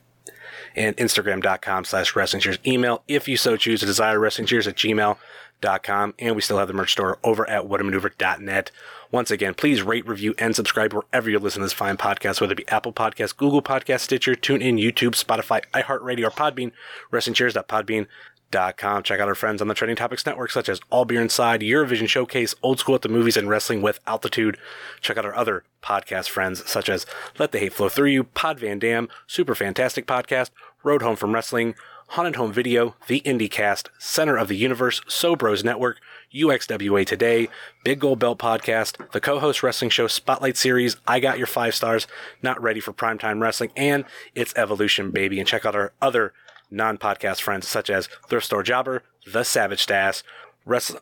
and 0.74 0.96
Instagram.com 0.96 1.84
slash 1.84 2.16
Wrestling 2.16 2.40
Cheers. 2.40 2.58
Email, 2.66 3.02
if 3.06 3.28
you 3.28 3.36
so 3.36 3.58
choose, 3.58 3.80
to 3.80 3.86
desire 3.86 4.18
Wrestling 4.18 4.46
Cheers 4.46 4.66
at 4.66 4.76
gmail.com. 4.76 6.14
And 6.18 6.34
we 6.34 6.40
still 6.40 6.58
have 6.58 6.68
the 6.68 6.74
merch 6.74 6.92
store 6.92 7.18
over 7.22 7.48
at 7.48 7.64
whatamaneuver.net. 7.64 8.70
Once 9.10 9.30
again, 9.30 9.54
please 9.54 9.82
rate, 9.82 10.06
review, 10.06 10.34
and 10.38 10.54
subscribe 10.54 10.92
wherever 10.92 11.30
you 11.30 11.38
listen 11.38 11.60
to 11.60 11.64
this 11.64 11.72
fine 11.72 11.96
podcast, 11.96 12.40
whether 12.40 12.52
it 12.52 12.56
be 12.56 12.68
Apple 12.68 12.92
Podcasts, 12.92 13.36
Google 13.36 13.62
Podcasts, 13.62 14.00
Stitcher, 14.00 14.34
TuneIn, 14.34 14.78
YouTube, 14.82 15.14
Spotify, 15.14 15.62
iHeartRadio, 15.72 16.26
or 16.26 16.30
Podbean, 16.30 16.72
WrestlingCheers.podbean.com. 17.10 19.02
Check 19.02 19.20
out 19.20 19.28
our 19.28 19.34
friends 19.34 19.62
on 19.62 19.68
the 19.68 19.74
Trending 19.74 19.96
Topics 19.96 20.26
Network, 20.26 20.50
such 20.50 20.68
as 20.68 20.80
All 20.90 21.04
Beer 21.04 21.22
Inside, 21.22 21.60
Eurovision 21.60 22.08
Showcase, 22.08 22.54
Old 22.62 22.78
School 22.78 22.94
at 22.96 23.02
the 23.02 23.08
Movies, 23.08 23.36
and 23.36 23.48
Wrestling 23.48 23.80
with 23.82 24.00
Altitude. 24.06 24.58
Check 25.00 25.16
out 25.16 25.24
our 25.24 25.34
other 25.34 25.64
podcast 25.82 26.28
friends, 26.28 26.68
such 26.68 26.88
as 26.88 27.06
Let 27.38 27.52
the 27.52 27.58
Hate 27.58 27.72
Flow 27.72 27.88
Through 27.88 28.10
You, 28.10 28.24
Pod 28.24 28.60
Van 28.60 28.78
Dam, 28.78 29.08
Super 29.26 29.54
Fantastic 29.54 30.06
Podcast, 30.06 30.50
Road 30.88 31.02
Home 31.02 31.16
from 31.16 31.34
Wrestling, 31.34 31.74
Haunted 32.12 32.36
Home 32.36 32.50
Video, 32.50 32.96
The 33.08 33.20
IndieCast, 33.20 33.88
Center 33.98 34.38
of 34.38 34.48
the 34.48 34.56
Universe, 34.56 35.02
Sobros 35.02 35.62
Network, 35.62 35.98
UXWA 36.34 37.04
Today, 37.04 37.50
Big 37.84 38.00
Gold 38.00 38.18
Belt 38.18 38.38
Podcast, 38.38 39.10
the 39.10 39.20
co-host 39.20 39.62
wrestling 39.62 39.90
show 39.90 40.06
Spotlight 40.06 40.56
Series, 40.56 40.96
I 41.06 41.20
Got 41.20 41.36
Your 41.36 41.46
Five 41.46 41.74
Stars, 41.74 42.06
Not 42.40 42.62
Ready 42.62 42.80
for 42.80 42.94
Primetime 42.94 43.38
Wrestling, 43.38 43.70
and 43.76 44.06
It's 44.34 44.54
Evolution 44.56 45.10
Baby. 45.10 45.38
And 45.38 45.46
check 45.46 45.66
out 45.66 45.76
our 45.76 45.92
other 46.00 46.32
non-podcast 46.70 47.42
friends 47.42 47.68
such 47.68 47.90
as 47.90 48.08
Thrift 48.30 48.46
Store 48.46 48.62
Jobber, 48.62 49.02
The 49.30 49.44
Savage 49.44 49.82
Stass, 49.82 50.22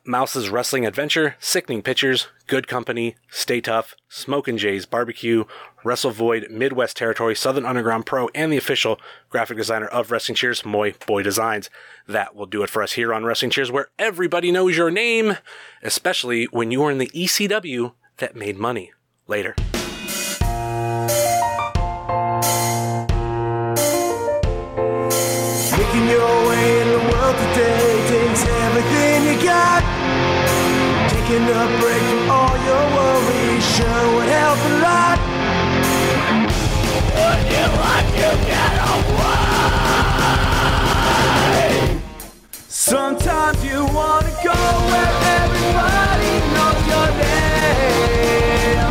Mouse's 0.05 0.49
Wrestling 0.49 0.87
Adventure, 0.87 1.35
Sickening 1.41 1.83
Pictures, 1.83 2.29
Good 2.47 2.69
Company, 2.69 3.17
Stay 3.29 3.61
Tough, 3.61 3.97
Smokin' 4.09 4.59
Jay's 4.59 4.87
Barbecue, 4.87 5.45
Wrestle 5.83 6.12
Void, 6.12 6.47
Midwest 6.51 6.97
Territory, 6.97 7.35
Southern 7.35 7.67
Underground 7.67 8.07
Pro, 8.07 8.29
and 8.35 8.53
the 8.53 8.57
official 8.57 9.01
graphic 9.29 9.57
designer 9.57 9.89
of 9.89 10.12
Wrestling 10.12 10.37
Cheers, 10.37 10.64
Moy 10.64 10.95
Boy 11.07 11.23
Designs. 11.25 11.69
That 12.07 12.37
will 12.37 12.47
do 12.47 12.62
it 12.62 12.71
for 12.71 12.83
us 12.83 12.93
here 12.93 13.12
on 13.12 13.25
Wrestling 13.25 13.51
Cheers, 13.51 13.73
where 13.73 13.89
everybody 13.99 14.53
knows 14.53 14.77
your 14.77 14.93
name, 14.93 15.37
especially 15.83 16.45
when 16.45 16.71
you 16.71 16.85
are 16.85 16.91
in 16.93 16.99
the 16.99 17.11
ECW 17.11 17.93
that 18.19 18.37
made 18.37 18.57
money. 18.57 18.93
Later. 19.27 19.57
Taking 31.27 31.49
a 31.49 31.67
break 31.81 32.03
from 32.03 32.31
all 32.31 32.57
your 32.65 32.85
worries 32.95 33.65
sure 33.75 34.07
would 34.15 34.29
help 34.29 34.59
a 34.59 34.79
lot. 34.79 35.19
Would 37.17 37.47
you 37.51 37.67
like 37.83 38.11
to 38.21 38.31
get 38.47 38.75
away? 38.95 39.43
Sometimes 42.69 43.59
you 43.65 43.81
wanna 43.87 44.35
go 44.45 44.59
where 44.91 45.15
everybody 45.43 46.35
knows 46.55 46.83
your 46.93 47.09
name, 47.19 48.87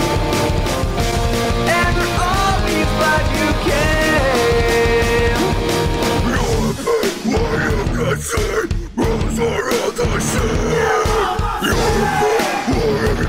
and 1.77 1.91
we're 1.95 2.19
always 2.19 2.89
glad 2.97 3.25
you 3.39 3.49
came. 3.63 5.39
You're 6.27 6.43
a 6.43 6.91
why 7.31 7.51
you 7.63 7.79
not 7.95 8.19
seen? 8.19 8.67
Rose 8.97 9.39
are 9.39 9.67
all 9.71 9.91
the 9.91 10.07
same. 10.19 11.04